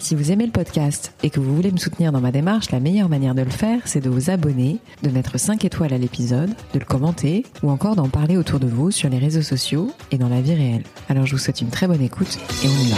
Si 0.00 0.14
vous 0.14 0.32
aimez 0.32 0.46
le 0.46 0.50
podcast 0.50 1.12
et 1.22 1.28
que 1.28 1.40
vous 1.40 1.54
voulez 1.54 1.70
me 1.70 1.76
soutenir 1.76 2.10
dans 2.10 2.22
ma 2.22 2.32
démarche, 2.32 2.70
la 2.70 2.80
meilleure 2.80 3.10
manière 3.10 3.34
de 3.34 3.42
le 3.42 3.50
faire, 3.50 3.80
c'est 3.84 4.00
de 4.00 4.08
vous 4.08 4.30
abonner, 4.30 4.78
de 5.02 5.10
mettre 5.10 5.38
5 5.38 5.62
étoiles 5.66 5.92
à 5.92 5.98
l'épisode, 5.98 6.48
de 6.72 6.78
le 6.78 6.86
commenter 6.86 7.44
ou 7.62 7.70
encore 7.70 7.96
d'en 7.96 8.08
parler 8.08 8.38
autour 8.38 8.60
de 8.60 8.66
vous 8.66 8.90
sur 8.90 9.10
les 9.10 9.18
réseaux 9.18 9.42
sociaux 9.42 9.92
et 10.10 10.16
dans 10.16 10.30
la 10.30 10.40
vie 10.40 10.54
réelle. 10.54 10.84
Alors 11.10 11.26
je 11.26 11.32
vous 11.32 11.38
souhaite 11.38 11.60
une 11.60 11.68
très 11.68 11.86
bonne 11.86 12.00
écoute 12.00 12.38
et 12.64 12.66
on 12.66 12.70
y 12.70 12.90
va. 12.90 12.96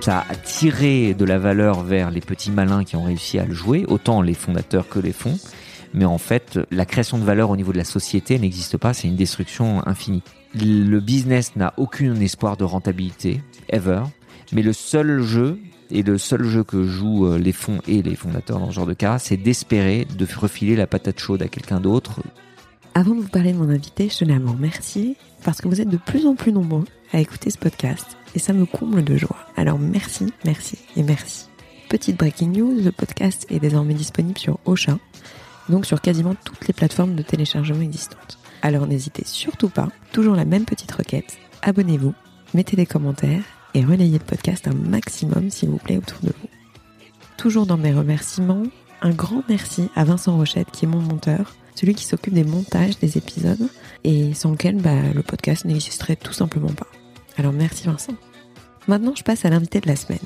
Ça 0.00 0.26
a 0.28 0.34
tiré 0.34 1.14
de 1.14 1.24
la 1.24 1.38
valeur 1.38 1.84
vers 1.84 2.10
les 2.10 2.20
petits 2.20 2.50
malins 2.50 2.82
qui 2.82 2.96
ont 2.96 3.04
réussi 3.04 3.38
à 3.38 3.44
le 3.44 3.54
jouer, 3.54 3.84
autant 3.86 4.20
les 4.20 4.34
fondateurs 4.34 4.88
que 4.88 4.98
les 4.98 5.12
fonds. 5.12 5.38
Mais 5.94 6.06
en 6.06 6.18
fait, 6.18 6.58
la 6.72 6.84
création 6.84 7.18
de 7.18 7.24
valeur 7.24 7.50
au 7.50 7.56
niveau 7.56 7.72
de 7.72 7.78
la 7.78 7.84
société 7.84 8.36
n'existe 8.38 8.76
pas, 8.76 8.94
c'est 8.94 9.06
une 9.06 9.16
destruction 9.16 9.86
infinie. 9.86 10.22
Le 10.54 10.98
business 10.98 11.54
n'a 11.54 11.72
aucun 11.76 12.16
espoir 12.16 12.56
de 12.56 12.64
rentabilité, 12.64 13.40
ever. 13.70 14.02
Mais 14.52 14.62
le 14.62 14.72
seul 14.72 15.22
jeu, 15.22 15.58
et 15.90 16.02
le 16.02 16.18
seul 16.18 16.44
jeu 16.44 16.64
que 16.64 16.84
jouent 16.84 17.26
euh, 17.26 17.38
les 17.38 17.52
fonds 17.52 17.80
et 17.86 18.02
les 18.02 18.14
fondateurs 18.14 18.58
dans 18.58 18.70
ce 18.70 18.74
genre 18.74 18.86
de 18.86 18.94
cas, 18.94 19.18
c'est 19.18 19.36
d'espérer 19.36 20.04
de 20.04 20.26
refiler 20.36 20.76
la 20.76 20.86
patate 20.86 21.20
chaude 21.20 21.42
à 21.42 21.48
quelqu'un 21.48 21.80
d'autre. 21.80 22.20
Avant 22.94 23.14
de 23.14 23.20
vous 23.20 23.28
parler 23.28 23.52
de 23.52 23.58
mon 23.58 23.68
invité, 23.68 24.08
je 24.08 24.18
tenais 24.18 24.34
à 24.34 24.38
vous 24.38 24.52
remercier 24.52 25.16
parce 25.44 25.60
que 25.60 25.68
vous 25.68 25.80
êtes 25.80 25.88
de 25.88 25.96
plus 25.96 26.26
en 26.26 26.34
plus 26.34 26.52
nombreux 26.52 26.84
à 27.12 27.20
écouter 27.20 27.50
ce 27.50 27.58
podcast 27.58 28.16
et 28.34 28.38
ça 28.38 28.52
me 28.52 28.66
comble 28.66 29.04
de 29.04 29.16
joie. 29.16 29.36
Alors 29.56 29.78
merci, 29.78 30.32
merci 30.44 30.78
et 30.96 31.02
merci. 31.02 31.46
Petite 31.88 32.18
breaking 32.18 32.52
news, 32.52 32.74
le 32.82 32.92
podcast 32.92 33.46
est 33.48 33.60
désormais 33.60 33.94
disponible 33.94 34.38
sur 34.38 34.58
Ocha, 34.66 34.98
donc 35.68 35.86
sur 35.86 36.00
quasiment 36.00 36.34
toutes 36.44 36.66
les 36.66 36.74
plateformes 36.74 37.14
de 37.14 37.22
téléchargement 37.22 37.80
existantes. 37.80 38.38
Alors 38.60 38.86
n'hésitez 38.86 39.22
surtout 39.24 39.68
pas, 39.68 39.88
toujours 40.12 40.34
la 40.34 40.44
même 40.44 40.64
petite 40.64 40.92
requête, 40.92 41.38
abonnez-vous, 41.62 42.14
mettez 42.52 42.76
des 42.76 42.86
commentaires 42.86 43.42
et 43.74 43.84
relayez 43.84 44.18
le 44.18 44.24
podcast 44.24 44.68
un 44.68 44.74
maximum 44.74 45.50
s'il 45.50 45.68
vous 45.68 45.78
plaît 45.78 45.96
autour 45.96 46.20
de 46.22 46.28
vous. 46.28 46.48
Toujours 47.36 47.66
dans 47.66 47.76
mes 47.76 47.92
remerciements, 47.92 48.64
un 49.02 49.10
grand 49.10 49.42
merci 49.48 49.88
à 49.94 50.04
Vincent 50.04 50.36
Rochette 50.36 50.70
qui 50.70 50.84
est 50.84 50.88
mon 50.88 51.00
monteur, 51.00 51.54
celui 51.74 51.94
qui 51.94 52.04
s'occupe 52.04 52.34
des 52.34 52.44
montages 52.44 52.98
des 52.98 53.16
épisodes 53.16 53.68
et 54.04 54.34
sans 54.34 54.50
lequel 54.52 54.76
bah, 54.76 55.12
le 55.14 55.22
podcast 55.22 55.64
n'existerait 55.64 56.16
tout 56.16 56.32
simplement 56.32 56.72
pas. 56.72 56.86
Alors 57.36 57.52
merci 57.52 57.84
Vincent. 57.84 58.14
Maintenant 58.88 59.14
je 59.16 59.22
passe 59.22 59.44
à 59.44 59.50
l'invité 59.50 59.80
de 59.80 59.86
la 59.86 59.96
semaine. 59.96 60.18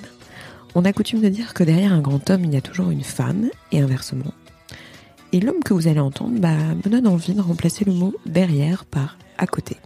On 0.74 0.84
a 0.84 0.92
coutume 0.92 1.20
de 1.20 1.28
dire 1.28 1.52
que 1.52 1.64
derrière 1.64 1.92
un 1.92 2.00
grand 2.00 2.30
homme 2.30 2.44
il 2.44 2.54
y 2.54 2.56
a 2.56 2.62
toujours 2.62 2.90
une 2.90 3.04
femme 3.04 3.50
et 3.72 3.80
inversement. 3.80 4.32
Et 5.32 5.40
l'homme 5.40 5.62
que 5.64 5.74
vous 5.74 5.88
allez 5.88 6.00
entendre 6.00 6.38
bah, 6.38 6.56
me 6.84 6.90
donne 6.90 7.06
envie 7.06 7.34
de 7.34 7.40
remplacer 7.40 7.84
le 7.84 7.92
mot 7.92 8.14
derrière 8.26 8.84
par 8.84 9.16
à 9.38 9.46
côté. 9.46 9.76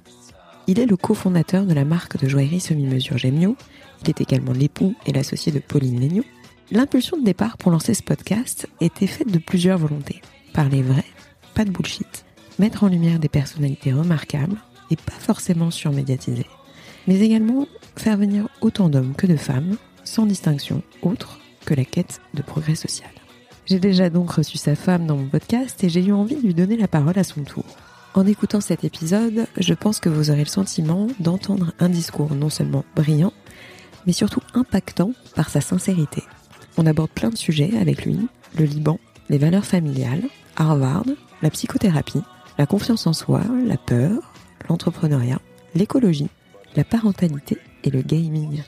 Il 0.68 0.80
est 0.80 0.86
le 0.86 0.96
cofondateur 0.96 1.64
de 1.64 1.74
la 1.74 1.84
marque 1.84 2.18
de 2.18 2.28
joaillerie 2.28 2.58
semi-mesure 2.58 3.18
Gemio. 3.18 3.56
Il 4.02 4.10
est 4.10 4.20
également 4.20 4.52
l'époux 4.52 4.96
et 5.06 5.12
l'associé 5.12 5.52
de 5.52 5.60
Pauline 5.60 6.00
Legnaud. 6.00 6.24
L'impulsion 6.72 7.16
de 7.16 7.24
départ 7.24 7.56
pour 7.56 7.70
lancer 7.70 7.94
ce 7.94 8.02
podcast 8.02 8.66
était 8.80 9.06
faite 9.06 9.30
de 9.30 9.38
plusieurs 9.38 9.78
volontés. 9.78 10.20
Parler 10.52 10.82
vrai, 10.82 11.04
pas 11.54 11.64
de 11.64 11.70
bullshit. 11.70 12.24
Mettre 12.58 12.82
en 12.82 12.88
lumière 12.88 13.20
des 13.20 13.28
personnalités 13.28 13.92
remarquables 13.92 14.56
et 14.90 14.96
pas 14.96 15.12
forcément 15.12 15.70
surmédiatisées. 15.70 16.46
Mais 17.06 17.20
également 17.20 17.68
faire 17.94 18.16
venir 18.16 18.48
autant 18.60 18.88
d'hommes 18.88 19.14
que 19.14 19.28
de 19.28 19.36
femmes, 19.36 19.76
sans 20.02 20.26
distinction 20.26 20.82
autre 21.02 21.38
que 21.64 21.74
la 21.74 21.84
quête 21.84 22.20
de 22.34 22.42
progrès 22.42 22.74
social. 22.74 23.10
J'ai 23.66 23.78
déjà 23.78 24.10
donc 24.10 24.32
reçu 24.32 24.58
sa 24.58 24.74
femme 24.74 25.06
dans 25.06 25.16
mon 25.16 25.28
podcast 25.28 25.82
et 25.84 25.88
j'ai 25.88 26.04
eu 26.04 26.12
envie 26.12 26.36
de 26.36 26.42
lui 26.42 26.54
donner 26.54 26.76
la 26.76 26.88
parole 26.88 27.18
à 27.18 27.24
son 27.24 27.42
tour. 27.42 27.64
En 28.16 28.26
écoutant 28.26 28.62
cet 28.62 28.82
épisode, 28.82 29.46
je 29.58 29.74
pense 29.74 30.00
que 30.00 30.08
vous 30.08 30.30
aurez 30.30 30.40
le 30.40 30.46
sentiment 30.46 31.06
d'entendre 31.20 31.74
un 31.78 31.90
discours 31.90 32.34
non 32.34 32.48
seulement 32.48 32.86
brillant, 32.96 33.34
mais 34.06 34.14
surtout 34.14 34.40
impactant 34.54 35.12
par 35.34 35.50
sa 35.50 35.60
sincérité. 35.60 36.22
On 36.78 36.86
aborde 36.86 37.10
plein 37.10 37.28
de 37.28 37.36
sujets 37.36 37.76
avec 37.78 38.06
lui, 38.06 38.18
le 38.58 38.64
Liban, 38.64 38.98
les 39.28 39.36
valeurs 39.36 39.66
familiales, 39.66 40.22
Harvard, 40.56 41.04
la 41.42 41.50
psychothérapie, 41.50 42.22
la 42.56 42.64
confiance 42.64 43.06
en 43.06 43.12
soi, 43.12 43.42
la 43.66 43.76
peur, 43.76 44.32
l'entrepreneuriat, 44.70 45.40
l'écologie, 45.74 46.30
la 46.74 46.84
parentalité 46.84 47.58
et 47.84 47.90
le 47.90 48.00
gaming. 48.00 48.62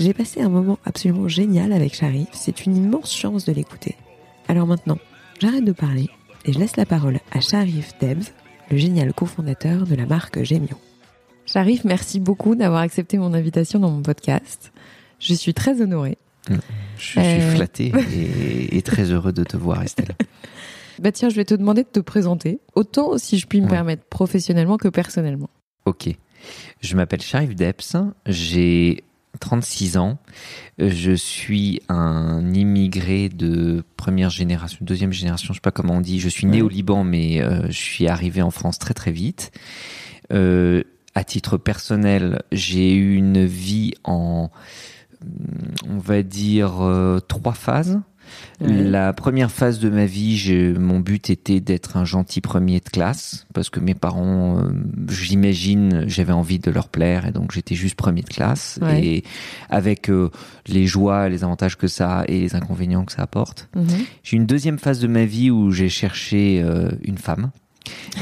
J'ai 0.00 0.12
passé 0.12 0.40
un 0.40 0.48
moment 0.48 0.80
absolument 0.84 1.28
génial 1.28 1.72
avec 1.72 1.94
Sharif, 1.94 2.30
c'est 2.32 2.66
une 2.66 2.76
immense 2.76 3.14
chance 3.14 3.44
de 3.44 3.52
l'écouter. 3.52 3.94
Alors 4.48 4.66
maintenant, 4.66 4.98
j'arrête 5.38 5.64
de 5.64 5.70
parler 5.70 6.10
et 6.46 6.52
je 6.52 6.58
laisse 6.58 6.76
la 6.76 6.86
parole 6.86 7.20
à 7.30 7.40
Sharif 7.40 7.92
Debs, 8.00 8.32
le 8.70 8.76
génial 8.76 9.12
cofondateur 9.12 9.86
de 9.86 9.94
la 9.94 10.06
marque 10.06 10.42
Gemio. 10.42 10.78
Sharif, 11.46 11.84
merci 11.84 12.20
beaucoup 12.20 12.54
d'avoir 12.54 12.80
accepté 12.80 13.18
mon 13.18 13.34
invitation 13.34 13.78
dans 13.78 13.90
mon 13.90 14.02
podcast. 14.02 14.72
Je 15.18 15.34
suis 15.34 15.54
très 15.54 15.80
honorée. 15.80 16.18
Je 16.96 17.02
suis 17.02 17.20
euh... 17.20 17.54
flatté 17.54 17.92
et, 18.14 18.76
et, 18.76 18.82
très 18.82 19.10
heureux 19.10 19.32
de 19.32 19.44
te 19.44 19.56
voir, 19.56 19.82
Estelle. 19.82 20.16
bah 20.98 21.12
tiens, 21.12 21.28
je 21.28 21.36
vais 21.36 21.44
te 21.44 21.54
demander 21.54 21.82
de 21.82 21.88
te 21.88 22.00
présenter, 22.00 22.58
autant 22.74 23.18
si 23.18 23.38
je 23.38 23.46
puis 23.46 23.60
me 23.60 23.66
ouais. 23.66 23.70
permettre 23.70 24.04
professionnellement 24.04 24.76
que 24.76 24.88
personnellement. 24.88 25.50
Ok. 25.84 26.08
Je 26.80 26.96
m'appelle 26.96 27.22
Sharif 27.22 27.54
Deps, 27.54 27.96
j'ai 28.26 29.04
36 29.40 29.96
ans. 29.96 30.18
Je 30.78 31.12
suis 31.12 31.80
un 31.88 32.52
immigré 32.52 33.28
de 33.28 33.84
première 33.96 34.30
génération, 34.30 34.78
deuxième 34.80 35.12
génération, 35.12 35.52
je 35.52 35.58
sais 35.58 35.60
pas 35.60 35.70
comment 35.70 35.94
on 35.94 36.00
dit. 36.00 36.20
Je 36.20 36.28
suis 36.28 36.46
né 36.46 36.58
ouais. 36.58 36.62
au 36.62 36.68
Liban, 36.68 37.04
mais 37.04 37.42
euh, 37.42 37.66
je 37.66 37.78
suis 37.78 38.08
arrivé 38.08 38.42
en 38.42 38.50
France 38.50 38.78
très 38.78 38.94
très 38.94 39.12
vite. 39.12 39.52
Euh, 40.32 40.82
à 41.14 41.24
titre 41.24 41.58
personnel, 41.58 42.42
j'ai 42.52 42.94
eu 42.94 43.14
une 43.16 43.44
vie 43.44 43.92
en, 44.04 44.50
on 45.88 45.98
va 45.98 46.22
dire, 46.22 46.82
euh, 46.82 47.20
trois 47.20 47.52
phases. 47.52 48.00
Ouais. 48.62 48.82
La 48.84 49.12
première 49.12 49.50
phase 49.50 49.78
de 49.78 49.90
ma 49.90 50.06
vie, 50.06 50.36
je, 50.36 50.76
mon 50.78 51.00
but 51.00 51.30
était 51.30 51.60
d'être 51.60 51.96
un 51.96 52.04
gentil 52.04 52.40
premier 52.40 52.80
de 52.80 52.88
classe 52.88 53.46
parce 53.54 53.70
que 53.70 53.80
mes 53.80 53.94
parents, 53.94 54.58
euh, 54.58 54.70
j'imagine, 55.08 56.04
j'avais 56.06 56.32
envie 56.32 56.58
de 56.58 56.70
leur 56.70 56.88
plaire 56.88 57.26
et 57.26 57.32
donc 57.32 57.52
j'étais 57.52 57.74
juste 57.74 57.96
premier 57.96 58.22
de 58.22 58.28
classe 58.28 58.78
ouais. 58.82 59.04
et 59.04 59.24
avec 59.68 60.08
euh, 60.10 60.30
les 60.66 60.86
joies, 60.86 61.28
les 61.28 61.44
avantages 61.44 61.76
que 61.76 61.88
ça 61.88 62.20
a 62.20 62.24
et 62.26 62.40
les 62.40 62.54
inconvénients 62.54 63.04
que 63.04 63.12
ça 63.12 63.22
apporte. 63.22 63.68
-hmm. 63.74 64.06
J'ai 64.22 64.36
une 64.36 64.46
deuxième 64.46 64.78
phase 64.78 65.00
de 65.00 65.08
ma 65.08 65.24
vie 65.24 65.50
où 65.50 65.70
j'ai 65.72 65.88
cherché 65.88 66.62
euh, 66.62 66.90
une 67.02 67.18
femme. 67.18 67.50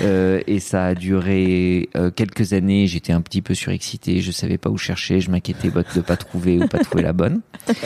Euh, 0.03 0.41
et 0.47 0.61
ça 0.61 0.87
a 0.87 0.95
duré 0.95 1.89
euh, 1.97 2.11
quelques 2.11 2.53
années. 2.53 2.87
J'étais 2.87 3.13
un 3.13 3.21
petit 3.21 3.43
peu 3.43 3.55
surexcité, 3.55 4.21
je 4.21 4.31
savais 4.31 4.59
pas 4.59 4.71
où 4.71 4.79
chercher, 4.79 5.21
je 5.21 5.31
m'inquiétais 5.31 5.71
de 5.71 6.01
pas 6.01 6.17
trouver 6.17 6.59
ou 6.59 6.67
pas 6.67 6.79
trouver 6.79 7.03
la 7.03 7.13
bonne. 7.13 7.41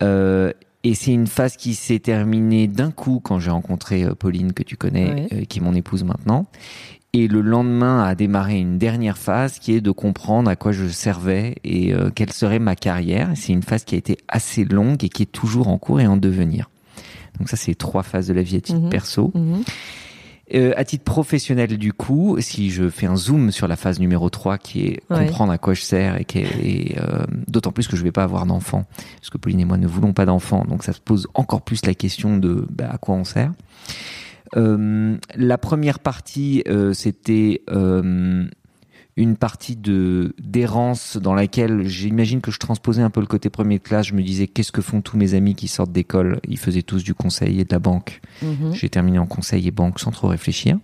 Euh, 0.00 0.52
et 0.88 0.94
c'est 0.94 1.12
une 1.12 1.26
phase 1.26 1.58
qui 1.58 1.74
s'est 1.74 1.98
terminée 1.98 2.66
d'un 2.66 2.90
coup 2.90 3.20
quand 3.22 3.38
j'ai 3.38 3.50
rencontré 3.50 4.04
euh, 4.04 4.14
Pauline 4.14 4.54
que 4.54 4.62
tu 4.62 4.78
connais, 4.78 5.28
euh, 5.34 5.44
qui 5.44 5.58
est 5.58 5.62
mon 5.62 5.74
épouse 5.74 6.02
maintenant. 6.02 6.46
Et 7.12 7.28
le 7.28 7.42
lendemain 7.42 8.02
a 8.02 8.14
démarré 8.14 8.58
une 8.58 8.78
dernière 8.78 9.18
phase 9.18 9.58
qui 9.58 9.74
est 9.74 9.82
de 9.82 9.90
comprendre 9.90 10.48
à 10.50 10.56
quoi 10.56 10.72
je 10.72 10.88
servais 10.88 11.56
et 11.62 11.92
euh, 11.92 12.08
quelle 12.08 12.32
serait 12.32 12.58
ma 12.58 12.74
carrière. 12.74 13.30
C'est 13.34 13.52
une 13.52 13.62
phase 13.62 13.84
qui 13.84 13.96
a 13.96 13.98
été 13.98 14.16
assez 14.28 14.64
longue 14.64 15.04
et 15.04 15.10
qui 15.10 15.24
est 15.24 15.30
toujours 15.30 15.68
en 15.68 15.76
cours 15.76 16.00
et 16.00 16.06
en 16.06 16.16
devenir. 16.16 16.70
Donc 17.38 17.50
ça, 17.50 17.58
c'est 17.58 17.74
trois 17.74 18.02
phases 18.02 18.28
de 18.28 18.32
la 18.32 18.42
vie 18.42 18.56
à 18.56 18.60
titre 18.62 18.80
mmh. 18.80 18.88
perso. 18.88 19.30
Mmh. 19.34 19.56
Euh, 20.54 20.72
à 20.76 20.84
titre 20.84 21.04
professionnel, 21.04 21.76
du 21.76 21.92
coup, 21.92 22.36
si 22.40 22.70
je 22.70 22.88
fais 22.88 23.06
un 23.06 23.16
zoom 23.16 23.50
sur 23.50 23.68
la 23.68 23.76
phase 23.76 24.00
numéro 24.00 24.30
3, 24.30 24.56
qui 24.58 24.86
est 24.86 25.02
ouais. 25.10 25.26
comprendre 25.26 25.52
à 25.52 25.58
quoi 25.58 25.74
je 25.74 25.82
sers, 25.82 26.16
et, 26.18 26.26
et 26.34 26.98
euh, 26.98 27.24
d'autant 27.48 27.70
plus 27.70 27.86
que 27.86 27.96
je 27.96 28.02
vais 28.02 28.12
pas 28.12 28.22
avoir 28.22 28.46
d'enfants, 28.46 28.84
parce 29.16 29.30
que 29.30 29.36
Pauline 29.36 29.60
et 29.60 29.64
moi 29.66 29.76
ne 29.76 29.86
voulons 29.86 30.14
pas 30.14 30.24
d'enfants, 30.24 30.64
donc 30.66 30.84
ça 30.84 30.92
se 30.92 31.00
pose 31.00 31.28
encore 31.34 31.62
plus 31.62 31.84
la 31.84 31.94
question 31.94 32.38
de 32.38 32.66
bah, 32.70 32.88
à 32.90 32.98
quoi 32.98 33.14
on 33.14 33.24
sert. 33.24 33.52
Euh, 34.56 35.16
la 35.34 35.58
première 35.58 35.98
partie, 35.98 36.62
euh, 36.68 36.92
c'était 36.92 37.62
euh, 37.70 38.46
une 39.18 39.36
partie 39.36 39.74
de 39.74 40.32
d'errance 40.40 41.16
dans 41.16 41.34
laquelle 41.34 41.86
j'imagine 41.88 42.40
que 42.40 42.52
je 42.52 42.58
transposais 42.58 43.02
un 43.02 43.10
peu 43.10 43.20
le 43.20 43.26
côté 43.26 43.50
premier 43.50 43.78
de 43.78 43.82
classe. 43.82 44.06
Je 44.06 44.14
me 44.14 44.22
disais 44.22 44.46
qu'est-ce 44.46 44.70
que 44.70 44.80
font 44.80 45.00
tous 45.02 45.16
mes 45.18 45.34
amis 45.34 45.56
qui 45.56 45.66
sortent 45.66 45.90
d'école? 45.90 46.40
Ils 46.48 46.56
faisaient 46.56 46.82
tous 46.92 47.02
du 47.02 47.14
conseil 47.14 47.60
et 47.60 47.64
de 47.64 47.72
la 47.72 47.80
banque. 47.80 48.20
-hmm. 48.42 48.72
J'ai 48.72 48.88
terminé 48.88 49.18
en 49.18 49.26
conseil 49.26 49.66
et 49.66 49.72
banque 49.72 49.98
sans 49.98 50.12
trop 50.12 50.28
réfléchir. 50.28 50.78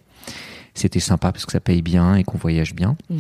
C'était 0.75 1.05
sympa 1.11 1.31
parce 1.31 1.47
que 1.47 1.53
ça 1.53 1.61
paye 1.61 1.81
bien 1.83 2.17
et 2.17 2.25
qu'on 2.25 2.37
voyage 2.47 2.75
bien. 2.75 2.97
-hmm. 3.09 3.17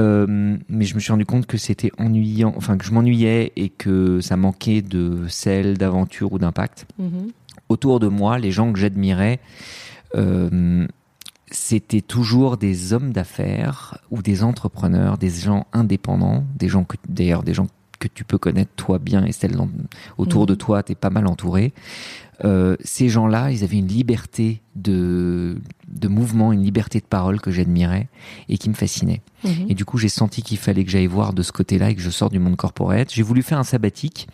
euh, 0.00 0.56
mais 0.68 0.84
je 0.88 0.94
me 0.94 1.00
suis 1.00 1.10
rendu 1.10 1.26
compte 1.32 1.46
que 1.52 1.58
c'était 1.66 1.90
ennuyant, 1.98 2.52
enfin 2.60 2.74
que 2.78 2.84
je 2.88 2.92
m'ennuyais 2.94 3.42
et 3.56 3.68
que 3.82 4.20
ça 4.28 4.36
manquait 4.36 4.82
de 4.96 5.26
sel, 5.28 5.66
d'aventure 5.82 6.28
ou 6.34 6.38
d'impact. 6.38 6.78
-hmm. 7.00 7.26
Autour 7.72 7.98
de 8.04 8.08
moi, 8.20 8.32
les 8.38 8.52
gens 8.56 8.68
que 8.72 8.78
j'admirais, 8.82 9.36
euh, 10.14 10.86
c'était 11.50 12.00
toujours 12.00 12.56
des 12.56 12.92
hommes 12.92 13.12
d'affaires 13.12 13.98
ou 14.10 14.22
des 14.22 14.42
entrepreneurs, 14.42 15.18
des 15.18 15.30
gens 15.30 15.66
indépendants, 15.72 16.44
des 16.56 16.68
gens 16.68 16.86
d'ailleurs 17.08 17.42
des 17.42 17.54
gens 17.54 17.66
que 18.00 18.08
tu 18.08 18.24
peux 18.24 18.38
connaître 18.38 18.72
toi 18.74 18.98
bien, 18.98 19.24
Estelle, 19.24 19.56
autour 20.18 20.46
de 20.46 20.56
toi, 20.56 20.82
tu 20.82 20.92
es 20.92 20.94
pas 20.96 21.10
mal 21.10 21.28
entouré. 21.28 21.72
Euh, 22.44 22.76
ces 22.82 23.10
gens-là, 23.10 23.50
ils 23.50 23.62
avaient 23.64 23.76
une 23.76 23.86
liberté 23.86 24.62
de, 24.74 25.58
de 25.88 26.08
mouvement, 26.08 26.52
une 26.52 26.62
liberté 26.62 26.98
de 26.98 27.04
parole 27.04 27.38
que 27.38 27.50
j'admirais 27.50 28.08
et 28.48 28.56
qui 28.56 28.70
me 28.70 28.74
fascinait. 28.74 29.20
Mhm. 29.44 29.66
Et 29.68 29.74
du 29.74 29.84
coup, 29.84 29.98
j'ai 29.98 30.08
senti 30.08 30.42
qu'il 30.42 30.56
fallait 30.56 30.84
que 30.84 30.90
j'aille 30.90 31.06
voir 31.06 31.34
de 31.34 31.42
ce 31.42 31.52
côté-là 31.52 31.90
et 31.90 31.94
que 31.94 32.00
je 32.00 32.08
sors 32.08 32.30
du 32.30 32.38
monde 32.38 32.56
corporate. 32.56 33.12
J'ai 33.12 33.22
voulu 33.22 33.42
faire 33.42 33.58
un 33.58 33.64
sabbatique. 33.64 34.26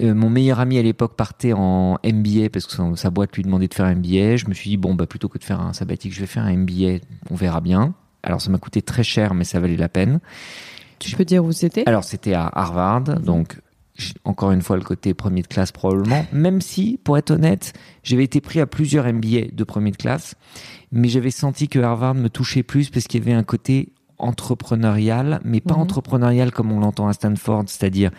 Euh, 0.00 0.14
mon 0.14 0.30
meilleur 0.30 0.60
ami 0.60 0.78
à 0.78 0.82
l'époque 0.82 1.14
partait 1.14 1.52
en 1.52 1.98
MBA 2.04 2.48
parce 2.50 2.66
que 2.66 2.96
sa, 2.96 3.10
boîte 3.10 3.36
lui 3.36 3.42
demandait 3.42 3.68
de 3.68 3.74
faire 3.74 3.86
un 3.86 3.94
MBA. 3.94 4.36
Je 4.36 4.48
me 4.48 4.54
suis 4.54 4.70
dit, 4.70 4.76
bon, 4.78 4.94
bah, 4.94 5.06
plutôt 5.06 5.28
que 5.28 5.38
de 5.38 5.44
faire 5.44 5.60
un 5.60 5.74
sabbatique, 5.74 6.14
je 6.14 6.20
vais 6.20 6.26
faire 6.26 6.44
un 6.44 6.56
MBA, 6.56 7.00
on 7.30 7.34
verra 7.34 7.60
bien. 7.60 7.94
Alors, 8.22 8.40
ça 8.40 8.50
m'a 8.50 8.58
coûté 8.58 8.80
très 8.80 9.04
cher, 9.04 9.34
mais 9.34 9.44
ça 9.44 9.60
valait 9.60 9.76
la 9.76 9.90
peine. 9.90 10.20
Tu 10.98 11.16
peux 11.16 11.24
dire 11.24 11.44
où 11.44 11.52
c'était? 11.52 11.84
Alors, 11.86 12.04
c'était 12.04 12.34
à 12.34 12.50
Harvard, 12.52 13.08
mhm. 13.08 13.18
donc 13.18 13.58
encore 14.24 14.52
une 14.52 14.62
fois 14.62 14.76
le 14.76 14.82
côté 14.82 15.14
premier 15.14 15.42
de 15.42 15.46
classe 15.46 15.72
probablement, 15.72 16.26
même 16.32 16.60
si, 16.60 16.98
pour 17.02 17.16
être 17.16 17.30
honnête, 17.30 17.72
j'avais 18.02 18.24
été 18.24 18.40
pris 18.40 18.60
à 18.60 18.66
plusieurs 18.66 19.10
MBA 19.10 19.52
de 19.52 19.64
premier 19.64 19.90
de 19.90 19.96
classe, 19.96 20.34
mais 20.92 21.08
j'avais 21.08 21.30
senti 21.30 21.68
que 21.68 21.78
Harvard 21.78 22.14
me 22.14 22.28
touchait 22.28 22.62
plus 22.62 22.90
parce 22.90 23.06
qu'il 23.06 23.20
y 23.20 23.22
avait 23.22 23.36
un 23.36 23.42
côté 23.42 23.92
entrepreneurial, 24.18 25.40
mais 25.44 25.60
pas 25.60 25.74
mhm. 25.74 25.80
entrepreneurial 25.80 26.52
comme 26.52 26.72
on 26.72 26.80
l'entend 26.80 27.08
à 27.08 27.12
Stanford, 27.12 27.64
c'est-à-dire 27.66 28.10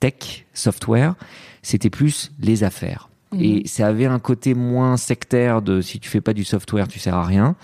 tech, 0.00 0.46
software, 0.54 1.14
c'était 1.62 1.90
plus 1.90 2.32
les 2.40 2.64
affaires. 2.64 3.08
Mhm. 3.32 3.40
Et 3.40 3.66
ça 3.66 3.86
avait 3.86 4.06
un 4.06 4.18
côté 4.18 4.54
moins 4.54 4.96
sectaire 4.96 5.62
de 5.62 5.80
si 5.80 6.00
tu 6.00 6.08
fais 6.08 6.20
pas 6.20 6.32
du 6.32 6.44
software, 6.44 6.88
tu 6.88 6.98
sers 6.98 7.14
à 7.14 7.24
rien. 7.24 7.56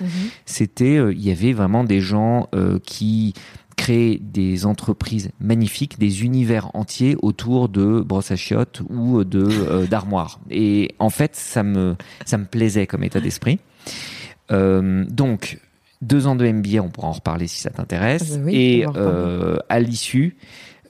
C'était, 0.44 0.96
euh, 0.96 1.12
il 1.12 1.22
y 1.22 1.30
avait 1.30 1.52
vraiment 1.52 1.84
des 1.84 2.00
gens 2.00 2.48
euh, 2.54 2.78
qui 2.78 3.34
créer 3.76 4.18
des 4.22 4.64
entreprises 4.66 5.30
magnifiques, 5.38 5.98
des 5.98 6.24
univers 6.24 6.74
entiers 6.74 7.16
autour 7.22 7.68
de 7.68 8.00
brosses 8.00 8.30
à 8.30 8.36
chiottes 8.36 8.82
ou 8.88 9.22
de 9.22 9.46
euh, 9.46 9.86
d'armoires. 9.86 10.40
Et 10.50 10.94
en 10.98 11.10
fait, 11.10 11.36
ça 11.36 11.62
me 11.62 11.94
ça 12.24 12.38
me 12.38 12.46
plaisait 12.46 12.86
comme 12.86 13.04
état 13.04 13.20
d'esprit. 13.20 13.58
Euh, 14.50 15.04
donc 15.08 15.60
deux 16.02 16.26
ans 16.26 16.36
de 16.36 16.46
MBA, 16.46 16.80
on 16.82 16.88
pourra 16.88 17.08
en 17.08 17.12
reparler 17.12 17.46
si 17.46 17.60
ça 17.60 17.70
t'intéresse. 17.70 18.34
Ah 18.36 18.38
bah 18.38 18.50
et 18.52 18.86
euh, 18.96 19.58
à 19.68 19.80
l'issue, 19.80 20.36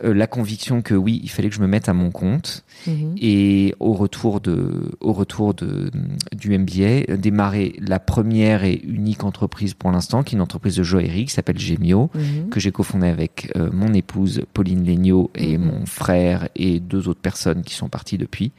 euh, 0.04 0.14
la 0.14 0.26
conviction 0.26 0.82
que 0.82 0.94
oui, 0.94 1.20
il 1.22 1.30
fallait 1.30 1.48
que 1.48 1.54
je 1.54 1.60
me 1.60 1.66
mette 1.66 1.88
à 1.88 1.92
mon 1.92 2.10
compte 2.10 2.64
mhm. 2.86 3.14
et 3.20 3.74
au 3.80 3.92
retour 3.92 4.40
de, 4.40 4.90
au 5.00 5.12
retour 5.12 5.54
de, 5.54 5.90
du 6.32 6.56
MBA, 6.56 7.16
démarrer 7.16 7.76
la 7.80 7.98
première 7.98 8.64
et 8.64 8.80
unique 8.84 9.24
entreprise 9.24 9.74
pour 9.74 9.90
l'instant, 9.90 10.22
qui 10.22 10.34
est 10.34 10.36
une 10.36 10.42
entreprise 10.42 10.76
de 10.76 10.82
joaillerie 10.82 11.24
qui 11.24 11.32
s'appelle 11.32 11.58
Gemio, 11.58 12.10
mhm. 12.14 12.48
que 12.50 12.60
j'ai 12.60 12.72
cofondée 12.72 13.08
avec 13.08 13.50
euh, 13.56 13.70
mon 13.72 13.94
épouse 13.94 14.42
Pauline 14.52 14.84
Legnaud 14.84 15.30
et 15.34 15.56
mhm. 15.56 15.64
mon 15.64 15.86
frère 15.86 16.48
et 16.54 16.80
deux 16.80 17.08
autres 17.08 17.20
personnes 17.20 17.62
qui 17.62 17.74
sont 17.74 17.88
parties 17.88 18.18
depuis. 18.18 18.52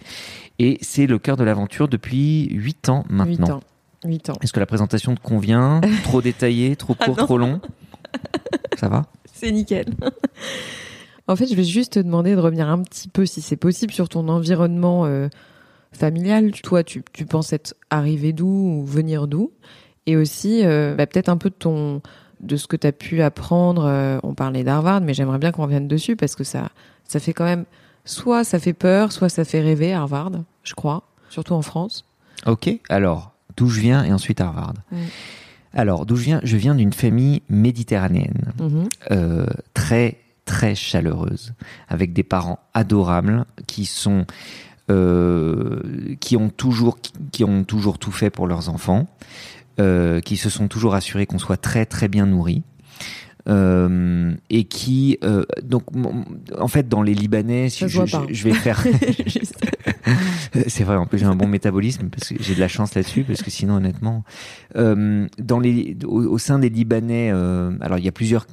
Et 0.59 0.77
c'est 0.81 1.05
le 1.05 1.19
cœur 1.19 1.37
de 1.37 1.43
l'aventure 1.43 1.87
depuis 1.87 2.47
huit 2.51 2.89
ans 2.89 3.05
maintenant. 3.09 3.61
8 4.05 4.29
ans. 4.29 4.33
Est-ce 4.41 4.53
que 4.53 4.59
la 4.59 4.65
présentation 4.65 5.15
te 5.15 5.21
convient 5.21 5.81
Trop 6.03 6.21
détaillée, 6.21 6.75
trop 6.75 6.95
ah 6.99 7.05
court, 7.05 7.17
trop 7.17 7.37
long? 7.37 7.59
Ça 8.77 8.89
va? 8.89 9.05
C'est 9.33 9.51
nickel. 9.51 9.85
En 11.27 11.35
fait, 11.35 11.47
je 11.47 11.55
vais 11.55 11.63
juste 11.63 11.93
te 11.93 11.99
demander 11.99 12.35
de 12.35 12.39
revenir 12.39 12.69
un 12.69 12.81
petit 12.81 13.09
peu, 13.09 13.25
si 13.25 13.41
c'est 13.41 13.57
possible, 13.57 13.91
sur 13.91 14.07
ton 14.07 14.29
environnement 14.29 15.05
euh, 15.05 15.27
familial. 15.91 16.51
Toi, 16.51 16.83
tu, 16.83 17.03
tu 17.11 17.25
penses 17.25 17.51
être 17.51 17.75
arrivé 17.89 18.31
d'où 18.31 18.47
ou 18.47 18.85
venir 18.85 19.27
d'où? 19.27 19.51
Et 20.05 20.15
aussi, 20.15 20.61
euh, 20.63 20.95
bah, 20.95 21.05
peut-être 21.05 21.29
un 21.29 21.37
peu 21.37 21.49
de 21.49 21.55
ton 21.55 22.01
de 22.39 22.55
ce 22.55 22.67
que 22.67 22.77
tu 22.77 22.87
as 22.87 22.91
pu 22.91 23.21
apprendre. 23.21 23.85
Euh, 23.85 24.19
on 24.23 24.35
parlait 24.35 24.63
d'Harvard, 24.63 25.01
mais 25.01 25.13
j'aimerais 25.13 25.39
bien 25.39 25.51
qu'on 25.51 25.63
revienne 25.63 25.87
dessus 25.87 26.15
parce 26.15 26.35
que 26.35 26.43
ça, 26.43 26.69
ça 27.03 27.19
fait 27.19 27.33
quand 27.33 27.45
même, 27.45 27.65
soit 28.05 28.43
ça 28.43 28.59
fait 28.59 28.73
peur, 28.73 29.11
soit 29.11 29.27
ça 29.27 29.43
fait 29.43 29.59
rêver 29.59 29.91
Harvard, 29.91 30.31
je 30.63 30.75
crois, 30.75 31.03
surtout 31.29 31.55
en 31.55 31.63
France. 31.63 32.05
Ok, 32.45 32.69
alors, 32.89 33.31
d'où 33.57 33.67
je 33.67 33.81
viens 33.81 34.03
et 34.03 34.13
ensuite 34.13 34.39
Harvard. 34.39 34.75
Alors, 35.73 36.05
d'où 36.05 36.15
je 36.15 36.23
viens? 36.23 36.39
Je 36.43 36.55
viens 36.57 36.75
d'une 36.75 36.93
famille 36.93 37.41
méditerranéenne, 37.49 38.53
mm-hmm. 38.59 39.47
très 39.73 40.17
très 40.47 40.73
chaleureuse, 40.73 41.53
avec 41.87 42.13
des 42.13 42.23
parents 42.23 42.59
adorables 42.73 43.45
qui 43.67 43.85
sont 43.85 44.25
euh, 44.89 46.15
qui 46.21 46.37
ont 46.37 46.49
toujours 46.49 46.97
qui 47.31 47.43
ont 47.43 47.63
toujours 47.63 47.99
tout 47.99 48.13
fait 48.13 48.31
pour 48.31 48.47
leurs 48.47 48.69
enfants, 48.69 49.05
euh, 49.79 50.21
qui 50.21 50.37
se 50.37 50.49
sont 50.49 50.67
toujours 50.67 50.95
assurés 50.95 51.27
qu'on 51.27 51.37
soit 51.37 51.57
très 51.57 51.85
très 51.85 52.07
bien 52.07 52.25
nourris. 52.25 52.63
Euh, 53.49 54.33
et 54.49 54.65
qui 54.65 55.17
euh, 55.23 55.45
donc 55.63 55.83
en 56.57 56.67
fait 56.67 56.89
dans 56.89 57.01
les 57.01 57.13
Libanais 57.13 57.69
je, 57.69 57.87
je, 57.87 58.43
vais 58.43 58.53
faire 58.53 58.83
c'est 60.67 60.83
vrai 60.83 60.97
en 60.97 61.05
plus 61.05 61.19
j'ai 61.19 61.25
un 61.25 61.35
bon 61.35 61.47
métabolisme 61.47 62.09
parce 62.09 62.29
que 62.29 62.35
j'ai 62.41 62.55
de 62.55 62.59
la 62.59 62.67
chance 62.67 62.93
là-dessus 62.95 63.23
parce 63.23 63.41
que 63.41 63.49
sinon 63.49 63.75
honnêtement 63.75 64.23
euh, 64.75 65.27
dans 65.37 65.59
les 65.59 65.95
au, 66.05 66.23
au, 66.23 66.37
sein 66.37 66.59
des 66.59 66.69
Libanais 66.69 67.31
euh, 67.31 67.71
alors 67.79 67.97
il 67.97 68.05
y 68.05 68.09
a 68.09 68.11
plusieurs 68.11 68.47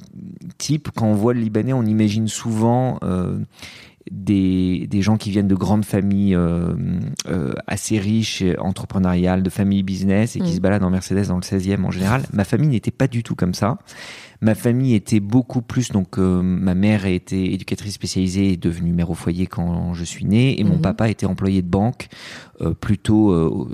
types 0.57 0.89
quand 0.95 1.07
on 1.07 1.15
voit 1.15 1.33
le 1.33 1.41
Libanais 1.41 1.73
on 1.73 1.83
imagine 1.83 2.27
souvent 2.27 2.99
euh, 3.03 3.39
des, 4.11 4.87
des 4.87 5.01
gens 5.01 5.17
qui 5.17 5.31
viennent 5.31 5.47
de 5.47 5.55
grandes 5.55 5.85
familles 5.85 6.35
euh, 6.35 6.73
euh, 7.27 7.53
assez 7.67 7.97
riches, 7.97 8.43
entrepreneuriales, 8.59 9.43
de 9.43 9.49
familles 9.49 9.83
business 9.83 10.35
et 10.35 10.39
qui 10.39 10.51
mm. 10.51 10.55
se 10.55 10.59
baladent 10.59 10.83
en 10.83 10.89
Mercedes 10.89 11.27
dans 11.27 11.35
le 11.35 11.41
16e 11.41 11.83
en 11.83 11.91
général. 11.91 12.23
Ma 12.33 12.43
famille 12.43 12.69
n'était 12.69 12.91
pas 12.91 13.07
du 13.07 13.23
tout 13.23 13.35
comme 13.35 13.53
ça. 13.53 13.77
Ma 14.45 14.53
famille 14.53 14.93
était 14.93 15.19
beaucoup 15.19 15.63
plus 15.63 15.91
donc 15.91 16.19
euh, 16.19 16.43
ma 16.43 16.75
mère 16.75 17.05
a 17.05 17.09
été 17.09 17.51
éducatrice 17.51 17.95
spécialisée 17.95 18.51
et 18.51 18.57
devenue 18.57 18.93
mère 18.93 19.09
au 19.09 19.15
foyer 19.15 19.47
quand 19.47 19.95
je 19.95 20.03
suis 20.03 20.23
né 20.23 20.59
et 20.59 20.63
mon 20.63 20.75
mm-hmm. 20.75 20.81
papa 20.81 21.09
était 21.09 21.25
employé 21.25 21.63
de 21.63 21.67
banque 21.67 22.09
euh, 22.61 22.75
plutôt 22.75 23.31
euh, 23.31 23.67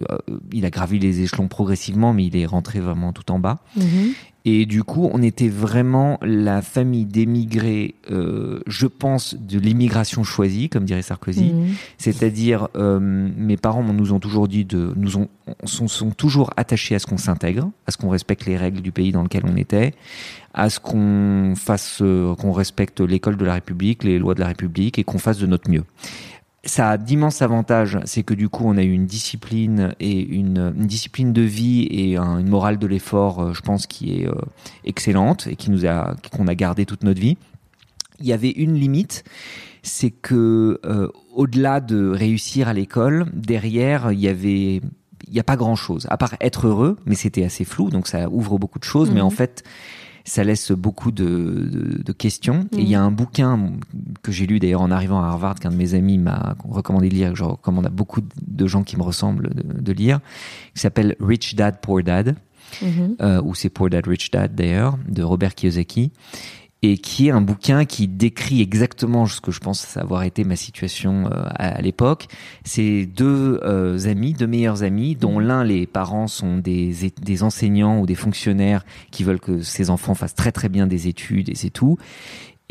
il 0.54 0.64
a 0.64 0.70
gravi 0.70 0.98
les 0.98 1.20
échelons 1.20 1.50
progressivement 1.50 2.14
mais 2.14 2.24
il 2.24 2.38
est 2.38 2.46
rentré 2.46 2.80
vraiment 2.80 3.12
tout 3.12 3.34
en 3.34 3.40
bas. 3.40 3.60
Mm-hmm. 3.78 4.14
Et 4.44 4.66
du 4.66 4.84
coup, 4.84 5.08
on 5.14 5.22
était 5.22 5.50
vraiment 5.50 6.18
la 6.24 6.64
famille 6.64 7.06
d'émigrés, 7.06 7.94
euh, 8.10 8.62
je 8.66 8.88
pense, 8.88 9.36
de 9.36 9.60
l'immigration 9.60 10.24
choisie, 10.24 10.68
comme 10.68 10.86
dirait 10.86 11.04
Sarkozy. 11.04 11.54
Mhm. 11.54 11.68
C'est-à-dire, 12.00 12.68
euh, 12.76 13.00
mes 13.00 13.58
parents 13.58 13.84
nous 13.84 14.14
ont 14.14 14.20
toujours 14.20 14.48
dit 14.48 14.66
de, 14.66 14.94
nous 14.96 15.18
ont, 15.18 15.28
sont, 15.66 15.88
sont 15.88 16.10
toujours 16.10 16.50
attachés 16.58 16.96
à 16.96 17.00
ce 17.00 17.06
qu'on 17.06 17.18
s'intègre, 17.18 17.70
à 17.86 17.92
ce 17.92 17.98
qu'on 17.98 18.10
respecte 18.10 18.48
les 18.48 18.58
règles 18.58 18.82
du 18.82 18.92
pays 18.92 19.12
dans 19.12 19.22
lequel 19.22 19.44
on 19.46 19.56
était, 19.56 19.94
à 20.62 20.70
ce 20.70 20.80
qu'on 20.80 21.54
fasse, 21.56 22.00
euh, 22.02 22.36
qu'on 22.36 22.52
respecte 22.52 23.02
l'école 23.02 23.38
de 23.38 23.46
la 23.46 23.56
République, 23.56 24.04
les 24.04 24.20
lois 24.20 24.36
de 24.36 24.40
la 24.40 24.48
République, 24.48 25.00
et 25.00 25.04
qu'on 25.04 25.18
fasse 25.18 25.40
de 25.40 25.48
notre 25.48 25.70
mieux 25.70 25.84
ça 26.64 26.92
a 26.92 26.98
d'immenses 26.98 27.42
avantages, 27.42 27.98
c'est 28.06 28.24
que 28.24 28.34
du 28.34 28.50
coup 28.50 28.66
on 28.68 28.78
a 28.78 28.84
eu 28.84 28.92
une 28.92 29.06
discipline 29.06 29.96
et 30.00 30.20
une, 30.20 30.72
discipline 30.76 31.34
de 31.34 31.42
vie 31.42 31.84
et 31.84 32.18
une 32.18 32.48
morale 32.48 32.78
de 32.78 32.88
l'effort, 32.88 33.42
euh, 33.42 33.54
je 33.54 33.62
pense, 33.62 33.88
qui 33.88 34.22
est 34.22 34.28
euh, 34.28 34.34
excellente 34.86 35.48
et 35.48 35.56
qui 35.56 35.72
nous 35.72 35.86
a 35.86 36.16
qu'on 36.32 36.48
a 36.48 36.56
gardé 36.56 36.86
toute 36.86 37.04
notre 37.04 37.20
vie. 37.20 37.38
Il 38.20 38.28
y 38.28 38.34
avait 38.34 38.52
une 38.52 38.76
limite, 38.76 39.24
c'est 39.82 40.12
que 40.12 40.80
euh, 40.86 41.08
au-delà 41.34 41.80
de 41.80 42.10
réussir 42.10 42.68
à 42.68 42.74
l'école, 42.74 43.26
derrière 43.34 44.12
il 44.12 44.20
y 44.20 44.28
avait 44.28 44.82
il 45.28 45.34
n'y 45.34 45.40
a 45.40 45.44
pas 45.44 45.56
grand 45.56 45.76
chose 45.76 46.08
à 46.10 46.18
part 46.18 46.36
être 46.42 46.68
heureux, 46.68 46.98
mais 47.06 47.16
c'était 47.16 47.44
assez 47.44 47.64
flou, 47.64 47.90
donc 47.90 48.08
ça 48.08 48.30
ouvre 48.30 48.60
beaucoup 48.60 48.80
de 48.80 48.84
choses. 48.84 49.10
Mais 49.12 49.22
en 49.22 49.30
mhm. 49.30 49.36
fait, 49.36 49.64
ça 50.26 50.44
laisse 50.44 50.72
beaucoup 50.72 51.12
de, 51.12 52.02
de, 52.04 52.12
questions. 52.14 52.68
Et 52.74 52.82
il 52.82 52.88
y 52.88 52.96
a 52.96 53.00
mhm. 53.00 53.08
un 53.08 53.12
bouquin 53.12 53.72
que 54.22 54.32
j'ai 54.32 54.46
lu 54.46 54.60
d'ailleurs 54.60 54.82
en 54.82 54.92
arrivant 54.92 55.22
à 55.22 55.28
Harvard, 55.28 55.56
qu'un 55.56 55.72
de 55.72 55.76
mes 55.76 55.94
amis 55.94 56.18
m'a 56.18 56.56
recommandé 56.68 57.10
de 57.10 57.16
lire, 57.16 57.32
que 57.32 57.38
je 57.38 57.44
recommande 57.44 57.86
à 57.86 57.90
beaucoup 57.90 58.22
de 58.42 58.68
gens 58.68 58.84
qui 58.84 58.98
me 58.98 59.04
ressemblent 59.04 59.50
de, 59.54 59.92
lire, 59.94 60.20
qui 60.74 60.82
s'appelle 60.82 61.16
Rich 61.20 61.56
Dad, 61.56 61.80
Poor 61.82 62.04
Dad. 62.04 62.36
Mhm. 62.82 63.18
Euh, 63.22 63.42
ou 63.44 63.54
c'est 63.56 63.70
Poor 63.70 63.90
Dad, 63.90 64.06
Rich 64.08 64.32
Dad 64.32 64.56
d'ailleurs, 64.56 64.98
de 65.08 65.24
Robert 65.24 65.56
Kiyosaki 65.56 66.12
et 66.84 66.98
qui 66.98 67.28
est 67.28 67.32
un 67.32 67.42
bouquin 67.42 67.86
qui 67.86 68.08
décrit 68.08 68.62
exactement 68.62 69.28
ce 69.28 69.40
que 69.40 69.52
je 69.52 69.60
pense 69.60 69.98
avoir 69.98 70.24
été 70.24 70.44
ma 70.44 70.56
situation 70.56 71.28
euh, 71.28 71.46
à, 71.56 71.82
l'époque. 71.82 72.28
C'est 72.64 73.06
deux 73.06 73.60
euh, 73.64 74.00
amis, 74.08 74.34
deux 74.34 74.48
meilleurs 74.48 74.82
amis, 74.82 75.16
dont 75.16 75.40
mmh. 75.40 75.44
l'un 75.44 75.64
les 75.64 75.86
parents 75.86 76.28
sont 76.28 76.58
des, 76.58 77.12
des 77.22 77.44
enseignants 77.44 78.00
ou 78.00 78.08
des 78.08 78.16
fonctionnaires 78.16 78.84
qui 79.12 79.24
veulent 79.24 79.40
que 79.40 79.62
ses 79.62 79.92
enfants 79.92 80.16
fassent 80.16 80.36
très 80.36 80.52
très 80.52 80.70
bien 80.70 80.88
des 80.88 81.08
études 81.08 81.50
et 81.50 81.56
c'est 81.56 81.70
tout 81.70 81.98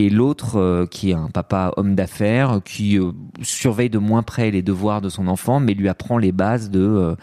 et 0.00 0.10
l'autre 0.10 0.56
euh, 0.56 0.86
qui 0.86 1.10
est 1.10 1.14
un 1.14 1.28
papa 1.28 1.72
homme 1.76 1.94
d'affaires 1.94 2.60
qui 2.64 2.98
euh, 2.98 3.12
surveille 3.42 3.90
de 3.90 3.98
moins 3.98 4.22
près 4.22 4.50
les 4.50 4.62
devoirs 4.62 5.00
de 5.00 5.08
son 5.08 5.28
enfant 5.28 5.60
mais 5.60 5.74
lui 5.74 5.88
apprend 5.88 6.16
les 6.16 6.32
bases 6.32 6.70
de 6.70 6.80
euh, 6.80 7.14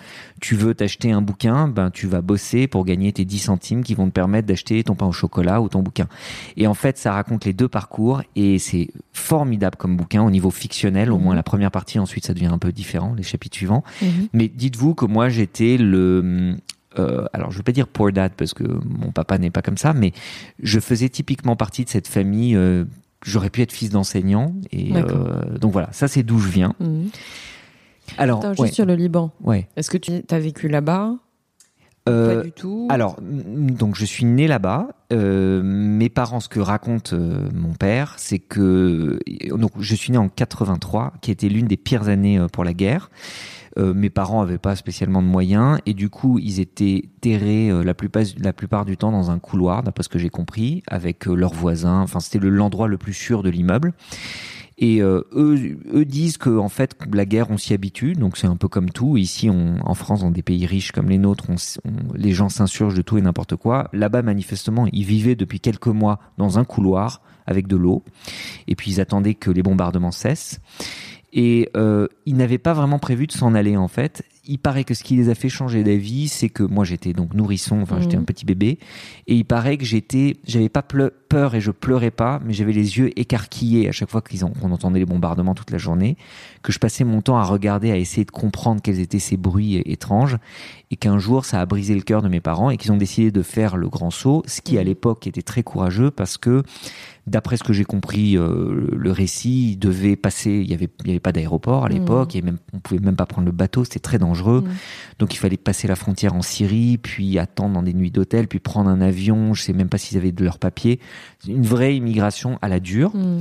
tu 0.42 0.56
veux 0.56 0.76
t'acheter 0.76 1.12
un 1.12 1.22
bouquin 1.22 1.68
ben 1.68 1.90
tu 1.90 2.08
vas 2.08 2.22
bosser 2.22 2.68
pour 2.68 2.86
gagner 2.86 3.12
tes 3.12 3.26
10 3.26 3.40
centimes 3.40 3.84
qui 3.84 3.96
vont 3.96 4.08
te 4.08 4.12
permettre 4.12 4.48
d'acheter 4.48 4.84
ton 4.84 4.96
pain 4.96 5.08
au 5.08 5.12
chocolat 5.12 5.62
ou 5.62 5.70
ton 5.70 5.82
bouquin 5.82 6.08
et 6.56 6.68
en 6.68 6.76
fait 6.76 6.98
ça 6.98 7.14
raconte 7.14 7.46
les 7.46 7.54
deux 7.54 7.68
parcours 7.68 8.22
et 8.36 8.60
c'est 8.60 8.90
formidable 9.12 9.76
comme 9.78 9.98
bouquin 9.98 10.22
au 10.22 10.30
niveau 10.30 10.52
fictionnel 10.52 11.12
au 11.12 11.18
moins 11.18 11.34
mhm. 11.34 11.38
la 11.38 11.44
première 11.44 11.72
partie 11.72 11.98
ensuite 11.98 12.28
ça 12.28 12.34
devient 12.34 12.48
un 12.48 12.60
peu 12.60 12.72
différent 12.72 13.14
les 13.18 13.24
chapitres 13.24 13.58
suivants 13.58 13.84
mhm. 14.02 14.28
mais 14.34 14.48
dites-vous 14.48 14.94
que 14.94 15.06
moi 15.06 15.30
j'étais 15.30 15.78
le 15.78 16.56
euh, 17.00 17.26
alors 17.34 17.52
je 17.52 17.58
veux 17.58 17.64
pas 17.64 17.72
dire 17.72 17.88
poor 17.88 18.12
dad 18.12 18.32
parce 18.36 18.54
que 18.54 18.64
mon 18.64 19.12
papa 19.12 19.38
n'est 19.38 19.50
pas 19.52 19.62
comme 19.62 19.78
ça, 19.78 19.94
mais 19.94 20.14
je 20.62 20.80
faisais 20.80 21.10
typiquement 21.10 21.56
partie 21.56 21.84
de 21.86 21.90
cette 21.90 22.08
famille. 22.08 22.56
Euh, 22.56 22.86
J'aurais 23.26 23.50
pu 23.50 23.64
être 23.64 23.72
fils 23.72 23.90
d'enseignant 23.90 24.54
et 24.72 24.92
euh, 24.96 25.58
donc 25.58 25.72
voilà, 25.74 25.90
ça 25.92 26.08
c'est 26.08 26.22
d'où 26.22 26.38
je 26.38 26.50
viens. 26.50 26.76
Mhm. 26.80 27.10
Alors, 28.18 28.40
Attends, 28.40 28.50
juste 28.52 28.60
ouais, 28.62 28.72
sur 28.72 28.86
le 28.86 28.94
Liban. 28.96 29.32
ouais. 29.44 29.68
Est-ce 29.76 29.90
que 29.90 29.98
tu 29.98 30.12
as 30.30 30.40
vécu 30.40 30.68
là-bas 30.68 31.16
Pas 32.38 32.44
du 32.44 32.52
tout. 32.52 32.88
Alors, 32.90 33.18
donc 33.22 33.96
je 33.96 34.06
suis 34.06 34.26
né 34.26 34.48
là-bas. 34.48 34.88
Euh, 35.14 35.62
mes 35.64 36.10
parents, 36.10 36.40
ce 36.40 36.50
que 36.50 36.60
raconte 36.60 37.14
euh, 37.14 37.48
mon 37.54 37.74
père, 37.74 38.16
c'est 38.18 38.40
que 38.40 39.20
donc 39.56 39.72
je 39.80 39.96
suis 39.96 40.12
né 40.12 40.18
en 40.18 40.28
83, 40.30 41.14
qui 41.22 41.32
était 41.32 41.50
l'une 41.50 41.68
des 41.68 41.78
pires 41.78 42.10
années 42.10 42.38
euh, 42.40 42.48
pour 42.48 42.64
la 42.64 42.74
guerre. 42.74 43.10
Euh, 43.78 43.94
mes 43.94 44.10
parents 44.10 44.42
avaient 44.42 44.58
pas 44.58 44.76
spécialement 44.76 45.22
de 45.22 45.28
moyens 45.28 45.78
et 45.86 45.94
du 45.94 46.10
coup 46.10 46.40
ils 46.40 46.60
étaient 46.60 47.04
terrés 47.22 47.70
euh, 47.70 47.84
la 47.84 47.94
plupart 47.94 48.24
la 48.40 48.52
plupart 48.52 48.86
du 48.86 48.98
temps 48.98 49.12
dans 49.12 49.30
un 49.30 49.38
couloir, 49.38 49.84
d'après 49.84 50.04
ce 50.04 50.10
que 50.10 50.18
j'ai 50.18 50.30
compris, 50.30 50.82
avec 50.88 51.28
euh, 51.28 51.36
leurs 51.36 51.54
voisins. 51.54 52.02
Enfin, 52.02 52.20
c'était 52.20 52.40
le- 52.40 52.50
l'endroit 52.50 52.88
le 52.88 52.98
plus 52.98 53.14
sûr 53.14 53.44
de 53.44 53.50
l'immeuble. 53.52 53.94
Et 54.80 55.02
euh, 55.02 55.22
eux, 55.34 55.78
eux 55.92 56.06
disent 56.06 56.38
que 56.38 56.56
en 56.56 56.70
fait 56.70 56.96
la 57.12 57.26
guerre 57.26 57.50
on 57.50 57.58
s'y 57.58 57.74
habitue, 57.74 58.14
donc 58.14 58.38
c'est 58.38 58.46
un 58.48 58.56
peu 58.58 58.68
comme 58.68 58.92
tout. 58.92 59.18
Ici, 59.18 59.50
on, 59.50 59.78
en 59.84 59.94
France, 59.96 60.22
dans 60.22 60.30
des 60.30 60.44
pays 60.44 60.66
riches 60.68 60.92
comme 60.92 61.10
les 61.10 61.18
nôtres, 61.18 61.46
on 61.50 61.56
on- 61.86 62.14
les 62.14 62.32
gens 62.32 62.50
s'insurgent 62.50 62.96
de 62.96 63.02
tout 63.02 63.18
et 63.18 63.22
n'importe 63.22 63.56
quoi. 63.56 63.90
Là-bas, 63.94 64.22
manifestement, 64.22 64.88
ils 64.92 65.04
vivaient 65.06 65.36
depuis 65.36 65.60
quelques 65.60 65.88
mois 65.88 66.20
dans 66.38 66.60
un 66.60 66.64
couloir 66.64 67.22
avec 67.48 67.66
de 67.68 67.76
l'eau, 67.76 68.04
et 68.68 68.76
puis 68.76 68.92
ils 68.92 69.02
attendaient 69.02 69.34
que 69.36 69.50
les 69.50 69.64
bombardements 69.64 70.12
cessent. 70.12 70.60
Et 71.34 71.70
euh, 71.76 72.08
ils 72.26 72.36
n'avaient 72.36 72.58
pas 72.58 72.74
vraiment 72.74 73.00
prévu 73.00 73.28
de 73.28 73.32
s'en 73.34 73.54
aller 73.54 73.76
en 73.78 73.88
fait. 73.90 74.24
Il 74.48 74.60
paraît 74.60 74.86
que 74.86 74.94
ce 74.94 75.04
qui 75.04 75.16
les 75.18 75.28
a 75.30 75.36
fait 75.36 75.50
changer 75.50 75.84
d'avis, 75.84 76.30
c'est 76.30 76.48
que 76.50 76.64
moi 76.64 76.86
j'étais 76.86 77.12
donc 77.12 77.34
nourrisson, 77.34 77.82
enfin 77.82 78.00
j'étais 78.00 78.16
Mhm. 78.16 78.22
un 78.22 78.26
petit 78.26 78.46
bébé, 78.46 78.80
et 79.28 79.36
il 79.36 79.44
paraît 79.44 79.78
que 79.78 79.84
j'étais, 79.86 80.38
j'avais 80.48 80.70
pas 80.70 80.82
pleu- 80.84 81.12
peur 81.28 81.56
et 81.56 81.62
je 81.62 81.72
pleurais 81.72 82.12
pas, 82.12 82.40
mais 82.46 82.54
j'avais 82.54 82.74
les 82.74 82.98
yeux 82.98 83.18
écarquillés 83.20 83.90
à 83.90 83.92
chaque 83.92 84.10
fois 84.10 84.22
qu'on 84.22 84.72
entendait 84.72 85.00
les 85.00 85.06
bombardements 85.06 85.56
toute 85.56 85.72
la 85.72 85.78
journée, 85.78 86.18
que 86.64 86.72
je 86.72 86.80
passais 86.80 87.04
mon 87.04 87.22
temps 87.22 87.38
à 87.38 87.44
regarder, 87.44 87.92
à 87.92 87.98
essayer 87.98 88.26
de 88.26 88.32
comprendre 88.32 88.82
quels 88.82 89.00
étaient 89.00 89.20
ces 89.20 89.38
bruits 89.38 89.82
étranges, 89.86 90.38
et 90.92 90.96
qu'un 90.96 91.20
jour 91.20 91.46
ça 91.46 91.60
a 91.60 91.66
brisé 91.66 91.96
le 91.96 92.02
cœur 92.02 92.22
de 92.22 92.30
mes 92.30 92.40
parents 92.40 92.70
et 92.70 92.78
qu'ils 92.78 92.92
ont 92.92 92.98
décidé 92.98 93.32
de 93.32 93.42
faire 93.42 93.78
le 93.78 93.90
grand 93.90 94.12
saut, 94.12 94.44
ce 94.46 94.62
qui 94.62 94.78
à 94.78 94.84
l'époque 94.84 95.28
était 95.28 95.42
très 95.42 95.64
courageux 95.64 96.12
parce 96.12 96.38
que 96.38 96.64
D'après 97.28 97.58
ce 97.58 97.64
que 97.64 97.74
j'ai 97.74 97.84
compris, 97.84 98.38
euh, 98.38 98.88
le 98.96 99.12
récit 99.12 99.72
il 99.72 99.76
devait 99.78 100.16
passer. 100.16 100.50
Il 100.50 100.72
y 100.72 100.74
avait, 100.74 100.88
il 101.04 101.08
y 101.08 101.10
avait 101.12 101.20
pas 101.20 101.34
d'aéroport 101.34 101.84
à 101.84 101.90
l'époque, 101.90 102.38
et 102.38 102.42
même, 102.42 102.58
on 102.72 102.80
pouvait 102.80 103.02
même 103.02 103.18
pas 103.18 103.26
prendre 103.26 103.46
le 103.46 103.52
bateau, 103.52 103.84
c'était 103.84 104.00
très 104.00 104.18
dangereux. 104.18 104.62
Mhm. 104.62 104.72
Donc 105.20 105.34
il 105.34 105.38
fallait 105.38 105.58
passer 105.58 105.90
la 105.90 105.96
frontière 105.96 106.36
en 106.36 106.42
Syrie, 106.42 106.98
puis 106.98 107.38
attendre 107.38 107.74
dans 107.74 107.84
des 107.84 107.94
nuits 107.94 108.12
d'hôtel, 108.12 108.48
puis 108.48 108.60
prendre 108.60 108.90
un 108.90 109.02
avion. 109.02 109.54
Je 109.54 109.62
sais 109.62 109.74
même 109.74 109.90
pas 109.90 109.98
s'ils 109.98 110.18
avaient 110.18 110.32
de 110.32 110.44
leurs 110.46 110.58
papiers. 110.58 111.02
Une 111.48 111.64
vraie 111.66 111.96
immigration 111.96 112.58
à 112.62 112.68
la 112.68 112.80
dure. 112.80 113.16
Mhm. 113.16 113.40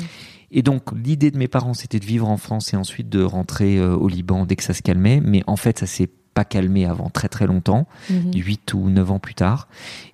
Et 0.53 0.63
donc 0.63 0.83
l'idée 0.95 1.31
de 1.31 1.39
mes 1.39 1.49
parents, 1.49 1.75
c'était 1.75 1.99
de 1.99 2.05
vivre 2.07 2.29
en 2.29 2.37
France 2.37 2.73
et 2.73 2.77
ensuite 2.77 3.09
de 3.09 3.23
rentrer 3.23 3.79
euh, 3.79 3.97
au 3.97 4.09
Liban 4.09 4.47
dès 4.47 4.57
que 4.57 4.63
ça 4.63 4.75
se 4.75 4.83
calmait. 4.83 5.21
Mais 5.25 5.43
en 5.47 5.57
fait, 5.57 5.79
ça 5.81 5.87
s'est 5.87 6.09
pas 6.35 6.45
calmé 6.45 6.85
avant 6.85 7.09
très 7.11 7.29
très 7.29 7.47
longtemps. 7.47 7.87
Mhm. 8.11 8.33
8 8.35 8.75
ou 8.75 8.89
9 8.91 9.11
ans 9.11 9.19
plus 9.19 9.35
tard. 9.35 9.69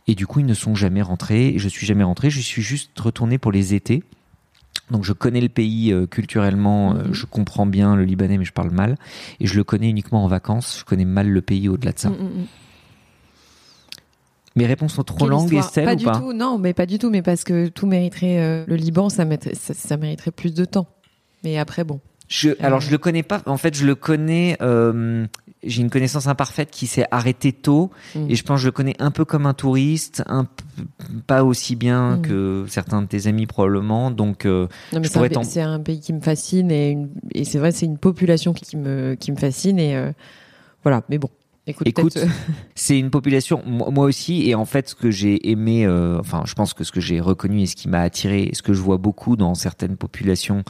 Et 0.06 0.14
du 0.14 0.26
coup, 0.26 0.40
ils 0.40 0.46
ne 0.46 0.54
sont 0.54 0.74
jamais 0.74 1.02
rentrés. 1.02 1.48
Et 1.48 1.58
je 1.58 1.68
suis 1.68 1.86
jamais 1.86 2.04
rentré. 2.04 2.30
Je 2.30 2.40
suis 2.40 2.62
juste 2.62 2.98
retourné 2.98 3.38
pour 3.38 3.52
les 3.52 3.74
étés. 3.74 4.02
Donc 4.90 5.04
je 5.04 5.12
connais 5.12 5.40
le 5.40 5.48
pays 5.48 5.92
euh, 5.92 6.06
culturellement, 6.06 6.94
euh, 6.94 7.04
Mhm. 7.08 7.12
je 7.14 7.26
comprends 7.26 7.66
bien 7.66 7.94
le 7.96 8.04
libanais, 8.04 8.38
mais 8.38 8.44
je 8.44 8.52
parle 8.52 8.70
mal. 8.70 8.96
Et 9.40 9.46
je 9.46 9.56
le 9.56 9.64
connais 9.64 9.88
uniquement 9.90 10.24
en 10.24 10.28
vacances. 10.28 10.78
Je 10.80 10.84
connais 10.84 11.04
mal 11.04 11.28
le 11.28 11.42
pays 11.42 11.68
au-delà 11.68 11.92
de 11.92 11.98
ça. 11.98 12.10
Mes 14.56 14.66
réponses 14.66 14.94
sont 14.94 15.02
trop 15.02 15.18
Quelle 15.18 15.28
longues, 15.28 15.44
histoire 15.44 15.64
Estelle, 15.66 15.84
Pas 15.86 15.92
ou 15.92 15.96
du 15.96 16.04
pas 16.04 16.18
tout, 16.18 16.32
non, 16.32 16.58
mais 16.58 16.74
pas 16.74 16.86
du 16.86 16.98
tout, 16.98 17.10
mais 17.10 17.22
parce 17.22 17.44
que 17.44 17.68
tout 17.68 17.86
mériterait. 17.86 18.38
euh, 18.40 18.64
le 18.66 18.76
Liban, 18.76 19.08
ça, 19.08 19.24
mettrait- 19.24 19.54
ça, 19.54 19.72
ça 19.74 19.96
mériterait 19.96 20.30
plus 20.30 20.52
de 20.54 20.64
temps. 20.64 20.86
Mais 21.44 21.58
après, 21.58 21.84
bon. 21.84 22.00
je, 22.28 22.50
Alors 22.60 22.80
je 22.80 22.90
le 22.90 22.98
connais 22.98 23.22
pas. 23.22 23.42
En 23.46 23.56
fait, 23.56 23.74
je 23.74 23.84
le 23.86 23.94
connais. 23.94 24.56
euh, 24.62 25.26
J'ai 25.64 25.80
une 25.80 25.90
connaissance 25.90 26.26
imparfaite 26.26 26.70
qui 26.72 26.88
s'est 26.88 27.06
arrêtée 27.12 27.52
tôt. 27.52 27.90
Mhm. 28.16 28.30
Et 28.30 28.34
je 28.34 28.42
pense 28.42 28.56
que 28.56 28.62
je 28.62 28.66
le 28.66 28.72
connais 28.72 28.96
un 28.98 29.12
peu 29.12 29.24
comme 29.24 29.46
un 29.46 29.54
touriste, 29.54 30.24
un 30.26 30.46
pas 31.28 31.44
aussi 31.44 31.76
bien 31.76 32.16
Mhm. 32.16 32.22
que 32.22 32.64
certains 32.68 33.00
de 33.02 33.06
tes 33.06 33.28
amis 33.28 33.46
probablement. 33.46 34.10
Donc 34.10 34.44
euh, 34.44 34.66
Non, 34.92 34.98
mais 34.98 35.04
Je 35.04 35.08
c'est 35.12 35.18
un, 35.62 35.78
pays- 35.78 35.96
un 35.98 36.00
qui 36.00 36.12
me 36.12 36.20
fascine 36.20 36.70
et, 36.72 36.98
et 37.32 37.44
c'est 37.44 37.58
vrai, 37.58 37.70
c'est 37.70 37.86
une 37.86 37.96
population 37.98 38.52
qui 38.52 38.76
me, 38.76 39.14
qui 39.14 39.30
me 39.30 39.36
fascine 39.36 39.78
et 39.78 39.94
euh, 39.96 40.10
voilà. 40.82 41.02
Mais 41.08 41.18
bon, 41.18 41.28
écoute, 41.66 42.16
euh, 42.16 42.26
C'est 42.74 42.98
une 42.98 43.10
population, 43.10 43.62
moi 43.66 44.04
aussi, 44.06 44.48
et 44.48 44.54
en 44.54 44.64
fait, 44.64 44.88
ce 44.90 44.94
que 44.94 45.10
j'ai 45.10 45.50
aimé, 45.50 45.86
euh, 45.86 46.18
enfin, 46.18 46.42
je 46.46 46.54
pense 46.54 46.74
que 46.74 46.84
ce 46.84 46.92
que 46.92 47.00
j'ai 47.00 47.20
reconnu 47.20 47.62
et 47.62 47.66
ce 47.66 47.76
qui 47.76 47.88
m'a 47.88 48.00
attiré, 48.00 48.42
et 48.44 48.54
ce 48.54 48.62
que 48.62 48.72
je 48.72 48.80
vois 48.80 48.98
beaucoup 48.98 49.36
dans 49.36 49.54
certaines 49.54 49.96
populations, 49.96 50.64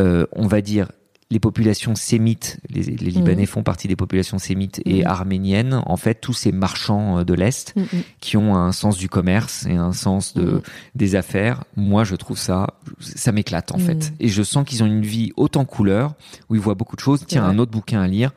euh, 0.00 0.26
on 0.32 0.46
va 0.46 0.60
dire, 0.60 0.90
les 1.32 1.40
populations 1.40 1.96
sémites, 1.96 2.60
les, 2.70 2.82
les 2.84 3.10
Libanais 3.10 3.42
Mhm. 3.42 3.46
font 3.48 3.62
partie 3.64 3.88
des 3.88 3.96
populations 3.96 4.38
sémites 4.38 4.80
et 4.84 5.00
Mhm. 5.00 5.06
arméniennes, 5.08 5.82
en 5.84 5.96
fait, 5.96 6.20
tous 6.20 6.34
ces 6.34 6.52
marchands 6.52 7.24
de 7.24 7.34
l'Est 7.34 7.74
mm. 7.74 7.82
qui 8.20 8.36
ont 8.36 8.54
un 8.54 8.70
sens 8.70 8.96
du 8.96 9.08
commerce 9.08 9.66
et 9.66 9.74
un 9.74 9.92
sens 9.92 10.34
de, 10.34 10.42
Mhm. 10.44 10.60
des 10.94 11.16
affaires, 11.16 11.64
moi, 11.74 12.04
je 12.04 12.14
trouve 12.14 12.38
ça, 12.38 12.68
ça 13.00 13.32
m'éclate, 13.32 13.72
en 13.72 13.78
Mhm. 13.78 13.84
fait. 13.84 14.12
Et 14.20 14.28
je 14.28 14.44
sens 14.44 14.64
qu'ils 14.64 14.84
ont 14.84 14.86
une 14.86 15.00
vie 15.02 15.32
haute 15.36 15.56
en 15.56 15.64
couleurs, 15.64 16.14
où 16.48 16.54
ils 16.54 16.60
voient 16.60 16.76
beaucoup 16.76 16.94
de 16.94 17.00
choses. 17.00 17.24
Tiens, 17.26 17.42
un 17.44 17.58
autre 17.58 17.72
bouquin 17.72 18.00
à 18.02 18.06
lire, 18.06 18.30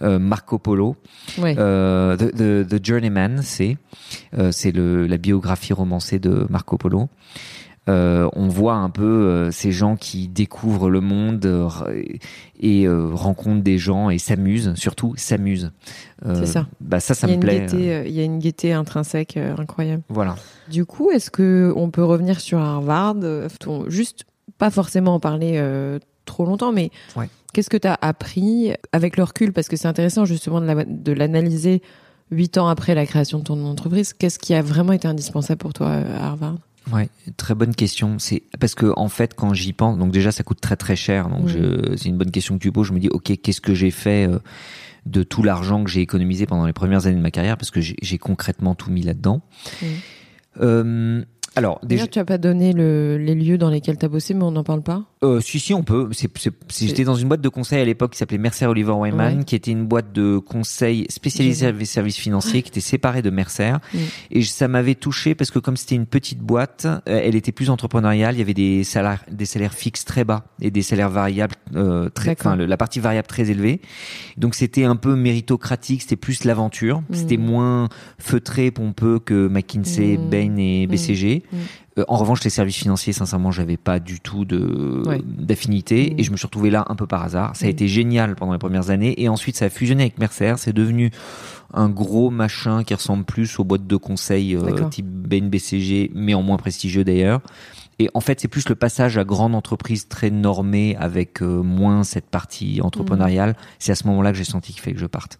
Marco 0.00 0.58
Polo. 0.58 0.96
Euh, 1.38 2.16
the, 2.16 2.32
the, 2.34 2.68
The 2.68 2.84
Journeyman, 2.84 3.40
c'est 3.42 3.76
euh, 4.38 4.52
c'est 4.52 4.72
le 4.72 5.06
la 5.06 5.18
biographie 5.18 5.72
romancée 5.72 6.18
de 6.18 6.46
Marco 6.50 6.76
Polo. 6.76 7.08
Euh, 7.86 8.30
on 8.32 8.48
voit 8.48 8.76
un 8.76 8.88
peu 8.88 9.04
euh, 9.04 9.50
ces 9.50 9.70
gens 9.70 9.96
qui 9.96 10.26
découvrent 10.26 10.88
le 10.88 11.02
monde 11.02 11.44
euh, 11.44 11.68
et 12.58 12.86
euh, 12.86 13.10
rencontrent 13.12 13.62
des 13.62 13.76
gens 13.76 14.08
et 14.08 14.16
s'amusent, 14.16 14.72
surtout 14.74 15.12
s'amusent. 15.18 15.70
Euh, 16.24 16.34
C'est 16.40 16.46
ça. 16.46 16.66
Bah 16.80 16.98
ça, 16.98 17.12
ça 17.12 17.26
me 17.26 17.36
plaît. 17.36 17.66
euh, 17.74 17.76
euh, 17.76 18.04
il 18.06 18.14
y 18.14 18.20
a 18.20 18.24
une 18.24 18.38
gaieté 18.38 18.72
intrinsèque 18.72 19.36
euh, 19.36 19.54
incroyable. 19.58 20.02
Voilà. 20.08 20.36
Du 20.70 20.86
coup, 20.86 21.10
est-ce 21.10 21.30
que 21.30 21.74
on 21.76 21.90
peut 21.90 22.02
revenir 22.04 22.40
sur 22.40 22.58
Harvard? 22.58 23.16
Euh, 23.22 23.48
Juste, 23.88 24.24
pas 24.56 24.70
forcément 24.70 25.16
en 25.16 25.20
parler 25.20 25.56
euh, 25.56 25.98
trop 26.24 26.44
longtemps, 26.44 26.72
mais 26.72 26.90
Ouais. 27.16 27.28
qu'est-ce 27.52 27.70
que 27.70 27.76
tu 27.76 27.88
as 27.88 27.98
appris 28.00 28.72
avec 28.92 29.16
le 29.16 29.22
recul? 29.24 29.52
Parce 29.52 29.68
que 29.68 29.76
c'est 29.76 29.88
intéressant 29.88 30.24
justement 30.24 30.60
de 30.60 30.66
la- 30.66 30.84
de 30.84 31.12
l'analyser 31.12 31.82
huit 32.30 32.56
ans 32.58 32.68
après 32.68 32.94
la 32.94 33.06
création 33.06 33.38
de 33.38 33.44
ton 33.44 33.64
entreprise. 33.66 34.12
Qu'est-ce 34.12 34.38
qui 34.38 34.54
a 34.54 34.62
vraiment 34.62 34.92
été 34.92 35.06
indispensable 35.08 35.58
pour 35.58 35.72
toi 35.72 35.88
euh, 35.88 36.18
à 36.18 36.26
Harvard? 36.28 36.56
Ouais, 36.92 37.08
très 37.38 37.54
bonne 37.54 37.74
question. 37.74 38.18
C'est 38.18 38.42
parce 38.60 38.74
que 38.74 38.92
en 38.96 39.08
fait, 39.08 39.34
quand 39.34 39.54
j'y 39.54 39.72
pense, 39.72 39.96
donc 39.98 40.10
déjà 40.12 40.32
ça 40.32 40.42
coûte 40.42 40.60
très 40.60 40.76
très 40.76 40.96
cher. 40.96 41.28
Donc 41.30 41.48
c'est 41.96 42.08
une 42.10 42.18
bonne 42.18 42.30
question 42.30 42.56
que 42.56 42.62
tu 42.62 42.70
poses. 42.72 42.88
Je 42.88 42.92
me 42.92 42.98
dis, 43.00 43.08
ok, 43.08 43.32
qu'est-ce 43.42 43.62
que 43.62 43.72
j'ai 43.74 43.90
fait 43.90 44.28
euh, 44.28 44.38
de 45.06 45.22
tout 45.22 45.42
l'argent 45.42 45.82
que 45.82 45.88
j'ai 45.90 46.02
économisé 46.02 46.44
pendant 46.44 46.66
les 46.66 46.74
premières 46.74 47.06
années 47.06 47.16
de 47.16 47.22
ma 47.22 47.30
carrière? 47.30 47.56
Parce 47.56 47.70
que 47.70 47.80
j'ai 47.80 48.18
concrètement 48.18 48.74
tout 48.74 48.90
mis 48.90 49.00
là-dedans. 49.00 49.40
Euh, 50.60 51.22
alors 51.56 51.80
déjà, 51.84 52.06
tu 52.06 52.18
as 52.18 52.24
pas 52.24 52.38
donné 52.38 52.72
le- 52.72 53.16
les 53.16 53.34
lieux 53.34 53.58
dans 53.58 53.70
lesquels 53.70 53.96
tu 53.98 54.04
as 54.04 54.08
bossé, 54.08 54.34
mais 54.34 54.42
on 54.44 54.50
n'en 54.50 54.64
parle 54.64 54.82
pas? 54.82 55.04
Euh, 55.24 55.40
si 55.40 55.58
si, 55.60 55.74
on 55.74 55.82
peut. 55.82 56.08
J'étais 56.78 57.04
dans 57.04 57.14
une 57.14 57.28
boîte 57.28 57.40
de 57.40 57.48
conseil 57.48 57.80
à 57.80 57.84
l'époque 57.84 58.12
qui 58.12 58.18
s'appelait 58.18 58.38
Mercer 58.38 58.66
Oliver 58.66 58.92
Wyman, 58.92 59.38
Ouais. 59.38 59.44
qui 59.44 59.54
était 59.56 59.70
une 59.70 59.86
boîte 59.86 60.12
de 60.12 60.38
conseil 60.38 61.06
spécialisée 61.08 61.66
avec 61.66 61.86
services 61.86 62.16
financiers, 62.16 62.62
qui 62.62 62.68
était 62.70 62.80
séparée 62.80 63.22
de 63.22 63.30
Mercer. 63.30 63.72
Mm. 63.92 63.98
Et 64.30 64.42
ça 64.42 64.68
m'avait 64.68 64.94
touché 64.94 65.34
parce 65.34 65.50
que 65.50 65.58
comme 65.58 65.76
c'était 65.76 65.94
une 65.94 66.06
petite 66.06 66.38
boîte, 66.40 66.86
euh, 66.86 66.98
elle 67.06 67.34
était 67.34 67.52
plus 67.52 67.70
entrepreneuriale. 67.70 68.34
Il 68.34 68.38
y 68.38 68.42
avait 68.42 68.54
des 68.54 68.84
salaires, 68.84 69.24
des 69.30 69.46
salaires 69.46 69.74
fixes 69.74 70.04
très 70.04 70.24
bas 70.24 70.44
et 70.60 70.70
des 70.70 70.82
salaires 70.82 71.10
variables 71.10 71.54
euh, 71.74 72.08
très, 72.08 72.32
enfin 72.38 72.56
la 72.56 72.76
partie 72.76 73.00
variable 73.00 73.26
très 73.28 73.50
élevée. 73.50 73.80
Donc 74.36 74.54
c'était 74.54 74.84
un 74.84 74.96
peu 74.96 75.14
méritocratique. 75.16 76.02
C'était 76.02 76.16
plus 76.16 76.44
l'aventure. 76.44 77.00
Mm. 77.10 77.14
C'était 77.14 77.36
moins 77.36 77.88
feutré, 78.18 78.70
pompeux 78.70 79.18
que 79.18 79.48
McKinsey, 79.48 80.16
Mm. 80.18 80.30
Bain 80.30 80.56
et. 80.58 80.86
BCG. 80.86 81.42
Euh, 81.98 82.04
en 82.08 82.16
revanche, 82.16 82.42
les 82.44 82.50
services 82.50 82.76
financiers, 82.76 83.12
sincèrement, 83.12 83.50
j'avais 83.52 83.76
pas 83.76 84.00
du 84.00 84.20
tout 84.20 84.44
de 84.44 85.02
Ouais. 85.06 85.20
d'affinité 85.24 86.14
et 86.18 86.22
je 86.24 86.30
me 86.32 86.36
suis 86.36 86.46
retrouvé 86.46 86.70
là 86.70 86.84
un 86.88 86.96
peu 86.96 87.06
par 87.06 87.22
hasard. 87.22 87.54
Ça 87.54 87.66
a 87.66 87.68
Mm. 87.68 87.70
été 87.72 87.88
génial 87.88 88.34
pendant 88.36 88.52
les 88.52 88.58
premières 88.58 88.90
années 88.90 89.20
et 89.22 89.28
ensuite 89.28 89.56
ça 89.56 89.66
a 89.66 89.70
fusionné 89.70 90.02
avec 90.04 90.18
Mercer. 90.18 90.54
C'est 90.56 90.72
devenu 90.72 91.10
un 91.72 91.88
gros 91.88 92.30
machin 92.30 92.84
qui 92.84 92.94
ressemble 92.94 93.24
plus 93.24 93.58
aux 93.58 93.64
boîtes 93.64 93.86
de 93.86 93.96
conseil 93.96 94.54
euh, 94.56 94.88
type 94.90 95.06
Bain 95.06 95.48
BCG, 95.48 96.10
mais 96.14 96.34
en 96.34 96.42
moins 96.42 96.56
prestigieux 96.56 97.04
d'ailleurs. 97.04 97.40
Et 97.98 98.08
en 98.14 98.20
fait, 98.20 98.40
c'est 98.40 98.48
plus 98.48 98.68
le 98.68 98.74
passage 98.74 99.18
à 99.18 99.24
grande 99.24 99.54
entreprise 99.54 100.08
très 100.08 100.30
normée 100.30 100.96
avec 100.98 101.42
euh, 101.42 101.62
moins 101.62 102.02
cette 102.04 102.26
partie 102.28 102.80
entrepreneuriale. 102.82 103.54
C'est 103.78 103.92
à 103.92 103.94
ce 103.94 104.06
moment-là 104.08 104.32
que 104.32 104.38
j'ai 104.38 104.44
senti 104.44 104.72
qu'il 104.72 104.82
fallait 104.82 104.94
que 104.94 105.00
je 105.00 105.06
parte. 105.06 105.38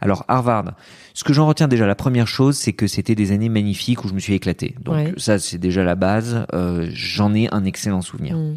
Alors 0.00 0.24
Harvard, 0.28 0.72
ce 1.14 1.24
que 1.24 1.32
j'en 1.32 1.46
retiens 1.46 1.68
déjà, 1.68 1.86
la 1.86 1.94
première 1.94 2.28
chose, 2.28 2.56
c'est 2.56 2.72
que 2.74 2.86
c'était 2.86 3.14
des 3.14 3.32
années 3.32 3.48
magnifiques 3.48 4.04
où 4.04 4.08
je 4.08 4.14
me 4.14 4.18
suis 4.20 4.34
éclaté. 4.34 4.74
Donc 4.82 4.94
Ouais. 4.94 5.14
ça, 5.16 5.38
c'est 5.38 5.58
déjà 5.58 5.84
la 5.84 5.94
base. 5.94 6.46
Euh, 6.52 6.88
j'en 6.92 7.34
ai 7.34 7.48
un 7.52 7.64
excellent 7.64 8.02
souvenir. 8.02 8.36
Mm. 8.36 8.56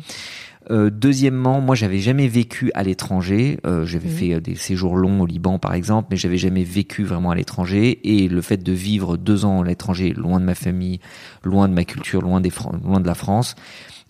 Euh, 0.71 0.89
deuxièmement, 0.91 1.61
moi, 1.61 1.75
j'avais 1.75 1.99
jamais 1.99 2.27
vécu 2.27 2.71
à 2.75 2.83
l'étranger. 2.83 3.59
Euh, 3.65 3.85
j'avais 3.85 4.09
Mhm. 4.09 4.15
fait 4.15 4.33
euh, 4.35 4.39
des 4.39 4.55
séjours 4.55 4.95
longs 4.97 5.21
au 5.21 5.25
Liban, 5.25 5.57
par 5.59 5.73
exemple, 5.73 6.09
mais 6.11 6.17
j'avais 6.17 6.37
jamais 6.37 6.63
vécu 6.63 7.03
vraiment 7.03 7.31
à 7.31 7.35
l'étranger. 7.35 7.99
Et 8.03 8.27
le 8.27 8.41
fait 8.41 8.57
de 8.61 8.71
vivre 8.71 9.17
deux 9.17 9.45
ans 9.45 9.61
à 9.61 9.65
l'étranger, 9.65 10.13
loin 10.13 10.39
de 10.39 10.45
ma 10.45 10.55
famille, 10.55 10.99
loin 11.43 11.67
de 11.67 11.73
ma 11.73 11.85
culture, 11.85 12.21
loin 12.21 12.39
des 12.39 12.51
Fran- 12.51 12.75
loin 12.83 12.99
de 12.99 13.07
la 13.07 13.15
France, 13.15 13.55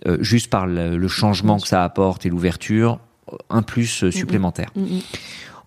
euh, 0.07 0.17
juste 0.21 0.49
par 0.49 0.67
le, 0.67 0.97
le 0.97 1.07
changement 1.07 1.59
que 1.59 1.67
ça 1.67 1.83
apporte 1.83 2.25
et 2.25 2.29
l'ouverture, 2.29 2.99
un 3.49 3.61
plus 3.61 4.09
supplémentaire. 4.11 4.69
Mm, 4.75 4.81
mm. 4.81 4.99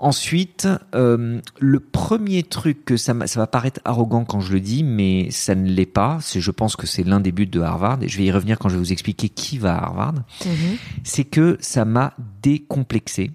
Ensuite, 0.02 0.66
euh, 0.96 1.40
le 1.60 1.78
premier 1.78 2.42
truc 2.42 2.84
que 2.84 2.96
ça, 2.96 3.14
ça 3.26 3.38
va 3.38 3.46
paraître 3.46 3.80
arrogant 3.84 4.24
quand 4.24 4.40
je 4.40 4.52
le 4.52 4.58
dis, 4.58 4.82
mais 4.82 5.30
ça 5.30 5.54
ne 5.54 5.68
l'est 5.68 5.86
pas. 5.86 6.18
C'est, 6.20 6.40
je 6.40 6.50
pense 6.50 6.74
que 6.74 6.88
c'est 6.88 7.04
l'un 7.04 7.20
des 7.20 7.30
buts 7.30 7.46
de 7.46 7.60
Harvard, 7.60 8.02
et 8.02 8.08
je 8.08 8.18
vais 8.18 8.24
y 8.24 8.32
revenir 8.32 8.58
quand 8.58 8.68
je 8.68 8.74
vais 8.74 8.80
vous 8.80 8.92
expliquer 8.92 9.28
qui 9.28 9.58
va 9.58 9.76
à 9.76 9.84
Harvard. 9.84 10.14
Mhm. 10.44 10.76
C'est 11.04 11.22
que 11.22 11.56
ça 11.60 11.84
m'a 11.84 12.14
décomplexé. 12.42 13.30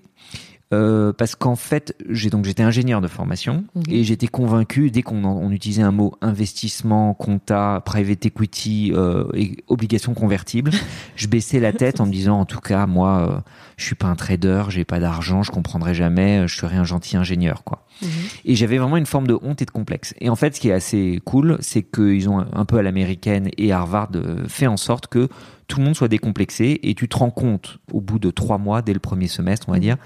Euh, 0.74 1.14
parce 1.14 1.36
qu'en 1.36 1.56
fait, 1.56 1.96
j'ai 2.10 2.30
donc 2.30 2.44
j'étais 2.44 2.62
ingénieur 2.64 3.00
de 3.00 3.08
formation 3.08 3.64
Mhm. 3.74 3.84
et 3.90 4.04
j'étais 4.04 4.28
convaincu 4.28 4.92
dès 4.92 5.02
qu'on 5.02 5.24
on 5.24 5.50
utilisait 5.52 5.82
un 5.82 5.92
mot 5.94 6.16
investissement, 6.20 7.14
compta, 7.14 7.82
private 7.86 8.26
equity, 8.26 8.92
euh, 8.94 9.24
et 9.34 9.56
obligations 9.70 10.14
convertibles, 10.14 10.72
je 11.16 11.28
baissais 11.28 11.62
la 11.62 11.72
tête 11.72 12.02
en 12.02 12.06
me 12.06 12.12
disant 12.12 12.40
en 12.42 12.46
tout 12.46 12.60
cas 12.60 12.86
moi 12.86 13.30
euh, 13.30 13.40
je 13.78 13.86
suis 13.86 13.96
pas 13.96 14.08
un 14.08 14.16
trader, 14.18 14.64
j'ai 14.68 14.84
pas 14.84 15.00
d'argent, 15.00 15.42
je 15.42 15.52
comprendrai 15.52 15.94
jamais, 15.94 16.40
euh, 16.40 16.48
je 16.48 16.58
serai 16.58 16.76
un 16.76 16.84
gentil 16.84 17.16
ingénieur 17.16 17.64
quoi. 17.64 17.86
Mhm. 18.02 18.10
Et 18.44 18.56
j'avais 18.56 18.78
vraiment 18.78 18.98
une 18.98 19.06
forme 19.06 19.28
de 19.28 19.40
honte 19.42 19.62
et 19.62 19.66
de 19.66 19.72
complexe. 19.72 20.14
Et 20.20 20.30
en 20.30 20.36
fait, 20.36 20.54
ce 20.56 20.60
qui 20.60 20.68
est 20.68 20.74
assez 20.74 21.22
cool, 21.24 21.58
c'est 21.62 21.82
qu'ils 21.82 22.28
ont 22.30 22.46
un 22.52 22.66
peu 22.66 22.78
à 22.78 22.82
l'américaine 22.84 23.50
et 23.58 23.72
Harvard 23.72 24.10
euh, 24.16 24.44
fait 24.50 24.68
en 24.68 24.78
sorte 24.78 25.08
que 25.08 25.30
tout 25.68 25.80
le 25.80 25.86
monde 25.86 25.96
soit 25.96 26.08
décomplexé 26.10 26.80
et 26.84 26.94
tu 26.94 27.08
te 27.08 27.18
rends 27.18 27.30
compte 27.32 27.80
au 27.94 28.00
bout 28.02 28.20
de 28.20 28.32
trois 28.32 28.58
mois, 28.58 28.82
dès 28.82 28.94
le 28.94 29.00
premier 29.00 29.28
semestre, 29.28 29.68
on 29.70 29.72
va 29.72 29.78
Mhm. 29.78 29.82
dire, 29.84 29.98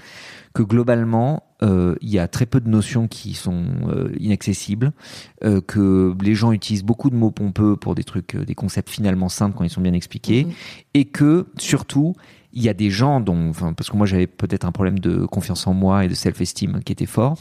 que 0.54 0.64
globalement, 0.64 1.44
euh, 1.64 1.96
il 2.02 2.10
y 2.10 2.20
a 2.20 2.28
très 2.28 2.46
peu 2.46 2.60
de 2.60 2.68
notions 2.70 3.08
qui 3.08 3.34
sont 3.34 3.64
euh, 3.88 4.12
inaccessibles, 4.20 4.92
euh, 5.44 5.62
que 5.62 6.14
les 6.22 6.36
gens 6.36 6.52
utilisent 6.52 6.84
beaucoup 6.84 7.10
de 7.10 7.16
mots 7.16 7.32
pompeux 7.32 7.76
pour 7.76 7.96
des 7.96 8.04
trucs, 8.04 8.36
des 8.36 8.56
concepts 8.56 8.90
finalement 8.90 9.30
simples 9.30 9.56
quand 9.58 9.64
ils 9.64 9.70
sont 9.70 9.82
bien 9.82 9.94
expliqués, 9.94 10.46
Mhm. 10.46 10.52
et 10.96 11.06
que 11.06 11.48
surtout 11.58 12.16
il 12.54 12.62
y 12.62 12.68
a 12.68 12.74
des 12.74 12.90
gens 12.90 13.22
dont, 13.22 13.50
enfin, 13.50 13.72
parce 13.72 13.90
que 13.90 13.96
moi 13.96 14.06
j'avais 14.06 14.28
peut-être 14.28 14.66
un 14.66 14.74
problème 14.74 15.00
de 15.00 15.26
confiance 15.26 15.68
en 15.68 15.74
moi 15.74 16.04
et 16.04 16.10
de 16.10 16.14
self-esteem 16.14 16.84
qui 16.84 16.92
était 16.92 17.06
fort. 17.06 17.38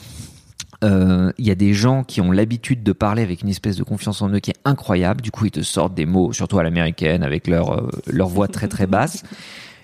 Il 0.82 1.32
y 1.44 1.50
a 1.50 1.54
des 1.56 1.74
gens 1.74 2.04
qui 2.04 2.20
ont 2.20 2.30
l'habitude 2.30 2.82
de 2.82 2.92
parler 2.92 3.22
avec 3.22 3.42
une 3.42 3.48
espèce 3.48 3.76
de 3.76 3.82
confiance 3.82 4.22
en 4.22 4.30
eux 4.30 4.38
qui 4.38 4.50
est 4.50 4.60
incroyable. 4.64 5.20
Du 5.20 5.30
coup, 5.30 5.44
ils 5.46 5.50
te 5.50 5.60
sortent 5.62 5.94
des 5.94 6.06
mots, 6.06 6.32
surtout 6.32 6.58
à 6.58 6.62
l'américaine, 6.62 7.22
avec 7.22 7.48
leur 7.48 7.90
leur 8.06 8.28
voix 8.28 8.48
très 8.48 8.68
très 8.68 8.86
basse. 8.86 9.22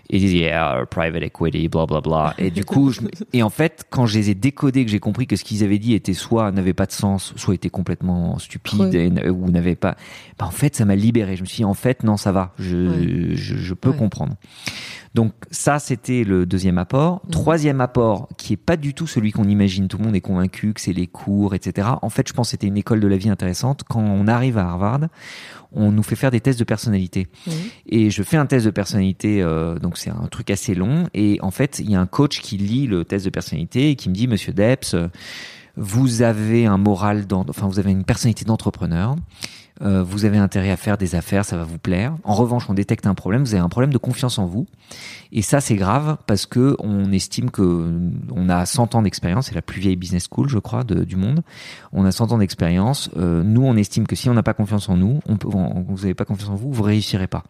Et 0.08 0.18
ils 0.18 0.20
disent 0.20 0.34
yeah, 0.34 0.84
private 0.90 1.22
equity, 1.22 1.68
bla 1.68 1.84
bla 1.86 2.00
bla. 2.00 2.34
Et 2.38 2.50
du 2.50 2.64
coup, 2.64 2.90
je 2.90 3.00
et 3.32 3.42
en 3.42 3.50
fait, 3.50 3.84
quand 3.90 4.06
je 4.06 4.16
les 4.18 4.30
ai 4.30 4.34
décodés, 4.34 4.84
que 4.84 4.90
j'ai 4.90 5.00
compris 5.00 5.26
que 5.26 5.34
ce 5.36 5.42
qu'ils 5.44 5.64
avaient 5.64 5.78
dit 5.78 5.94
était 5.94 6.12
soit 6.12 6.52
n'avait 6.52 6.74
pas 6.74 6.86
de 6.86 6.92
sens, 6.92 7.32
soit 7.36 7.54
était 7.54 7.70
complètement 7.70 8.38
stupide 8.38 8.94
et 8.94 9.28
ou 9.30 9.50
n'avait 9.50 9.74
pas. 9.74 9.96
Bah, 10.38 10.46
en 10.46 10.50
fait, 10.50 10.76
ça 10.76 10.84
m'a 10.84 10.94
libéré. 10.96 11.34
Je 11.36 11.40
me 11.42 11.46
suis 11.46 11.56
dit 11.58 11.64
en 11.64 11.74
fait 11.74 12.04
non, 12.04 12.16
ça 12.16 12.30
va. 12.32 12.52
Je 12.58 12.76
Ouais. 12.76 13.36
je, 13.36 13.56
je 13.56 13.74
peux 13.74 13.90
Ouais. 13.90 13.96
comprendre. 13.96 14.34
Donc 15.14 15.32
ça, 15.50 15.78
c'était 15.78 16.24
le 16.24 16.44
deuxième 16.46 16.76
apport. 16.78 17.22
Troisième 17.32 17.80
apport, 17.80 18.28
qui 18.36 18.52
est 18.52 18.58
pas 18.58 18.76
du 18.76 18.92
tout 18.92 19.06
celui 19.06 19.32
qu'on 19.32 19.48
imagine. 19.48 19.88
Tout 19.88 19.96
le 19.98 20.04
monde 20.04 20.14
est 20.14 20.20
convaincu 20.20 20.74
que 20.74 20.80
c'est 20.80 20.92
les 20.92 21.06
cours, 21.06 21.54
etc. 21.54 21.88
En 22.02 22.10
fait, 22.10 22.28
je 22.28 22.34
pense 22.34 22.48
que 22.48 22.50
c'était 22.52 22.66
une 22.66 22.76
école 22.76 23.00
de 23.00 23.08
la 23.08 23.16
vie 23.16 23.30
intéressante. 23.30 23.82
Quand 23.88 24.00
on 24.00 24.28
arrive 24.28 24.58
à 24.58 24.68
Harvard, 24.68 25.00
on 25.76 25.92
nous 25.92 26.02
fait 26.02 26.16
faire 26.16 26.30
des 26.30 26.40
tests 26.40 26.58
de 26.58 26.64
personnalité. 26.64 27.28
Et 27.86 28.10
je 28.10 28.22
fais 28.22 28.36
un 28.36 28.46
test 28.46 28.64
de 28.64 28.70
personnalité, 28.70 29.42
euh, 29.42 29.78
donc 29.78 29.98
c'est 29.98 30.10
un 30.10 30.26
truc 30.30 30.50
assez 30.50 30.74
long. 30.74 31.06
Et 31.14 31.38
en 31.42 31.50
fait, 31.50 31.78
il 31.78 31.90
y 31.90 31.94
a 31.94 32.00
un 32.00 32.06
coach 32.06 32.40
qui 32.40 32.56
lit 32.56 32.86
le 32.86 33.04
test 33.04 33.24
de 33.24 33.30
personnalité 33.30 33.90
et 33.90 33.96
qui 33.96 34.08
me 34.08 34.14
dit, 34.14 34.26
Monsieur 34.26 34.52
Depps, 34.52 34.94
euh, 34.94 35.08
vous 35.76 36.22
avez 36.22 36.66
un 36.66 36.78
moral, 36.78 37.26
enfin 37.30 37.68
vous 37.68 37.78
avez 37.78 37.90
une 37.92 38.04
personnalité 38.04 38.44
d'entrepreneur. 38.44 39.16
Euh, 39.82 40.02
vous 40.02 40.24
avez 40.24 40.38
intérêt 40.38 40.70
à 40.70 40.76
faire 40.76 40.96
des 40.96 41.14
affaires, 41.14 41.44
ça 41.44 41.56
va 41.56 41.64
vous 41.64 41.78
plaire. 41.78 42.14
En 42.24 42.34
revanche, 42.34 42.68
on 42.70 42.74
détecte 42.74 43.06
un 43.06 43.14
problème. 43.14 43.42
Vous 43.44 43.54
avez 43.54 43.62
un 43.62 43.68
problème 43.68 43.92
de 43.92 43.98
confiance 43.98 44.38
en 44.38 44.46
vous, 44.46 44.66
et 45.32 45.42
ça 45.42 45.60
c'est 45.60 45.76
grave 45.76 46.16
parce 46.26 46.46
que 46.46 46.76
on 46.78 47.12
estime 47.12 47.50
que 47.50 47.92
on 48.34 48.48
a 48.48 48.64
100 48.64 48.94
ans 48.94 49.02
d'expérience. 49.02 49.48
C'est 49.48 49.54
la 49.54 49.62
plus 49.62 49.80
vieille 49.80 49.96
business 49.96 50.28
school, 50.32 50.48
je 50.48 50.58
crois, 50.58 50.82
du 50.84 51.16
monde. 51.16 51.42
On 51.92 52.04
a 52.04 52.12
100 52.12 52.32
ans 52.32 52.38
d'expérience. 52.38 53.10
Euh, 53.18 53.42
nous, 53.42 53.62
on 53.64 53.76
estime 53.76 54.06
que 54.06 54.16
si 54.16 54.30
on 54.30 54.34
n'a 54.34 54.42
pas 54.42 54.54
confiance 54.54 54.88
en 54.88 54.96
nous, 54.96 55.20
on 55.28 55.36
peut, 55.36 55.48
on- 55.52 55.82
vous 55.86 55.96
n'avez 55.98 56.14
pas 56.14 56.24
confiance 56.24 56.48
en 56.50 56.54
vous, 56.54 56.72
vous 56.72 56.82
réussirez 56.82 57.26
pas. 57.26 57.44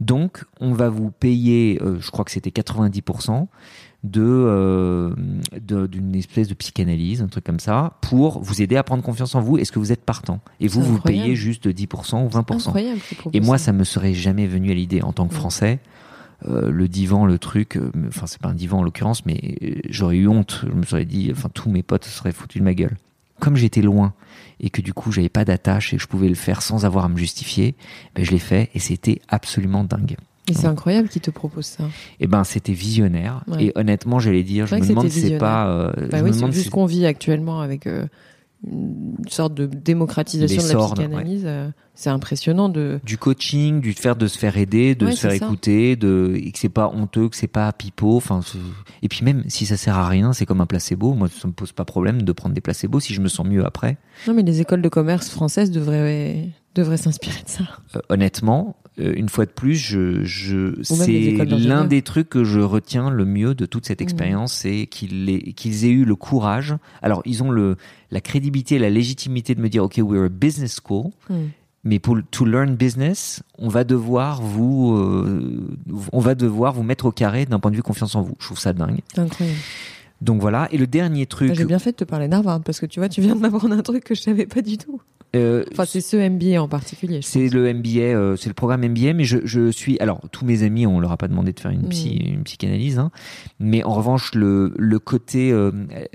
Donc, 0.00 0.44
on 0.60 0.72
va 0.72 0.88
vous 0.88 1.10
payer, 1.10 1.80
euh, 1.82 1.98
je 2.00 2.10
crois 2.10 2.24
que 2.24 2.30
c'était 2.30 2.50
90% 2.50 3.48
de 4.04 4.22
euh, 4.24 5.14
de- 5.60 5.86
d'une 5.86 6.14
espèce 6.16 6.48
de 6.48 6.54
psychanalyse, 6.54 7.22
un 7.22 7.28
truc 7.28 7.44
comme 7.44 7.60
ça, 7.60 7.98
pour 8.00 8.40
vous 8.42 8.60
aider 8.62 8.76
à 8.76 8.82
prendre 8.82 9.02
confiance 9.02 9.34
en 9.34 9.40
vous. 9.40 9.58
Est-ce 9.58 9.70
que 9.72 9.78
vous 9.78 9.92
êtes 9.92 10.04
partant? 10.04 10.40
Et 10.60 10.66
vous, 10.68 10.82
vous 10.82 10.98
payez 10.98 11.36
juste 11.36 11.68
10% 11.68 12.24
ou 12.24 12.28
20%. 12.28 12.68
Incroyable. 12.68 13.00
qu'ils 13.00 13.16
proposent 13.16 13.40
Et 13.40 13.44
moi, 13.44 13.58
ça 13.58 13.72
me 13.72 13.84
serait 13.84 14.14
jamais 14.14 14.46
venu 14.46 14.70
à 14.70 14.74
l'idée 14.74 15.02
en 15.02 15.12
tant 15.12 15.28
que. 15.28 15.34
Français. 15.34 15.78
euh, 16.48 16.70
le 16.72 16.88
divan, 16.88 17.24
le 17.24 17.38
truc, 17.38 17.76
euh, 17.76 17.92
enfin 18.08 18.26
c'est 18.26 18.40
pas 18.40 18.48
un 18.48 18.54
divan 18.54 18.80
en 18.80 18.82
l'occurrence, 18.82 19.24
mais 19.24 19.80
j'aurais 19.88 20.16
eu 20.16 20.26
honte. 20.26 20.64
Je 20.68 20.72
me 20.76 20.82
serais 20.84 21.04
dit, 21.04 21.28
enfin 21.30 21.48
tous 21.54 21.70
mes 21.70 21.84
potes 21.84 22.04
se 22.04 22.10
seraient 22.10 22.32
foutus 22.32 22.58
de 22.60 22.64
ma 22.64 22.74
gueule. 22.74 22.96
Comme 23.38 23.54
j'étais 23.54 23.82
loin 23.82 24.12
et 24.58 24.68
que 24.70 24.82
du 24.82 24.92
coup 24.92 25.12
j'avais 25.12 25.28
pas 25.28 25.44
d'attache 25.44 25.92
et 25.94 25.96
que 25.98 26.02
je 26.02 26.08
pouvais 26.08 26.28
le 26.28 26.34
faire 26.34 26.60
sans 26.62 26.84
avoir 26.84 27.04
à 27.04 27.08
me 27.08 27.16
justifier, 27.16 27.76
ben, 28.16 28.24
je 28.24 28.32
l'ai 28.32 28.40
fait 28.40 28.70
et 28.74 28.80
c'était 28.80 29.20
absolument 29.28 29.84
dingue. 29.84 30.16
Et 30.48 30.54
c'est 30.54 30.66
incroyable 30.66 31.08
qu'ils 31.08 31.22
te 31.22 31.30
proposent 31.30 31.66
ça. 31.66 31.84
Et 32.18 32.26
ben 32.26 32.42
c'était 32.44 32.72
visionnaire 32.72 33.44
Ouais. 33.46 33.66
et 33.66 33.72
honnêtement 33.76 34.18
j'allais 34.18 34.42
dire, 34.42 34.66
je 34.66 34.74
me 34.74 34.80
demande 34.86 35.08
si 35.08 35.20
c'est 35.20 35.38
pas, 35.38 35.68
euh, 35.68 35.92
Bah 36.10 36.18
je 36.18 36.22
oui, 36.24 36.28
me 36.28 36.32
c'est 36.32 36.38
demande 36.40 36.52
si 36.54 36.64
ce 36.64 36.70
qu'on 36.70 36.84
vit 36.86 37.06
actuellement 37.06 37.60
avec 37.60 37.86
euh, 37.86 38.06
une 38.66 39.14
sorte 39.28 39.54
de 39.54 39.66
démocratisation 39.66 40.62
de 40.62 40.68
la 40.68 40.86
psychanalyse. 40.86 41.42
euh, 41.46 41.68
c'est 41.94 42.10
impressionnant 42.10 42.68
de. 42.68 43.00
du 43.04 43.18
coaching, 43.18 43.80
du 43.80 43.92
faire 43.92 44.16
de 44.16 44.26
se 44.26 44.38
faire 44.38 44.56
aider, 44.56 44.94
de 44.94 45.06
Ouais, 45.06 45.12
se 45.12 45.20
faire 45.20 45.32
écouter, 45.32 45.94
de 45.96 46.32
et 46.42 46.50
que 46.52 46.58
c'est 46.58 46.68
pas 46.68 46.88
honteux, 46.88 47.28
que 47.28 47.36
c'est 47.36 47.46
pas 47.48 47.70
pipeau. 47.72 48.16
Enfin, 48.16 48.40
et 49.02 49.08
puis 49.08 49.24
même 49.24 49.44
si 49.48 49.66
ça 49.66 49.76
sert 49.76 49.96
à 49.98 50.08
rien, 50.08 50.32
c'est 50.32 50.46
comme 50.46 50.60
un 50.60 50.66
placebo. 50.66 51.12
Moi, 51.14 51.28
ça 51.28 51.46
me 51.48 51.52
pose 51.52 51.72
pas 51.72 51.84
problème 51.84 52.22
de 52.22 52.32
prendre 52.32 52.54
des 52.54 52.60
placebos 52.60 53.00
si 53.00 53.14
je 53.14 53.20
me 53.20 53.28
sens 53.28 53.46
mieux 53.46 53.64
après. 53.64 53.96
Non, 54.26 54.34
mais 54.34 54.42
les 54.42 54.60
écoles 54.60 54.82
de 54.82 54.88
commerce 54.88 55.28
françaises 55.28 55.70
devraient 55.70 56.48
devraient 56.74 56.96
s'inspirer 56.96 57.42
de 57.42 57.48
ça. 57.48 57.64
Euh, 57.96 58.00
honnêtement, 58.08 58.76
euh, 58.98 59.12
une 59.16 59.28
fois 59.28 59.46
de 59.46 59.50
plus, 59.50 59.74
je, 59.74 60.74
c'est 60.82 61.44
l'un 61.46 61.84
des 61.84 62.02
trucs 62.02 62.28
que 62.28 62.44
je 62.44 62.60
retiens 62.60 63.10
le 63.10 63.24
mieux 63.24 63.54
de 63.54 63.66
toute 63.66 63.86
cette 63.86 64.00
Mhm. 64.00 64.04
expérience, 64.04 64.52
c'est 64.52 64.86
qu'ils 64.86 65.28
aient, 65.84 65.88
eu 65.90 66.04
le 66.04 66.14
courage. 66.16 66.74
Alors, 67.02 67.22
ils 67.24 67.42
ont 67.42 67.50
le 67.50 67.76
la 68.10 68.20
crédibilité, 68.20 68.78
la 68.78 68.90
légitimité 68.90 69.54
de 69.54 69.60
me 69.60 69.68
dire, 69.68 69.84
ok, 69.84 69.98
we're 70.02 70.24
a 70.24 70.28
business 70.28 70.78
school. 70.82 71.10
Hmm. 71.30 71.46
Mais 71.84 71.98
pour 71.98 72.16
to 72.30 72.44
learn 72.44 72.76
business, 72.76 73.42
on 73.58 73.68
va 73.68 73.82
devoir 73.82 74.40
vous, 74.40 74.94
euh, 74.94 75.66
on 76.12 76.20
va 76.20 76.34
devoir 76.36 76.72
vous 76.74 76.84
mettre 76.84 77.06
au 77.06 77.10
carré 77.10 77.44
d'un 77.44 77.58
point 77.58 77.72
de 77.72 77.76
vue 77.76 77.82
confiance 77.82 78.14
en 78.14 78.22
vous. 78.22 78.34
Je 78.38 78.46
trouve 78.46 78.58
ça 78.58 78.72
dingue. 78.72 79.00
Incroyable. 79.16 79.58
Donc 80.20 80.40
voilà. 80.40 80.68
Et 80.70 80.78
le 80.78 80.86
dernier 80.86 81.26
truc, 81.26 81.48
Bah, 81.48 81.54
J'ai 81.54 81.64
bien 81.64 81.80
fait 81.80 81.90
de 81.90 81.96
te 81.96 82.04
parler 82.04 82.28
d'Harvard 82.28 82.60
parce 82.62 82.78
que 82.78 82.86
tu 82.86 83.00
vois, 83.00 83.08
tu 83.08 83.20
viens 83.20 83.34
de 83.34 83.40
m'apprendre 83.40 83.74
un 83.74 83.82
truc 83.82 84.04
que 84.04 84.14
je 84.14 84.20
savais 84.20 84.46
pas 84.46 84.62
du 84.62 84.78
tout. 84.78 85.00
Euh, 85.34 85.64
Enfin, 85.72 85.84
c'est 85.84 86.00
ce 86.00 86.16
MBA 86.16 86.60
en 86.60 86.68
particulier. 86.68 87.20
c'est 87.22 87.48
le 87.48 87.72
MBA, 87.72 88.00
euh, 88.00 88.36
c'est 88.36 88.48
le 88.48 88.54
programme 88.54 88.86
MBA, 88.86 89.14
mais 89.14 89.24
je, 89.24 89.38
je 89.44 89.70
suis. 89.70 89.98
Alors, 90.00 90.20
tous 90.30 90.44
mes 90.44 90.62
amis, 90.62 90.86
on 90.86 91.00
leur 91.00 91.12
a 91.12 91.16
pas 91.16 91.28
demandé 91.28 91.52
de 91.52 91.60
faire 91.60 91.70
une, 91.70 91.88
psy, 91.88 92.16
une 92.16 92.44
psychanalyse, 92.44 92.98
hein, 92.98 93.10
mais 93.58 93.82
en 93.84 93.94
revanche, 93.94 94.34
le, 94.34 94.74
le 94.76 94.98
côté, 94.98 95.52
euh, 95.52 95.70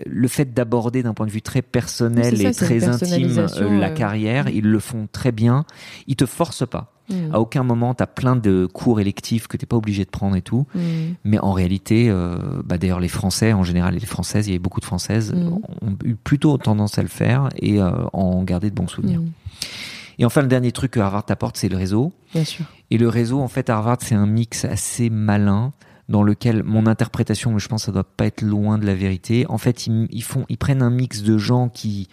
le 0.06 0.28
fait 0.28 0.54
d'aborder 0.54 1.04
d'un 1.04 1.14
point 1.14 1.26
de 1.26 1.32
vue 1.32 1.42
très 1.42 1.62
personnel 1.62 2.42
et 2.42 2.52
très 2.52 2.88
intime 2.88 3.38
euh, 3.38 3.80
la 3.80 3.90
euh, 3.90 3.94
carrière, 3.94 4.46
mm. 4.46 4.52
ils 4.54 4.66
le 4.66 4.80
font 4.80 5.08
très 5.12 5.32
bien. 5.32 5.66
Ils 6.08 6.16
te 6.16 6.26
forcent 6.26 6.68
pas. 6.68 6.97
Hmm. 7.10 7.34
À 7.34 7.40
aucun 7.40 7.64
moment, 7.64 7.94
tu 7.94 8.04
as 8.04 8.08
plein 8.08 8.36
de 8.36 8.68
cours 8.72 9.00
électifs 9.00 9.48
que 9.48 9.56
t'es 9.58 9.66
pas 9.66 9.78
obligé 9.78 10.04
de 10.04 10.10
prendre 10.10 10.36
et 10.36 10.42
tout. 10.42 10.66
Hmm. 10.76 11.14
Mais 11.24 11.40
en 11.40 11.54
réalité, 11.54 12.10
euh, 12.10 12.38
bah 12.66 12.78
d'ailleurs, 12.78 13.00
les 13.00 13.08
Français, 13.08 13.54
en 13.54 13.64
général, 13.64 13.96
et 13.96 14.00
les 14.00 14.06
Françaises, 14.06 14.48
il 14.48 14.50
y 14.50 14.54
avait 14.54 14.60
beaucoup 14.60 14.82
de 14.82 14.86
Françaises, 14.86 15.34
Mhm. 15.34 15.54
ont 15.54 15.98
eu 16.04 16.16
plutôt 16.16 16.58
tendance 16.58 16.98
à 16.98 17.02
le 17.02 17.08
faire 17.08 17.50
et 17.58 17.80
euh, 17.82 17.92
en 18.14 18.44
garder 18.44 18.70
de 18.70 18.76
bons 18.76 18.88
souvenirs. 18.88 19.22
Et 20.20 20.26
enfin, 20.26 20.42
le 20.42 20.48
dernier 20.48 20.72
truc 20.72 20.92
que 20.92 21.00
Harvard 21.00 21.26
t'apporte, 21.26 21.58
c'est 21.58 21.70
le 21.70 21.78
réseau. 21.78 22.12
Bien 22.34 22.44
sûr. 22.44 22.66
Et 22.90 22.98
le 22.98 23.08
réseau, 23.08 23.40
en 23.40 23.48
fait, 23.48 23.70
Harvard, 23.70 23.98
c'est 24.02 24.16
un 24.16 24.26
mix 24.26 24.66
assez 24.66 25.10
malin 25.10 25.72
dans 26.10 26.24
lequel 26.24 26.64
mon 26.64 26.88
interprétation, 26.88 27.52
mais 27.54 27.60
je 27.60 27.68
pense 27.68 27.82
que 27.84 27.86
ça 27.88 27.92
doit 27.92 28.04
pas 28.04 28.26
être 28.26 28.42
loin 28.42 28.78
de 28.78 28.86
la 28.86 28.96
vérité. 28.96 29.46
En 29.50 29.58
fait, 29.58 29.88
ils, 29.88 30.08
ils 30.10 30.24
font, 30.24 30.46
ils 30.50 30.58
prennent 30.58 30.82
un 30.82 30.90
mix 30.90 31.22
de 31.22 31.38
gens 31.38 31.70
qui 31.70 32.08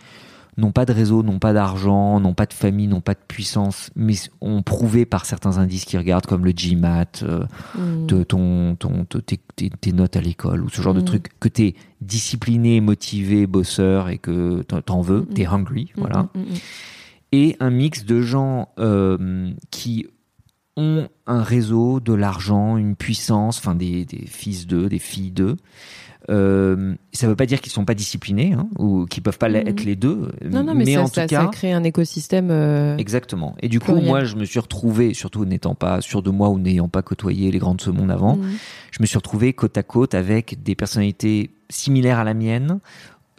n'ont 0.57 0.73
pas 0.73 0.85
de 0.85 0.93
réseau, 0.93 1.23
n'ont 1.23 1.39
pas 1.39 1.53
d'argent, 1.53 2.21
n'ont 2.21 2.35
pas 2.35 2.47
de 2.47 2.53
famille, 2.53 2.87
n'ont 2.87 3.01
pas 3.01 3.15
de 3.15 3.21
puissance, 3.27 3.91
mais 3.97 4.15
ont 4.41 4.63
prouvé 4.63 5.05
par 5.05 5.27
certains 5.27 5.59
indices 5.59 5.85
qu'ils 5.85 5.99
regardent, 5.99 6.27
comme 6.27 6.45
le 6.45 6.53
GMAT, 6.53 7.23
euh, 7.25 7.45
de 8.07 8.23
ton, 8.23 8.77
ton, 8.77 9.05
te- 9.05 9.19
tes, 9.19 9.41
tes- 9.57 9.71
tes 9.71 9.93
notes 9.93 10.17
à 10.17 10.21
l'école 10.21 10.63
ou 10.63 10.69
ce 10.69 10.81
genre 10.81 10.95
de 10.95 11.01
Mm. 11.01 11.05
truc, 11.07 11.29
que 11.41 11.49
t'es 11.49 11.75
discipliné, 12.01 12.81
motivé, 12.81 13.47
bosseur 13.47 14.09
et 14.09 14.19
que 14.19 14.63
t'en- 14.63 15.01
veux, 15.01 15.21
Mm, 15.23 15.31
mm. 15.31 15.35
t'es 15.35 15.47
hungry, 15.47 15.93
voilà. 15.97 16.29
Et 17.33 17.57
un 17.59 17.71
mix 17.71 18.05
de 18.05 18.21
gens 18.21 18.69
euh, 18.79 19.51
qui 19.71 20.07
ont 20.77 21.09
un 21.27 21.43
réseau, 21.43 22.01
de 22.01 22.13
l'argent, 22.13 22.77
une 22.77 22.97
puissance, 22.97 23.59
enfin 23.59 23.75
des, 23.75 24.05
des 24.05 24.27
fils 24.27 24.67
d'eux, 24.67 24.89
des 24.89 24.99
filles 24.99 25.31
d'eux. 25.31 25.57
Euh, 26.31 26.95
ça 27.13 27.29
veut 27.29 27.37
pas 27.37 27.45
dire 27.45 27.61
qu'ils 27.61 27.71
sont 27.73 27.85
pas 27.85 27.95
disciplinés 27.95 28.55
hein, 28.55 28.67
ou 28.79 29.05
qu'ils 29.05 29.23
peuvent 29.23 29.37
pas 29.39 29.49
Mhm. 29.51 29.57
être 29.69 29.85
les 29.85 29.95
deux. 29.95 30.31
Non, 30.43 30.65
non, 30.65 30.75
mais, 30.75 30.87
ça, 30.87 31.03
en 31.03 31.07
ça, 31.07 31.23
tout 31.23 31.29
cas, 31.29 31.43
ça 31.45 31.51
crée 31.53 31.73
un 31.73 31.85
écosystème. 31.85 32.51
euh, 32.51 32.97
exactement. 32.97 33.55
Et 33.61 33.69
du 33.69 33.79
coup, 33.79 33.93
pluriel. 33.93 34.07
moi, 34.09 34.25
je 34.25 34.37
me 34.37 34.45
suis 34.47 34.59
retrouvé, 34.59 35.13
surtout 35.13 35.45
n'étant 35.45 35.75
pas 35.75 36.01
sûr 36.01 36.23
de 36.23 36.31
moi 36.31 36.49
ou 36.49 36.59
n'ayant 36.59 36.89
pas 36.89 37.03
côtoyé 37.03 37.51
les 37.51 37.59
grands 37.59 37.75
de 37.75 37.81
ce 37.83 37.91
monde 37.91 38.11
avant, 38.11 38.37
mhm. 38.37 38.53
je 38.91 39.03
me 39.03 39.07
suis 39.07 39.19
retrouvé 39.19 39.53
côte 39.53 39.77
à 39.77 39.83
côte 39.83 40.15
avec 40.15 40.63
des 40.63 40.75
personnalités 40.75 41.51
similaires 41.69 42.19
à 42.19 42.25
la 42.25 42.35
mienne. 42.35 42.79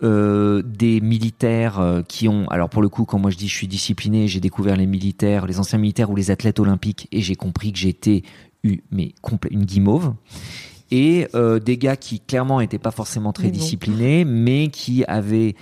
euh, 0.03 0.61
des 0.61 0.99
militaires 0.99 1.79
euh, 1.79 2.01
qui 2.05 2.27
ont 2.27 2.49
alors 2.49 2.69
pour 2.69 2.81
le 2.81 2.89
coup 2.89 3.05
quand 3.05 3.17
moi 3.17 3.31
je 3.31 3.37
dis 3.37 3.47
je 3.47 3.55
suis 3.55 3.67
discipliné 3.69 4.27
j'ai 4.27 4.41
découvert 4.41 4.75
les 4.75 4.87
militaires 4.87 5.45
les 5.47 5.57
anciens 5.57 5.79
militaires 5.79 6.09
ou 6.11 6.17
les 6.17 6.31
athlètes 6.31 6.59
olympiques 6.59 7.07
et 7.13 7.21
j'ai 7.21 7.35
compris 7.37 7.71
que 7.71 7.79
j'étais 7.79 8.23
eu 8.65 8.79
mais 8.91 9.13
une 9.49 9.63
guimauve 9.63 10.13
et 10.91 11.27
euh, 11.35 11.59
des 11.59 11.77
gars 11.77 11.95
qui 11.95 12.19
clairement 12.19 12.61
étaient 12.61 12.77
pas 12.79 12.91
forcément 12.91 13.33
très 13.33 13.45
Mais 13.45 13.51
non. 13.53 13.57
disciplinés 13.59 14.25
mais 14.25 14.67
qui 14.67 15.03
avaient 15.05 15.55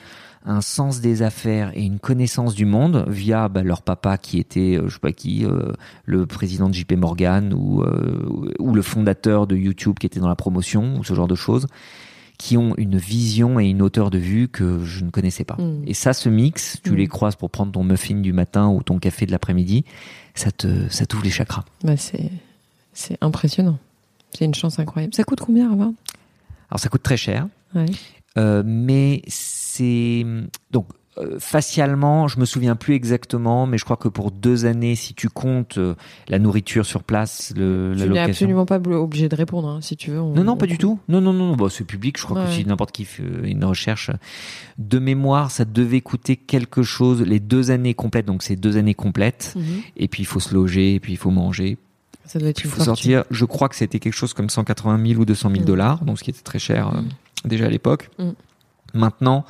un 0.45 0.59
sens 0.59 0.99
des 0.99 1.21
affaires 1.21 1.71
et 1.73 1.83
une 1.83 1.99
connaissance 1.99 2.53
du 2.53 2.65
monde 2.65 3.05
via 3.07 3.47
bah, 3.47 3.63
leur 3.63 3.81
papa 3.81 4.17
qui 4.17 4.39
était 4.39 4.77
euh, 4.77 4.89
je 4.89 4.95
sais 4.95 4.99
pas 4.99 5.13
qui 5.13 5.45
euh, 5.45 5.71
le 6.05 6.25
président 6.25 6.67
de 6.67 6.73
JP 6.73 6.93
Morgan 6.97 7.53
ou 7.53 7.81
euh, 7.81 8.25
ou 8.59 8.73
le 8.73 8.81
fondateur 8.81 9.47
de 9.47 9.55
YouTube 9.55 9.97
qui 9.99 10.05
était 10.05 10.19
dans 10.19 10.27
la 10.27 10.35
promotion 10.35 10.97
ou 10.99 11.03
ce 11.05 11.13
genre 11.13 11.29
de 11.29 11.35
choses 11.35 11.67
qui 12.37 12.57
ont 12.57 12.73
une 12.77 12.97
vision 12.97 13.57
et 13.59 13.67
une 13.67 13.81
hauteur 13.81 14.09
de 14.09 14.17
vue 14.17 14.49
que 14.49 14.83
je 14.83 15.05
ne 15.05 15.11
connaissais 15.11 15.45
pas. 15.45 15.55
Mm. 15.55 15.83
Et 15.87 15.93
ça, 15.93 16.11
ce 16.11 16.27
mix, 16.27 16.79
tu 16.83 16.91
Mm. 16.91 16.95
les 16.95 17.07
croises 17.07 17.35
pour 17.37 17.49
prendre 17.49 17.71
ton 17.71 17.83
muffin 17.85 18.15
du 18.15 18.33
matin 18.33 18.67
ou 18.67 18.81
ton 18.83 18.97
café 18.99 19.25
de 19.25 19.31
l'après-midi, 19.31 19.85
ça 20.35 20.51
te, 20.51 20.89
ça 20.89 21.05
t'ouvre 21.05 21.23
les 21.23 21.29
chakras. 21.29 21.63
Bah, 21.85 21.95
c'est, 21.95 22.31
c'est 22.91 23.17
impressionnant. 23.21 23.77
C'est 24.37 24.45
une 24.45 24.55
chance 24.55 24.79
incroyable. 24.79 25.13
Ça 25.13 25.23
coûte 25.23 25.39
combien, 25.39 25.69
Harvard 25.71 25.91
Alors 26.69 26.79
ça 26.79 26.89
coûte 26.89 27.03
très 27.03 27.17
cher, 27.17 27.47
ouais. 27.75 27.85
euh, 28.37 28.63
mais 28.65 29.21
c'est 29.27 30.25
donc 30.71 30.87
euh, 31.19 31.37
facialement, 31.39 32.27
je 32.27 32.39
me 32.39 32.45
souviens 32.45 32.75
plus 32.75 32.95
exactement, 32.95 33.67
mais 33.67 33.77
je 33.77 33.85
crois 33.85 33.97
que 33.97 34.07
pour 34.07 34.31
deux 34.31 34.65
années, 34.65 34.95
si 34.95 35.13
tu 35.13 35.29
comptes 35.29 35.77
euh, 35.77 35.93
la 36.27 36.39
nourriture 36.39 36.87
sur 36.87 37.03
place, 37.03 37.53
le, 37.55 37.89
la 37.89 37.95
Tu 37.95 38.01
n'es 38.01 38.07
location. 38.07 38.29
absolument 38.31 38.65
pas 38.65 38.77
obligé 38.79 39.29
de 39.29 39.35
répondre, 39.35 39.67
hein, 39.67 39.79
si 39.79 39.95
tu 39.95 40.09
veux. 40.09 40.19
on- 40.19 40.33
Non, 40.33 40.43
non, 40.43 40.57
pas 40.57 40.65
du 40.65 40.79
tout. 40.79 40.97
Non, 41.09 41.21
non, 41.21 41.31
non, 41.31 41.55
bah, 41.55 41.67
c'est 41.69 41.83
public. 41.83 42.17
Je 42.17 42.23
crois 42.25 42.45
que 42.45 42.51
si 42.51 42.65
n'importe 42.65 42.91
qui 42.93 43.05
fait 43.05 43.21
une 43.43 43.63
recherche 43.63 44.09
de 44.79 44.97
mémoire, 44.97 45.51
ça 45.51 45.65
devait 45.65 46.01
coûter 46.01 46.35
quelque 46.35 46.81
chose 46.81 47.21
les 47.21 47.39
deux 47.39 47.69
années 47.69 47.93
complètes. 47.93 48.25
Donc, 48.25 48.41
c'est 48.41 48.55
deux 48.55 48.77
années 48.77 48.95
complètes. 48.95 49.53
Mhm. 49.55 49.63
Et 49.97 50.07
puis, 50.07 50.23
il 50.23 50.25
faut 50.25 50.39
se 50.39 50.51
loger, 50.55 50.95
et 50.95 50.99
puis 50.99 51.13
il 51.13 51.17
faut 51.17 51.29
manger, 51.29 51.77
Ça 52.25 52.39
doit 52.39 52.49
être 52.49 52.63
une 52.63 52.69
il 52.69 52.71
faut 52.71 52.77
fortune. 52.83 52.85
sortir. 52.95 53.23
Je 53.31 53.45
crois 53.45 53.69
que 53.69 53.75
c'était 53.75 53.99
quelque 53.99 54.13
chose 54.13 54.33
comme 54.33 54.49
180 54.49 55.05
000 55.05 55.21
ou 55.21 55.25
200 55.25 55.49
000 55.49 55.61
Mm. 55.61 55.65
dollars, 55.65 56.05
donc 56.05 56.17
ce 56.19 56.23
qui 56.23 56.29
était 56.29 56.41
très 56.41 56.59
cher 56.59 56.89
euh, 56.95 57.01
déjà 57.45 57.65
à 57.65 57.69
l'époque. 57.69 58.09
Mm. 58.19 58.29
Maintenant, 58.95 59.45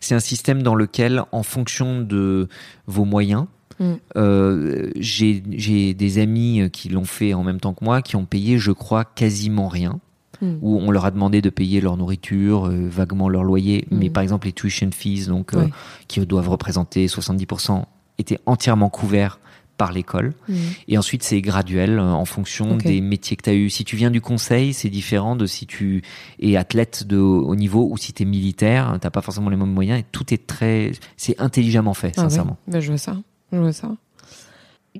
c'est 0.00 0.14
un 0.14 0.20
système 0.20 0.62
dans 0.62 0.74
lequel, 0.74 1.22
en 1.32 1.42
fonction 1.42 2.00
de 2.00 2.48
vos 2.86 3.04
moyens, 3.04 3.44
Mm. 3.80 3.92
euh, 4.16 4.90
j'ai 4.96 5.94
des 5.94 6.18
amis 6.18 6.68
qui 6.72 6.88
l'ont 6.88 7.04
fait 7.04 7.32
en 7.34 7.44
même 7.44 7.60
temps 7.60 7.74
que 7.74 7.84
moi, 7.84 8.02
qui 8.02 8.16
ont 8.16 8.24
payé, 8.24 8.58
je 8.58 8.72
crois, 8.72 9.04
quasiment 9.04 9.68
rien 9.68 10.00
Mm. 10.40 10.54
où 10.62 10.78
on 10.78 10.90
leur 10.92 11.04
a 11.04 11.10
demandé 11.10 11.40
de 11.42 11.50
payer 11.50 11.80
leur 11.80 11.96
nourriture, 11.96 12.66
euh, 12.68 12.88
vaguement 12.88 13.28
leur 13.28 13.42
loyer, 13.44 13.86
mais 13.90 14.08
par 14.08 14.22
exemple 14.22 14.46
les 14.46 14.52
tuition 14.52 14.90
fees, 14.92 15.26
donc 15.28 15.52
euh, 15.54 15.66
qui 16.08 16.20
doivent 16.26 16.48
représenter 16.48 17.06
70%, 17.08 17.86
étaient 18.18 18.38
entièrement 18.46 18.88
couverts 18.88 19.38
par 19.78 19.92
l'école. 19.92 20.34
Mhm. 20.48 20.56
Et 20.88 20.98
ensuite, 20.98 21.22
c'est 21.22 21.40
graduel 21.40 21.98
euh, 21.98 22.10
en 22.12 22.26
fonction 22.26 22.76
des 22.76 23.00
métiers 23.00 23.36
que 23.36 23.44
tu 23.44 23.50
as 23.50 23.54
eu. 23.54 23.70
Si 23.70 23.84
tu 23.84 23.96
viens 23.96 24.10
du 24.10 24.20
conseil, 24.20 24.74
c'est 24.74 24.90
différent 24.90 25.36
de 25.36 25.46
si 25.46 25.66
tu 25.66 26.02
es 26.42 26.56
athlète 26.56 27.06
de 27.06 27.16
haut 27.16 27.54
niveau 27.56 27.88
ou 27.90 27.96
si 27.96 28.12
tu 28.12 28.24
es 28.24 28.26
militaire, 28.26 28.98
t'as 29.00 29.08
pas 29.10 29.22
forcément 29.22 29.48
les 29.48 29.56
mêmes 29.56 29.72
moyens 29.72 30.00
et 30.00 30.04
tout 30.12 30.34
est 30.34 30.46
très, 30.46 30.92
c'est 31.16 31.40
intelligemment 31.40 31.94
fait, 31.94 32.12
Ah 32.18 32.22
sincèrement. 32.22 32.58
Bah, 32.66 32.80
je 32.80 32.88
vois 32.88 32.98
ça. 32.98 33.16
Je 33.52 33.58
vois 33.58 33.72
ça. 33.72 33.88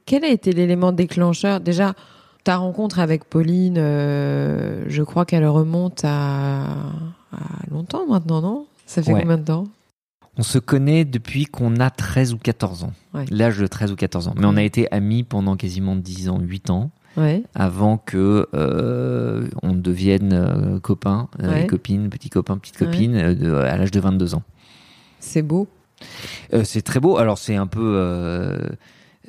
Quel 0.06 0.24
a 0.24 0.28
été 0.28 0.52
l'élément 0.52 0.92
déclencheur? 0.92 1.60
Déjà, 1.60 1.94
ta 2.44 2.56
rencontre 2.56 3.00
avec 3.00 3.24
Pauline, 3.24 3.76
euh, 3.78 4.84
je 4.86 5.02
crois 5.02 5.24
qu'elle 5.26 5.46
remonte 5.46 6.02
à, 6.04 6.62
à 7.32 7.38
longtemps 7.70 8.06
maintenant, 8.06 8.40
non? 8.40 8.66
Ça 8.86 9.02
fait 9.02 9.12
Ouais. 9.12 9.20
combien 9.22 9.38
de 9.38 9.44
temps? 9.44 9.66
On 10.38 10.42
se 10.42 10.58
connaît 10.58 11.04
depuis 11.04 11.46
qu'on 11.46 11.76
a 11.80 11.90
13 11.90 12.32
ou 12.32 12.38
14 12.38 12.84
ans. 12.84 12.92
Ouais. 13.12 13.24
L'âge 13.30 13.58
de 13.58 13.66
13 13.66 13.92
ou 13.92 13.96
14 13.96 14.28
ans. 14.28 14.34
Mais 14.38 14.46
on 14.46 14.56
a 14.56 14.62
été 14.62 14.90
amis 14.92 15.24
pendant 15.24 15.56
quasiment 15.56 15.96
10 15.96 16.28
ans, 16.28 16.38
8 16.40 16.70
ans. 16.70 16.90
Ouais. 17.16 17.42
avant 17.56 17.96
que 17.98 18.46
euh, 18.54 19.48
on 19.64 19.72
devienne 19.72 20.32
euh, 20.32 20.78
copains, 20.78 21.28
euh, 21.42 21.50
Ouais. 21.50 21.64
et 21.64 21.66
copines, 21.66 22.10
petits 22.10 22.30
copains, 22.30 22.56
petites 22.58 22.76
copines, 22.76 23.16
euh, 23.16 23.34
de- 23.34 23.52
à 23.54 23.76
l'âge 23.76 23.90
de 23.90 23.98
22 23.98 24.36
ans. 24.36 24.44
C'est 25.18 25.42
beau. 25.42 25.66
Euh, 26.54 26.62
c'est 26.62 26.82
très 26.82 27.00
beau. 27.00 27.16
Alors 27.16 27.36
c'est 27.38 27.56
un 27.56 27.66
peu, 27.66 27.80
euh, 27.96 28.56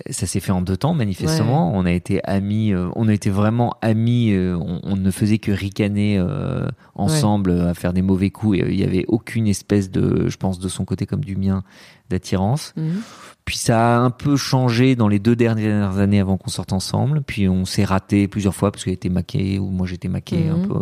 ça 0.09 0.25
s'est 0.27 0.39
fait 0.39 0.51
en 0.51 0.62
deux 0.62 0.77
temps 0.77 0.93
manifestement. 0.93 1.71
On 1.75 1.85
a 1.85 1.91
été 1.91 2.23
amis, 2.23 2.73
euh, 2.73 2.89
on 2.95 3.07
a 3.07 3.13
été 3.13 3.29
vraiment 3.29 3.73
amis. 3.81 4.31
euh, 4.31 4.55
on, 4.57 4.79
on 4.83 4.95
ne 4.95 5.12
faisait 5.12 5.38
que 5.38 5.51
ricaner 5.51 6.17
euh, 6.17 6.67
ensemble, 6.95 7.51
à 7.51 7.73
faire 7.73 7.93
des 7.93 8.01
mauvais 8.01 8.29
coups. 8.29 8.59
Il 8.67 8.75
y 8.79 8.83
avait 8.83 9.05
aucune 9.07 9.47
espèce 9.47 9.89
de, 9.91 10.27
je 10.29 10.38
pense, 10.38 10.59
de 10.59 10.67
son 10.67 10.85
côté 10.85 11.05
comme 11.05 11.23
du 11.23 11.35
mien, 11.35 11.63
d'attirance. 12.09 12.73
Mhm. 12.77 13.01
Puis 13.45 13.57
ça 13.57 13.95
a 13.95 13.99
un 13.99 14.12
peu 14.12 14.35
changé 14.35 14.95
dans 14.95 15.07
les 15.07 15.17
deux 15.19 15.35
dernières 15.35 15.97
années 15.97 16.19
avant 16.19 16.38
qu'on 16.38 16.49
sorte 16.51 16.71
ensemble. 16.73 17.21
Puis 17.23 17.49
on 17.49 17.65
s'est 17.65 17.83
raté 17.85 18.27
plusieurs 18.27 18.53
fois 18.53 18.71
parce 18.71 18.83
qu'elle 18.83 18.93
était 18.93 19.09
maquée 19.09 19.57
ou 19.59 19.69
moi 19.71 19.88
j'étais 19.88 20.07
maqué 20.07 20.38
Mhm. 20.38 20.51
un 20.63 20.67
peu 20.67 20.73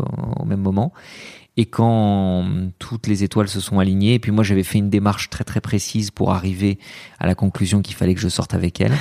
au 0.41 0.45
même 0.45 0.61
moment. 0.61 0.91
Et 1.59 1.65
quand 1.65 2.45
toutes 2.77 3.07
les 3.07 3.23
étoiles 3.23 3.47
se 3.49 3.59
sont 3.59 3.79
alignées, 3.79 4.13
et 4.13 4.19
puis 4.19 4.31
moi 4.31 4.43
j'avais 4.43 4.63
fait 4.63 4.77
une 4.77 4.91
démarche 4.91 5.29
très 5.31 5.43
très 5.43 5.59
précise 5.59 6.11
pour 6.11 6.31
arriver 6.31 6.77
à 7.19 7.25
la 7.25 7.33
conclusion 7.33 7.81
qu'il 7.81 7.95
fallait 7.95 8.13
que 8.13 8.21
je 8.21 8.29
sorte 8.29 8.53
avec 8.53 8.79
elle. 8.79 8.93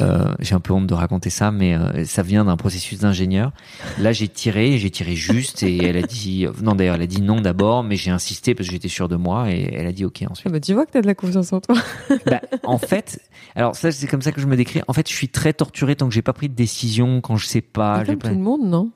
Euh, 0.00 0.34
j'ai 0.40 0.56
un 0.56 0.60
peu 0.60 0.72
honte 0.72 0.88
de 0.88 0.94
raconter 0.94 1.30
ça, 1.30 1.52
mais 1.52 1.74
euh, 1.74 2.04
ça 2.04 2.22
vient 2.22 2.44
d'un 2.44 2.56
processus 2.56 2.98
d'ingénieur. 2.98 3.52
Là 4.00 4.10
j'ai 4.12 4.26
tiré, 4.26 4.76
j'ai 4.78 4.90
tiré 4.90 5.14
juste, 5.14 5.62
et 5.62 5.84
elle 5.84 5.96
a 5.96 6.02
dit 6.02 6.46
non 6.62 6.74
d'ailleurs 6.74 6.96
elle 6.96 7.02
a 7.02 7.06
dit 7.06 7.22
non 7.22 7.40
d'abord, 7.40 7.84
mais 7.84 7.94
j'ai 7.94 8.10
insisté 8.10 8.56
parce 8.56 8.66
que 8.66 8.72
j'étais 8.72 8.88
sûr 8.88 9.08
de 9.08 9.14
moi, 9.14 9.52
et 9.52 9.72
elle 9.72 9.86
a 9.86 9.92
dit 9.92 10.04
ok 10.04 10.24
ensuite. 10.28 10.46
Ah 10.48 10.50
bah, 10.52 10.58
tu 10.58 10.74
vois 10.74 10.86
que 10.86 10.90
t'as 10.90 11.00
de 11.02 11.06
la 11.06 11.14
confiance 11.14 11.52
en 11.52 11.60
toi. 11.60 11.76
Bah, 12.26 12.40
en 12.64 12.78
fait, 12.78 13.20
alors 13.54 13.76
ça 13.76 13.92
c'est 13.92 14.06
comme 14.08 14.22
ça 14.22 14.32
que 14.32 14.40
je 14.40 14.46
me 14.46 14.56
décris. 14.56 14.80
En 14.88 14.92
fait, 14.94 15.08
je 15.08 15.14
suis 15.14 15.28
très 15.28 15.52
torturé 15.52 15.94
tant 15.94 16.08
que 16.08 16.14
j'ai 16.14 16.22
pas 16.22 16.32
pris 16.32 16.48
de 16.48 16.54
décision, 16.54 17.20
quand 17.20 17.36
je 17.36 17.46
sais 17.46 17.60
pas. 17.60 18.02
Comme 18.04 18.16
pas- 18.16 18.28
tout 18.30 18.34
le 18.34 18.40
monde, 18.40 18.62
non? 18.64 18.90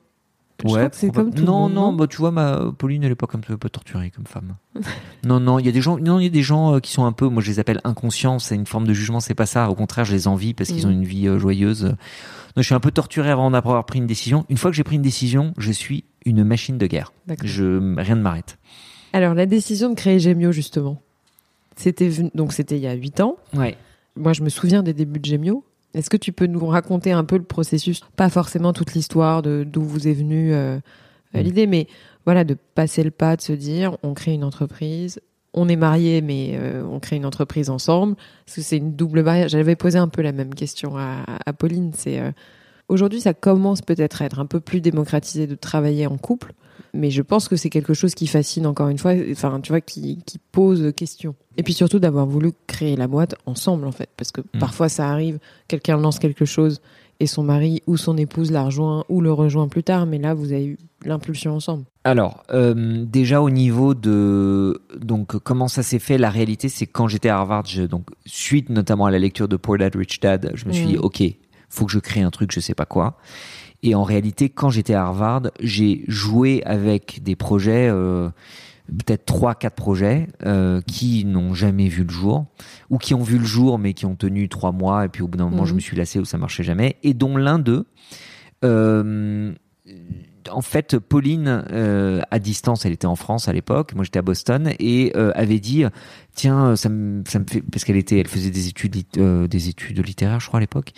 Que 0.63 0.89
c'est 0.91 1.09
comme 1.09 1.31
tout 1.31 1.39
le 1.39 1.45
non, 1.45 1.59
monde, 1.61 1.73
non, 1.73 1.91
non 1.91 1.93
bah 1.93 2.07
tu 2.07 2.17
vois, 2.17 2.31
ma 2.31 2.71
Pauline, 2.77 3.03
elle 3.03 3.11
est 3.11 3.15
pas 3.15 3.27
comme 3.27 3.43
ça, 3.43 3.55
pas 3.57 3.69
torturée 3.69 4.11
comme 4.11 4.25
femme. 4.25 4.55
non, 5.25 5.39
non, 5.39 5.59
il 5.59 5.65
y 5.65 5.69
a 5.69 5.71
des 5.71 5.81
gens, 5.81 5.97
non, 5.97 6.19
il 6.19 6.23
y 6.23 6.27
a 6.27 6.31
des 6.31 6.43
gens 6.43 6.75
euh, 6.75 6.79
qui 6.79 6.91
sont 6.91 7.05
un 7.05 7.11
peu, 7.11 7.27
moi 7.27 7.41
je 7.41 7.49
les 7.49 7.59
appelle 7.59 7.79
inconscients. 7.83 8.39
C'est 8.39 8.55
une 8.55 8.65
forme 8.65 8.85
de 8.85 8.93
jugement, 8.93 9.19
c'est 9.19 9.35
pas 9.35 9.45
ça. 9.45 9.69
Au 9.69 9.75
contraire, 9.75 10.05
je 10.05 10.13
les 10.13 10.27
envie 10.27 10.53
parce 10.53 10.69
qu'ils 10.69 10.85
Mm. 10.85 10.89
ont 10.89 10.93
une 10.93 11.05
vie 11.05 11.27
euh, 11.27 11.39
joyeuse. 11.39 11.83
Donc, 11.83 11.95
je 12.57 12.63
suis 12.63 12.75
un 12.75 12.79
peu 12.79 12.91
torturé 12.91 13.29
avant 13.29 13.51
d'avoir 13.51 13.85
pris 13.85 13.99
une 13.99 14.07
décision. 14.07 14.45
Une 14.49 14.57
fois 14.57 14.71
que 14.71 14.75
j'ai 14.75 14.83
pris 14.83 14.95
une 14.97 15.01
décision, 15.01 15.53
je 15.57 15.71
suis 15.71 16.03
une 16.25 16.43
machine 16.43 16.77
de 16.77 16.87
guerre. 16.87 17.13
Je, 17.43 17.95
rien 17.97 18.15
ne 18.15 18.21
m'arrête. 18.21 18.57
Alors, 19.13 19.33
la 19.33 19.45
décision 19.45 19.89
de 19.89 19.95
créer 19.95 20.19
Gemio, 20.19 20.51
justement, 20.51 21.01
c'était 21.75 22.09
donc 22.33 22.51
c'était 22.53 22.75
il 22.75 22.81
y 22.81 22.87
a 22.87 22.93
8 22.93 23.21
ans. 23.21 23.37
Ouais. 23.55 23.77
Moi, 24.17 24.33
je 24.33 24.41
me 24.43 24.49
souviens 24.49 24.83
des 24.83 24.93
débuts 24.93 25.19
de 25.19 25.25
Gemio. 25.25 25.63
Est-ce 25.93 26.09
que 26.09 26.17
tu 26.17 26.31
peux 26.31 26.45
nous 26.45 26.65
raconter 26.67 27.11
un 27.11 27.23
peu 27.23 27.37
le 27.37 27.43
processus 27.43 28.01
Pas 28.15 28.29
forcément 28.29 28.73
toute 28.73 28.93
l'histoire 28.93 29.41
de 29.41 29.65
d'où 29.67 29.81
vous 29.81 30.07
est 30.07 30.13
venue 30.13 30.53
euh, 30.53 30.77
Mm. 31.33 31.39
l'idée, 31.39 31.67
mais 31.67 31.87
voilà, 32.25 32.43
de 32.43 32.55
passer 32.75 33.03
le 33.03 33.11
pas, 33.11 33.35
de 33.35 33.41
se 33.41 33.53
dire, 33.53 33.97
on 34.03 34.13
crée 34.13 34.33
une 34.33 34.43
entreprise. 34.43 35.19
On 35.53 35.67
est 35.67 35.75
mariés, 35.75 36.21
mais 36.21 36.51
euh, 36.53 36.83
on 36.85 36.99
crée 36.99 37.15
une 37.15 37.25
entreprise 37.25 37.69
ensemble. 37.69 38.15
Parce 38.45 38.57
que 38.57 38.61
c'est 38.61 38.77
une 38.77 38.93
double 38.95 39.23
barrière. 39.23 39.49
J'avais 39.49 39.75
posé 39.75 39.97
un 39.97 40.07
peu 40.07 40.21
la 40.21 40.31
même 40.31 40.53
question 40.53 40.95
à, 40.97 41.23
à 41.45 41.53
Pauline. 41.53 41.91
C'est 41.95 42.19
euh, 42.19 42.31
aujourd'hui, 42.89 43.21
ça 43.21 43.33
commence 43.33 43.81
peut-être 43.81 44.21
à 44.21 44.25
être 44.25 44.39
un 44.39 44.45
peu 44.45 44.59
plus 44.59 44.81
démocratisé 44.81 45.47
de 45.47 45.55
travailler 45.55 46.05
en 46.07 46.17
couple, 46.17 46.53
mais 46.93 47.11
je 47.11 47.21
pense 47.21 47.47
que 47.47 47.55
c'est 47.55 47.69
quelque 47.69 47.93
chose 47.93 48.15
qui 48.15 48.27
fascine 48.27 48.65
encore 48.65 48.89
une 48.89 48.97
fois. 48.97 49.13
Enfin, 49.31 49.59
tu 49.61 49.71
vois, 49.71 49.81
qui, 49.81 50.19
qui 50.25 50.39
pose 50.51 50.91
question. 50.95 51.35
Et 51.57 51.63
puis 51.63 51.73
surtout 51.73 51.99
d'avoir 51.99 52.25
voulu 52.25 52.51
créer 52.67 52.95
la 52.95 53.07
boîte 53.07 53.35
ensemble, 53.45 53.85
en 53.85 53.91
fait, 53.91 54.09
parce 54.17 54.31
que 54.31 54.41
Mm. 54.41 54.59
parfois 54.59 54.89
ça 54.89 55.09
arrive, 55.09 55.39
quelqu'un 55.67 55.97
lance 55.97 56.19
quelque 56.19 56.45
chose 56.45 56.81
et 57.21 57.27
son 57.27 57.43
mari 57.43 57.83
ou 57.85 57.97
son 57.97 58.15
épouse 58.17 58.49
la 58.49 58.63
rejoint 58.63 59.03
ou 59.09 59.19
le 59.19 59.31
rejoint 59.33 59.67
plus 59.67 59.83
tard, 59.83 60.05
mais 60.05 60.17
là, 60.19 60.33
vous 60.33 60.53
avez 60.53 60.65
eu 60.65 60.77
l'impulsion 61.03 61.53
ensemble. 61.53 61.83
Alors, 62.05 62.43
euh, 62.51 63.03
déjà 63.05 63.41
au 63.41 63.49
niveau 63.49 63.93
de 63.93 64.81
donc 64.99 65.37
comment 65.39 65.67
ça 65.67 65.83
s'est 65.83 65.99
fait, 65.99 66.17
la 66.17 66.29
réalité 66.29 66.69
c'est 66.69 66.85
quand 66.87 67.07
j'étais 67.09 67.29
à 67.29 67.37
Harvard, 67.37 67.65
je, 67.65 67.83
donc 67.83 68.07
suite 68.25 68.69
notamment 68.69 69.05
à 69.05 69.11
la 69.11 69.19
lecture 69.19 69.47
de 69.49 69.57
Poor 69.57 69.77
Dad 69.77 69.95
Rich 69.95 70.21
Dad, 70.21 70.51
je 70.55 70.65
me 70.65 70.71
suis 70.71 70.85
Mm. 70.85 70.87
dit 70.87 70.97
ok, 70.97 71.23
faut 71.69 71.85
que 71.85 71.91
je 71.91 71.99
crée 71.99 72.21
un 72.21 72.31
truc, 72.31 72.51
je 72.51 72.59
sais 72.59 72.75
pas 72.75 72.85
quoi. 72.85 73.17
Et 73.83 73.95
en 73.95 74.03
réalité, 74.03 74.49
quand 74.49 74.69
j'étais 74.69 74.93
à 74.93 75.03
Harvard, 75.05 75.43
j'ai 75.61 76.03
joué 76.07 76.61
avec 76.65 77.21
des 77.23 77.35
projets. 77.35 77.87
euh, 77.89 78.29
peut-être 79.05 79.25
trois, 79.25 79.53
quatre 79.53 79.75
projets 79.75 80.27
euh, 80.47 80.81
qui 80.81 81.23
n'ont 81.23 81.53
jamais 81.53 81.89
vu 81.89 82.03
le 82.03 82.09
jour 82.09 82.47
ou 82.89 82.97
qui 82.97 83.13
ont 83.13 83.21
vu 83.21 83.37
le 83.37 83.45
jour 83.45 83.77
mais 83.77 83.93
qui 83.93 84.07
ont 84.07 84.15
tenu 84.15 84.49
trois 84.49 84.71
mois 84.71 85.05
et 85.05 85.09
puis 85.09 85.21
au 85.21 85.27
bout 85.27 85.37
d'un 85.37 85.47
moment 85.47 85.63
je 85.65 85.73
Mhm. 85.73 85.75
me 85.75 85.79
suis 85.79 85.95
lassé 85.95 86.17
ou 86.17 86.25
ça 86.25 86.39
marchait 86.39 86.63
jamais 86.63 86.95
et 87.03 87.13
dont 87.13 87.37
l'un 87.37 87.59
d'eux 87.59 87.85
euh, 88.65 89.53
en 90.51 90.61
fait, 90.61 90.97
Pauline, 90.99 91.63
euh, 91.71 92.21
à 92.31 92.39
distance, 92.39 92.85
elle 92.85 92.91
était 92.91 93.07
en 93.07 93.15
France 93.15 93.47
à 93.47 93.53
l'époque, 93.53 93.93
moi 93.95 94.03
j'étais 94.03 94.19
à 94.19 94.21
Boston, 94.21 94.71
et 94.79 95.11
euh, 95.15 95.31
avait 95.35 95.59
dit, 95.59 95.83
tiens, 96.35 96.75
ça 96.75 96.89
me, 96.89 97.23
ça 97.27 97.39
me 97.39 97.45
fait, 97.49 97.61
parce 97.61 97.83
qu'elle 97.83 97.97
était, 97.97 98.19
elle 98.19 98.27
faisait 98.27 98.49
des 98.49 98.67
études, 98.67 98.95
euh, 99.17 99.47
des 99.47 99.69
études 99.69 100.05
littéraires, 100.05 100.39
je 100.39 100.47
crois 100.47 100.57
à 100.57 100.61
l'époque, 100.61 100.91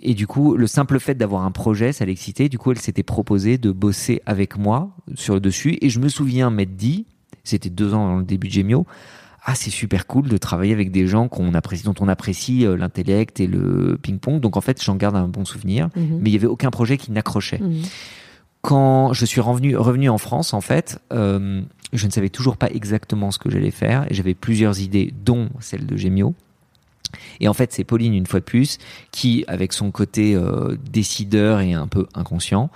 et 0.00 0.14
du 0.14 0.26
coup, 0.26 0.56
le 0.56 0.66
simple 0.66 0.98
fait 1.00 1.14
d'avoir 1.14 1.44
un 1.44 1.50
projet, 1.52 1.92
ça 1.92 2.04
l'excitait. 2.04 2.48
Du 2.48 2.58
coup, 2.58 2.72
elle 2.72 2.78
s'était 2.78 3.02
proposée 3.02 3.58
de 3.58 3.72
bosser 3.72 4.22
avec 4.26 4.56
moi 4.58 4.90
sur 5.14 5.34
le 5.34 5.40
dessus, 5.40 5.78
et 5.80 5.88
je 5.90 6.00
me 6.00 6.08
souviens 6.08 6.50
m'être 6.50 6.76
dit, 6.76 7.06
c'était 7.44 7.70
deux 7.70 7.94
ans 7.94 8.06
dans 8.06 8.16
le 8.18 8.24
début 8.24 8.48
de 8.48 8.52
Gemio, 8.52 8.86
ah 9.48 9.54
c'est 9.54 9.70
super 9.70 10.08
cool 10.08 10.28
de 10.28 10.36
travailler 10.38 10.72
avec 10.72 10.90
des 10.90 11.06
gens 11.06 11.28
qu'on 11.28 11.54
apprécie, 11.54 11.84
dont 11.84 11.94
on 12.00 12.08
apprécie 12.08 12.66
euh, 12.66 12.76
l'intellect 12.76 13.38
et 13.38 13.46
le 13.46 13.96
ping-pong. 13.96 14.40
Donc 14.40 14.56
en 14.56 14.60
fait, 14.60 14.82
j'en 14.82 14.96
garde 14.96 15.14
un 15.14 15.28
bon 15.28 15.44
souvenir. 15.44 15.88
Mhm. 15.94 16.18
Mais 16.20 16.30
il 16.30 16.32
y 16.32 16.36
avait 16.36 16.48
aucun 16.48 16.70
projet 16.70 16.96
qui 16.96 17.12
n'accrochait 17.12 17.60
Mhm. 17.60 17.82
Quand 18.66 19.12
je 19.12 19.24
suis 19.24 19.40
revenu, 19.40 20.08
en 20.08 20.18
France, 20.18 20.52
en 20.52 20.60
fait, 20.60 20.98
euh, 21.12 21.62
je 21.92 22.06
ne 22.06 22.10
savais 22.10 22.30
toujours 22.30 22.56
pas 22.56 22.68
exactement 22.68 23.30
ce 23.30 23.38
que 23.38 23.48
j'allais 23.48 23.70
faire 23.70 24.10
et 24.10 24.14
j'avais 24.14 24.34
plusieurs 24.34 24.80
idées, 24.80 25.14
dont 25.24 25.50
celle 25.60 25.86
de 25.86 25.96
Gemio. 25.96 26.34
Et 27.38 27.46
en 27.46 27.54
fait, 27.54 27.72
c'est 27.72 27.84
Pauline, 27.84 28.12
une 28.12 28.26
fois 28.26 28.40
de 28.40 28.44
plus, 28.44 28.78
qui, 29.12 29.44
avec 29.46 29.72
son 29.72 29.92
côté 29.92 30.34
euh, 30.34 30.76
décideur 30.90 31.60
et 31.60 31.74
un 31.74 31.86
peu 31.86 32.08
inconscient, 32.14 32.68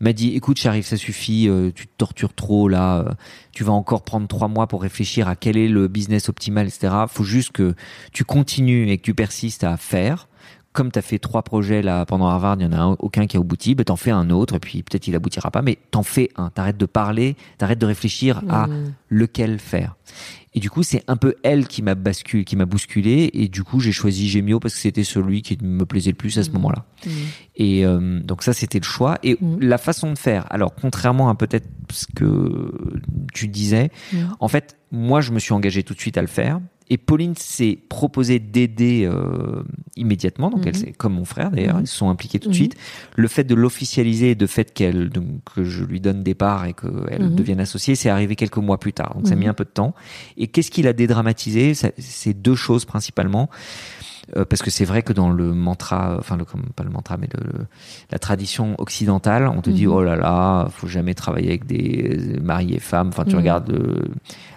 m'a 0.00 0.12
dit 0.12 0.34
"Écoute, 0.34 0.58
Sharif, 0.58 0.86
ça 0.86 0.96
suffit, 0.96 1.48
euh, 1.48 1.70
tu 1.72 1.86
te 1.86 1.92
tortures 1.96 2.34
trop 2.34 2.68
là. 2.68 3.14
tu 3.52 3.62
vas 3.62 3.72
encore 3.72 4.02
prendre 4.02 4.26
trois 4.26 4.48
mois 4.48 4.66
pour 4.66 4.82
réfléchir 4.82 5.28
à 5.28 5.36
quel 5.36 5.56
est 5.56 5.68
le 5.68 5.86
business 5.86 6.28
optimal, 6.28 6.66
etc. 6.66 6.92
Faut 7.08 7.22
juste 7.22 7.52
que 7.52 7.76
tu 8.12 8.24
continues 8.24 8.90
et 8.90 8.98
que 8.98 9.02
tu 9.02 9.14
persistes 9.14 9.62
à 9.62 9.76
faire." 9.76 10.26
Comme 10.76 10.92
tu 10.92 10.98
as 10.98 11.02
fait 11.02 11.18
trois 11.18 11.40
projets 11.42 11.80
là 11.80 12.04
pendant 12.04 12.26
Harvard, 12.28 12.56
il 12.60 12.64
y 12.64 12.66
en 12.66 12.72
a 12.72 12.76
un- 12.78 12.96
aucun 12.98 13.26
qui 13.26 13.38
a 13.38 13.40
abouti, 13.40 13.74
ben 13.74 13.82
t'en 13.84 13.96
fais 13.96 14.10
un 14.10 14.28
autre 14.28 14.54
et 14.56 14.58
puis 14.60 14.82
peut-être 14.82 15.06
il 15.08 15.14
aboutira 15.14 15.50
pas, 15.50 15.62
mais 15.62 15.78
t'en 15.90 16.02
fais 16.02 16.28
un. 16.36 16.50
T'arrêtes 16.50 16.76
de 16.76 16.84
parler, 16.84 17.34
t'arrêtes 17.56 17.78
de 17.78 17.86
réfléchir 17.86 18.42
à 18.50 18.66
Mhm. 18.66 18.92
lequel 19.08 19.58
faire. 19.58 19.96
Et 20.52 20.60
du 20.60 20.68
coup, 20.68 20.82
c'est 20.82 21.02
un 21.08 21.16
peu 21.16 21.34
elle 21.42 21.66
qui 21.66 21.80
m'a 21.80 21.94
basculé, 21.94 22.44
qui 22.44 22.56
m'a 22.56 22.66
bousculé. 22.66 23.30
Et 23.32 23.48
du 23.48 23.62
coup, 23.64 23.80
j'ai 23.80 23.92
choisi 23.92 24.28
Gemio 24.28 24.60
parce 24.60 24.74
que 24.74 24.80
c'était 24.80 25.04
celui 25.04 25.40
qui 25.40 25.56
me 25.62 25.86
plaisait 25.86 26.10
le 26.10 26.16
plus 26.16 26.38
à 26.38 26.42
ce 26.42 26.48
Mhm. 26.48 26.54
moment-là. 26.56 26.84
Mhm. 27.06 27.12
Et 27.56 27.86
euh, 27.86 28.20
donc 28.20 28.42
ça, 28.42 28.52
c'était 28.52 28.78
le 28.78 28.84
choix. 28.84 29.16
Et 29.22 29.38
la 29.60 29.78
façon 29.78 30.12
de 30.12 30.18
faire. 30.18 30.44
Alors, 30.50 30.74
contrairement 30.74 31.30
à 31.30 31.34
peut-être 31.34 31.66
ce 31.90 32.04
que 32.14 32.70
tu 33.32 33.48
disais, 33.48 33.90
en 34.40 34.48
fait, 34.48 34.76
moi, 34.92 35.20
je 35.22 35.32
me 35.32 35.38
suis 35.38 35.52
engagé 35.54 35.82
tout 35.82 35.94
de 35.94 36.00
suite 36.00 36.18
à 36.18 36.22
le 36.22 36.26
faire. 36.28 36.60
Et 36.88 36.98
Pauline 36.98 37.34
s'est 37.36 37.78
proposée 37.88 38.38
d'aider 38.38 39.04
euh, 39.04 39.62
immédiatement. 39.96 40.50
Donc, 40.50 40.66
Mhm. 40.66 40.72
elle, 40.86 40.96
comme 40.96 41.14
mon 41.14 41.24
frère 41.24 41.50
d'ailleurs, 41.50 41.76
Mhm. 41.76 41.82
ils 41.84 41.86
se 41.88 41.96
sont 41.96 42.10
impliqués 42.10 42.38
tout 42.38 42.48
de 42.48 42.52
Mhm. 42.54 42.56
suite. 42.56 42.76
Le 43.16 43.26
fait 43.28 43.44
de 43.44 43.54
l'officialiser, 43.56 44.34
de 44.36 44.46
fait 44.46 44.72
qu'elle, 44.72 45.08
donc, 45.10 45.26
que 45.54 45.64
je 45.64 45.82
lui 45.84 46.00
donne 46.00 46.22
des 46.22 46.34
parts 46.34 46.64
et 46.64 46.74
qu'elle 46.74 47.34
devienne 47.34 47.58
associée, 47.60 47.96
c'est 47.96 48.08
arrivé 48.08 48.36
quelques 48.36 48.58
mois 48.58 48.78
plus 48.78 48.92
tard. 48.92 49.14
Donc, 49.16 49.26
ça 49.26 49.32
a 49.32 49.36
mis 49.36 49.48
un 49.48 49.54
peu 49.54 49.64
de 49.64 49.70
temps. 49.70 49.94
Et 50.36 50.46
qu'est-ce 50.46 50.70
qu'il 50.70 50.86
a 50.86 50.92
dédramatisé? 50.92 51.74
C'est 51.74 52.34
deux 52.34 52.54
choses 52.54 52.84
principalement. 52.84 53.50
Euh, 54.34 54.44
parce 54.44 54.60
que 54.60 54.70
c'est 54.70 54.84
vrai 54.84 55.02
que 55.02 55.12
dans 55.12 55.30
le 55.30 55.52
mantra, 55.52 56.16
enfin 56.18 56.36
le, 56.36 56.44
pas 56.74 56.82
le 56.82 56.90
mantra, 56.90 57.16
mais 57.16 57.28
le, 57.32 57.66
la 58.10 58.18
tradition 58.18 58.74
occidentale, 58.78 59.46
on 59.46 59.60
te 59.62 59.70
dit 59.70 59.86
Mhm. 59.86 59.92
oh 59.92 60.02
là 60.02 60.16
là, 60.16 60.66
faut 60.70 60.88
jamais 60.88 61.14
travailler 61.14 61.48
avec 61.48 61.64
des 61.66 62.34
euh, 62.36 62.40
maris 62.42 62.74
et 62.74 62.80
femmes. 62.80 63.08
Enfin, 63.08 63.22
tu 63.24 63.32
Mhm. 63.32 63.36
regardes 63.38 63.70
euh, 63.70 64.02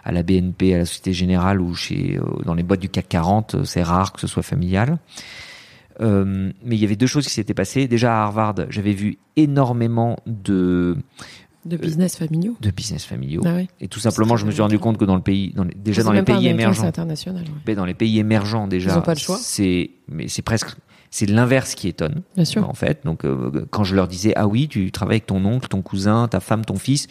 à 0.04 0.12
la 0.12 0.24
BNP, 0.24 0.74
à 0.74 0.80
la 0.80 0.86
Société 0.86 1.14
Générale 1.14 1.62
ou 1.62 1.76
chez 1.76 2.18
euh, 2.18 2.24
dans 2.46 2.56
les 2.56 2.64
boîtes 2.64 2.80
du 2.80 2.90
CAC 2.90 3.08
40, 3.10 3.56
euh, 3.56 3.64
c'est 3.64 3.84
rare 3.84 4.12
que 4.12 4.20
ce 4.20 4.26
soit 4.28 4.42
familial. 4.42 4.98
Euh, 6.02 6.52
mais 6.64 6.76
il 6.76 6.80
y 6.82 6.86
avait 6.86 6.96
deux 6.96 7.08
choses 7.08 7.28
qui 7.28 7.34
s'étaient 7.34 7.54
passées. 7.54 7.88
Déjà 7.88 8.18
à 8.18 8.24
Harvard, 8.24 8.56
j'avais 8.70 8.94
vu 8.94 9.18
énormément 9.36 10.18
de 10.26 10.96
De 11.70 11.78
business 11.78 12.16
familiaux. 12.18 12.56
de 12.60 12.72
business 12.72 13.06
familiaux. 13.06 13.42
Ah 13.46 13.54
ouais. 13.56 13.68
Et 13.80 13.88
tout 13.88 14.00
simplement, 14.00 14.36
je 14.38 14.46
me 14.46 14.52
suis 14.52 14.62
rendu 14.62 14.80
compte 14.80 14.98
que 14.98 15.06
dans 15.06 15.16
le 15.16 15.22
pays, 15.22 15.54
dans 15.56 15.64
les- 15.64 15.74
déjà 15.76 16.04
dans 16.04 16.12
les 16.12 16.24
pays 16.24 16.48
émergents, 16.48 16.84
international. 16.86 17.44
ouais. 17.44 17.50
mais 17.68 17.76
dans 17.76 17.86
les 17.86 17.94
pays 17.94 18.20
émergents 18.20 18.68
déjà, 18.68 18.92
Ils 18.92 18.98
ont 18.98 19.02
pas 19.02 19.14
le 19.14 19.20
choix. 19.20 19.38
C'est 19.42 19.92
mais 20.10 20.28
c'est 20.28 20.42
presque 20.42 20.76
c'est 21.12 21.26
l'inverse 21.26 21.74
qui 21.76 21.88
étonne 21.88 22.22
Bien 22.36 22.46
sûr. 22.46 22.70
en 22.70 22.74
fait. 22.74 23.02
Donc 23.06 23.26
euh, 23.26 23.66
quand 23.72 23.84
je 23.84 23.96
leur 23.96 24.08
disais 24.08 24.34
ah 24.36 24.48
oui, 24.48 24.68
tu 24.68 24.92
travailles 24.92 25.16
avec 25.18 25.26
ton 25.28 25.44
oncle, 25.46 25.68
ton 25.68 25.82
cousin, 25.82 26.28
ta 26.28 26.40
femme, 26.40 26.66
ton 26.66 26.76
fils, 26.78 27.08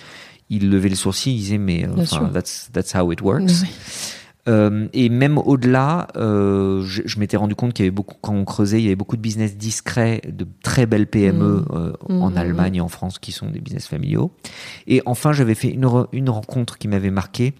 ils 0.50 0.70
levaient 0.70 0.88
le 0.88 0.94
sourcil, 0.94 1.34
ils 1.34 1.38
disaient 1.38 1.58
mais 1.58 1.84
euh, 1.86 2.28
that's 2.32 2.70
that's 2.72 2.94
how 2.94 3.10
it 3.12 3.20
works. 3.22 3.42
Ouais. 3.42 3.68
Euh, 4.48 4.88
et 4.94 5.08
même 5.10 5.36
au-delà, 5.38 6.08
euh, 6.16 6.82
je, 6.84 7.02
je 7.04 7.18
m'étais 7.20 7.36
rendu 7.36 7.54
compte 7.54 7.74
qu'il 7.74 7.84
y 7.84 7.88
avait 7.88 7.94
beaucoup, 7.94 8.16
quand 8.20 8.34
on 8.34 8.44
creusait, 8.44 8.78
il 8.80 8.84
y 8.84 8.86
avait 8.86 8.96
beaucoup 8.96 9.16
de 9.16 9.22
business 9.22 9.56
discrets, 9.56 10.22
de 10.26 10.46
très 10.62 10.86
belles 10.86 11.06
PME 11.06 11.64
euh, 11.70 11.92
Mm, 12.08 12.22
en 12.22 12.30
mm, 12.30 12.36
Allemagne 12.38 12.74
et 12.76 12.80
en 12.80 12.88
France 12.88 13.18
qui 13.18 13.32
sont 13.32 13.50
des 13.50 13.60
business 13.60 13.86
familiaux. 13.86 14.30
Et 14.86 15.02
enfin, 15.06 15.32
j'avais 15.32 15.54
fait 15.54 15.68
une, 15.68 15.84
re- 15.84 16.08
une 16.12 16.30
rencontre 16.30 16.78
qui 16.78 16.88
m'avait 16.88 17.10
marqué. 17.10 17.52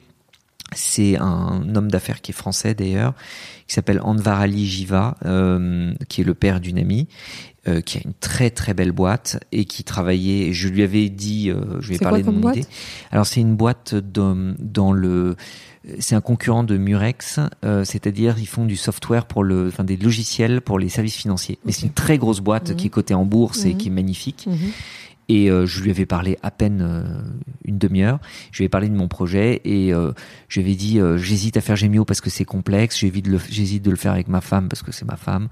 C'est 0.75 1.17
un 1.17 1.75
homme 1.75 1.91
d'affaires 1.91 2.21
qui 2.21 2.31
est 2.33 2.35
français 2.35 2.75
d'ailleurs, 2.75 3.15
qui 3.67 3.75
s'appelle 3.75 4.01
Anvar 4.03 4.41
Ali 4.41 4.67
Jiva, 4.67 5.17
euh, 5.25 5.93
qui 6.09 6.21
est 6.21 6.25
le 6.25 6.35
père 6.35 6.61
d'une 6.61 6.79
amie, 6.79 7.09
euh, 7.69 7.81
qui 7.81 7.97
a 7.99 8.03
une 8.05 8.13
très 8.13 8.51
très 8.51 8.75
belle 8.75 8.93
boîte 8.93 9.43
et 9.51 9.65
qui 9.65 9.83
travaillait. 9.83 10.53
Je 10.53 10.69
lui 10.69 10.83
avais 10.83 11.09
dit, 11.09 11.51
euh, 11.51 11.81
je 11.81 11.89
lui 11.89 11.97
ai 11.97 11.99
parlé 11.99 12.23
quoi 12.23 12.33
de 12.33 12.37
mon 12.37 12.43
boîte? 12.43 12.57
idée. 12.57 12.67
Alors 13.11 13.25
c'est 13.25 13.41
une 13.41 13.57
boîte 13.57 13.95
dans, 13.95 14.55
dans 14.59 14.93
le, 14.93 15.37
c'est 15.99 16.15
un 16.15 16.21
concurrent 16.21 16.65
de 16.65 16.77
Murex, 16.77 17.41
euh, 17.65 17.85
c'est-à-dire 17.85 18.37
ils 18.39 18.47
font 18.47 18.65
du 18.65 18.77
software 18.77 19.27
pour 19.27 19.43
le, 19.45 19.69
enfin 19.69 19.85
des 19.85 19.97
logiciels 19.97 20.61
pour 20.61 20.79
les 20.79 20.89
services 20.89 21.17
financiers. 21.17 21.59
Mais 21.65 21.73
c'est 21.73 21.87
une 21.87 21.93
très 21.93 22.19
grosse 22.19 22.41
boîte 22.41 22.71
Mhm. 22.71 22.77
qui 22.77 22.87
est 22.87 22.91
cotée 22.91 23.15
en 23.15 23.25
bourse 23.25 23.65
et 23.65 23.71
Mhm. 23.73 23.77
qui 23.79 23.89
est 23.89 23.93
magnifique. 23.93 24.47
Mhm. 24.47 24.57
Et 25.31 25.51
euh, 25.51 25.67
je 25.67 25.83
lui 25.83 25.91
avais 25.91 26.07
parlé 26.07 26.39
à 26.43 26.51
peine 26.51 26.81
euh, 26.81 27.03
une 27.67 27.77
demi-heure. 27.77 28.19
Je 28.51 28.59
lui 28.59 28.65
ai 28.65 28.69
parlé 28.71 28.89
de 28.89 28.95
mon 28.95 29.09
projet 29.09 29.61
et 29.65 29.93
euh, 29.93 30.13
je 30.49 30.61
lui 30.61 30.67
avais 30.69 30.75
dit 30.77 30.99
j'hésite 31.17 31.57
à 31.59 31.61
faire 31.61 31.77
Gemio 31.77 32.07
parce 32.07 32.23
que 32.23 32.31
c'est 32.31 32.47
complexe. 32.47 32.99
J'hésite 32.99 33.27
de, 33.27 33.33
le, 33.33 33.41
j'hésite 33.51 33.83
de 33.83 33.91
le 33.91 33.97
faire 33.97 34.13
avec 34.13 34.29
ma 34.29 34.41
femme 34.41 34.69
parce 34.69 34.83
que 34.83 34.91
c'est 34.91 35.05
ma 35.05 35.17
femme. 35.17 35.49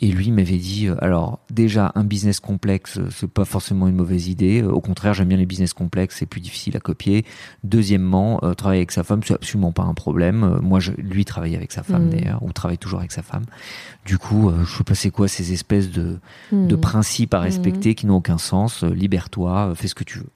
Et 0.00 0.12
lui 0.12 0.30
m'avait 0.30 0.58
dit 0.58 0.86
euh, 0.86 0.94
alors 1.02 1.40
déjà 1.50 1.90
un 1.96 2.04
business 2.04 2.38
complexe 2.38 2.98
euh, 2.98 3.08
c'est 3.10 3.28
pas 3.28 3.44
forcément 3.44 3.88
une 3.88 3.96
mauvaise 3.96 4.28
idée. 4.28 4.62
Euh, 4.62 4.70
Au 4.70 4.80
contraire 4.80 5.12
j'aime 5.12 5.26
bien 5.28 5.36
les 5.36 5.44
business 5.46 5.72
complexes 5.72 6.16
c'est 6.20 6.26
plus 6.26 6.40
difficile 6.40 6.76
à 6.76 6.80
copier. 6.80 7.24
Deuxièmement 7.64 8.38
euh, 8.44 8.54
travailler 8.54 8.80
avec 8.80 8.92
sa 8.92 9.02
femme 9.02 9.20
c'est 9.24 9.34
absolument 9.34 9.72
pas 9.72 9.82
un 9.82 9.94
problème. 9.94 10.58
Moi 10.62 10.78
je, 10.80 10.92
lui 10.92 11.24
travaille 11.24 11.56
avec 11.56 11.72
sa 11.72 11.82
femme 11.82 12.04
Mhm. 12.04 12.10
d'ailleurs 12.10 12.42
ou 12.42 12.52
travaille 12.52 12.78
toujours 12.78 13.00
avec 13.00 13.10
sa 13.12 13.22
femme. 13.22 13.44
Du 14.06 14.18
coup 14.18 14.48
euh, 14.48 14.64
je 14.64 14.76
sais 14.76 14.84
pas 14.84 14.94
c'est 14.94 15.10
quoi 15.10 15.26
ces 15.28 15.52
espèces 15.52 15.90
de 15.90 16.18
de 16.52 16.74
Mhm. 16.76 16.80
principes 16.80 17.34
à 17.34 17.40
respecter 17.40 17.94
qui 17.94 18.06
n'ont 18.06 18.16
aucun 18.16 18.38
sens. 18.38 18.84
Euh, 18.84 18.90
Libère-toi, 18.94 19.72
fais 19.74 19.88
ce 19.88 19.94
que 19.94 20.04
tu 20.04 20.18
veux. 20.18 20.30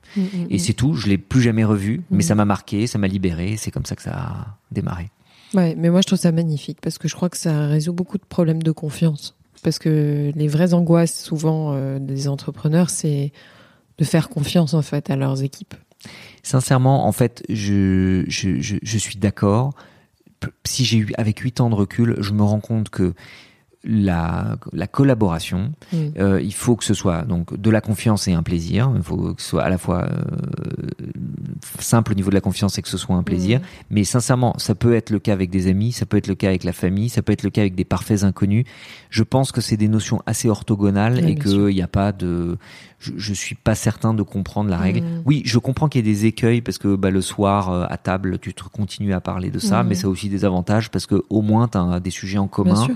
Et 0.50 0.58
c'est 0.58 0.72
tout. 0.72 0.94
Je 0.94 1.08
l'ai 1.08 1.18
plus 1.18 1.40
jamais 1.40 1.64
revu, 1.64 2.02
mais 2.10 2.22
ça 2.22 2.34
m'a 2.34 2.44
marqué, 2.44 2.86
ça 2.86 2.98
m'a 2.98 3.06
libéré. 3.08 3.56
C'est 3.56 3.70
comme 3.70 3.84
ça 3.86 3.94
que 3.96 4.02
ça 4.02 4.12
a 4.12 4.58
démarré. 4.70 5.10
Ouais, 5.54 5.74
mais 5.78 5.90
moi 5.90 6.00
je 6.00 6.06
trouve 6.06 6.18
ça 6.18 6.32
magnifique 6.32 6.78
parce 6.80 6.98
que 6.98 7.08
je 7.08 7.14
crois 7.14 7.28
que 7.28 7.36
ça 7.36 7.66
résout 7.66 7.92
beaucoup 7.92 8.18
de 8.18 8.24
problèmes 8.28 8.62
de 8.62 8.72
confiance. 8.72 9.36
Parce 9.62 9.78
que 9.78 10.32
les 10.34 10.48
vraies 10.48 10.74
angoisses 10.74 11.22
souvent 11.22 11.72
euh, 11.72 11.98
des 11.98 12.28
entrepreneurs, 12.28 12.90
c'est 12.90 13.32
de 13.98 14.04
faire 14.04 14.28
confiance 14.28 14.74
en 14.74 14.82
fait 14.82 15.10
à 15.10 15.16
leurs 15.16 15.42
équipes. 15.42 15.74
Sincèrement, 16.42 17.06
en 17.06 17.12
fait, 17.12 17.44
je 17.48 18.24
je, 18.26 18.60
je, 18.60 18.98
suis 18.98 19.16
d'accord. 19.16 19.74
Si 20.64 20.84
j'ai 20.84 20.98
eu 20.98 21.12
avec 21.16 21.38
8 21.38 21.60
ans 21.60 21.70
de 21.70 21.76
recul, 21.76 22.16
je 22.18 22.32
me 22.32 22.42
rends 22.42 22.60
compte 22.60 22.90
que 22.90 23.14
la, 23.84 24.56
la 24.72 24.86
collaboration, 24.86 25.72
Mm. 25.92 25.96
euh, 26.18 26.40
il 26.40 26.54
faut 26.54 26.76
que 26.76 26.84
ce 26.84 26.94
soit 26.94 27.22
donc 27.22 27.58
de 27.60 27.70
la 27.70 27.80
confiance 27.80 28.28
et 28.28 28.32
un 28.32 28.42
plaisir. 28.42 28.90
Il 28.96 29.02
faut 29.02 29.34
que 29.34 29.42
ce 29.42 29.48
soit 29.48 29.62
à 29.64 29.68
la 29.68 29.78
fois 29.78 30.04
euh, 30.04 30.22
simple 31.78 32.12
au 32.12 32.14
niveau 32.14 32.30
de 32.30 32.34
la 32.34 32.40
confiance 32.40 32.78
et 32.78 32.82
que 32.82 32.88
ce 32.88 32.96
soit 32.96 33.16
un 33.16 33.22
plaisir. 33.22 33.58
Mm. 33.58 33.62
Mais 33.90 34.04
sincèrement, 34.04 34.54
ça 34.58 34.74
peut 34.74 34.94
être 34.94 35.10
le 35.10 35.18
cas 35.18 35.32
avec 35.32 35.50
des 35.50 35.66
amis, 35.68 35.92
ça 35.92 36.06
peut 36.06 36.16
être 36.16 36.28
le 36.28 36.34
cas 36.34 36.48
avec 36.48 36.64
la 36.64 36.72
famille, 36.72 37.08
ça 37.08 37.22
peut 37.22 37.32
être 37.32 37.42
le 37.42 37.50
cas 37.50 37.62
avec 37.62 37.74
des 37.74 37.84
parfaits 37.84 38.24
inconnus. 38.24 38.64
Je 39.10 39.22
pense 39.22 39.52
que 39.52 39.60
c'est 39.60 39.76
des 39.76 39.88
notions 39.88 40.22
assez 40.26 40.48
orthogonales 40.48 41.14
Ouais, 41.14 41.32
et 41.32 41.34
qu'il 41.34 41.66
n'y 41.66 41.82
a 41.82 41.88
pas 41.88 42.12
de. 42.12 42.58
Je, 42.98 43.12
je 43.16 43.34
suis 43.34 43.56
pas 43.56 43.74
certain 43.74 44.14
de 44.14 44.22
comprendre 44.22 44.70
la 44.70 44.78
règle. 44.78 45.00
Mm. 45.00 45.22
Oui, 45.26 45.42
je 45.44 45.58
comprends 45.58 45.88
qu'il 45.88 46.06
y 46.06 46.08
ait 46.08 46.12
des 46.12 46.26
écueils 46.26 46.60
parce 46.62 46.78
que 46.78 46.94
bah, 46.94 47.10
le 47.10 47.20
soir 47.20 47.70
euh, 47.70 47.84
à 47.88 47.96
table, 47.96 48.38
tu 48.38 48.54
te 48.54 48.62
continues 48.64 49.12
à 49.12 49.20
parler 49.20 49.50
de 49.50 49.58
ça, 49.58 49.82
mais 49.82 49.94
ça 49.94 50.06
a 50.06 50.10
aussi 50.10 50.28
des 50.28 50.44
avantages 50.44 50.90
parce 50.90 51.06
que 51.06 51.22
au 51.28 51.42
moins 51.42 51.66
tu 51.68 51.78
as 51.78 52.00
des 52.00 52.10
sujets 52.10 52.38
en 52.38 52.42
Bien 52.42 52.50
commun 52.50 52.76
sûr, 52.76 52.94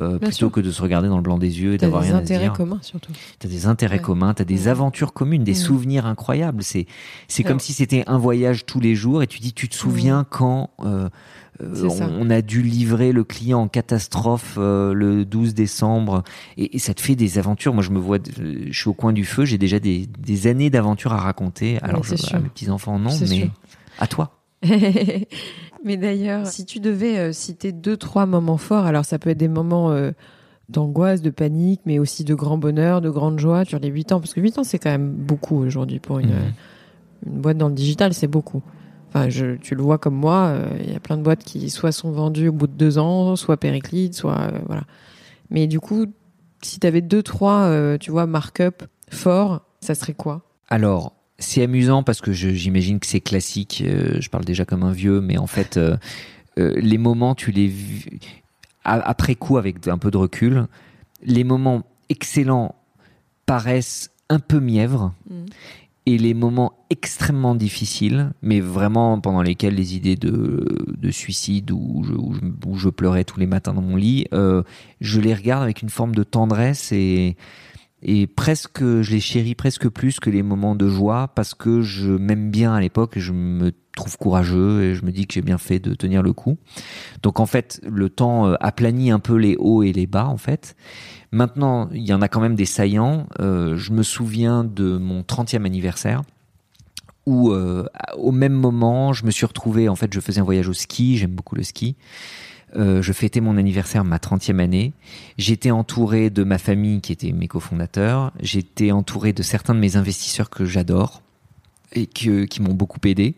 euh, 0.00 0.18
plutôt 0.18 0.32
sûr. 0.32 0.52
que 0.52 0.60
de 0.60 0.70
se 0.70 0.82
regarder 0.82 1.08
dans 1.08 1.16
le 1.16 1.22
blanc 1.22 1.38
des 1.38 1.60
yeux 1.60 1.74
et 1.74 1.78
t'as 1.78 1.86
d'avoir 1.86 2.02
des 2.02 2.08
rien 2.08 2.16
à 2.16 2.18
se 2.20 2.24
intérêts 2.24 2.42
dire. 2.44 2.52
communs 2.52 2.78
surtout. 2.82 3.12
T'as 3.38 3.48
des 3.48 3.66
intérêts 3.66 3.96
Ouais. 3.96 4.02
communs, 4.02 4.34
t'as 4.34 4.44
des 4.44 4.68
aventures 4.68 5.12
communes, 5.12 5.44
des 5.44 5.52
Mhm. 5.52 5.56
souvenirs 5.58 6.06
incroyables. 6.06 6.62
C'est 6.62 6.86
c'est 7.28 7.42
comme 7.44 7.60
si 7.60 7.72
c'était 7.72 8.04
un 8.06 8.18
voyage 8.18 8.66
tous 8.66 8.80
les 8.80 8.94
jours 8.94 9.22
et 9.22 9.26
tu 9.26 9.38
dis 9.40 9.52
tu 9.52 9.68
te 9.68 9.74
souviens 9.74 10.26
quand 10.28 10.70
euh, 10.84 11.08
euh, 11.62 11.88
on, 11.88 12.26
on 12.26 12.30
a 12.30 12.42
dû 12.42 12.60
livrer 12.60 13.12
le 13.12 13.24
client 13.24 13.60
en 13.62 13.68
catastrophe 13.68 14.56
le 14.58 15.24
12 15.24 15.54
décembre 15.54 16.22
et, 16.58 16.76
et 16.76 16.78
ça 16.78 16.92
te 16.92 17.00
fait 17.00 17.14
des 17.16 17.38
aventures. 17.38 17.72
Moi 17.72 17.82
je 17.82 17.90
me 17.90 17.98
vois, 17.98 18.18
je 18.70 18.78
suis 18.78 18.88
au 18.88 18.94
coin 18.94 19.12
du 19.14 19.24
feu, 19.24 19.44
j'ai 19.46 19.56
déjà 19.58 19.78
des, 19.78 20.06
des 20.18 20.46
années 20.46 20.68
d'aventures 20.68 21.14
à 21.14 21.18
raconter. 21.18 21.78
Alors 21.82 22.04
je, 22.04 22.14
à 22.34 22.38
mes 22.38 22.48
petits 22.50 22.68
enfants 22.70 22.98
non, 22.98 23.10
mais 23.20 23.26
sûr. 23.26 23.48
à 23.98 24.06
toi. 24.06 24.32
Mais 25.86 25.96
d'ailleurs, 25.96 26.46
si 26.46 26.66
tu 26.66 26.80
devais 26.80 27.16
euh, 27.16 27.32
citer 27.32 27.72
deux, 27.72 27.96
trois 27.96 28.26
moments 28.26 28.58
forts, 28.58 28.84
alors 28.84 29.06
ça 29.06 29.18
peut 29.18 29.30
être 29.30 29.38
des 29.38 29.48
moments 29.48 29.90
euh, 29.92 30.10
d'angoisse, 30.68 31.22
de 31.22 31.30
panique, 31.30 31.80
mais 31.86 31.98
aussi 31.98 32.24
de 32.24 32.34
grand 32.34 32.58
bonheur, 32.58 33.00
de 33.00 33.08
grande 33.08 33.38
joie 33.38 33.64
sur 33.64 33.78
les 33.78 33.88
huit 33.88 34.12
ans, 34.12 34.20
parce 34.20 34.34
que 34.34 34.40
huit 34.40 34.58
ans, 34.58 34.64
c'est 34.64 34.78
quand 34.78 34.90
même 34.90 35.12
beaucoup 35.12 35.56
aujourd'hui 35.56 36.00
pour 36.00 36.18
une, 36.18 36.34
une 37.24 37.40
boîte 37.40 37.56
dans 37.56 37.68
le 37.68 37.74
digital, 37.74 38.12
c'est 38.12 38.26
beaucoup. 38.26 38.62
Enfin, 39.08 39.28
je, 39.28 39.56
tu 39.56 39.74
le 39.74 39.82
vois 39.82 39.98
comme 39.98 40.16
moi, 40.16 40.48
euh, 40.48 40.68
il 40.80 40.92
y 40.92 40.96
a 40.96 41.00
plein 41.00 41.16
de 41.16 41.22
boîtes 41.22 41.44
qui 41.44 41.70
soit 41.70 41.92
sont 41.92 42.10
vendues 42.10 42.48
au 42.48 42.52
bout 42.52 42.66
de 42.66 42.72
deux 42.72 42.98
ans, 42.98 43.36
soit 43.36 43.56
périclites, 43.56 44.14
soit 44.14 44.38
euh, 44.38 44.58
voilà. 44.66 44.82
Mais 45.50 45.66
du 45.66 45.80
coup, 45.80 46.06
si 46.62 46.80
tu 46.80 46.86
avais 46.86 47.00
deux, 47.00 47.22
trois, 47.22 47.62
euh, 47.64 47.96
tu 47.98 48.10
vois, 48.10 48.26
mark-up 48.26 48.82
forts, 49.10 49.62
ça 49.80 49.94
serait 49.94 50.14
quoi? 50.14 50.42
Alors, 50.68 51.14
c'est 51.38 51.62
amusant 51.62 52.02
parce 52.02 52.20
que 52.20 52.32
j'imagine 52.32 52.98
que 53.00 53.06
c'est 53.06 53.20
classique. 53.20 53.82
euh, 53.86 54.20
je 54.20 54.28
parle 54.30 54.44
déjà 54.44 54.64
comme 54.64 54.82
un 54.82 54.92
vieux, 54.92 55.20
mais 55.20 55.36
en 55.38 55.46
fait, 55.46 55.76
euh, 55.76 55.96
euh, 56.58 56.74
les 56.76 56.98
moments, 56.98 57.34
tu 57.34 57.50
les 57.50 57.72
après 58.84 59.34
coup 59.34 59.58
avec 59.58 59.86
un 59.88 59.98
peu 59.98 60.10
de 60.10 60.16
recul. 60.16 60.66
Les 61.22 61.44
moments 61.44 61.82
excellents 62.08 62.74
paraissent 63.46 64.10
un 64.28 64.38
peu 64.38 64.60
mièvres 64.60 65.12
Mhm. 65.28 65.46
et 66.06 66.18
les 66.18 66.34
moments 66.34 66.72
extrêmement 66.90 67.54
difficiles, 67.56 68.32
mais 68.42 68.60
vraiment 68.60 69.20
pendant 69.20 69.42
lesquels 69.42 69.74
les 69.74 69.96
idées 69.96 70.14
de, 70.16 70.86
de 70.96 71.10
suicide 71.10 71.70
où 71.72 72.04
je, 72.06 72.12
où 72.12 72.32
je- 72.34 72.68
où 72.68 72.76
je 72.76 72.88
pleurais 72.88 73.24
tous 73.24 73.40
les 73.40 73.46
matins 73.46 73.74
dans 73.74 73.82
mon 73.82 73.96
lit, 73.96 74.26
je 74.32 75.20
les 75.20 75.34
regarde 75.34 75.62
avec 75.64 75.82
une 75.82 75.90
forme 75.90 76.14
de 76.14 76.22
tendresse 76.22 76.92
et 76.92 77.36
et 78.02 78.26
presque 78.26 78.82
je 78.82 79.10
les 79.10 79.20
chéris 79.20 79.54
presque 79.54 79.88
plus 79.88 80.20
que 80.20 80.30
les 80.30 80.42
moments 80.42 80.74
de 80.74 80.88
joie 80.88 81.28
parce 81.28 81.54
que 81.54 81.80
je 81.80 82.10
m'aime 82.10 82.50
bien 82.50 82.74
à 82.74 82.80
l'époque 82.80 83.16
et 83.16 83.20
je 83.20 83.32
me 83.32 83.72
trouve 83.96 84.18
courageux 84.18 84.82
et 84.82 84.94
je 84.94 85.04
me 85.04 85.10
dis 85.10 85.26
que 85.26 85.34
j'ai 85.34 85.42
bien 85.42 85.58
fait 85.58 85.78
de 85.78 85.94
tenir 85.94 86.22
le 86.22 86.32
coup. 86.32 86.58
Donc 87.22 87.40
en 87.40 87.46
fait, 87.46 87.80
le 87.84 88.10
temps 88.10 88.46
euh, 88.46 88.54
aplanit 88.60 89.10
un 89.10 89.18
peu 89.18 89.36
les 89.36 89.56
hauts 89.58 89.82
et 89.82 89.92
les 89.92 90.06
bas 90.06 90.26
en 90.26 90.36
fait. 90.36 90.76
Maintenant, 91.32 91.88
il 91.92 92.02
y 92.02 92.12
en 92.12 92.22
a 92.22 92.28
quand 92.28 92.40
même 92.40 92.54
des 92.54 92.66
saillants. 92.66 93.26
Euh, 93.40 93.76
je 93.76 93.92
me 93.92 94.02
souviens 94.02 94.62
de 94.62 94.98
mon 94.98 95.22
30e 95.22 95.64
anniversaire 95.64 96.22
où 97.24 97.50
euh, 97.50 97.84
au 98.16 98.30
même 98.30 98.52
moment, 98.52 99.12
je 99.12 99.26
me 99.26 99.30
suis 99.30 99.46
retrouvé 99.46 99.88
en 99.88 99.96
fait, 99.96 100.12
je 100.12 100.20
faisais 100.20 100.40
un 100.40 100.44
voyage 100.44 100.68
au 100.68 100.72
ski, 100.72 101.16
j'aime 101.16 101.32
beaucoup 101.32 101.56
le 101.56 101.64
ski. 101.64 101.96
Euh, 102.74 103.00
je 103.00 103.12
fêtais 103.12 103.40
mon 103.40 103.56
anniversaire, 103.56 104.04
ma 104.04 104.18
30e 104.18 104.58
année. 104.60 104.92
J'étais 105.38 105.70
entouré 105.70 106.30
de 106.30 106.42
ma 106.42 106.58
famille 106.58 107.00
qui 107.00 107.12
était 107.12 107.32
mes 107.32 107.46
cofondateurs. 107.48 108.32
J'étais 108.40 108.90
entouré 108.90 109.32
de 109.32 109.42
certains 109.42 109.74
de 109.74 109.78
mes 109.80 109.96
investisseurs 109.96 110.50
que 110.50 110.64
j'adore 110.64 111.22
et 111.92 112.06
que- 112.06 112.44
qui 112.44 112.60
m'ont 112.60 112.74
beaucoup 112.74 112.98
aidé. 113.04 113.34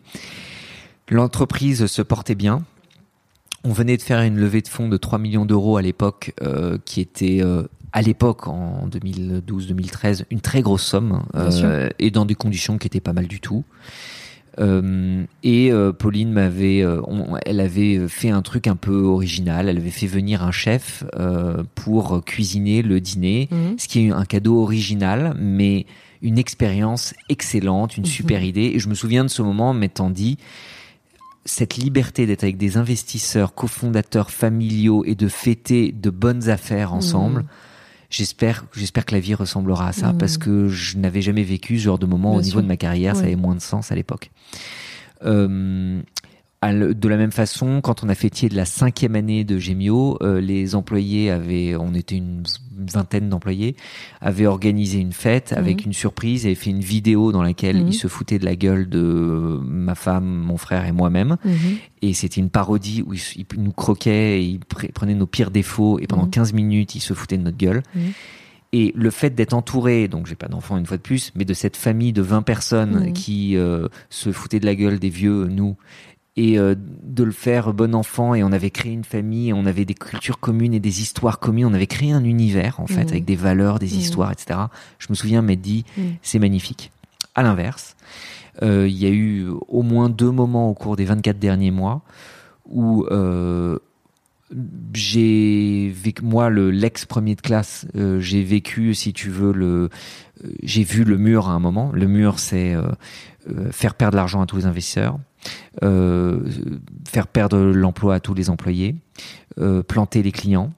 L'entreprise 1.09 1.85
se 1.85 2.01
portait 2.01 2.35
bien. 2.35 2.63
On 3.63 3.71
venait 3.73 3.97
de 3.97 4.01
faire 4.01 4.21
une 4.21 4.37
levée 4.37 4.61
de 4.61 4.67
fonds 4.67 4.89
de 4.89 4.97
3 4.97 5.19
millions 5.19 5.45
d'euros 5.45 5.77
à 5.77 5.81
l'époque, 5.81 6.33
euh, 6.41 6.77
qui 6.85 7.01
était 7.01 7.39
euh, 7.41 7.63
à 7.91 8.01
l'époque, 8.01 8.47
en 8.47 8.87
2012-2013, 8.87 10.25
une 10.29 10.41
très 10.41 10.61
grosse 10.61 10.83
somme, 10.83 11.23
euh, 11.35 11.89
et 11.99 12.11
dans 12.11 12.25
des 12.25 12.35
conditions 12.35 12.77
qui 12.77 12.87
étaient 12.87 12.99
pas 12.99 13.13
mal 13.13 13.27
du 13.27 13.39
tout. 13.39 13.63
Euh, 14.59 15.23
et 15.43 15.71
euh, 15.71 15.93
Pauline 15.93 16.31
m'avait, 16.31 16.81
euh, 16.83 17.01
elle 17.45 17.59
avait 17.59 18.07
fait 18.07 18.29
un 18.29 18.41
truc 18.41 18.67
un 18.67 18.75
peu 18.75 19.03
original. 19.03 19.69
Elle 19.69 19.77
avait 19.77 19.89
fait 19.89 20.07
venir 20.07 20.43
un 20.43 20.51
chef 20.51 21.03
pour 21.75 22.23
cuisiner 22.25 22.81
le 22.81 22.99
dîner, 22.99 23.47
Mhm. 23.51 23.75
ce 23.77 23.87
qui 23.87 24.07
est 24.07 24.11
un 24.11 24.25
cadeau 24.25 24.61
original, 24.61 25.33
mais 25.39 25.85
une 26.21 26.37
expérience 26.37 27.13
excellente, 27.29 27.95
une 27.97 28.05
super 28.05 28.43
idée. 28.43 28.71
Et 28.75 28.79
je 28.79 28.89
me 28.89 28.93
souviens 28.93 29.23
de 29.23 29.29
ce 29.29 29.41
moment 29.41 29.73
m'étant 29.73 30.09
dit 30.09 30.37
cette 31.45 31.77
liberté 31.77 32.25
d'être 32.25 32.43
avec 32.43 32.57
des 32.57 32.77
investisseurs, 32.77 33.55
cofondateurs 33.55 34.29
familiaux 34.29 35.03
et 35.05 35.15
de 35.15 35.27
fêter 35.27 35.91
de 35.93 36.09
bonnes 36.09 36.49
affaires 36.49 36.93
ensemble. 36.93 37.41
Mhm. 37.41 37.47
J'espère, 38.09 38.65
j'espère 38.75 39.05
que 39.05 39.13
la 39.13 39.19
vie 39.19 39.35
ressemblera 39.35 39.87
à 39.89 39.91
ça 39.91 40.11
Mhm. 40.13 40.17
parce 40.17 40.37
que 40.37 40.67
je 40.67 40.97
n'avais 40.97 41.21
jamais 41.21 41.43
vécu 41.43 41.77
ce 41.77 41.83
genre 41.83 41.99
de 41.99 42.05
moment 42.07 42.31
Bien 42.31 42.39
au 42.39 42.41
niveau 42.41 42.61
de 42.61 42.67
ma 42.67 42.77
carrière. 42.77 43.15
Ça 43.15 43.23
avait 43.23 43.35
moins 43.35 43.53
de 43.55 43.61
sens 43.61 43.91
à 43.91 43.95
l'époque. 43.95 44.31
Euh, 45.25 46.01
de 46.63 47.07
la 47.07 47.15
même 47.15 47.31
façon, 47.31 47.79
quand 47.81 48.03
on 48.03 48.09
a 48.09 48.15
fêté 48.15 48.49
de 48.49 48.55
la 48.55 48.65
cinquième 48.65 49.15
année 49.15 49.45
de 49.45 49.57
Gemio, 49.57 50.17
euh, 50.21 50.41
les 50.41 50.75
employés 50.75 51.29
avaient, 51.31 51.75
on 51.77 51.93
était 51.93 52.17
une 52.17 52.43
vingtaine 52.77 53.29
d'employés, 53.29 53.75
avaient 54.19 54.45
organisé 54.45 54.99
une 54.99 55.13
fête 55.13 55.53
avec 55.53 55.85
une 55.85 55.93
surprise 55.93 56.45
et 56.45 56.55
fait 56.55 56.69
une 56.71 56.81
vidéo 56.81 57.31
dans 57.31 57.43
laquelle 57.43 57.81
Mhm. 57.81 57.87
ils 57.89 57.93
se 57.93 58.07
foutaient 58.07 58.39
de 58.39 58.45
la 58.45 58.55
gueule 58.57 58.89
de 58.89 59.59
ma 59.63 59.95
femme, 59.95 60.25
mon 60.25 60.57
frère 60.57 60.85
et 60.85 60.91
moi-même. 60.91 61.37
Mhm. 61.45 61.53
Et 62.01 62.13
c'était 62.13 62.41
une 62.41 62.49
parodie 62.49 63.03
où 63.07 63.13
ils, 63.13 63.21
ils 63.37 63.45
nous 63.61 63.71
croquaient, 63.71 64.41
et 64.41 64.45
ils 64.45 64.59
pre- 64.59 64.91
prenaient 64.91 65.15
nos 65.15 65.27
pires 65.27 65.51
défauts 65.51 65.97
et 65.99 66.07
pendant 66.07 66.23
Mhm. 66.25 66.29
15 66.31 66.53
minutes, 66.53 66.93
ils 66.95 66.99
se 67.01 67.13
foutaient 67.13 67.37
de 67.37 67.43
notre 67.43 67.57
gueule. 67.57 67.83
Mhm. 67.95 68.01
Et 68.71 68.91
le 68.95 69.09
fait 69.11 69.33
d'être 69.33 69.53
entouré, 69.53 70.07
donc 70.09 70.27
j'ai 70.27 70.35
pas 70.35 70.47
d'enfant 70.47 70.77
une 70.77 70.85
fois 70.85 70.97
de 70.97 71.01
plus, 71.01 71.31
mais 71.35 71.43
de 71.45 71.53
cette 71.53 71.75
famille 71.77 72.13
de 72.13 72.21
20 72.21 72.41
personnes 72.43 73.05
Mhm. 73.07 73.13
qui 73.13 73.55
euh, 73.55 73.87
se 74.09 74.31
foutaient 74.33 74.59
de 74.59 74.65
la 74.65 74.75
gueule 74.75 74.99
des 74.99 75.09
vieux, 75.09 75.45
nous, 75.47 75.75
et 76.41 76.57
euh, 76.57 76.73
de 77.03 77.23
le 77.23 77.31
faire 77.33 77.73
bon 77.73 77.93
enfant, 77.93 78.33
et 78.33 78.43
on 78.43 78.51
avait 78.53 78.69
créé 78.69 78.93
une 78.93 79.03
famille, 79.03 79.51
on 79.51 79.65
avait 79.65 79.83
des 79.83 79.93
cultures 79.93 80.39
communes 80.39 80.73
et 80.73 80.79
des 80.79 81.01
histoires 81.01 81.39
communes, 81.39 81.65
on 81.65 81.73
avait 81.73 81.87
créé 81.87 82.11
un 82.13 82.23
univers, 82.23 82.79
en 82.79 82.87
fait, 82.87 83.03
Mhm. 83.03 83.09
avec 83.09 83.25
des 83.25 83.35
valeurs, 83.35 83.77
des 83.79 83.91
Mhm. 83.93 83.99
histoires, 83.99 84.31
etc. 84.31 84.57
Je 84.99 85.07
me 85.09 85.15
souviens 85.15 85.41
m'être 85.41 85.61
dit, 85.61 85.83
Mhm. 85.97 86.03
c'est 86.21 86.39
magnifique. 86.39 86.91
À 87.35 87.43
l'inverse, 87.43 87.97
euh, 88.63 88.87
il 88.87 88.97
y 88.97 89.05
a 89.05 89.09
eu 89.09 89.47
au 89.67 89.81
moins 89.81 90.07
deux 90.09 90.31
moments 90.31 90.69
au 90.69 90.73
cours 90.73 90.95
des 90.95 91.05
24 91.05 91.39
derniers 91.39 91.71
mois 91.71 92.01
où 92.65 93.05
euh, 93.11 93.77
j'ai 94.93 95.89
vécu 95.95 96.23
moi 96.23 96.49
le 96.49 96.71
l'ex 96.71 97.05
premier 97.05 97.35
de 97.35 97.41
classe 97.41 97.85
euh, 97.95 98.19
j'ai 98.19 98.43
vécu 98.43 98.93
si 98.95 99.13
tu 99.13 99.29
veux 99.29 99.53
le 99.53 99.89
euh, 100.43 100.49
j'ai 100.63 100.83
vu 100.83 101.03
le 101.03 101.17
mur 101.17 101.47
à 101.49 101.51
un 101.51 101.59
moment 101.59 101.91
le 101.93 102.07
mur 102.07 102.39
c'est 102.39 102.73
euh, 102.73 102.83
euh, 103.49 103.71
faire 103.71 103.93
perdre 103.93 104.15
l'argent 104.17 104.41
à 104.41 104.45
tous 104.47 104.57
les 104.57 104.65
investisseurs 104.65 105.19
euh, 105.83 106.39
faire 107.07 107.27
perdre 107.27 107.57
l'emploi 107.57 108.15
à 108.15 108.19
tous 108.19 108.33
les 108.33 108.49
employés 108.49 108.95
euh, 109.59 109.83
planter 109.83 110.23
les 110.23 110.31
clients 110.31 110.71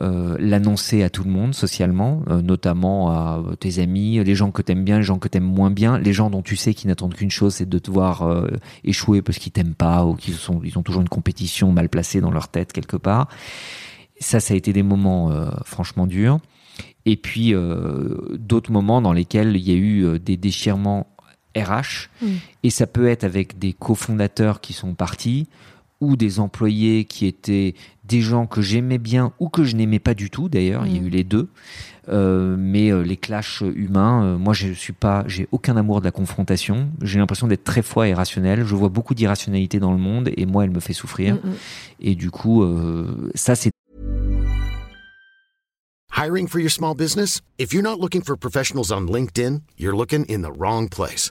euh, 0.00 0.36
l'annoncer 0.38 1.02
à 1.02 1.10
tout 1.10 1.24
le 1.24 1.30
monde 1.30 1.54
socialement, 1.54 2.22
notamment 2.42 3.10
à 3.10 3.42
tes 3.58 3.80
amis, 3.80 4.22
les 4.22 4.34
gens 4.34 4.52
que 4.52 4.62
t'aimes 4.62 4.84
bien, 4.84 4.98
les 4.98 5.02
gens 5.02 5.18
que 5.18 5.26
t'aimes 5.26 5.42
moins 5.42 5.70
bien, 5.70 5.98
les 5.98 6.12
gens 6.12 6.30
dont 6.30 6.42
tu 6.42 6.56
sais 6.56 6.72
qui 6.72 6.86
n'attendent 6.86 7.14
qu'une 7.14 7.30
chose, 7.30 7.54
c'est 7.54 7.68
de 7.68 7.78
te 7.78 7.90
voir 7.90 8.46
échouer 8.84 9.22
parce 9.22 9.38
qu'ils 9.38 9.50
t'aiment 9.50 9.74
pas 9.74 10.04
ou 10.04 10.14
qu'ils 10.14 10.34
sont, 10.34 10.60
ils 10.62 10.78
ont 10.78 10.82
toujours 10.82 11.02
une 11.02 11.08
compétition 11.08 11.72
mal 11.72 11.88
placée 11.88 12.20
dans 12.20 12.30
leur 12.30 12.48
tête 12.48 12.72
quelque 12.72 12.96
part. 12.96 13.28
Ça, 14.20 14.38
ça 14.38 14.54
a 14.54 14.56
été 14.56 14.72
des 14.72 14.84
moments 14.84 15.32
franchement 15.64 16.06
durs. 16.06 16.38
Et 17.04 17.16
puis 17.16 17.54
d'autres 18.38 18.70
moments 18.70 19.02
dans 19.02 19.12
lesquels 19.12 19.56
il 19.56 19.68
y 19.68 19.72
a 19.72 19.76
eu 19.76 20.20
des 20.20 20.36
déchirements 20.36 21.08
RH. 21.62 22.08
Mm. 22.22 22.26
Et 22.64 22.70
ça 22.70 22.86
peut 22.86 23.08
être 23.08 23.24
avec 23.24 23.58
des 23.58 23.72
cofondateurs 23.72 24.60
qui 24.60 24.72
sont 24.72 24.94
partis 24.94 25.46
ou 26.00 26.16
des 26.16 26.38
employés 26.38 27.04
qui 27.04 27.26
étaient 27.26 27.74
des 28.04 28.20
gens 28.20 28.46
que 28.46 28.62
j'aimais 28.62 28.98
bien 28.98 29.32
ou 29.40 29.48
que 29.48 29.64
je 29.64 29.74
n'aimais 29.76 29.98
pas 29.98 30.14
du 30.14 30.30
tout 30.30 30.48
d'ailleurs, 30.48 30.86
il 30.86 30.94
y 30.94 30.98
a 30.98 31.02
Mm. 31.02 31.06
eu 31.06 31.10
les 31.10 31.24
deux. 31.24 31.48
Euh, 32.08 32.56
mais 32.58 32.90
euh, 32.90 33.02
les 33.02 33.18
clashs 33.18 33.60
humains, 33.60 34.24
euh, 34.24 34.38
moi 34.38 34.54
je 34.54 34.72
suis 34.72 34.94
pas, 34.94 35.24
j'ai 35.26 35.46
aucun 35.52 35.76
amour 35.76 36.00
de 36.00 36.06
la 36.06 36.10
confrontation. 36.10 36.88
J'ai 37.02 37.18
l'impression 37.18 37.48
d'être 37.48 37.64
très 37.64 37.82
froid 37.82 38.08
et 38.08 38.14
rationnel. 38.14 38.64
Je 38.64 38.74
vois 38.74 38.88
beaucoup 38.88 39.14
d'irrationalité 39.14 39.78
dans 39.78 39.92
le 39.92 39.98
monde 39.98 40.30
et 40.34 40.46
moi 40.46 40.64
elle 40.64 40.70
me 40.70 40.80
fait 40.80 40.94
souffrir. 40.94 41.34
Mhm. 41.34 41.54
Et 42.00 42.14
du 42.14 42.30
coup, 42.30 42.62
euh, 42.62 43.30
ça 43.34 43.54
c'est 43.56 43.70
Hiring 46.16 46.48
for 46.48 46.60
your 46.60 46.70
small 46.70 46.94
business? 46.96 47.40
If 47.58 47.72
you're 47.72 47.82
not 47.82 48.00
looking 48.00 48.22
for 48.22 48.36
professionals 48.36 48.90
on 48.90 49.02
LinkedIn, 49.06 49.60
you're 49.78 49.96
looking 49.96 50.24
in 50.28 50.42
the 50.42 50.50
wrong 50.58 50.88
place. 50.88 51.30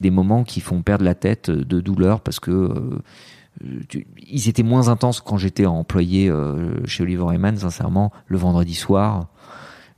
Des 0.00 0.10
moments 0.10 0.44
qui 0.44 0.60
font 0.60 0.82
perdre 0.82 1.04
la 1.04 1.14
tête 1.14 1.50
de 1.50 1.80
douleur 1.80 2.20
parce 2.20 2.38
que 2.40 2.50
euh, 2.50 2.98
tu- 3.88 4.06
ils 4.30 4.48
étaient 4.48 4.62
moins 4.62 4.88
intenses 4.88 5.20
quand 5.20 5.36
j'étais 5.38 5.66
employé 5.66 6.28
euh, 6.30 6.84
chez 6.86 7.02
Oliver 7.02 7.22
Wyman, 7.24 7.56
sincèrement, 7.56 8.12
le 8.26 8.38
vendredi 8.38 8.74
soir. 8.74 9.28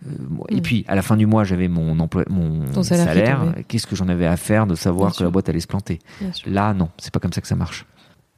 Euh, 0.07 0.11
Et 0.49 0.57
Mm. 0.57 0.63
puis 0.63 0.85
à 0.89 0.95
la 0.95 1.03
fin 1.03 1.17
du 1.19 1.27
mois, 1.27 1.45
j'avais 1.45 1.69
mon 1.69 1.99
emploi, 2.01 2.25
mon 2.31 2.65
Ton 2.73 2.83
salaire. 2.83 3.55
Qu'est-ce 3.69 3.87
que 3.87 3.95
j'en 3.97 4.09
avais 4.09 4.27
à 4.27 4.39
faire 4.39 4.67
de 4.67 4.75
savoir 4.75 5.09
Bien 5.09 5.11
que 5.11 5.17
sûr. 5.17 5.25
la 5.27 5.31
boîte 5.31 5.49
allait 5.51 5.61
se 5.61 5.67
planter? 5.67 5.99
Là, 6.47 6.73
non, 6.73 6.89
c'est 6.99 7.13
pas 7.13 7.21
comme 7.21 7.35
ça 7.35 7.43
que 7.43 7.47
ça 7.49 7.57
marche. 7.57 7.85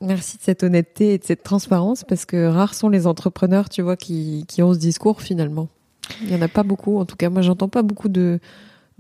Merci 0.00 0.38
de 0.38 0.42
cette 0.42 0.64
honnêteté 0.64 1.14
et 1.14 1.18
de 1.18 1.22
cette 1.24 1.44
transparence 1.44 2.02
parce 2.02 2.24
que 2.26 2.48
rares 2.48 2.74
sont 2.74 2.88
les 2.88 3.06
entrepreneurs, 3.06 3.68
tu 3.68 3.82
vois, 3.82 3.96
qui, 3.96 4.44
qui 4.48 4.60
ont 4.64 4.74
ce 4.74 4.78
discours 4.80 5.22
finalement. 5.22 5.68
Il 6.22 6.32
y 6.32 6.34
en 6.34 6.42
a 6.42 6.48
pas 6.48 6.64
beaucoup. 6.64 6.98
En 6.98 7.04
tout 7.04 7.14
cas, 7.14 7.30
moi, 7.30 7.42
j'entends 7.42 7.68
pas 7.68 7.82
beaucoup 7.82 8.08
de, 8.08 8.40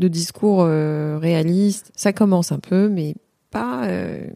de 0.02 0.08
discours 0.08 0.62
euh, 0.62 1.18
réalistes. 1.20 1.92
Ça 1.94 2.12
commence 2.12 2.50
un 2.52 2.58
peu, 2.58 2.88
mais 2.88 3.14
pas. 3.50 3.84
euh, 3.86 4.26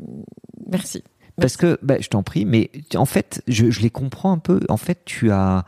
merci. 0.70 1.02
Parce 1.40 1.56
que, 1.56 1.78
bah, 1.82 1.96
je 2.00 2.08
t'en 2.08 2.22
prie, 2.22 2.44
mais 2.46 2.70
en 2.94 3.04
fait, 3.04 3.42
je, 3.48 3.70
je 3.70 3.80
les 3.82 3.90
comprends 3.90 4.32
un 4.32 4.38
peu. 4.38 4.60
En 4.68 4.76
fait, 4.78 5.00
tu 5.04 5.30
as, 5.30 5.64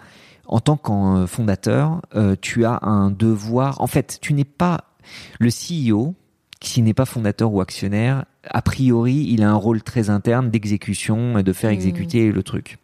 en 0.46 0.60
tant 0.60 0.76
qu'en 0.76 1.26
fondateur, 1.26 2.00
euh, 2.14 2.36
tu 2.40 2.64
as 2.64 2.78
un 2.82 3.10
devoir. 3.10 3.80
En 3.80 3.86
fait, 3.86 4.18
tu 4.22 4.32
n'es 4.32 4.44
pas 4.44 4.78
le 5.40 5.50
CEO, 5.50 6.14
s'il 6.62 6.84
n'est 6.84 6.94
pas 6.94 7.04
fondateur 7.04 7.52
ou 7.52 7.60
actionnaire. 7.60 8.24
A 8.48 8.62
priori, 8.62 9.26
il 9.28 9.42
a 9.42 9.50
un 9.50 9.54
rôle 9.56 9.82
très 9.82 10.08
interne 10.10 10.50
d'exécution 10.50 11.36
et 11.38 11.42
de 11.42 11.52
faire 11.52 11.70
Mhm. 11.70 11.74
exécuter 11.76 12.32
le 12.32 12.42
truc. 12.42 12.78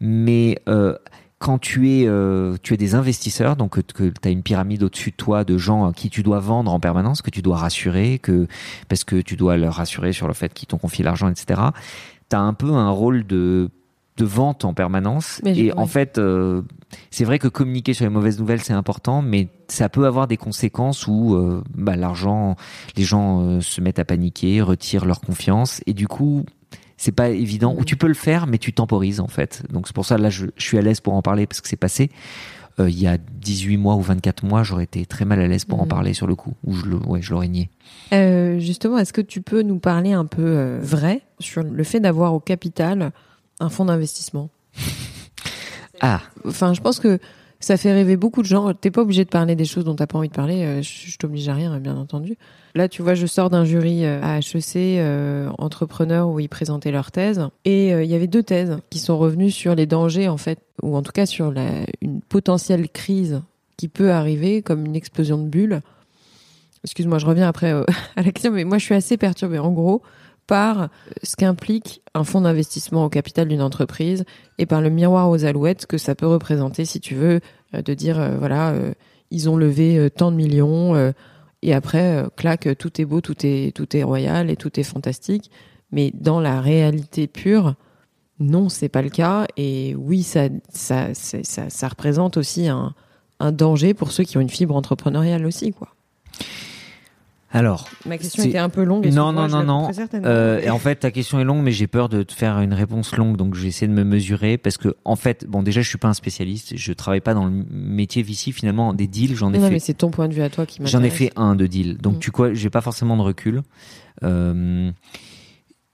Mais 0.00 0.58
euh, 0.68 0.96
quand 1.40 1.58
tu 1.58 1.90
es, 1.90 2.06
euh, 2.06 2.56
tu 2.62 2.74
es 2.74 2.76
des 2.76 2.94
investisseurs, 2.94 3.56
donc 3.56 3.82
que, 3.82 4.10
tu 4.10 4.28
as 4.28 4.30
une 4.30 4.42
pyramide 4.42 4.82
au-dessus 4.82 5.10
de 5.10 5.16
toi 5.16 5.42
de 5.42 5.56
gens 5.56 5.86
à 5.88 5.92
qui 5.92 6.10
tu 6.10 6.22
dois 6.22 6.38
vendre 6.38 6.70
en 6.72 6.78
permanence, 6.78 7.22
que 7.22 7.30
tu 7.30 7.40
dois 7.42 7.56
rassurer, 7.56 8.18
que 8.20 8.46
parce 8.88 9.04
que 9.04 9.16
tu 9.22 9.36
dois 9.36 9.56
leur 9.56 9.74
rassurer 9.74 10.12
sur 10.12 10.28
le 10.28 10.34
fait 10.34 10.52
qu'ils 10.52 10.68
t'ont 10.68 10.76
confié 10.78 11.02
l'argent, 11.02 11.28
etc. 11.28 11.60
Tu 12.28 12.36
as 12.36 12.40
un 12.40 12.52
peu 12.54 12.70
un 12.72 12.90
rôle 12.90 13.26
de 13.26 13.70
de 14.16 14.24
vente 14.26 14.66
en 14.66 14.74
permanence 14.74 15.40
Mais 15.44 15.54
je- 15.54 15.60
et 15.64 15.72
en 15.72 15.86
fait 15.86 16.18
euh, 16.18 16.60
c'est 17.10 17.24
vrai 17.24 17.38
que 17.38 17.48
communiquer 17.48 17.94
sur 17.94 18.04
les 18.04 18.10
mauvaises 18.10 18.38
nouvelles 18.38 18.60
c'est 18.60 18.74
important 18.74 19.22
mais 19.22 19.48
ça 19.68 19.88
peut 19.88 20.04
avoir 20.04 20.26
des 20.26 20.36
conséquences 20.36 21.06
où 21.06 21.34
euh, 21.36 21.62
bah, 21.74 21.96
l'argent 21.96 22.54
les 22.98 23.04
gens 23.04 23.40
euh, 23.40 23.60
se 23.62 23.80
mettent 23.80 23.98
à 24.00 24.04
paniquer 24.04 24.60
retirent 24.60 25.06
leur 25.06 25.22
confiance 25.22 25.80
et 25.86 25.94
du 25.94 26.06
coup 26.06 26.44
c'est 27.02 27.12
pas 27.12 27.30
évident. 27.30 27.74
Ou 27.78 27.84
tu 27.84 27.96
peux 27.96 28.08
le 28.08 28.14
faire 28.14 28.46
mais 28.46 28.58
tu 28.58 28.72
temporises 28.74 29.20
en 29.20 29.26
fait. 29.28 29.62
Donc 29.72 29.86
c'est 29.86 29.94
pour 29.94 30.04
ça 30.04 30.18
là 30.18 30.28
je, 30.28 30.46
je 30.56 30.62
suis 30.62 30.76
à 30.78 30.82
l'aise 30.82 31.00
pour 31.00 31.14
en 31.14 31.22
parler 31.22 31.46
parce 31.46 31.60
que 31.62 31.68
c'est 31.68 31.76
passé. 31.76 32.10
Euh, 32.78 32.88
il 32.90 33.00
y 33.00 33.06
a 33.06 33.16
18 33.18 33.78
mois 33.78 33.96
ou 33.96 34.00
24 34.02 34.44
mois 34.44 34.62
j'aurais 34.62 34.84
été 34.84 35.04
très 35.06 35.24
mal 35.24 35.40
à 35.40 35.48
l'aise 35.48 35.64
pour 35.64 35.80
en 35.80 35.84
Mhm. 35.84 35.88
parler 35.88 36.12
sur 36.14 36.26
le 36.26 36.34
coup. 36.34 36.52
Ou 36.64 36.74
je 36.74 36.84
le 36.86 36.96
ouais 36.96 37.22
je 37.22 37.30
l'aurais 37.32 37.48
nié. 37.48 37.70
Euh, 38.12 38.58
justement, 38.58 38.98
est-ce 38.98 39.12
que 39.12 39.20
tu 39.22 39.40
peux 39.40 39.62
nous 39.62 39.78
parler 39.78 40.12
un 40.12 40.26
peu 40.26 40.42
euh, 40.44 40.78
vrai 40.82 41.22
sur 41.38 41.62
le 41.62 41.84
fait 41.84 42.00
d'avoir 42.00 42.34
au 42.34 42.40
capital 42.40 43.12
un 43.60 43.68
fonds 43.70 43.86
d'investissement? 43.86 44.50
Ah. 46.00 46.20
Enfin, 46.46 46.72
je 46.72 46.80
pense 46.80 46.98
que 47.00 47.18
ça 47.60 47.76
fait 47.76 47.92
rêver 47.92 48.16
beaucoup 48.16 48.40
de 48.42 48.46
gens. 48.46 48.72
T'es 48.74 48.90
pas 48.90 49.02
obligé 49.02 49.24
de 49.24 49.28
parler 49.30 49.54
des 49.54 49.66
choses 49.66 49.84
dont 49.84 49.94
t'as 49.94 50.06
pas 50.06 50.18
envie 50.18 50.28
de 50.28 50.34
parler. 50.34 50.64
euh, 50.64 50.82
Je, 50.82 51.16
t'oblige 51.18 51.48
à 51.48 51.54
rien, 51.54 51.78
bien 51.78 51.96
entendu. 51.96 52.36
Là, 52.74 52.88
tu 52.88 53.02
vois, 53.02 53.14
je 53.14 53.26
sors 53.26 53.50
d'un 53.50 53.64
jury 53.64 54.04
euh, 54.04 54.20
à 54.22 54.38
HEC 54.38 54.76
euh, 54.76 55.50
entrepreneur 55.58 56.28
où 56.28 56.40
ils 56.40 56.48
présentaient 56.48 56.92
leur 56.92 57.10
thèse, 57.10 57.48
et 57.64 57.92
euh, 57.92 58.02
il 58.02 58.10
y 58.10 58.14
avait 58.14 58.28
deux 58.28 58.42
thèses 58.42 58.78
qui 58.90 58.98
sont 58.98 59.18
revenues 59.18 59.50
sur 59.50 59.74
les 59.74 59.86
dangers 59.86 60.28
en 60.28 60.36
fait, 60.36 60.58
ou 60.82 60.96
en 60.96 61.02
tout 61.02 61.12
cas 61.12 61.26
sur 61.26 61.52
une 62.00 62.20
potentielle 62.22 62.88
crise 62.88 63.42
qui 63.76 63.88
peut 63.88 64.12
arriver, 64.12 64.62
comme 64.62 64.86
une 64.86 64.96
explosion 64.96 65.36
de 65.38 65.48
bulles. 65.48 65.80
Excuse-moi, 66.84 67.18
je 67.18 67.26
reviens 67.26 67.48
après 67.48 67.72
à 67.72 67.84
la 68.22 68.30
question, 68.30 68.52
mais 68.52 68.64
moi 68.64 68.78
je 68.78 68.84
suis 68.84 68.94
assez 68.94 69.16
perturbée. 69.16 69.58
En 69.58 69.72
gros, 69.72 70.00
par 70.50 70.88
ce 71.22 71.36
qu'implique 71.36 72.02
un 72.14 72.24
fonds 72.24 72.42
d'investissement 72.42 73.04
au 73.04 73.08
capital 73.08 73.46
d'une 73.48 73.62
entreprise 73.62 74.24
et 74.58 74.66
par 74.66 74.80
le 74.80 74.90
miroir 74.90 75.30
aux 75.30 75.44
alouettes 75.44 75.86
que 75.86 75.96
ça 75.96 76.14
peut 76.14 76.26
représenter, 76.26 76.84
si 76.84 76.98
tu 77.00 77.14
veux, 77.14 77.40
euh, 77.74 77.82
de 77.82 77.94
dire, 77.94 78.18
euh, 78.18 78.36
voilà, 78.36 78.70
euh, 78.70 78.92
ils 79.30 79.48
ont 79.48 79.56
levé 79.56 80.10
tant 80.10 80.32
de 80.32 80.36
millions, 80.36 81.12
et 81.62 81.74
après, 81.74 82.24
euh, 82.24 82.74
tout 82.74 83.00
est 83.00 83.04
beau, 83.04 83.20
tout 83.20 83.46
est, 83.46 83.74
tout 83.74 83.96
est 83.96 84.02
royal 84.02 84.50
et 84.50 84.56
tout 84.56 84.78
est 84.78 84.84
fantastique. 84.84 85.50
Mais 85.92 86.12
dans 86.14 86.40
la 86.40 86.60
réalité 86.60 87.26
pure, 87.26 87.74
non, 88.38 88.68
c'est 88.68 88.88
pas 88.88 89.02
le 89.02 89.10
cas. 89.10 89.46
Et 89.56 89.94
oui, 89.96 90.22
ça, 90.22 90.48
ça, 90.72 91.08
ça, 91.14 91.70
ça 91.70 91.88
représente 91.88 92.36
aussi 92.36 92.68
un, 92.68 92.94
un 93.40 93.52
danger 93.52 93.94
pour 93.94 94.12
ceux 94.12 94.24
qui 94.24 94.38
ont 94.38 94.40
une 94.40 94.48
fibre 94.48 94.74
entrepreneuriale 94.74 95.46
aussi, 95.46 95.72
quoi. 95.72 95.88
Alors 97.52 97.88
Ma 98.06 98.16
question 98.18 98.44
était 98.44 98.58
un 98.58 98.68
peu 98.68 98.84
longue. 98.84 99.06
Non, 99.06 99.30
excuse-moi, 99.32 99.48
non, 99.48 99.64
non, 99.64 99.82
non. 99.86 99.92
certainement. 99.92 100.28
Euh, 100.28 100.60
et 100.60 100.70
en 100.70 100.78
fait, 100.78 100.96
ta 100.96 101.10
question 101.10 101.40
est 101.40 101.44
longue, 101.44 101.62
mais 101.62 101.72
j'ai 101.72 101.86
peur 101.88 102.08
de 102.08 102.22
te 102.22 102.32
faire 102.32 102.60
une 102.60 102.72
réponse 102.72 103.16
longue, 103.16 103.36
donc 103.36 103.54
je 103.56 103.62
vais 103.62 103.68
essayer 103.68 103.88
de 103.88 103.92
me 103.92 104.04
mesurer 104.04 104.56
parce 104.56 104.76
que, 104.76 104.94
en 105.04 105.16
fait, 105.16 105.46
bon, 105.48 105.62
déjà, 105.62 105.80
je 105.80 105.88
suis 105.88 105.98
pas 105.98 106.08
un 106.08 106.14
spécialiste, 106.14 106.76
je 106.76 106.92
travaille 106.92 107.20
pas 107.20 107.34
dans 107.34 107.46
le 107.46 107.64
métier 107.70 108.22
VC. 108.22 108.52
Finalement, 108.52 108.94
des 108.94 109.08
deals, 109.08 109.34
j'en 109.34 109.52
ai 109.52 109.56
non, 109.56 109.62
non, 109.62 109.66
fait, 109.68 109.72
mais 109.74 109.78
c'est 109.80 109.94
ton 109.94 110.10
point 110.10 110.28
de 110.28 110.34
vue 110.34 110.42
à 110.42 110.50
toi 110.50 110.64
qui 110.66 110.80
m'intéresse. 110.80 110.92
j'en 110.92 111.02
ai 111.06 111.10
fait 111.10 111.32
un 111.36 111.56
de 111.56 111.66
deal. 111.66 111.98
Donc, 111.98 112.16
Mm. 112.16 112.18
tu 112.20 112.30
quoi, 112.30 112.54
j'ai 112.54 112.70
pas 112.70 112.80
forcément 112.80 113.16
de 113.16 113.22
recul. 113.22 113.62
Euh, 114.22 114.90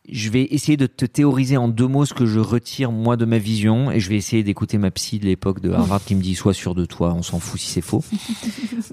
je 0.08 0.30
vais 0.30 0.42
essayer 0.50 0.76
de 0.76 0.86
te 0.86 1.04
théoriser 1.04 1.56
en 1.56 1.66
deux 1.68 1.88
mots 1.88 2.04
ce 2.04 2.14
que 2.14 2.26
je 2.26 2.38
retire 2.38 2.92
moi 2.92 3.16
de 3.16 3.24
ma 3.24 3.38
vision 3.38 3.90
et 3.90 3.98
je 3.98 4.08
vais 4.08 4.14
essayer 4.16 4.44
d'écouter 4.44 4.78
ma 4.78 4.90
psy 4.92 5.18
de 5.18 5.24
l'époque 5.24 5.60
de 5.60 5.72
Harvard 5.72 6.04
qui 6.04 6.14
me 6.14 6.22
dit 6.22 6.34
sois 6.36 6.54
sûr 6.54 6.74
de 6.76 6.84
toi, 6.84 7.12
on 7.14 7.22
s'en 7.22 7.40
fout 7.40 7.58
si 7.60 7.68
c'est 7.68 7.80
faux. 7.80 8.04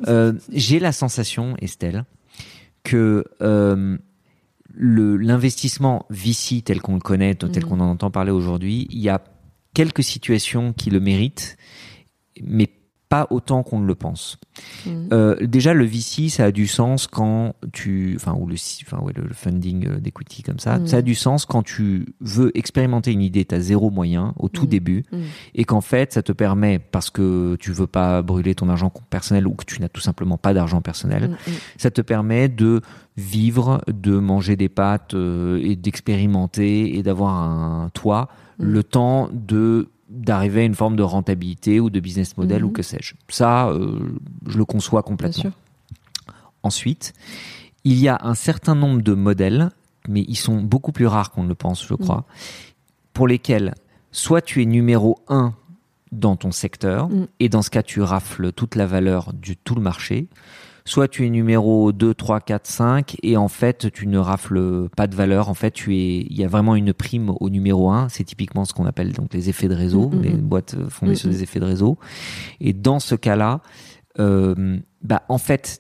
Euh, 0.08 0.34
j'ai 0.52 0.80
la 0.80 0.92
sensation, 0.92 1.56
Estelle, 1.62 2.04
que 2.84 3.24
euh, 3.42 3.98
l'investissement 4.76 6.06
VC 6.10 6.62
tel 6.64 6.82
qu'on 6.82 6.96
le 6.96 7.00
connaît, 7.00 7.36
tel 7.36 7.64
Mhm. 7.64 7.70
qu'on 7.70 7.80
en 7.80 7.90
entend 7.90 8.12
parler 8.12 8.32
aujourd'hui, 8.32 8.88
il 8.90 9.00
y 9.00 9.10
a 9.10 9.24
quelques 9.74 10.04
situations 10.04 10.74
qui 10.74 10.90
le 10.90 11.00
méritent, 11.00 11.58
mais 12.42 12.70
pas 13.14 13.28
autant 13.30 13.62
qu'on 13.62 13.80
ne 13.80 13.86
le 13.86 13.94
pense. 13.94 14.40
Mhm. 14.88 15.10
Euh, 15.14 15.36
déjà, 15.46 15.74
le 15.76 15.86
VC, 15.86 16.30
ça 16.30 16.46
a 16.46 16.52
du 16.52 16.66
sens 16.66 17.06
quand 17.06 17.54
tu, 17.72 18.14
enfin, 18.16 18.34
ou 18.40 18.48
le, 18.48 18.56
enfin, 18.86 18.98
ouais, 19.04 19.14
le, 19.16 19.32
funding 19.34 19.88
euh, 19.88 20.00
d'equity 20.00 20.42
comme 20.42 20.58
ça, 20.58 20.80
Mhm. 20.80 20.88
ça 20.88 20.98
a 20.98 21.02
du 21.04 21.14
sens 21.14 21.46
quand 21.46 21.62
tu 21.62 22.08
veux 22.22 22.50
expérimenter 22.58 23.12
une 23.12 23.22
idée, 23.22 23.46
t'as 23.46 23.60
zéro 23.60 23.92
moyen 23.92 24.34
au 24.40 24.50
tout 24.50 24.64
Mhm. 24.64 24.70
début, 24.70 25.04
et 25.54 25.64
qu'en 25.64 25.82
fait, 25.82 26.14
ça 26.14 26.24
te 26.24 26.32
permet 26.32 26.80
parce 26.80 27.10
que 27.12 27.56
tu 27.60 27.72
veux 27.72 27.86
pas 27.88 28.22
brûler 28.24 28.56
ton 28.56 28.68
argent 28.70 28.92
personnel 29.12 29.46
ou 29.48 29.54
que 29.54 29.66
tu 29.66 29.80
n'as 29.80 29.90
tout 29.90 30.02
simplement 30.02 30.38
pas 30.40 30.54
d'argent 30.56 30.82
personnel, 30.82 31.30
Mm, 31.30 31.34
mm. 31.52 31.56
ça 31.78 31.92
te 31.92 32.02
permet 32.02 32.50
de 32.50 32.82
vivre, 33.16 33.82
de 33.88 34.18
manger 34.18 34.56
des 34.56 34.70
pâtes 34.70 35.14
euh, 35.14 35.60
et 35.62 35.76
d'expérimenter 35.76 36.98
et 36.98 37.04
d'avoir 37.04 37.34
un 37.36 37.90
toit 37.94 38.28
Mm. 38.60 38.64
le 38.66 38.84
temps 38.84 39.30
de 39.34 39.90
d'arriver 40.14 40.62
à 40.62 40.64
une 40.66 40.76
forme 40.76 40.96
de 40.96 41.04
rentabilité 41.04 41.80
ou 41.80 41.90
de 41.90 42.00
business 42.00 42.38
model 42.38 42.62
Mhm. 42.64 42.70
ou 42.70 42.72
que 42.72 42.82
sais-je. 42.84 43.16
Ça, 43.30 43.68
euh, 43.70 44.00
je 44.48 44.58
le 44.58 44.66
conçois 44.66 45.02
Bien 45.02 45.08
complètement. 45.10 45.42
sûr. 45.42 45.52
Ensuite, 46.62 47.14
il 47.84 47.98
y 48.00 48.08
a 48.08 48.20
un 48.24 48.36
certain 48.36 48.76
nombre 48.76 49.02
de 49.02 49.14
modèles, 49.14 49.70
mais 50.08 50.24
ils 50.28 50.38
sont 50.38 50.62
beaucoup 50.62 50.92
plus 50.92 51.08
rares 51.08 51.32
qu'on 51.32 51.44
ne 51.44 51.50
le 51.50 51.56
pense, 51.56 51.86
je 51.86 51.94
crois, 51.96 52.26
pour 53.14 53.28
lesquels 53.28 53.74
soit 54.12 54.42
tu 54.42 54.62
es 54.62 54.66
numéro 54.66 55.20
un 55.28 55.54
dans 56.12 56.36
ton 56.36 56.52
secteur, 56.52 57.10
Mm. 57.10 57.28
et 57.40 57.50
dans 57.50 57.62
ce 57.64 57.70
cas, 57.72 57.82
tu 57.84 58.00
rafles 58.02 58.52
toute 58.54 58.76
la 58.76 58.86
valeur 58.86 59.34
du 59.34 59.58
tout 59.58 59.74
le 59.76 59.82
marché, 59.82 60.28
soit 60.86 61.08
tu 61.08 61.26
es 61.26 61.30
numéro 61.30 61.92
2, 61.92 62.14
3, 62.14 62.42
4, 62.42 62.68
5, 62.68 63.16
et 63.24 63.38
en 63.38 63.48
fait, 63.48 63.92
tu 63.92 64.08
ne 64.08 64.18
rafles 64.18 64.90
pas 64.96 65.08
de 65.08 65.16
valeur. 65.16 65.50
En 65.50 65.54
fait, 65.54 65.72
tu 65.72 65.96
es, 65.96 66.22
il 66.30 66.38
y 66.38 66.44
a 66.44 66.48
vraiment 66.48 66.76
une 66.76 66.94
prime 66.94 67.34
au 67.40 67.50
numéro 67.50 67.90
1. 67.90 68.10
C'est 68.10 68.24
typiquement 68.24 68.66
ce 68.66 68.74
qu'on 68.74 68.86
appelle 68.86 69.14
donc 69.14 69.34
les 69.34 69.50
effets 69.50 69.68
de 69.68 69.76
réseau, 69.76 70.10
Mm, 70.10 70.18
mm, 70.18 70.22
les 70.22 70.30
boîtes 70.32 70.76
fondées 70.90 71.16
sur 71.16 71.30
des 71.30 71.44
effets 71.44 71.60
de 71.60 71.66
réseau. 71.66 71.98
Et 72.60 72.74
dans 72.74 73.00
ce 73.00 73.16
cas-là, 73.16 73.62
euh, 74.20 74.78
bah, 75.02 75.24
en 75.30 75.38
fait, 75.38 75.80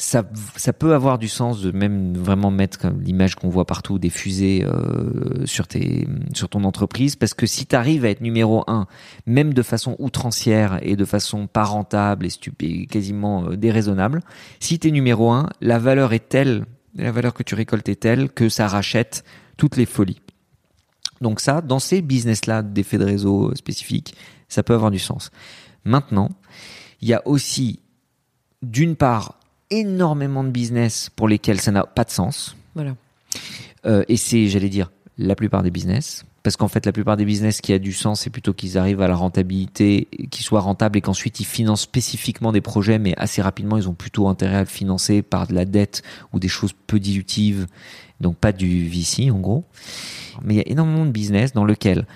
ça, 0.00 0.22
ça 0.54 0.72
peut 0.72 0.94
avoir 0.94 1.18
du 1.18 1.26
sens 1.26 1.60
de 1.60 1.72
même 1.72 2.16
vraiment 2.16 2.52
mettre 2.52 2.86
l'image 3.00 3.34
qu'on 3.34 3.48
voit 3.48 3.64
partout 3.64 3.98
des 3.98 4.10
fusées 4.10 4.64
euh, 4.64 5.44
sur 5.44 5.66
tes 5.66 6.06
sur 6.34 6.48
ton 6.48 6.62
entreprise 6.62 7.16
parce 7.16 7.34
que 7.34 7.46
si 7.46 7.66
tu 7.66 7.74
arrives 7.74 8.04
à 8.04 8.10
être 8.10 8.20
numéro 8.20 8.62
un 8.68 8.86
même 9.26 9.52
de 9.52 9.62
façon 9.62 9.96
outrancière 9.98 10.78
et 10.82 10.94
de 10.94 11.04
façon 11.04 11.48
pas 11.48 11.64
rentable 11.64 12.26
et 12.26 12.30
stupide 12.30 12.88
quasiment 12.88 13.48
euh, 13.48 13.56
déraisonnable 13.56 14.20
si 14.60 14.78
tu 14.78 14.86
es 14.86 14.90
numéro 14.92 15.32
un 15.32 15.48
la 15.60 15.80
valeur 15.80 16.12
est 16.12 16.28
telle 16.28 16.64
la 16.94 17.10
valeur 17.10 17.34
que 17.34 17.42
tu 17.42 17.56
récoltes 17.56 17.88
est 17.88 18.00
telle 18.00 18.30
que 18.30 18.48
ça 18.48 18.68
rachète 18.68 19.24
toutes 19.56 19.76
les 19.76 19.86
folies. 19.86 20.20
Donc 21.20 21.40
ça 21.40 21.60
dans 21.60 21.80
ces 21.80 22.02
business 22.02 22.46
là 22.46 22.62
d'effets 22.62 22.98
de 22.98 23.04
réseau 23.04 23.52
spécifiques 23.56 24.14
ça 24.48 24.62
peut 24.62 24.74
avoir 24.74 24.92
du 24.92 25.00
sens. 25.00 25.32
Maintenant 25.84 26.28
il 27.00 27.08
y 27.08 27.14
a 27.14 27.26
aussi 27.26 27.80
d'une 28.62 28.94
part 28.94 29.38
énormément 29.70 30.44
de 30.44 30.50
business 30.50 31.10
pour 31.14 31.28
lesquels 31.28 31.60
ça 31.60 31.72
n'a 31.72 31.84
pas 31.84 32.04
de 32.04 32.10
sens. 32.10 32.56
Voilà. 32.74 32.96
Euh, 33.86 34.04
et 34.08 34.16
c'est, 34.16 34.48
j'allais 34.48 34.68
dire, 34.68 34.90
la 35.18 35.34
plupart 35.34 35.62
des 35.62 35.70
business. 35.70 36.24
Parce 36.44 36.56
qu'en 36.56 36.68
fait, 36.68 36.86
la 36.86 36.92
plupart 36.92 37.16
des 37.16 37.24
business 37.24 37.60
qui 37.60 37.72
a 37.72 37.78
du 37.78 37.92
sens, 37.92 38.20
c'est 38.20 38.30
plutôt 38.30 38.54
qu'ils 38.54 38.78
arrivent 38.78 39.02
à 39.02 39.08
la 39.08 39.16
rentabilité, 39.16 40.06
qu'ils 40.30 40.44
soient 40.44 40.60
rentables 40.60 40.96
et 40.96 41.00
qu'ensuite 41.00 41.40
ils 41.40 41.44
financent 41.44 41.82
spécifiquement 41.82 42.52
des 42.52 42.60
projets, 42.60 42.98
mais 42.98 43.14
assez 43.18 43.42
rapidement, 43.42 43.76
ils 43.76 43.88
ont 43.88 43.94
plutôt 43.94 44.28
intérêt 44.28 44.56
à 44.56 44.60
le 44.60 44.66
financer 44.66 45.20
par 45.22 45.46
de 45.46 45.54
la 45.54 45.64
dette 45.64 46.02
ou 46.32 46.38
des 46.38 46.48
choses 46.48 46.72
peu 46.86 47.00
dilutives, 47.00 47.66
donc 48.20 48.36
pas 48.38 48.52
du 48.52 48.88
VC 48.88 49.30
en 49.30 49.40
gros. 49.40 49.64
Mais 50.42 50.54
il 50.54 50.56
y 50.58 50.60
a 50.60 50.68
énormément 50.68 51.04
de 51.04 51.10
business 51.10 51.52
dans 51.52 51.64
lequel 51.64 52.06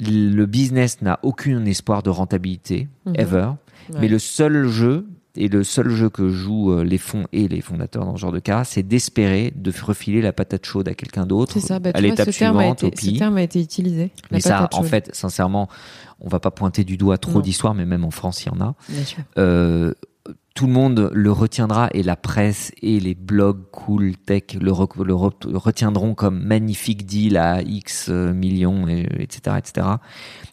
le 0.00 0.46
business 0.46 1.00
n'a 1.02 1.20
aucun 1.22 1.64
espoir 1.66 2.02
de 2.02 2.10
rentabilité, 2.10 2.88
Mhm. 3.06 3.14
ever. 3.16 3.50
Ouais. 3.92 4.00
Mais 4.00 4.08
le 4.08 4.18
seul 4.18 4.66
jeu, 4.68 5.06
Et 5.34 5.48
le 5.48 5.64
seul 5.64 5.88
jeu 5.88 6.10
que 6.10 6.28
jouent 6.28 6.72
euh, 6.72 6.84
les 6.84 6.98
fonds 6.98 7.26
et 7.32 7.48
les 7.48 7.62
fondateurs 7.62 8.04
dans 8.04 8.16
ce 8.16 8.20
genre 8.20 8.32
de 8.32 8.38
cas, 8.38 8.64
c'est 8.64 8.82
d'espérer 8.82 9.52
de 9.56 9.72
refiler 9.82 10.20
la 10.20 10.32
patate 10.32 10.66
chaude 10.66 10.88
à 10.88 10.94
quelqu'un 10.94 11.24
d'autre 11.24 11.58
bah, 11.80 11.90
à 11.94 12.00
l'étape 12.02 12.30
terme, 12.30 12.58
suivante, 12.58 12.84
au 12.84 12.90
ce 12.94 13.18
terme 13.18 13.38
a 13.38 13.42
été 13.42 13.60
utilisé. 13.60 14.10
Mais 14.30 14.40
ça, 14.40 14.68
en 14.72 14.82
fait, 14.82 15.08
sincèrement, 15.14 15.68
on 16.20 16.28
va 16.28 16.38
pas 16.38 16.50
pointer 16.50 16.84
du 16.84 16.98
doigt 16.98 17.16
trop 17.16 17.40
d'histoires, 17.40 17.74
mais 17.74 17.86
même 17.86 18.04
en 18.04 18.10
France, 18.10 18.44
il 18.44 18.48
y 18.48 18.50
en 18.50 18.60
a. 18.60 18.74
Bien 18.90 19.04
sûr. 19.04 19.22
Euh, 19.38 19.94
tout 20.54 20.66
le 20.66 20.72
monde 20.72 21.10
le 21.14 21.32
retiendra 21.32 21.88
et 21.94 22.02
la 22.02 22.14
presse 22.14 22.72
et 22.82 23.00
les 23.00 23.14
blogs 23.14 23.62
cool 23.70 24.16
tech 24.16 24.42
le, 24.60 24.70
re- 24.70 25.02
le 25.02 25.14
re- 25.14 25.32
retiendront 25.56 26.14
comme 26.14 26.42
magnifique 26.42 27.06
deal 27.06 27.38
à 27.38 27.62
X 27.62 28.08
euh, 28.10 28.34
millions, 28.34 28.86
et, 28.86 29.08
etc., 29.18 29.56
etc. 29.58 29.86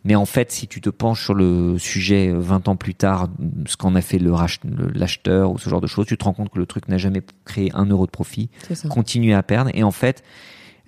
Mais 0.05 0.15
en 0.15 0.25
fait, 0.25 0.51
si 0.51 0.67
tu 0.67 0.79
te 0.79 0.89
penches 0.89 1.23
sur 1.23 1.33
le 1.33 1.77
sujet 1.77 2.29
euh, 2.29 2.39
20 2.39 2.69
ans 2.69 2.75
plus 2.77 2.95
tard, 2.95 3.27
ce 3.65 3.75
qu'en 3.75 3.93
a 3.95 4.01
fait 4.01 4.19
l'acheteur 4.19 5.51
ou 5.51 5.57
ce 5.57 5.69
genre 5.69 5.81
de 5.81 5.87
choses, 5.87 6.05
tu 6.05 6.17
te 6.17 6.23
rends 6.23 6.33
compte 6.33 6.49
que 6.49 6.59
le 6.59 6.65
truc 6.65 6.87
n'a 6.87 6.97
jamais 6.97 7.21
créé 7.45 7.71
un 7.73 7.85
euro 7.85 8.05
de 8.05 8.11
profit, 8.11 8.49
continue 8.89 9.33
à 9.33 9.43
perdre 9.43 9.71
et 9.73 9.83
en 9.83 9.91
fait, 9.91 10.23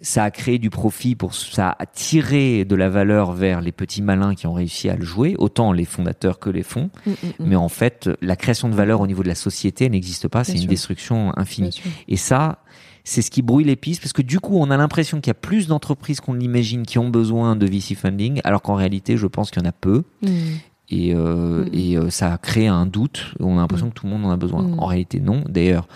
ça 0.01 0.23
a 0.23 0.31
créé 0.31 0.57
du 0.57 0.69
profit 0.69 1.15
pour 1.15 1.35
ça 1.35 1.75
a 1.77 1.85
tiré 1.85 2.65
de 2.65 2.75
la 2.75 2.89
valeur 2.89 3.33
vers 3.33 3.61
les 3.61 3.71
petits 3.71 4.01
malins 4.01 4.33
qui 4.33 4.47
ont 4.47 4.53
réussi 4.53 4.89
à 4.89 4.95
le 4.95 5.05
jouer, 5.05 5.35
autant 5.37 5.71
les 5.71 5.85
fondateurs 5.85 6.39
que 6.39 6.49
les 6.49 6.63
fonds. 6.63 6.89
Mm, 7.05 7.09
mm, 7.09 7.13
mm. 7.13 7.31
Mais 7.39 7.55
en 7.55 7.69
fait, 7.69 8.09
la 8.21 8.35
création 8.35 8.67
de 8.67 8.73
valeur 8.73 9.01
au 9.01 9.07
niveau 9.07 9.21
de 9.23 9.27
la 9.27 9.35
société 9.35 9.89
n'existe 9.89 10.27
pas, 10.27 10.43
c'est 10.43 10.53
une 10.53 10.59
sûr. 10.59 10.69
destruction 10.69 11.37
infinie. 11.37 11.81
Et 12.07 12.17
ça, 12.17 12.63
c'est 13.03 13.21
ce 13.21 13.31
qui 13.31 13.41
brouille 13.41 13.63
les 13.63 13.75
pistes 13.75 14.01
parce 14.01 14.13
que 14.13 14.21
du 14.21 14.39
coup, 14.39 14.57
on 14.57 14.71
a 14.71 14.77
l'impression 14.77 15.21
qu'il 15.21 15.29
y 15.29 15.31
a 15.31 15.35
plus 15.35 15.67
d'entreprises 15.67 16.19
qu'on 16.19 16.33
l'imagine 16.33 16.83
qui 16.83 16.97
ont 16.97 17.09
besoin 17.09 17.55
de 17.55 17.65
VC 17.65 17.95
funding, 17.95 18.41
alors 18.43 18.61
qu'en 18.61 18.75
réalité, 18.75 19.17
je 19.17 19.27
pense 19.27 19.51
qu'il 19.51 19.61
y 19.61 19.65
en 19.65 19.69
a 19.69 19.73
peu. 19.73 20.03
Et, 20.91 21.13
euh, 21.15 21.65
et 21.71 21.97
euh, 21.97 22.09
ça 22.09 22.33
a 22.33 22.37
créé 22.37 22.67
un 22.67 22.85
doute. 22.85 23.33
On 23.39 23.57
a 23.57 23.61
l'impression 23.61 23.89
que 23.89 23.93
tout 23.93 24.07
le 24.07 24.11
monde 24.11 24.25
en 24.25 24.31
a 24.31 24.35
besoin. 24.35 24.77
En 24.77 24.85
réalité, 24.87 25.21
non. 25.21 25.43
D'ailleurs, 25.47 25.87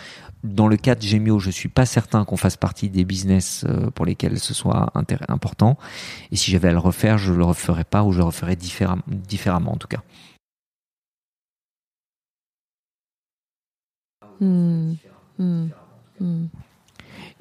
dans 0.46 0.68
le 0.68 0.78
cas 0.78 0.96
de 0.96 1.02
Gemio, 1.02 1.40
je 1.40 1.50
suis 1.50 1.70
pas 1.70 1.86
certain 1.86 2.24
qu'on 2.26 2.38
fasse 2.38 2.58
partie 2.58 2.90
des 2.90 3.04
business 3.04 3.66
euh, 3.68 3.90
pour 3.92 4.06
lesquels 4.06 4.40
ce 4.40 4.54
soit 4.54 4.92
important. 5.28 5.78
Et 6.32 6.36
si 6.36 6.52
j'avais 6.52 6.70
à 6.70 6.72
le 6.72 6.80
refaire, 6.80 7.18
je 7.18 7.34
le 7.34 7.44
referais 7.44 7.84
pas 7.84 8.04
ou 8.04 8.12
je 8.12 8.20
le 8.20 8.26
referais 8.26 8.56
différem- 8.56 9.02
différemment 9.08 9.74
en 9.74 9.78
tout 9.78 9.88
cas. 9.88 10.02
Mm. 14.40 14.96
Mm. 15.40 15.70
Mm. 16.20 16.48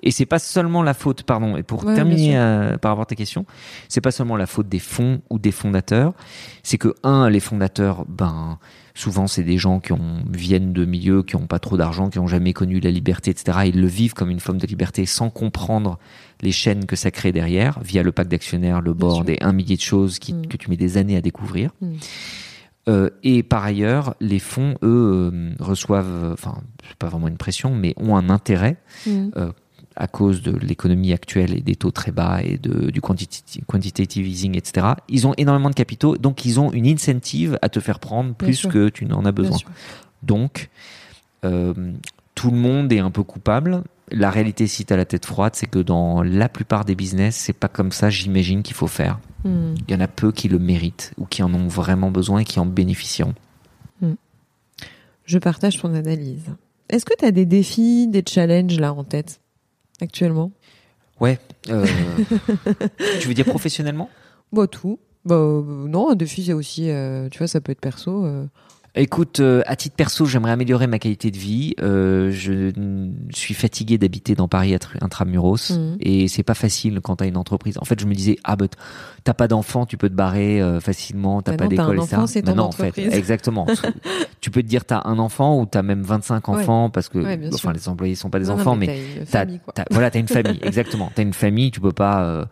Et 0.03 0.11
c'est 0.11 0.27
pas 0.27 0.39
seulement 0.39 0.83
la 0.83 0.93
faute, 0.93 1.23
pardon, 1.23 1.57
et 1.57 1.63
pour 1.63 1.85
Ouais, 1.85 1.95
terminer 1.95 2.37
euh, 2.37 2.77
par 2.77 2.91
rapport 2.91 3.05
à 3.05 3.07
ta 3.07 3.15
question, 3.15 3.47
c'est 3.89 4.03
pas 4.03 4.11
seulement 4.11 4.37
la 4.37 4.47
faute 4.47 4.69
des 4.69 4.79
fonds 4.79 5.23
ou 5.31 5.39
des 5.39 5.53
fondateurs, 5.53 6.13
c'est 6.63 6.77
que 6.79 6.95
un, 7.05 7.31
les 7.31 7.41
fondateurs, 7.41 8.05
ben 8.07 8.59
souvent 8.97 9.27
c'est 9.27 9.43
des 9.43 9.57
gens 9.57 9.81
qui 9.81 9.93
ont 9.93 10.23
viennent 10.31 10.73
de 10.73 10.85
milieux 10.85 11.23
qui 11.23 11.37
ont 11.37 11.47
pas 11.47 11.59
trop 11.59 11.77
d'argent, 11.77 12.11
qui 12.11 12.19
ont 12.19 12.27
jamais 12.27 12.53
connu 12.53 12.81
la 12.81 12.91
liberté, 12.91 13.31
etc. 13.31 13.61
Ils 13.67 13.81
le 13.81 13.87
vivent 13.87 14.13
comme 14.15 14.31
une 14.31 14.41
forme 14.41 14.59
de 14.59 14.67
liberté 14.67 15.07
sans 15.07 15.31
comprendre 15.31 15.99
les 16.43 16.53
chaînes 16.53 16.85
que 16.85 16.97
ça 16.97 17.11
crée 17.11 17.33
derrière, 17.33 17.81
via 17.81 18.03
le 18.03 18.13
pacte 18.13 18.31
d'actionnaires, 18.31 18.83
le 18.83 18.93
board 18.93 19.29
et 19.31 19.39
un 19.43 19.53
millier 19.53 19.77
de 19.77 19.81
choses 19.81 20.19
qui, 20.19 20.35
Mm. 20.35 20.47
que 20.49 20.57
tu 20.59 20.69
mets 20.69 20.77
des 20.77 20.99
années 20.99 21.17
à 21.17 21.21
découvrir. 21.23 21.71
Mm. 21.81 21.93
Euh, 22.87 23.09
et 23.23 23.43
par 23.43 23.65
ailleurs, 23.65 24.15
les 24.21 24.39
fonds, 24.39 24.75
eux, 24.83 25.31
euh, 25.33 25.51
reçoivent, 25.59 26.33
enfin, 26.35 26.59
c'est 26.87 26.99
pas 26.99 27.09
vraiment 27.09 27.29
une 27.29 27.39
pression, 27.39 27.75
mais 27.75 27.95
ont 27.97 28.17
un 28.17 28.29
intérêt 28.29 28.77
Mm. 29.07 29.31
À 29.97 30.07
cause 30.07 30.43
de 30.43 30.57
l'économie 30.57 31.13
actuelle 31.13 31.57
et 31.57 31.61
des 31.61 31.77
taux 31.77 31.91
très 31.91 32.11
bas 32.11 32.41
et 32.43 32.59
de, 32.59 32.91
du 32.91 33.01
quantitative, 33.01 34.27
easing, 34.27 34.57
etc. 34.57 34.89
Ils 35.09 35.27
ont 35.27 35.35
énormément 35.37 35.71
de 35.71 35.75
capitaux, 35.75 36.17
donc 36.17 36.45
ils 36.45 36.59
ont 36.59 36.73
une 36.73 36.87
incentive 36.87 37.59
à 37.63 37.69
te 37.69 37.81
faire 37.81 38.01
prendre 38.01 38.35
plus 38.35 38.67
que 38.67 38.89
tu 38.89 39.07
n'en 39.07 39.25
as 39.25 39.33
besoin. 39.33 39.59
Donc, 40.23 40.71
euh, 41.45 41.75
tout 42.35 42.51
le 42.51 42.57
monde 42.57 42.93
est 42.93 42.99
un 42.99 43.11
peu 43.11 43.23
coupable. 43.23 43.83
La 44.11 44.31
réalité, 44.31 44.67
si 44.67 44.85
tu 44.85 44.93
as 44.93 44.97
la 44.97 45.05
tête 45.05 45.27
froide, 45.27 45.53
c'est 45.55 45.67
que 45.67 45.79
dans 45.79 46.23
la 46.23 46.49
plupart 46.49 46.85
des 46.85 46.95
business, 46.95 47.37
c'est 47.37 47.53
pas 47.53 47.69
comme 47.69 47.93
ça, 47.93 48.11
j'imagine, 48.11 48.63
qu'il 48.63 48.75
faut 48.75 48.87
faire. 48.87 49.19
Mm. 49.45 49.75
Il 49.87 49.95
y 49.95 49.97
en 49.97 50.01
a 50.01 50.09
peu 50.09 50.33
qui 50.33 50.49
le 50.49 50.59
méritent 50.59 51.13
ou 51.19 51.27
qui 51.27 51.43
en 51.43 51.55
ont 51.55 51.69
vraiment 51.69 52.11
besoin 52.11 52.41
et 52.41 52.45
qui 52.45 52.59
en 52.59 52.67
bénéficieront. 52.67 53.35
Je 55.25 55.39
partage 55.39 55.81
ton 55.81 55.95
analyse. 55.95 56.45
Est-ce 56.91 57.05
que 57.05 57.15
tu 57.19 57.25
as 57.25 57.31
des 57.31 57.47
défis, 57.47 58.07
des 58.09 58.23
challenges 58.29 58.79
là 58.79 58.93
en 58.93 59.05
tête? 59.05 59.41
Actuellement 60.01 60.53
Ouais. 61.21 61.39
euh, 61.71 61.87
tu 63.21 63.29
veux 63.29 63.35
dire 63.35 63.45
professionnellement? 63.45 64.11
Bah 64.53 64.67
tout. 64.67 64.99
Bah 65.25 65.37
euh, 65.37 65.63
non, 65.89 66.11
un 66.11 66.15
défi 66.17 66.45
c'est 66.45 66.53
aussi, 66.53 66.91
euh, 66.91 67.29
tu 67.29 67.39
vois, 67.39 67.47
ça 67.47 67.61
peut 67.61 67.73
être 67.73 67.81
perso. 67.81 68.27
Euh. 68.97 69.01
Écoute, 69.01 69.41
euh, 69.41 69.63
à 69.67 69.77
titre 69.77 69.97
perso, 69.97 70.25
j'aimerais 70.27 70.53
améliorer 70.53 70.87
ma 70.87 70.99
qualité 70.99 71.31
de 71.31 71.37
vie. 71.37 71.75
Euh, 71.83 72.31
je 72.31 72.71
suis 73.35 73.55
fatigué 73.55 73.99
d'habiter 73.99 74.35
dans 74.35 74.49
Paris 74.49 74.75
intramuros 75.01 75.71
Mhm. 75.71 75.97
et 76.01 76.29
c'est 76.29 76.43
pas 76.43 76.55
facile 76.55 77.01
quand 77.03 77.17
t'as 77.17 77.27
une 77.27 77.37
entreprise. 77.37 77.77
En 77.81 77.85
fait, 77.85 77.99
je 78.01 78.07
me 78.07 78.15
disais 78.15 78.37
ah 78.45 78.57
bah 78.57 78.69
t- 78.69 78.77
t'as 79.25 79.35
pas 79.35 79.49
d'enfant, 79.49 79.87
tu 79.87 79.97
peux 79.97 80.09
te 80.09 80.15
barrer 80.15 80.61
euh, 80.63 80.81
facilement, 80.81 81.43
t'as 81.43 81.53
Bah 81.53 81.59
pas 81.59 81.67
d'école 81.69 82.03
ça. 82.03 82.25
c'est 82.27 82.43
ton 82.43 82.55
non, 82.55 82.65
en 82.65 82.73
fait, 82.73 82.83
entreprise. 82.89 83.13
exactement. 83.15 83.67
tu 84.41 84.51
peux 84.51 84.63
te 84.63 84.69
dire 84.69 84.85
t'as 84.85 85.03
un 85.05 85.19
enfant 85.19 85.61
ou 85.61 85.67
t'as 85.67 85.83
même 85.83 86.03
25 86.03 86.47
Ouais. 86.49 86.57
enfants 86.61 86.91
parce 86.91 87.09
que 87.09 87.19
Ouais, 87.19 87.41
enfin 87.53 87.73
les 87.73 87.89
employés 87.89 88.15
sont 88.15 88.31
pas 88.31 88.39
des 88.39 88.47
Non, 88.47 88.55
non, 88.55 88.61
enfants, 88.61 88.77
mais 88.77 88.97
t'as 89.31 89.45
voilà, 89.91 90.11
t'as 90.11 90.19
une 90.21 90.29
famille, 90.29 90.59
exactement. 90.63 91.11
T'as 91.15 91.23
une 91.23 91.33
famille, 91.33 91.71
tu 91.71 91.81
peux 91.81 91.93
pas. 91.93 92.25
euh, 92.25 92.45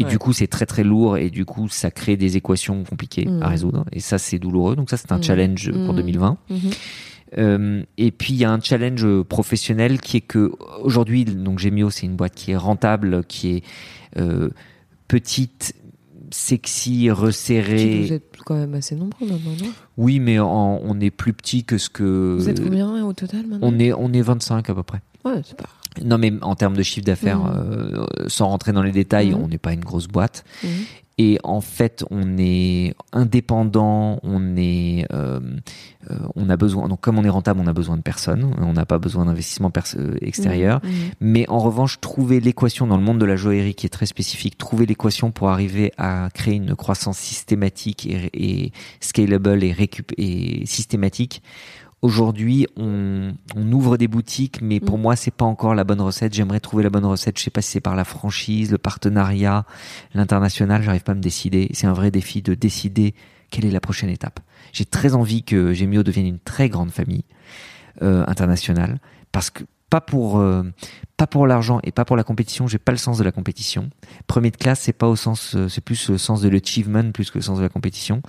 et 0.00 0.04
Ouais. 0.04 0.10
du 0.10 0.18
coup, 0.18 0.32
c'est 0.32 0.48
très 0.48 0.66
très 0.66 0.82
lourd 0.82 1.16
et 1.18 1.30
du 1.30 1.44
coup, 1.44 1.68
ça 1.68 1.90
crée 1.92 2.16
des 2.16 2.36
équations 2.36 2.82
compliquées 2.82 3.26
Mhm. 3.26 3.42
à 3.42 3.48
résoudre. 3.48 3.84
Et 3.92 4.00
ça, 4.00 4.18
c'est 4.18 4.38
douloureux. 4.40 4.74
Donc 4.74 4.90
ça, 4.90 4.96
c'est 4.96 5.12
un 5.12 5.18
Mhm. 5.18 5.22
challenge 5.22 5.70
pour 5.84 5.94
Mhm. 5.94 6.00
2020. 6.00 6.38
Mhm. 6.50 6.58
Euh, 7.36 7.82
et 7.98 8.10
puis 8.12 8.32
il 8.34 8.36
y 8.38 8.44
a 8.44 8.52
un 8.52 8.60
challenge 8.60 9.04
professionnel 9.22 10.00
qui 10.00 10.18
est 10.18 10.20
que 10.20 10.52
aujourd'hui, 10.82 11.24
donc 11.24 11.58
Gemio, 11.58 11.90
c'est 11.90 12.06
une 12.06 12.14
boîte 12.16 12.34
qui 12.34 12.52
est 12.52 12.56
rentable, 12.56 13.24
qui 13.24 13.56
est 13.56 13.62
euh, 14.18 14.50
petite, 15.08 15.74
sexy, 16.30 16.92
Puis 17.00 17.10
resserrée. 17.10 18.02
Vous 18.06 18.12
êtes 18.12 18.36
quand 18.44 18.54
même 18.56 18.74
assez 18.74 18.94
nombreux 18.94 19.26
maintenant, 19.26 19.50
non? 19.66 19.72
Oui, 19.96 20.20
mais 20.20 20.38
en- 20.38 20.80
on 20.82 21.00
est 21.00 21.10
plus 21.10 21.32
petit 21.32 21.64
que 21.64 21.78
ce 21.78 21.88
que. 21.90 22.36
Vous 22.38 22.48
êtes 22.48 22.62
combien 22.62 23.04
au 23.04 23.12
total 23.12 23.46
maintenant? 23.46 23.68
On 23.68 23.78
est 23.78 23.92
on 23.92 24.12
est 24.12 24.22
25 24.22 24.70
à 24.70 24.74
peu 24.74 24.82
près. 24.82 25.00
Ouais, 25.24 25.40
c'est 25.44 25.56
pas. 25.56 25.68
Non, 26.04 26.18
mais 26.18 26.32
en 26.42 26.54
termes 26.56 26.76
de 26.76 26.82
chiffre 26.82 27.06
d'affaires, 27.06 27.38
Mhm. 27.38 27.52
euh, 27.56 28.06
sans 28.26 28.48
rentrer 28.48 28.72
dans 28.72 28.82
les 28.82 28.90
détails, 28.92 29.32
on 29.34 29.46
n'est 29.48 29.58
pas 29.58 29.72
une 29.72 29.80
grosse 29.84 30.08
boîte. 30.08 30.44
Et 31.16 31.38
en 31.44 31.60
fait, 31.60 32.04
on 32.10 32.36
est 32.38 32.94
indépendant, 33.12 34.18
on 34.24 34.56
est, 34.56 35.06
euh, 35.12 35.38
euh, 36.10 36.18
on 36.34 36.50
a 36.50 36.56
besoin. 36.56 36.88
Donc, 36.88 37.00
comme 37.00 37.18
on 37.18 37.24
est 37.24 37.28
rentable, 37.28 37.60
on 37.62 37.68
a 37.68 37.72
besoin 37.72 37.96
de 37.96 38.02
personne. 38.02 38.52
On 38.58 38.72
n'a 38.72 38.84
pas 38.84 38.98
besoin 38.98 39.24
d'investissement 39.26 39.70
euh, 39.96 40.16
extérieur. 40.20 40.80
Mhm. 40.82 40.90
Mais 41.20 41.48
en 41.48 41.60
revanche, 41.60 42.00
trouver 42.00 42.40
l'équation 42.40 42.88
dans 42.88 42.96
le 42.96 43.04
monde 43.04 43.20
de 43.20 43.26
la 43.26 43.36
joaillerie 43.36 43.74
qui 43.74 43.86
est 43.86 43.90
très 43.90 44.06
spécifique, 44.06 44.58
trouver 44.58 44.86
l'équation 44.86 45.30
pour 45.30 45.50
arriver 45.50 45.92
à 45.98 46.30
créer 46.34 46.54
une 46.54 46.74
croissance 46.74 47.18
systématique 47.18 48.06
et, 48.06 48.30
et 48.32 48.72
scalable 49.00 49.62
et, 49.62 49.72
récup 49.72 50.12
et 50.18 50.66
systématique. 50.66 51.42
Aujourd'hui, 52.04 52.66
on, 52.76 53.32
on 53.56 53.72
ouvre 53.72 53.96
des 53.96 54.08
boutiques, 54.08 54.60
mais 54.60 54.78
pour 54.78 54.98
Mm. 54.98 55.00
moi, 55.00 55.16
c'est 55.16 55.30
pas 55.30 55.46
encore 55.46 55.74
la 55.74 55.84
bonne 55.84 56.02
recette. 56.02 56.34
J'aimerais 56.34 56.60
trouver 56.60 56.82
la 56.82 56.90
bonne 56.90 57.06
recette. 57.06 57.38
Je 57.38 57.42
sais 57.42 57.50
pas 57.50 57.62
si 57.62 57.70
c'est 57.70 57.80
par 57.80 57.96
la 57.96 58.04
franchise, 58.04 58.70
le 58.70 58.76
partenariat, 58.76 59.64
l'international. 60.12 60.82
J'arrive 60.82 61.02
pas 61.02 61.12
à 61.12 61.14
me 61.14 61.22
décider. 61.22 61.70
C'est 61.72 61.86
un 61.86 61.94
vrai 61.94 62.10
défi 62.10 62.42
de 62.42 62.52
décider 62.52 63.14
quelle 63.48 63.64
est 63.64 63.70
la 63.70 63.80
prochaine 63.80 64.10
étape. 64.10 64.40
J'ai 64.74 64.84
très 64.84 65.14
envie 65.14 65.44
que 65.44 65.72
Gemio 65.72 66.02
devienne 66.02 66.26
une 66.26 66.40
très 66.40 66.68
grande 66.68 66.90
famille 66.90 67.24
euh, 68.02 68.22
internationale, 68.26 68.98
parce 69.32 69.48
que 69.48 69.64
pas 69.94 70.00
pour 70.00 70.38
euh, 70.40 70.64
pas 71.16 71.28
pour 71.28 71.46
l'argent 71.46 71.78
et 71.84 71.92
pas 71.92 72.04
pour 72.04 72.16
la 72.16 72.24
compétition. 72.24 72.66
J'ai 72.66 72.78
pas 72.78 72.90
le 72.90 72.98
sens 72.98 73.16
de 73.18 73.22
la 73.22 73.30
compétition. 73.30 73.90
Premier 74.26 74.50
de 74.50 74.56
classe, 74.56 74.80
c'est 74.80 74.92
pas 74.92 75.06
au 75.06 75.14
sens, 75.14 75.54
euh, 75.54 75.68
c'est 75.68 75.80
plus 75.84 76.10
le 76.10 76.18
sens 76.18 76.40
de 76.40 76.48
l'achievement 76.48 77.12
plus 77.12 77.30
que 77.30 77.38
le 77.38 77.42
sens 77.42 77.58
de 77.58 77.62
la 77.62 77.68
compétition. 77.68 78.20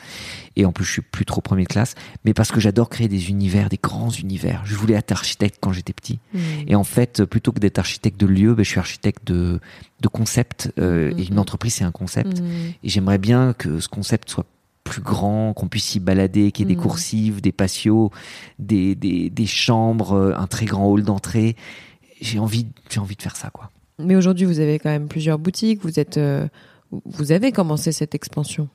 Et 0.55 0.63
en 0.65 0.71
plus, 0.71 0.85
je 0.85 0.91
suis 0.91 1.01
plus 1.01 1.25
trop 1.25 1.41
premier 1.41 1.63
de 1.63 1.67
classe, 1.67 1.95
mais 2.23 2.35
parce 2.35 2.51
que 2.51 2.59
j'adore 2.59 2.89
créer 2.89 3.07
des 3.07 3.29
univers, 3.31 3.69
des 3.69 3.79
grands 3.81 4.11
univers. 4.11 4.61
Je 4.65 4.75
voulais 4.75 4.93
être 4.93 5.11
architecte 5.11 5.57
quand 5.59 5.73
j'étais 5.73 5.93
petit. 5.93 6.19
Mhm. 6.35 6.41
Et 6.67 6.75
en 6.75 6.83
fait, 6.83 7.25
plutôt 7.25 7.51
que 7.51 7.59
d'être 7.59 7.79
architecte 7.79 8.19
de 8.19 8.27
lieu, 8.27 8.53
ben, 8.53 8.63
je 8.63 8.69
suis 8.69 8.79
architecte 8.79 9.25
de, 9.25 9.59
de 10.01 10.07
concept. 10.07 10.71
euh, 10.77 11.09
Et 11.17 11.23
Mhm. 11.23 11.27
une 11.31 11.39
entreprise, 11.39 11.73
c'est 11.73 11.83
un 11.83 11.91
concept. 11.91 12.39
Mhm. 12.41 12.73
Et 12.83 12.89
j'aimerais 12.89 13.17
bien 13.17 13.53
que 13.53 13.79
ce 13.79 13.87
concept 13.89 14.29
soit 14.29 14.45
plus 14.85 15.01
grand, 15.01 15.53
qu'on 15.53 15.67
puisse 15.67 15.95
y 15.95 15.99
balader, 15.99 16.51
qu'il 16.53 16.65
y 16.65 16.71
ait 16.71 16.75
des 16.75 16.79
Mhm. 16.79 16.83
coursives, 16.87 17.41
des 17.41 17.51
patios, 17.51 18.11
des, 18.59 18.95
des, 18.95 19.29
des 19.29 19.45
chambres, 19.47 20.13
euh, 20.13 20.33
un 20.37 20.47
très 20.47 20.65
grand 20.65 20.85
hall 20.87 21.03
d'entrée. 21.03 21.57
J'ai 22.21 22.39
envie, 22.39 22.67
j'ai 22.89 23.01
envie 23.01 23.17
de 23.17 23.21
faire 23.21 23.35
ça, 23.35 23.49
quoi. 23.49 23.71
Mais 23.99 24.15
aujourd'hui, 24.15 24.45
vous 24.45 24.59
avez 24.59 24.79
quand 24.79 24.89
même 24.89 25.07
plusieurs 25.09 25.39
boutiques. 25.39 25.81
Vous 25.83 25.99
êtes, 25.99 26.17
euh, 26.17 26.47
vous 27.05 27.31
avez 27.33 27.51
commencé 27.51 27.91
cette 27.91 28.13
expansion. 28.15 28.69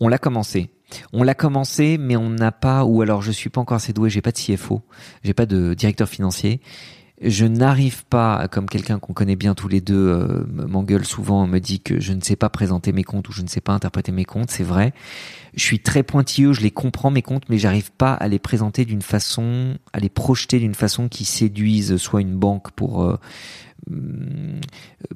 On 0.00 0.08
l'a 0.08 0.18
commencé. 0.18 0.70
On 1.12 1.22
l'a 1.22 1.34
commencé, 1.34 1.96
mais 1.98 2.16
on 2.16 2.28
n'a 2.30 2.52
pas, 2.52 2.84
ou 2.84 3.02
alors 3.02 3.22
je 3.22 3.32
suis 3.32 3.50
pas 3.50 3.60
encore 3.60 3.76
assez 3.76 3.92
doué, 3.92 4.08
j'ai 4.10 4.22
pas 4.22 4.30
de 4.30 4.36
CFO, 4.38 4.82
j'ai 5.24 5.34
pas 5.34 5.46
de 5.46 5.74
directeur 5.74 6.08
financier. 6.08 6.60
Je 7.22 7.46
n'arrive 7.46 8.04
pas, 8.04 8.46
comme 8.48 8.66
quelqu'un 8.66 8.98
qu'on 8.98 9.14
connaît 9.14 9.36
bien 9.36 9.54
tous 9.54 9.68
les 9.68 9.80
deux 9.80 9.94
euh, 9.94 10.44
m'engueule 10.48 11.06
souvent, 11.06 11.46
me 11.46 11.58
dit 11.58 11.80
que 11.80 11.98
je 11.98 12.12
ne 12.12 12.20
sais 12.20 12.36
pas 12.36 12.50
présenter 12.50 12.92
mes 12.92 13.04
comptes 13.04 13.28
ou 13.28 13.32
je 13.32 13.42
ne 13.42 13.48
sais 13.48 13.62
pas 13.62 13.72
interpréter 13.72 14.12
mes 14.12 14.24
comptes, 14.24 14.50
c'est 14.50 14.64
vrai. 14.64 14.92
Je 15.54 15.62
suis 15.62 15.80
très 15.80 16.02
pointilleux, 16.02 16.52
je 16.52 16.60
les 16.60 16.70
comprends 16.70 17.10
mes 17.10 17.22
comptes, 17.22 17.48
mais 17.48 17.56
j'arrive 17.56 17.90
pas 17.90 18.12
à 18.12 18.28
les 18.28 18.38
présenter 18.38 18.84
d'une 18.84 19.00
façon, 19.00 19.78
à 19.94 20.00
les 20.00 20.10
projeter 20.10 20.58
d'une 20.58 20.74
façon 20.74 21.08
qui 21.08 21.24
séduise 21.24 21.96
soit 21.96 22.20
une 22.20 22.36
banque 22.36 22.70
pour 22.72 23.02
euh, 23.02 23.18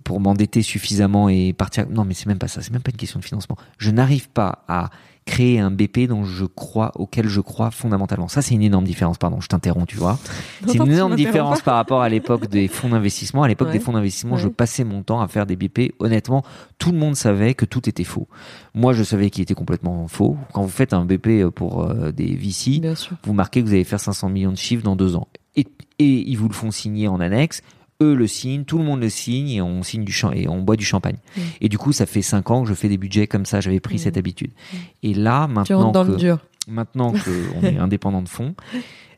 pour 0.04 0.20
m'endetter 0.20 0.62
suffisamment 0.62 1.28
et 1.28 1.52
partir. 1.52 1.88
Non, 1.90 2.04
mais 2.04 2.14
c'est 2.14 2.26
même 2.26 2.38
pas 2.38 2.48
ça. 2.48 2.62
C'est 2.62 2.72
même 2.72 2.82
pas 2.82 2.92
une 2.92 2.96
question 2.96 3.18
de 3.18 3.24
financement. 3.24 3.56
Je 3.78 3.90
n'arrive 3.90 4.28
pas 4.28 4.64
à 4.68 4.90
créer 5.24 5.60
un 5.60 5.70
BP 5.70 6.08
dont 6.08 6.24
je 6.24 6.44
crois, 6.44 6.92
auquel 6.94 7.28
je 7.28 7.40
crois 7.40 7.70
fondamentalement. 7.70 8.28
Ça, 8.28 8.42
c'est 8.42 8.54
une 8.54 8.62
énorme 8.62 8.84
différence. 8.84 9.18
Pardon, 9.18 9.40
je 9.40 9.48
t'interromps, 9.48 9.86
tu 9.86 9.96
vois. 9.96 10.18
C'est 10.66 10.78
une 10.78 10.90
énorme 10.90 11.14
différence 11.14 11.60
par 11.62 11.76
rapport 11.76 12.02
à 12.02 12.08
l'époque 12.08 12.48
des 12.48 12.68
fonds 12.68 12.88
d'investissement. 12.88 13.42
À 13.42 13.48
l'époque 13.48 13.70
des 13.70 13.80
fonds 13.80 13.92
d'investissement, 13.92 14.36
je 14.36 14.48
passais 14.48 14.84
mon 14.84 15.02
temps 15.02 15.20
à 15.20 15.28
faire 15.28 15.46
des 15.46 15.56
BP. 15.56 15.94
Honnêtement, 15.98 16.42
tout 16.78 16.92
le 16.92 16.98
monde 16.98 17.16
savait 17.16 17.54
que 17.54 17.64
tout 17.64 17.88
était 17.88 18.04
faux. 18.04 18.28
Moi, 18.74 18.92
je 18.92 19.02
savais 19.02 19.30
qu'il 19.30 19.42
était 19.42 19.54
complètement 19.54 20.08
faux. 20.08 20.36
Quand 20.52 20.62
vous 20.62 20.68
faites 20.68 20.94
un 20.94 21.04
BP 21.04 21.50
pour 21.54 21.82
euh, 21.82 22.12
des 22.12 22.34
VC, 22.34 22.80
vous 23.24 23.32
marquez 23.32 23.62
que 23.62 23.66
vous 23.66 23.74
allez 23.74 23.84
faire 23.84 24.00
500 24.00 24.28
millions 24.30 24.52
de 24.52 24.56
chiffres 24.56 24.82
dans 24.82 24.96
deux 24.96 25.16
ans. 25.16 25.28
Et, 25.56 25.66
et 25.98 26.30
ils 26.30 26.36
vous 26.36 26.48
le 26.48 26.54
font 26.54 26.70
signer 26.70 27.08
en 27.08 27.20
annexe 27.20 27.62
eux 28.02 28.14
le 28.14 28.26
signent, 28.26 28.64
tout 28.64 28.78
le 28.78 28.84
monde 28.84 29.00
le 29.00 29.10
signe 29.10 29.50
et 29.50 29.62
on 29.62 29.82
signe 29.82 30.04
du 30.04 30.12
champ 30.12 30.32
et 30.32 30.48
on 30.48 30.60
boit 30.60 30.76
du 30.76 30.84
champagne. 30.84 31.16
Mm. 31.36 31.40
Et 31.60 31.68
du 31.68 31.78
coup, 31.78 31.92
ça 31.92 32.06
fait 32.06 32.22
cinq 32.22 32.50
ans 32.50 32.62
que 32.62 32.68
je 32.68 32.74
fais 32.74 32.88
des 32.88 32.98
budgets 32.98 33.26
comme 33.26 33.44
ça. 33.44 33.60
J'avais 33.60 33.80
pris 33.80 33.96
mm. 33.96 33.98
cette 33.98 34.16
habitude. 34.16 34.50
Mm. 34.50 34.76
Et 35.02 35.14
là, 35.14 35.46
maintenant 35.46 35.92
que, 35.92 36.36
maintenant 36.68 37.12
qu'on 37.12 37.66
est 37.66 37.78
indépendant 37.78 38.22
de 38.22 38.28
fonds, 38.28 38.54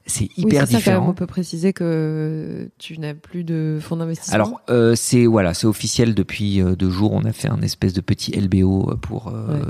c'est 0.06 0.28
hyper 0.36 0.64
oui, 0.64 0.76
différent. 0.76 1.04
Ça, 1.04 1.10
on 1.10 1.14
peut 1.14 1.26
préciser 1.26 1.72
que 1.72 2.68
tu 2.78 2.98
n'as 2.98 3.14
plus 3.14 3.44
de 3.44 3.78
fonds 3.80 3.96
d'investissement. 3.96 4.34
Alors 4.34 4.60
euh, 4.68 4.94
c'est 4.96 5.26
voilà, 5.26 5.54
c'est 5.54 5.66
officiel 5.66 6.14
depuis 6.14 6.60
euh, 6.60 6.74
deux 6.74 6.90
jours. 6.90 7.12
On 7.12 7.24
a 7.24 7.32
fait 7.32 7.48
un 7.48 7.62
espèce 7.62 7.92
de 7.92 8.00
petit 8.00 8.32
LBO 8.32 8.90
euh, 8.90 8.96
pour 8.96 9.28
euh, 9.28 9.60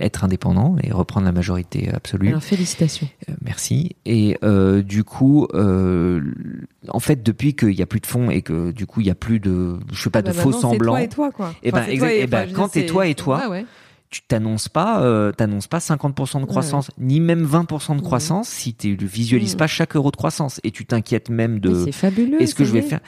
être 0.00 0.24
indépendant 0.24 0.76
et 0.82 0.90
reprendre 0.90 1.26
la 1.26 1.32
majorité 1.32 1.90
absolue. 1.92 2.28
Alors 2.28 2.42
félicitations. 2.42 3.08
Euh, 3.28 3.34
merci. 3.42 3.96
Et 4.04 4.36
du 4.84 5.04
coup, 5.04 5.46
en 5.52 7.00
fait, 7.00 7.22
depuis 7.22 7.54
qu'il 7.54 7.76
n'y 7.76 7.82
a 7.82 7.86
plus 7.86 8.00
de 8.00 8.06
fonds 8.06 8.30
et 8.30 8.42
que 8.42 8.72
du 8.72 8.86
coup 8.86 9.00
il 9.00 9.04
n'y 9.04 9.10
a 9.10 9.14
plus 9.14 9.38
de, 9.38 9.76
je 9.92 10.02
sais 10.02 10.10
pas, 10.10 10.20
ah 10.20 10.22
de 10.22 10.28
bah 10.28 10.32
faux 10.34 10.52
semblants. 10.52 10.96
Et 10.96 11.08
toi 11.08 11.28
et 11.28 11.30
toi 11.30 11.32
quoi. 11.32 11.54
Et 11.62 11.70
ben, 11.70 11.84
exact, 11.86 12.10
et, 12.10 12.26
ben, 12.26 12.52
quand 12.52 12.68
t'es 12.68 12.86
toi 12.86 13.06
et 13.06 13.14
toi. 13.14 13.48
Ouais, 13.48 13.64
tu 14.12 14.20
t'annonces 14.22 14.68
pas, 14.68 15.02
euh, 15.02 15.32
t'annonces 15.32 15.66
pas 15.66 15.78
50% 15.78 16.42
de 16.42 16.44
croissance, 16.44 16.90
ni 16.98 17.18
même 17.18 17.46
20% 17.46 17.96
de 17.96 18.02
croissance 18.02 18.46
si 18.46 18.74
tu 18.74 18.94
visualises 18.94 19.56
pas 19.56 19.66
chaque 19.66 19.96
euro 19.96 20.10
de 20.10 20.16
croissance 20.16 20.60
et 20.64 20.70
tu 20.70 20.84
t'inquiètes 20.84 21.30
même 21.30 21.58
de. 21.58 21.86
C'est 21.86 21.92
fabuleux. 21.92 22.40
Est-ce 22.40 22.54
que 22.54 22.64
je 22.64 22.72
vais 22.72 22.82
faire 22.82 23.00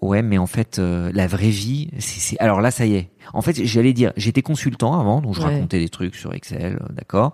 Ouais, 0.00 0.22
mais 0.22 0.38
en 0.38 0.46
fait, 0.46 0.78
euh, 0.78 1.10
la 1.14 1.26
vraie 1.26 1.50
vie, 1.50 1.90
c'est 1.98 2.38
alors 2.40 2.60
là, 2.60 2.70
ça 2.70 2.86
y 2.86 2.94
est. 2.94 3.10
En 3.34 3.42
fait, 3.42 3.64
j'allais 3.64 3.92
dire, 3.92 4.12
j'étais 4.16 4.42
consultant 4.42 4.98
avant, 4.98 5.20
donc 5.20 5.34
je 5.34 5.42
racontais 5.42 5.78
des 5.78 5.90
trucs 5.90 6.16
sur 6.16 6.32
Excel, 6.34 6.78
euh, 6.80 6.92
d'accord. 6.92 7.32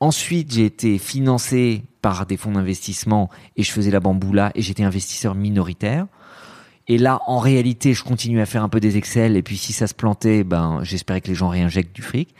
Ensuite, 0.00 0.52
j'ai 0.52 0.64
été 0.64 0.98
financé 0.98 1.82
par 2.02 2.24
des 2.24 2.36
fonds 2.36 2.52
d'investissement 2.52 3.30
et 3.56 3.62
je 3.62 3.72
faisais 3.72 3.90
la 3.90 4.00
bamboula 4.00 4.52
et 4.54 4.62
j'étais 4.62 4.84
investisseur 4.84 5.34
minoritaire. 5.34 6.06
Et 6.86 6.98
là, 6.98 7.20
en 7.26 7.38
réalité, 7.38 7.94
je 7.94 8.04
continue 8.04 8.40
à 8.40 8.46
faire 8.46 8.62
un 8.62 8.68
peu 8.68 8.80
des 8.80 8.96
Excel. 8.96 9.36
Et 9.36 9.42
puis, 9.42 9.56
si 9.56 9.72
ça 9.72 9.86
se 9.86 9.94
plantait, 9.94 10.44
ben, 10.44 10.80
j'espérais 10.82 11.20
que 11.20 11.28
les 11.28 11.34
gens 11.34 11.48
réinjectent 11.48 11.94
du 11.94 12.02
fric. 12.02 12.34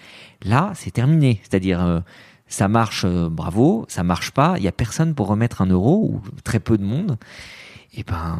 Là, 0.44 0.72
c'est 0.74 0.90
terminé. 0.90 1.40
C'est-à-dire, 1.42 1.82
euh, 1.82 2.00
ça 2.46 2.68
marche, 2.68 3.04
euh, 3.06 3.28
bravo. 3.30 3.86
Ça 3.88 4.02
marche 4.02 4.32
pas. 4.32 4.54
Il 4.58 4.64
y 4.64 4.68
a 4.68 4.72
personne 4.72 5.14
pour 5.14 5.28
remettre 5.28 5.62
un 5.62 5.66
euro 5.66 6.10
ou 6.12 6.20
très 6.44 6.60
peu 6.60 6.76
de 6.76 6.84
monde. 6.84 7.16
Et 7.96 8.02
ben, 8.02 8.38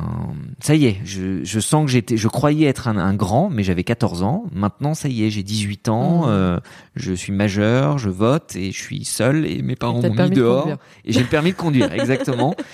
ça 0.61 0.75
y 0.75 0.87
est. 0.87 0.97
Je, 1.05 1.45
je 1.45 1.61
sens 1.61 1.85
que 1.85 1.91
j'étais, 1.91 2.17
je 2.17 2.27
croyais 2.27 2.67
être 2.67 2.89
un, 2.89 3.15
grand, 3.15 3.51
mais 3.51 3.63
j'avais 3.63 3.85
14 3.85 4.25
ans. 4.25 4.45
Maintenant, 4.53 4.95
ça 4.95 5.09
y 5.09 5.25
est, 5.25 5.31
j'ai 5.31 5.45
18 5.45 5.89
ans. 5.89 6.27
Mmh. 6.27 6.29
Euh, 6.29 6.61
je 6.97 7.13
suis 7.13 7.33
majeur, 7.33 7.99
je 7.99 8.11
vote 8.11 8.57
et 8.57 8.73
je 8.73 8.83
suis 8.83 9.05
seul 9.05 9.47
et 9.47 9.63
mes 9.63 9.77
parents 9.77 10.03
m'ont 10.03 10.15
mis 10.15 10.31
dehors. 10.31 10.69
Et 11.05 11.13
j'ai 11.13 11.21
le 11.21 11.27
permis 11.27 11.53
de 11.53 11.57
conduire, 11.57 11.93
exactement. 11.93 12.57
et 12.59 12.65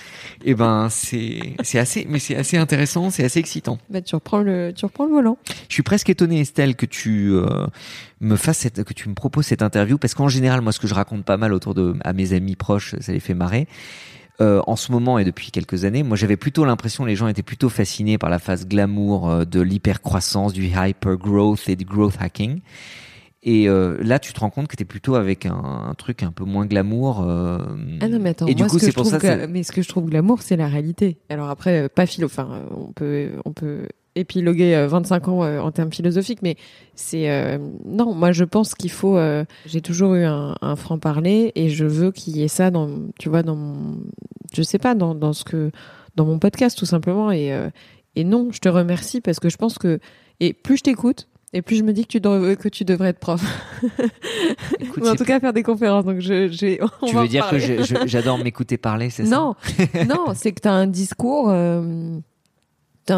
eh 0.51 0.55
ben 0.55 0.87
c'est 0.89 1.55
c'est 1.61 1.77
assez 1.77 2.07
mais 2.09 2.17
c'est 2.17 2.35
assez 2.35 2.57
intéressant, 2.57 3.11
c'est 3.11 3.23
assez 3.23 3.39
excitant. 3.39 3.77
Bah, 3.89 4.01
tu 4.01 4.15
reprends 4.15 4.41
le 4.41 4.73
tu 4.75 4.85
reprends 4.85 5.05
le 5.05 5.11
volant. 5.11 5.37
Je 5.69 5.73
suis 5.73 5.83
presque 5.83 6.09
étonné 6.09 6.39
Estelle 6.39 6.75
que 6.75 6.87
tu 6.87 7.31
euh, 7.31 7.67
me 8.21 8.35
fasses 8.35 8.59
cette 8.59 8.83
que 8.83 8.93
tu 8.93 9.07
me 9.07 9.13
proposes 9.13 9.45
cette 9.45 9.61
interview 9.61 9.99
parce 9.99 10.15
qu'en 10.15 10.29
général 10.29 10.61
moi 10.61 10.71
ce 10.71 10.79
que 10.79 10.87
je 10.87 10.95
raconte 10.95 11.25
pas 11.25 11.37
mal 11.37 11.53
autour 11.53 11.75
de 11.75 11.95
à 12.03 12.13
mes 12.13 12.33
amis 12.33 12.55
proches, 12.55 12.95
ça 12.99 13.11
les 13.11 13.19
fait 13.19 13.35
marrer. 13.35 13.67
Euh, 14.41 14.61
en 14.65 14.75
ce 14.75 14.91
moment 14.91 15.19
et 15.19 15.23
depuis 15.23 15.51
quelques 15.51 15.85
années, 15.85 16.01
moi 16.01 16.17
j'avais 16.17 16.35
plutôt 16.35 16.65
l'impression 16.65 17.05
les 17.05 17.15
gens 17.15 17.27
étaient 17.27 17.43
plutôt 17.43 17.69
fascinés 17.69 18.17
par 18.17 18.31
la 18.31 18.39
phase 18.39 18.67
glamour 18.67 19.29
euh, 19.29 19.45
de 19.45 19.61
l'hypercroissance, 19.61 20.51
du 20.51 20.65
hyper 20.65 21.15
growth 21.15 21.69
et 21.69 21.75
du 21.75 21.85
growth 21.85 22.15
hacking. 22.19 22.61
Et 23.43 23.67
euh, 23.67 23.97
là, 24.01 24.19
tu 24.19 24.33
te 24.33 24.39
rends 24.39 24.51
compte 24.51 24.67
que 24.67 24.75
tu 24.75 24.83
es 24.83 24.85
plutôt 24.85 25.15
avec 25.15 25.47
un, 25.47 25.93
truc 25.97 26.21
un 26.21 26.31
peu 26.31 26.43
moins 26.43 26.67
glamour. 26.67 27.21
Euh, 27.21 27.57
ah 27.99 28.07
non, 28.07 28.19
mais 28.19 28.29
attends, 28.29 28.45
et 28.45 28.53
du 28.53 28.63
coup, 28.65 28.77
c'est 28.77 28.91
pour 28.91 29.05
ça. 29.05 29.19
Mais 29.47 29.63
ce 29.63 29.71
que 29.71 29.81
je 29.81 29.89
trouve 29.89 30.05
glamour, 30.05 30.43
c'est 30.43 30.55
la 30.55 30.67
réalité. 30.67 31.17
Alors 31.29 31.49
après, 31.49 31.89
pas 31.89 32.05
philo. 32.05 32.27
Enfin, 32.27 32.61
on 32.69 32.91
peut, 32.91 33.31
on 33.45 33.51
peut 33.51 33.87
épiloguer 34.15 34.85
25 34.87 35.27
ans 35.27 35.59
en 35.59 35.71
termes 35.71 35.91
philosophiques, 35.91 36.41
mais 36.41 36.55
c'est 36.95 37.59
non. 37.85 38.13
Moi, 38.13 38.31
je 38.31 38.43
pense 38.43 38.75
qu'il 38.75 38.91
faut. 38.91 39.19
J'ai 39.65 39.81
toujours 39.81 40.15
eu 40.15 40.23
un, 40.23 40.55
un 40.61 40.75
franc 40.75 40.99
parler 40.99 41.51
et 41.55 41.69
je 41.69 41.85
veux 41.85 42.11
qu'il 42.11 42.37
y 42.37 42.43
ait 42.43 42.47
ça 42.47 42.71
dans, 42.71 42.89
tu 43.19 43.29
vois, 43.29 43.43
dans 43.43 43.55
mon, 43.55 43.97
je 44.53 44.61
sais 44.61 44.79
pas, 44.79 44.95
dans, 44.95 45.15
dans 45.15 45.33
ce 45.33 45.43
que, 45.43 45.71
dans 46.15 46.25
mon 46.25 46.39
podcast 46.39 46.77
tout 46.77 46.85
simplement. 46.85 47.31
Et 47.31 47.53
et 48.15 48.23
non, 48.23 48.49
je 48.51 48.59
te 48.59 48.69
remercie 48.69 49.21
parce 49.21 49.39
que 49.39 49.49
je 49.49 49.57
pense 49.57 49.77
que 49.77 49.99
et 50.39 50.53
plus 50.53 50.77
je 50.77 50.83
t'écoute 50.83 51.27
et 51.53 51.61
plus 51.61 51.75
je 51.77 51.83
me 51.83 51.91
dis 51.91 52.03
que 52.03 52.11
tu, 52.11 52.21
devrais, 52.21 52.55
que 52.55 52.69
tu 52.69 52.85
devrais 52.85 53.09
être 53.09 53.19
prof. 53.19 53.41
Ou 55.01 55.07
en 55.07 55.15
tout 55.15 55.25
cas 55.25 55.39
faire 55.41 55.51
des 55.51 55.63
conférences. 55.63 56.05
Donc 56.05 56.19
je, 56.19 56.47
j'ai, 56.47 56.79
tu 57.05 57.15
veux 57.15 57.27
dire 57.27 57.49
que 57.49 58.07
j'adore 58.07 58.37
m'écouter 58.37 58.77
parler, 58.77 59.09
c'est 59.09 59.25
ça? 59.25 59.35
Non, 59.35 59.55
non, 60.07 60.27
c'est 60.33 60.53
que 60.53 60.61
tu 60.61 60.67
as 60.69 60.73
un 60.73 60.87
discours, 60.87 61.49
euh, 61.49 62.17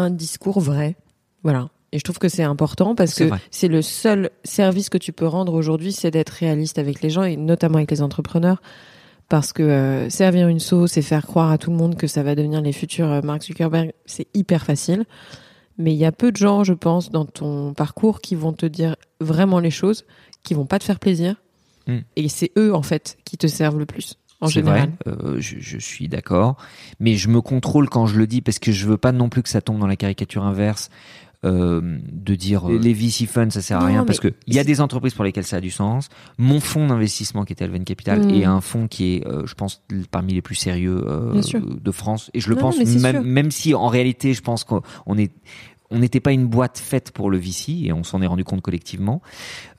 un 0.00 0.10
discours 0.10 0.60
vrai. 0.60 0.96
Voilà. 1.42 1.68
Et 1.92 1.98
je 1.98 2.04
trouve 2.04 2.18
que 2.18 2.28
c'est 2.28 2.42
important 2.42 2.94
parce 2.94 3.14
que 3.14 3.30
c'est 3.50 3.68
le 3.68 3.80
seul 3.82 4.30
service 4.42 4.88
que 4.88 4.98
tu 4.98 5.12
peux 5.12 5.26
rendre 5.26 5.54
aujourd'hui, 5.54 5.92
c'est 5.92 6.10
d'être 6.10 6.30
réaliste 6.30 6.78
avec 6.78 7.02
les 7.02 7.10
gens 7.10 7.22
et 7.22 7.36
notamment 7.36 7.76
avec 7.76 7.90
les 7.90 8.02
entrepreneurs. 8.02 8.60
Parce 9.28 9.52
que 9.52 9.62
euh, 9.62 10.10
servir 10.10 10.48
une 10.48 10.60
sauce 10.60 10.96
et 10.98 11.02
faire 11.02 11.26
croire 11.26 11.50
à 11.50 11.56
tout 11.56 11.70
le 11.70 11.76
monde 11.76 11.96
que 11.96 12.06
ça 12.06 12.22
va 12.22 12.34
devenir 12.34 12.60
les 12.60 12.72
futurs 12.72 13.10
euh, 13.10 13.20
Mark 13.22 13.42
Zuckerberg, 13.42 13.92
c'est 14.04 14.26
hyper 14.34 14.64
facile 14.64 15.06
mais 15.78 15.92
il 15.92 15.98
y 15.98 16.04
a 16.04 16.12
peu 16.12 16.30
de 16.30 16.36
gens, 16.36 16.64
je 16.64 16.72
pense, 16.72 17.10
dans 17.10 17.24
ton 17.24 17.74
parcours 17.74 18.20
qui 18.20 18.34
vont 18.34 18.52
te 18.52 18.66
dire 18.66 18.96
vraiment 19.20 19.58
les 19.58 19.70
choses, 19.70 20.04
qui 20.42 20.54
vont 20.54 20.66
pas 20.66 20.78
te 20.78 20.84
faire 20.84 21.00
plaisir. 21.00 21.36
Hmm. 21.86 22.00
Et 22.16 22.28
c'est 22.28 22.52
eux, 22.56 22.74
en 22.74 22.82
fait, 22.82 23.18
qui 23.24 23.36
te 23.36 23.46
servent 23.46 23.78
le 23.78 23.86
plus. 23.86 24.16
En 24.44 24.48
général. 24.48 24.92
Vrai, 25.04 25.16
euh, 25.16 25.40
je, 25.40 25.56
je, 25.58 25.78
suis 25.78 26.08
d'accord, 26.08 26.56
mais 27.00 27.16
je 27.16 27.28
me 27.28 27.40
contrôle 27.40 27.88
quand 27.88 28.06
je 28.06 28.18
le 28.18 28.26
dis 28.26 28.40
parce 28.40 28.58
que 28.58 28.72
je 28.72 28.86
veux 28.86 28.96
pas 28.96 29.12
non 29.12 29.28
plus 29.28 29.42
que 29.42 29.48
ça 29.48 29.60
tombe 29.60 29.78
dans 29.78 29.86
la 29.86 29.96
caricature 29.96 30.44
inverse. 30.44 30.90
Euh, 31.44 31.98
de 32.10 32.34
dire 32.36 32.70
euh, 32.70 32.78
les 32.78 32.94
VC 32.94 33.26
funds 33.26 33.50
ça 33.50 33.60
sert 33.60 33.78
à 33.78 33.84
rien 33.84 34.06
parce 34.06 34.18
que 34.18 34.32
il 34.46 34.54
y 34.54 34.58
a 34.58 34.64
des 34.64 34.80
entreprises 34.80 35.12
pour 35.12 35.24
lesquelles 35.24 35.44
ça 35.44 35.56
a 35.56 35.60
du 35.60 35.70
sens. 35.70 36.08
Mon 36.38 36.58
fonds 36.58 36.86
d'investissement 36.86 37.44
qui 37.44 37.52
est 37.52 37.60
Alven 37.60 37.84
Capital 37.84 38.24
hmm. 38.24 38.30
est 38.30 38.44
un 38.44 38.62
fonds 38.62 38.88
qui 38.88 39.16
est, 39.16 39.26
euh, 39.26 39.44
je 39.44 39.52
pense, 39.52 39.82
parmi 40.10 40.32
les 40.32 40.40
plus 40.40 40.54
sérieux 40.54 41.04
euh, 41.06 41.42
de 41.62 41.90
France 41.90 42.30
et 42.32 42.40
je 42.40 42.48
le 42.48 42.56
pense 42.56 42.78
même, 42.78 43.22
même 43.24 43.50
si 43.50 43.74
en 43.74 43.88
réalité 43.88 44.32
je 44.32 44.40
pense 44.40 44.64
qu'on 44.64 45.18
est 45.18 45.32
on 45.90 45.98
n'était 45.98 46.20
pas 46.20 46.32
une 46.32 46.46
boîte 46.46 46.78
faite 46.78 47.10
pour 47.12 47.30
le 47.30 47.38
VC 47.38 47.84
et 47.84 47.92
on 47.92 48.04
s'en 48.04 48.22
est 48.22 48.26
rendu 48.26 48.44
compte 48.44 48.62
collectivement. 48.62 49.22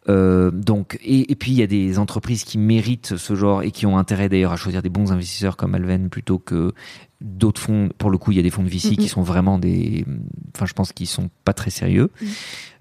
Euh, 0.07 0.51
donc 0.51 0.99
et, 1.03 1.31
et, 1.31 1.35
puis 1.35 1.51
il 1.51 1.57
y 1.57 1.63
a 1.63 1.67
des 1.67 1.97
entreprises 1.97 2.43
qui 2.43 2.59
méritent 2.59 3.17
ce 3.17 3.33
genre 3.33 3.63
et 3.63 3.71
qui 3.71 3.87
ont 3.87 3.97
intérêt 3.97 4.29
d'ailleurs 4.29 4.51
à 4.51 4.55
choisir 4.55 4.83
des 4.83 4.89
bons 4.89 5.11
investisseurs 5.11 5.57
comme 5.57 5.73
Alven 5.73 6.09
plutôt 6.09 6.37
que 6.37 6.73
d'autres 7.21 7.59
fonds. 7.59 7.89
Pour 7.97 8.11
le 8.11 8.17
coup, 8.17 8.31
il 8.31 8.37
y 8.37 8.39
a 8.39 8.43
des 8.43 8.51
fonds 8.51 8.63
de 8.63 8.69
VC 8.69 8.95
qui 8.97 9.07
sont 9.07 9.23
vraiment 9.23 9.57
des, 9.57 10.05
enfin 10.55 10.65
je 10.65 10.73
pense 10.73 10.93
qu'ils 10.93 11.07
sont 11.07 11.29
pas 11.43 11.53
très 11.53 11.71
sérieux. 11.71 12.11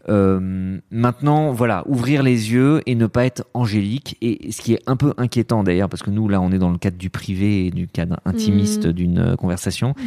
Euh, 0.08 0.78
maintenant, 0.90 1.52
voilà, 1.52 1.82
ouvrir 1.86 2.22
les 2.22 2.52
yeux 2.52 2.82
et 2.86 2.94
ne 2.94 3.06
pas 3.06 3.24
être 3.24 3.44
angélique. 3.54 4.16
Et 4.20 4.52
ce 4.52 4.60
qui 4.60 4.74
est 4.74 4.82
un 4.86 4.96
peu 4.96 5.14
inquiétant 5.16 5.64
d'ailleurs, 5.64 5.88
parce 5.88 6.02
que 6.02 6.10
nous 6.10 6.28
là, 6.28 6.40
on 6.40 6.52
est 6.52 6.58
dans 6.58 6.70
le 6.70 6.78
cadre 6.78 6.98
du 6.98 7.10
privé 7.10 7.66
et 7.66 7.70
du 7.70 7.88
cadre 7.88 8.20
intimiste 8.24 8.86
mm. 8.86 8.92
d'une 8.92 9.18
euh, 9.18 9.36
conversation. 9.36 9.94
Mm. 9.96 10.02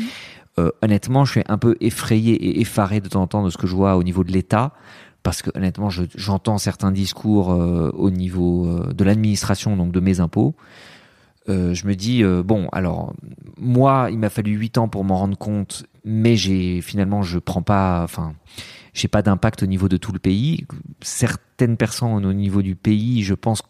Euh, 0.59 0.71
honnêtement, 0.81 1.25
je 1.25 1.31
suis 1.31 1.43
un 1.47 1.57
peu 1.57 1.75
effrayé 1.81 2.33
et 2.33 2.61
effaré 2.61 2.99
de 2.99 3.07
temps 3.07 3.21
en 3.21 3.27
temps 3.27 3.43
de 3.43 3.49
ce 3.49 3.57
que 3.57 3.67
je 3.67 3.75
vois 3.75 3.95
au 3.95 4.03
niveau 4.03 4.23
de 4.23 4.31
l'État, 4.31 4.73
parce 5.23 5.41
que 5.41 5.51
honnêtement, 5.55 5.89
j'entends 5.89 6.57
certains 6.57 6.91
discours 6.91 7.51
euh, 7.51 7.91
au 7.93 8.09
niveau 8.09 8.65
euh, 8.65 8.93
de 8.93 9.03
l'administration, 9.03 9.77
donc 9.77 9.91
de 9.91 9.99
mes 9.99 10.19
impôts. 10.19 10.55
je 11.47 11.87
me 11.87 11.93
dis 11.93 12.23
bon, 12.43 12.67
alors 12.71 13.13
moi, 13.57 14.09
il 14.11 14.19
m'a 14.19 14.29
fallu 14.29 14.51
huit 14.51 14.77
ans 14.77 14.87
pour 14.87 15.03
m'en 15.03 15.17
rendre 15.17 15.37
compte, 15.37 15.85
mais 16.03 16.35
j'ai 16.35 16.81
finalement, 16.81 17.21
je 17.21 17.39
prends 17.39 17.61
pas, 17.61 18.01
enfin, 18.03 18.33
j'ai 18.93 19.07
pas 19.07 19.21
d'impact 19.21 19.63
au 19.63 19.67
niveau 19.67 19.87
de 19.87 19.97
tout 19.97 20.11
le 20.11 20.19
pays. 20.19 20.65
Certaines 21.01 21.77
personnes 21.77 22.25
au 22.25 22.33
niveau 22.33 22.61
du 22.61 22.75
pays, 22.75 23.23
je 23.23 23.33
pense, 23.33 23.61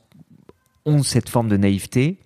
ont 0.86 1.04
cette 1.04 1.30
forme 1.30 1.50
de 1.50 1.58
naïveté 1.58 2.18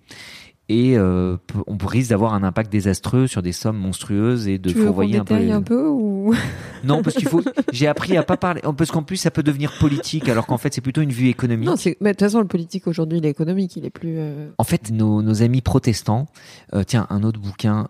et 0.68 0.96
euh, 0.96 1.36
on 1.66 1.76
risque 1.84 2.10
d'avoir 2.10 2.34
un 2.34 2.44
impact 2.44 2.70
désastreux 2.70 3.26
sur 3.26 3.42
des 3.42 3.52
sommes 3.52 3.76
monstrueuses 3.76 4.46
et 4.46 4.58
de 4.58 4.70
tu 4.70 4.76
veux 4.76 4.86
fourvoyer 4.86 5.18
un 5.18 5.24
peu. 5.24 5.34
un 5.34 5.62
peu 5.62 5.88
ou? 5.88 6.34
Non, 6.84 7.02
parce 7.02 7.16
qu'il 7.16 7.28
faut. 7.28 7.42
J'ai 7.72 7.86
appris 7.86 8.16
à 8.16 8.22
pas 8.22 8.36
parler. 8.36 8.60
Parce 8.76 8.90
qu'en 8.90 9.02
plus, 9.04 9.16
ça 9.16 9.30
peut 9.30 9.42
devenir 9.42 9.72
politique, 9.78 10.28
alors 10.28 10.46
qu'en 10.46 10.58
fait, 10.58 10.74
c'est 10.74 10.80
plutôt 10.80 11.00
une 11.00 11.12
vue 11.12 11.28
économique. 11.28 11.68
Non, 11.68 11.76
mais 12.00 12.10
de 12.10 12.14
toute 12.14 12.20
façon 12.20 12.40
le 12.40 12.46
politique 12.46 12.88
aujourd'hui, 12.88 13.18
il 13.18 13.26
est 13.26 13.30
économique, 13.30 13.76
il 13.76 13.84
est 13.84 13.90
plus 13.90 14.14
euh, 14.18 14.50
En 14.58 14.64
fait, 14.64 14.90
nos, 14.90 15.22
nos 15.22 15.42
amis 15.42 15.60
protestants, 15.60 16.26
euh, 16.74 16.82
tiens, 16.84 17.06
un 17.10 17.22
autre 17.22 17.38
bouquin, 17.40 17.88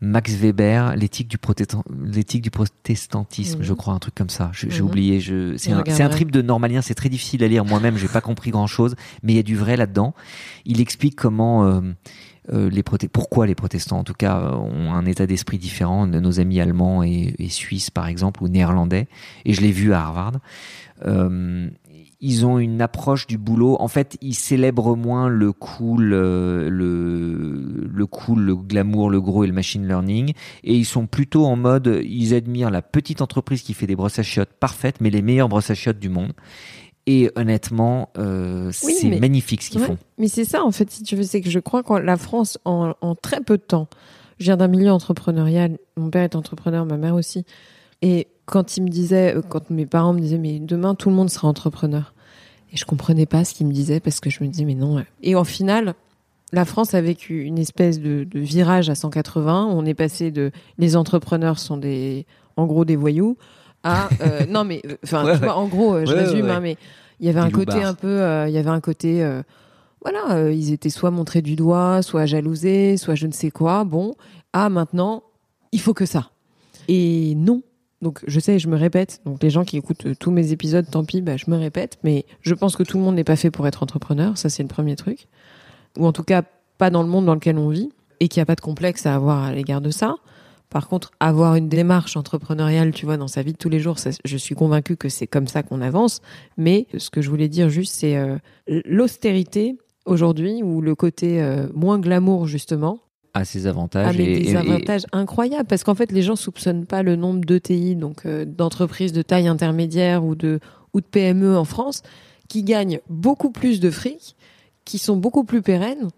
Max 0.00 0.34
Weber, 0.34 0.94
l'éthique 0.96 1.28
du, 1.28 1.38
protestant, 1.38 1.82
l'éthique 2.04 2.42
du 2.42 2.50
protestantisme, 2.50 3.58
Mhm. 3.60 3.64
je 3.64 3.72
crois, 3.72 3.94
un 3.94 3.98
truc 3.98 4.14
comme 4.14 4.28
ça. 4.28 4.50
J'ai 4.52 4.68
Mhm. 4.68 4.86
oublié. 4.86 5.20
Je, 5.20 5.56
c'est, 5.56 5.72
un, 5.72 5.82
c'est 5.86 5.92
un 5.92 5.94
regarderai. 5.94 6.10
trip 6.10 6.30
de 6.32 6.42
normalien, 6.42 6.82
c'est 6.82 6.94
très 6.94 7.08
difficile 7.08 7.42
à 7.44 7.48
lire 7.48 7.64
moi-même, 7.64 7.96
j'ai 7.96 8.08
pas 8.08 8.20
compris 8.20 8.50
grand-chose, 8.50 8.94
mais 9.22 9.32
il 9.32 9.36
y 9.36 9.38
a 9.38 9.42
du 9.42 9.56
vrai 9.56 9.76
là-dedans. 9.76 10.14
Il 10.66 10.80
explique 10.80 11.16
comment 11.16 11.64
euh, 11.64 11.80
euh, 12.52 12.68
les 12.70 12.82
proté- 12.82 13.08
pourquoi 13.08 13.46
les 13.46 13.54
protestants, 13.54 13.98
en 13.98 14.04
tout 14.04 14.14
cas, 14.14 14.52
ont 14.52 14.92
un 14.92 15.04
état 15.06 15.26
d'esprit 15.26 15.58
différent 15.58 16.06
de 16.06 16.20
nos 16.20 16.38
amis 16.40 16.60
allemands 16.60 17.02
et, 17.02 17.34
et 17.38 17.48
suisses, 17.48 17.90
par 17.90 18.06
exemple, 18.06 18.42
ou 18.42 18.48
néerlandais. 18.48 19.08
Et 19.44 19.52
je 19.54 19.60
l'ai 19.62 19.72
vu 19.72 19.92
à 19.94 20.00
Harvard. 20.02 20.34
Euh, 21.06 21.68
ils 22.20 22.46
ont 22.46 22.58
une 22.58 22.80
approche 22.80 23.26
du 23.26 23.36
boulot. 23.38 23.76
En 23.80 23.88
fait, 23.88 24.16
ils 24.22 24.34
célèbrent 24.34 24.96
moins 24.96 25.28
le 25.28 25.52
cool, 25.52 26.12
euh, 26.14 26.68
le, 26.70 27.88
le 27.92 28.06
cool, 28.06 28.40
le 28.42 28.56
glamour, 28.56 29.10
le 29.10 29.20
gros 29.20 29.44
et 29.44 29.46
le 29.46 29.52
machine 29.52 29.86
learning. 29.86 30.32
Et 30.64 30.74
ils 30.74 30.84
sont 30.86 31.06
plutôt 31.06 31.44
en 31.44 31.56
mode, 31.56 32.00
ils 32.04 32.34
admirent 32.34 32.70
la 32.70 32.82
petite 32.82 33.20
entreprise 33.20 33.62
qui 33.62 33.74
fait 33.74 33.86
des 33.86 33.96
brosses 33.96 34.18
à 34.18 34.22
chiottes 34.22 34.52
parfaites, 34.58 35.00
mais 35.00 35.10
les 35.10 35.22
meilleures 35.22 35.48
brosses 35.48 35.70
à 35.70 35.74
chiottes 35.74 35.98
du 35.98 36.08
monde. 36.08 36.32
Et 37.08 37.30
honnêtement, 37.36 38.08
euh, 38.18 38.72
Oui, 38.84 38.94
c'est 39.00 39.08
mais- 39.08 39.20
magnifique 39.20 39.62
ce 39.62 39.70
qu'ils 39.70 39.80
Ouais, 39.82 39.86
font. 39.86 39.98
Mais 40.18 40.28
c'est 40.28 40.44
ça, 40.44 40.64
en 40.64 40.72
fait, 40.72 40.90
si 40.90 41.02
tu 41.04 41.14
veux, 41.16 41.22
c'est 41.22 41.40
que 41.40 41.50
je 41.50 41.60
crois 41.60 41.82
que 41.84 41.92
la 41.94 42.16
France, 42.16 42.58
en, 42.64 42.94
en 43.00 43.14
très 43.14 43.40
peu 43.40 43.58
de 43.58 43.62
temps, 43.62 43.88
je 44.38 44.44
viens 44.46 44.56
d'un 44.56 44.66
milieu 44.68 44.90
entrepreneurial, 44.90 45.78
mon 45.96 46.10
père 46.10 46.22
est 46.24 46.34
entrepreneur, 46.34 46.84
ma 46.84 46.96
mère 46.96 47.14
aussi, 47.14 47.44
et 48.02 48.26
quand 48.46 48.76
il 48.76 48.84
me 48.84 48.88
disait, 48.88 49.36
euh, 49.36 49.42
quand 49.42 49.70
mes 49.70 49.86
parents 49.86 50.12
me 50.12 50.20
disaient, 50.20 50.38
mais 50.38 50.58
demain, 50.60 50.94
tout 50.94 51.10
le 51.10 51.16
monde 51.16 51.28
sera 51.28 51.48
entrepreneur. 51.48 52.14
Et 52.72 52.76
je 52.76 52.84
comprenais 52.84 53.26
pas 53.26 53.44
ce 53.44 53.54
qu'ils 53.54 53.66
me 53.66 53.72
disaient 53.72 54.00
parce 54.00 54.20
que 54.20 54.30
je 54.30 54.42
me 54.42 54.48
disais, 54.48 54.64
mais 54.64 54.74
non. 54.74 55.04
Et 55.22 55.34
en 55.34 55.44
final, 55.44 55.94
la 56.52 56.64
France 56.64 56.94
a 56.94 57.00
vécu 57.00 57.42
une 57.42 57.58
espèce 57.58 58.00
de, 58.00 58.24
de 58.24 58.40
virage 58.40 58.88
à 58.88 58.94
180. 58.94 59.66
On 59.66 59.84
est 59.84 59.94
passé 59.94 60.30
de 60.30 60.52
les 60.78 60.96
entrepreneurs 60.96 61.58
sont 61.58 61.76
des, 61.76 62.26
en 62.56 62.66
gros, 62.66 62.84
des 62.84 62.96
voyous 62.96 63.36
à, 63.82 64.08
euh, 64.20 64.46
non, 64.48 64.64
mais, 64.64 64.80
euh, 64.86 64.96
enfin, 65.04 65.24
Ouais, 65.24 65.48
en 65.48 65.66
gros, 65.68 66.04
je 66.04 66.12
Ouais, 66.12 66.24
résume, 66.24 66.48
hein, 66.50 66.60
mais 66.60 66.76
il 67.20 67.26
y 67.26 67.28
avait 67.28 67.40
un 67.40 67.50
côté 67.50 67.82
un 67.82 67.94
peu, 67.94 68.20
il 68.46 68.52
y 68.52 68.58
avait 68.58 68.70
un 68.70 68.80
côté, 68.80 69.26
voilà, 70.02 70.50
ils 70.50 70.72
étaient 70.72 70.90
soit 70.90 71.10
montrés 71.10 71.40
du 71.40 71.56
doigt, 71.56 72.02
soit 72.02 72.26
jalousés, 72.26 72.96
soit 72.96 73.14
je 73.14 73.26
ne 73.26 73.32
sais 73.32 73.50
quoi. 73.50 73.84
Bon, 73.84 74.14
ah 74.52 74.68
maintenant, 74.68 75.22
il 75.72 75.80
faut 75.80 75.94
que 75.94 76.04
ça. 76.06 76.30
Et 76.88 77.34
non. 77.36 77.62
Donc 78.02 78.22
je 78.26 78.40
sais, 78.40 78.58
je 78.58 78.68
me 78.68 78.76
répète. 78.76 79.20
Donc 79.24 79.42
les 79.42 79.50
gens 79.50 79.64
qui 79.64 79.76
écoutent 79.76 80.06
euh, 80.06 80.14
tous 80.18 80.30
mes 80.30 80.52
épisodes, 80.52 80.86
tant 80.90 81.04
pis, 81.04 81.22
bah, 81.22 81.36
je 81.36 81.50
me 81.50 81.56
répète. 81.56 81.98
Mais 82.02 82.26
je 82.42 82.54
pense 82.54 82.76
que 82.76 82.82
tout 82.82 82.98
le 82.98 83.04
monde 83.04 83.14
n'est 83.14 83.24
pas 83.24 83.36
fait 83.36 83.50
pour 83.50 83.66
être 83.66 83.82
entrepreneur. 83.82 84.36
Ça 84.36 84.48
c'est 84.48 84.62
le 84.62 84.68
premier 84.68 84.96
truc. 84.96 85.28
Ou 85.98 86.06
en 86.06 86.12
tout 86.12 86.24
cas 86.24 86.42
pas 86.78 86.90
dans 86.90 87.02
le 87.02 87.08
monde 87.08 87.24
dans 87.24 87.34
lequel 87.34 87.58
on 87.58 87.68
vit 87.68 87.90
et 88.20 88.28
qu'il 88.28 88.40
n'y 88.40 88.42
a 88.42 88.46
pas 88.46 88.54
de 88.54 88.60
complexe 88.60 89.06
à 89.06 89.14
avoir 89.14 89.44
à 89.44 89.52
l'égard 89.52 89.80
de 89.80 89.90
ça. 89.90 90.16
Par 90.68 90.88
contre, 90.88 91.12
avoir 91.20 91.54
une 91.54 91.68
démarche 91.68 92.16
entrepreneuriale, 92.16 92.90
tu 92.90 93.06
vois, 93.06 93.16
dans 93.16 93.28
sa 93.28 93.42
vie 93.42 93.52
de 93.52 93.56
tous 93.58 93.68
les 93.68 93.78
jours, 93.78 93.96
je 94.24 94.36
suis 94.36 94.54
convaincue 94.54 94.96
que 94.96 95.08
c'est 95.08 95.26
comme 95.26 95.46
ça 95.46 95.62
qu'on 95.62 95.80
avance. 95.80 96.20
Mais 96.56 96.86
ce 96.98 97.08
que 97.08 97.22
je 97.22 97.30
voulais 97.30 97.48
dire 97.48 97.68
juste, 97.68 97.94
c'est 97.94 98.16
euh, 98.16 98.36
l'austérité 98.66 99.78
aujourd'hui 100.06 100.62
ou 100.62 100.80
le 100.80 100.94
côté 100.94 101.40
euh, 101.40 101.68
moins 101.74 101.98
glamour 101.98 102.46
justement 102.46 103.00
À 103.36 103.44
ses 103.44 103.66
avantages. 103.66 104.14
a 104.14 104.18
mais 104.18 104.24
et- 104.24 104.38
des 104.40 104.48
et- 104.50 104.52
et- 104.52 104.56
avantages 104.56 105.06
incroyables 105.12 105.66
parce 105.66 105.84
qu'en 105.84 105.94
fait 105.94 106.10
les 106.12 106.22
gens 106.22 106.36
soupçonnent 106.36 106.86
pas 106.86 107.02
le 107.02 107.16
nombre 107.16 107.44
d'ETI 107.44 107.94
donc 107.96 108.26
euh, 108.26 108.44
d'entreprises 108.44 109.12
de 109.12 109.22
taille 109.22 109.48
intermédiaire 109.48 110.24
ou 110.24 110.34
de 110.34 110.60
ou 110.94 111.00
de 111.00 111.06
PME 111.06 111.56
en 111.56 111.64
France 111.64 112.02
qui 112.48 112.62
gagnent 112.62 113.00
beaucoup 113.10 113.50
plus 113.50 113.80
de 113.80 113.90
fric, 113.90 114.36
qui 114.84 114.98
sont 114.98 115.16
beaucoup 115.16 115.44
plus 115.44 115.62
pérennes 115.62 116.08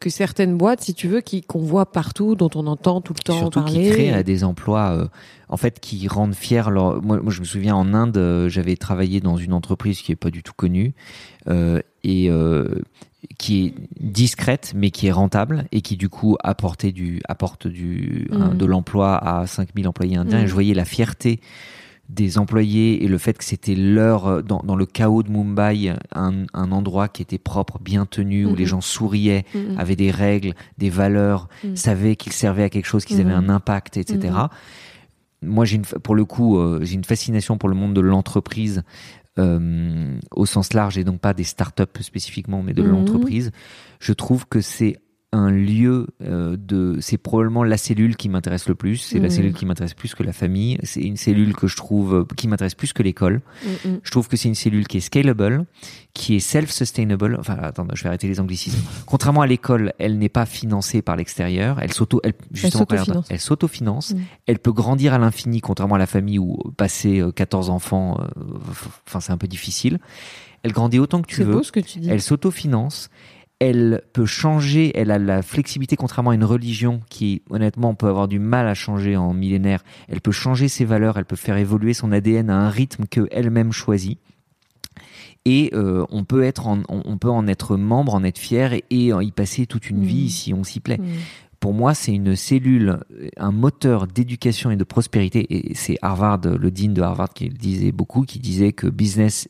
que 0.00 0.10
certaines 0.10 0.56
boîtes 0.58 0.80
si 0.82 0.92
tu 0.92 1.08
veux 1.08 1.20
qui 1.20 1.42
qu'on 1.42 1.60
voit 1.60 1.90
partout 1.90 2.34
dont 2.34 2.50
on 2.54 2.66
entend 2.66 3.00
tout 3.00 3.14
le 3.16 3.22
temps 3.22 3.38
Surtout 3.38 3.60
parler. 3.60 3.84
qui 3.84 3.90
créent 3.90 4.12
euh, 4.14 4.22
des 4.22 4.42
emplois, 4.44 4.90
euh, 4.98 5.06
en 5.48 5.56
fait, 5.56 5.78
qui 5.80 6.08
rendent 6.08 6.34
fiers. 6.34 6.68
Leur... 6.70 7.00
Moi, 7.02 7.20
moi, 7.22 7.32
je 7.32 7.40
me 7.40 7.44
souviens 7.46 7.74
en 7.76 7.94
Inde, 7.94 8.16
euh, 8.18 8.48
j'avais 8.48 8.76
travaillé 8.76 9.20
dans 9.20 9.36
une 9.36 9.52
entreprise 9.54 10.02
qui 10.02 10.12
est 10.12 10.16
pas 10.16 10.30
du 10.30 10.42
tout 10.42 10.52
connue 10.56 10.94
et 12.02 12.28
qui 13.38 13.66
est 13.66 13.74
discrète, 14.00 14.72
mais 14.76 14.90
qui 14.90 15.06
est 15.06 15.12
rentable 15.12 15.66
et 15.72 15.80
qui 15.80 15.96
du 15.96 16.08
coup 16.08 16.36
apportait 16.42 16.92
du, 16.92 17.20
apporte 17.28 17.66
du, 17.66 18.28
Mhm. 18.30 18.56
de 18.56 18.64
l'emploi 18.66 19.16
à 19.16 19.46
5000 19.46 19.86
employés 19.88 20.16
indiens. 20.16 20.38
Mhm. 20.38 20.44
Et 20.44 20.48
je 20.48 20.52
voyais 20.54 20.74
la 20.74 20.84
fierté 20.84 21.40
des 22.10 22.36
employés 22.36 23.02
et 23.02 23.08
le 23.08 23.16
fait 23.16 23.32
que 23.38 23.44
c'était 23.44 23.74
leur 23.74 24.42
dans, 24.42 24.60
dans 24.62 24.76
le 24.76 24.84
chaos 24.84 25.22
de 25.22 25.30
Mumbai 25.30 25.94
un, 26.14 26.44
un 26.52 26.70
endroit 26.70 27.08
qui 27.08 27.22
était 27.22 27.38
propre 27.38 27.78
bien 27.80 28.04
tenu 28.04 28.44
où 28.44 28.50
Mhm. 28.50 28.56
les 28.56 28.66
gens 28.66 28.80
souriaient 28.82 29.46
Mhm. 29.54 29.78
avaient 29.78 29.96
des 29.96 30.10
règles 30.10 30.52
des 30.76 30.90
valeurs 30.90 31.48
Mhm. 31.64 31.76
savaient 31.76 32.14
qu'ils 32.16 32.34
servaient 32.34 32.64
à 32.64 32.68
quelque 32.68 32.84
chose 32.84 33.06
qu'ils 33.06 33.16
Mhm. 33.16 33.26
avaient 33.26 33.34
un 33.34 33.48
impact 33.48 33.96
etc 33.96 34.34
moi 35.40 35.64
j'ai 35.64 35.78
pour 36.02 36.14
le 36.14 36.26
coup 36.26 36.58
euh, 36.58 36.80
j'ai 36.82 36.94
une 36.94 37.04
fascination 37.04 37.56
pour 37.58 37.68
le 37.70 37.74
monde 37.74 37.94
de 37.94 38.00
l'entreprise 38.02 38.82
euh, 39.38 40.18
au 40.30 40.46
sens 40.46 40.72
large 40.74 40.96
et 40.98 41.04
donc 41.04 41.20
pas 41.20 41.34
des 41.34 41.44
startups 41.44 42.02
spécifiquement 42.02 42.62
mais 42.62 42.72
de 42.72 42.82
Mhm. 42.82 42.90
l'entreprise 42.90 43.50
je 44.00 44.12
trouve 44.12 44.46
que 44.46 44.60
c'est 44.60 44.98
un 45.34 45.50
lieu 45.50 46.06
euh, 46.22 46.56
de 46.56 46.96
c'est 47.00 47.18
probablement 47.18 47.64
la 47.64 47.76
cellule 47.76 48.16
qui 48.16 48.28
m'intéresse 48.28 48.68
le 48.68 48.74
plus 48.74 48.96
c'est 48.98 49.18
la 49.18 49.24
Mhm. 49.24 49.30
cellule 49.30 49.52
qui 49.52 49.66
m'intéresse 49.66 49.94
plus 49.94 50.14
que 50.14 50.22
la 50.22 50.32
famille 50.32 50.78
c'est 50.84 51.00
une 51.02 51.16
cellule 51.16 51.54
que 51.56 51.66
je 51.66 51.76
trouve 51.76 52.14
euh, 52.14 52.24
qui 52.36 52.46
m'intéresse 52.48 52.74
plus 52.74 52.92
que 52.92 53.02
l'école 53.02 53.42
Mm, 53.84 53.88
mm. 53.88 54.00
je 54.02 54.10
trouve 54.10 54.28
que 54.28 54.36
c'est 54.36 54.48
une 54.48 54.54
cellule 54.54 54.86
qui 54.86 54.98
est 54.98 55.00
scalable, 55.00 55.66
qui 56.14 56.36
est 56.36 56.40
self-sustainable. 56.40 57.36
Enfin, 57.40 57.56
attends, 57.60 57.86
je 57.94 58.02
vais 58.02 58.08
arrêter 58.08 58.28
les 58.28 58.38
anglicismes. 58.40 58.78
Contrairement 59.06 59.40
à 59.42 59.46
l'école, 59.46 59.92
elle 59.98 60.18
n'est 60.18 60.28
pas 60.28 60.46
financée 60.46 61.02
par 61.02 61.16
l'extérieur. 61.16 61.78
Elle 61.80 61.92
s'auto, 61.92 62.20
elle, 62.22 62.34
justement, 62.52 62.80
s'autofinance. 62.80 63.08
regarde, 63.08 63.26
elle 63.30 63.40
s'autofinance. 63.40 64.14
Mm. 64.14 64.18
Elle 64.46 64.58
peut 64.60 64.72
grandir 64.72 65.14
à 65.14 65.18
l'infini, 65.18 65.60
contrairement 65.60 65.96
à 65.96 65.98
la 65.98 66.06
famille 66.06 66.38
où 66.38 66.56
passer 66.76 67.20
euh, 67.20 67.32
14 67.32 67.70
enfants, 67.70 68.20
euh, 68.20 68.26
enfin, 69.06 69.20
c'est 69.20 69.32
un 69.32 69.38
peu 69.38 69.48
difficile. 69.48 69.98
Elle 70.62 70.72
grandit 70.72 70.98
autant 70.98 71.20
que 71.20 71.26
tu 71.26 71.36
C'est 71.36 71.44
veux. 71.44 71.52
beau 71.54 71.62
ce 71.62 71.72
que 71.72 71.80
tu 71.80 71.98
dis. 71.98 72.08
Elle 72.08 72.22
s'autofinance. 72.22 73.10
Elle 73.60 74.02
peut 74.12 74.26
changer, 74.26 74.92
elle 74.98 75.10
a 75.10 75.18
la 75.18 75.40
flexibilité 75.42 75.96
contrairement 75.96 76.30
à 76.30 76.34
une 76.34 76.44
religion 76.44 77.00
qui, 77.08 77.42
honnêtement, 77.50 77.94
peut 77.94 78.08
avoir 78.08 78.28
du 78.28 78.38
mal 78.38 78.66
à 78.66 78.74
changer 78.74 79.16
en 79.16 79.32
millénaire. 79.32 79.82
Elle 80.08 80.20
peut 80.20 80.32
changer 80.32 80.68
ses 80.68 80.84
valeurs, 80.84 81.16
elle 81.18 81.24
peut 81.24 81.36
faire 81.36 81.56
évoluer 81.56 81.94
son 81.94 82.12
ADN 82.12 82.50
à 82.50 82.56
un 82.56 82.68
rythme 82.68 83.04
que 83.08 83.28
elle-même 83.30 83.72
choisit. 83.72 84.18
Et 85.44 85.70
euh, 85.74 86.04
on 86.10 86.24
peut 86.24 86.42
être, 86.42 86.66
en, 86.66 86.80
on 86.88 87.02
on 87.04 87.18
peut 87.18 87.28
en 87.30 87.46
être 87.46 87.76
membre, 87.76 88.14
en 88.14 88.24
être 88.24 88.38
fier 88.38 88.72
et, 88.72 88.84
et 88.90 89.12
y 89.12 89.30
passer 89.32 89.66
toute 89.66 89.90
une 89.90 89.98
Mhm. 89.98 90.04
vie 90.04 90.30
si 90.30 90.54
on 90.54 90.64
s'y 90.64 90.80
plaît. 90.80 90.98
Mm. 90.98 91.04
Pour 91.60 91.72
moi, 91.74 91.94
c'est 91.94 92.12
une 92.12 92.36
cellule, 92.36 92.98
un 93.38 93.50
moteur 93.52 94.06
d'éducation 94.06 94.70
et 94.70 94.76
de 94.76 94.84
prospérité. 94.84 95.46
Et 95.50 95.74
c'est 95.74 95.96
Harvard, 96.02 96.40
le 96.44 96.70
dean 96.70 96.92
de 96.92 97.00
Harvard 97.00 97.30
qui 97.30 97.48
le 97.48 97.54
disait 97.54 97.92
beaucoup, 97.92 98.22
qui 98.22 98.38
disait 98.38 98.72
que 98.72 98.86
business, 98.86 99.48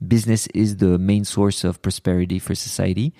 business 0.00 0.48
is 0.54 0.76
the 0.76 0.98
main 0.98 1.24
source 1.24 1.64
of 1.64 1.78
prosperity 1.80 2.38
for 2.40 2.54
society. 2.56 3.12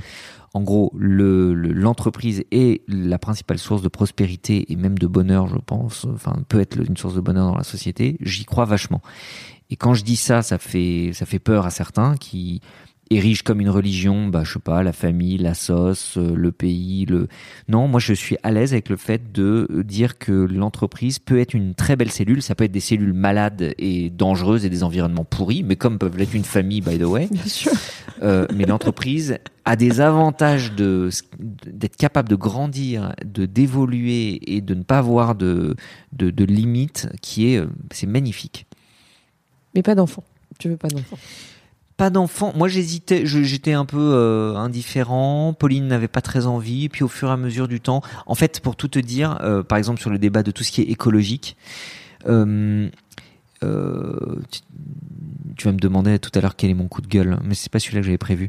En 0.54 0.62
gros, 0.62 0.90
le- 0.96 1.52
le- 1.54 1.72
l'entreprise 1.72 2.42
est 2.50 2.82
la 2.88 3.18
principale 3.18 3.58
source 3.58 3.82
de 3.82 3.88
prospérité 3.88 4.72
et 4.72 4.76
même 4.76 4.98
de 4.98 5.06
bonheur, 5.06 5.46
je 5.46 5.56
pense. 5.58 6.06
Enfin, 6.06 6.36
peut 6.48 6.60
être 6.60 6.78
une 6.78 6.96
source 6.96 7.14
de 7.14 7.20
bonheur 7.20 7.46
dans 7.52 7.58
la 7.58 7.64
société. 7.64 8.16
J'y 8.20 8.44
crois 8.46 8.64
vachement. 8.64 9.02
Et 9.70 9.76
quand 9.76 9.92
je 9.92 10.02
dis 10.04 10.16
ça, 10.16 10.40
ça 10.42 10.56
fait, 10.56 11.10
ça 11.12 11.26
fait 11.26 11.38
peur 11.38 11.66
à 11.66 11.70
certains 11.70 12.16
qui 12.16 12.62
érigent 13.10 13.42
comme 13.44 13.60
une 13.60 13.70
religion, 13.70 14.28
bah, 14.28 14.42
je 14.44 14.54
sais 14.54 14.58
pas, 14.58 14.82
la 14.82 14.92
famille, 14.92 15.38
la 15.38 15.54
sauce, 15.54 16.16
euh, 16.16 16.34
le 16.34 16.52
pays, 16.52 17.06
le, 17.06 17.28
non, 17.68 17.88
moi 17.88 18.00
je 18.00 18.12
suis 18.12 18.36
à 18.42 18.50
l'aise 18.50 18.72
avec 18.72 18.88
le 18.88 18.96
fait 18.96 19.32
de 19.32 19.82
dire 19.84 20.18
que 20.18 20.32
l'entreprise 20.32 21.18
peut 21.18 21.38
être 21.38 21.54
une 21.54 21.74
très 21.74 21.96
belle 21.96 22.10
cellule. 22.10 22.42
Ça 22.42 22.54
peut 22.54 22.64
être 22.64 22.72
des 22.72 22.80
cellules 22.80 23.12
malades 23.12 23.74
et 23.78 24.10
dangereuses 24.10 24.64
et 24.64 24.70
des 24.70 24.82
environnements 24.82 25.24
pourris, 25.24 25.62
mais 25.62 25.76
comme 25.76 25.98
peuvent 25.98 26.16
l'être 26.16 26.34
une 26.34 26.44
famille, 26.44 26.80
by 26.80 26.98
the 26.98 27.04
way. 27.04 27.28
Bien 27.30 27.44
sûr. 27.44 27.72
Euh, 28.22 28.46
mais 28.54 28.64
l'entreprise 28.64 29.38
a 29.64 29.76
des 29.76 30.00
avantages 30.00 30.72
de 30.72 31.10
d'être 31.38 31.96
capable 31.96 32.28
de 32.28 32.36
grandir, 32.36 33.14
de 33.24 33.46
d'évoluer 33.46 34.40
et 34.52 34.60
de 34.60 34.74
ne 34.74 34.82
pas 34.82 34.98
avoir 34.98 35.34
de 35.34 35.76
de, 36.12 36.30
de 36.30 36.44
limites, 36.44 37.08
qui 37.22 37.52
est 37.52 37.58
euh, 37.58 37.66
c'est 37.92 38.06
magnifique. 38.06 38.66
Mais 39.74 39.82
pas 39.82 39.94
d'enfant. 39.94 40.24
Tu 40.58 40.68
veux 40.68 40.76
pas 40.76 40.88
d'enfant. 40.88 41.18
Pas 41.98 42.10
d'enfant. 42.10 42.52
Moi, 42.54 42.68
j'hésitais. 42.68 43.26
J'étais 43.26 43.72
un 43.72 43.84
peu 43.84 43.98
euh, 43.98 44.54
indifférent. 44.54 45.52
Pauline 45.52 45.88
n'avait 45.88 46.06
pas 46.06 46.20
très 46.20 46.46
envie. 46.46 46.88
Puis, 46.88 47.02
au 47.02 47.08
fur 47.08 47.28
et 47.28 47.32
à 47.32 47.36
mesure 47.36 47.66
du 47.66 47.80
temps, 47.80 48.02
en 48.26 48.36
fait, 48.36 48.60
pour 48.60 48.76
tout 48.76 48.86
te 48.86 49.00
dire, 49.00 49.36
euh, 49.42 49.64
par 49.64 49.78
exemple 49.78 50.00
sur 50.00 50.08
le 50.08 50.18
débat 50.18 50.44
de 50.44 50.52
tout 50.52 50.62
ce 50.62 50.70
qui 50.70 50.80
est 50.80 50.84
écologique, 50.84 51.56
euh, 52.28 52.88
tu, 53.60 54.60
tu 55.56 55.64
vas 55.66 55.72
me 55.72 55.78
demander 55.78 56.20
tout 56.20 56.30
à 56.36 56.40
l'heure 56.40 56.54
quel 56.54 56.70
est 56.70 56.74
mon 56.74 56.86
coup 56.86 57.02
de 57.02 57.08
gueule, 57.08 57.40
mais 57.42 57.54
c'est 57.54 57.72
pas 57.72 57.80
celui-là 57.80 58.00
que 58.00 58.06
j'avais 58.06 58.16
prévu. 58.16 58.48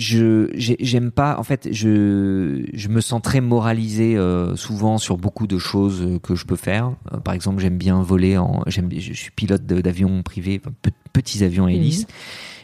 Euh, 0.00 0.48
je 0.54 0.74
j'aime 0.78 1.10
pas 1.10 1.38
en 1.38 1.42
fait 1.42 1.68
je 1.72 2.64
je 2.72 2.88
me 2.88 3.00
sens 3.00 3.20
très 3.20 3.40
moralisé 3.40 4.16
euh, 4.16 4.54
souvent 4.54 4.96
sur 4.98 5.16
beaucoup 5.16 5.48
de 5.48 5.58
choses 5.58 6.20
que 6.22 6.34
je 6.36 6.44
peux 6.46 6.56
faire. 6.56 6.92
Euh, 7.12 7.18
par 7.18 7.34
exemple 7.34 7.60
j'aime 7.60 7.78
bien 7.78 8.00
voler 8.02 8.38
en 8.38 8.62
j'aime 8.68 8.88
je 8.92 9.12
suis 9.12 9.32
pilote 9.32 9.66
d'avions 9.66 10.22
privés 10.22 10.60
enfin, 10.64 10.74
petits 11.12 11.42
avions 11.42 11.66
à 11.66 11.72
hélice. 11.72 12.06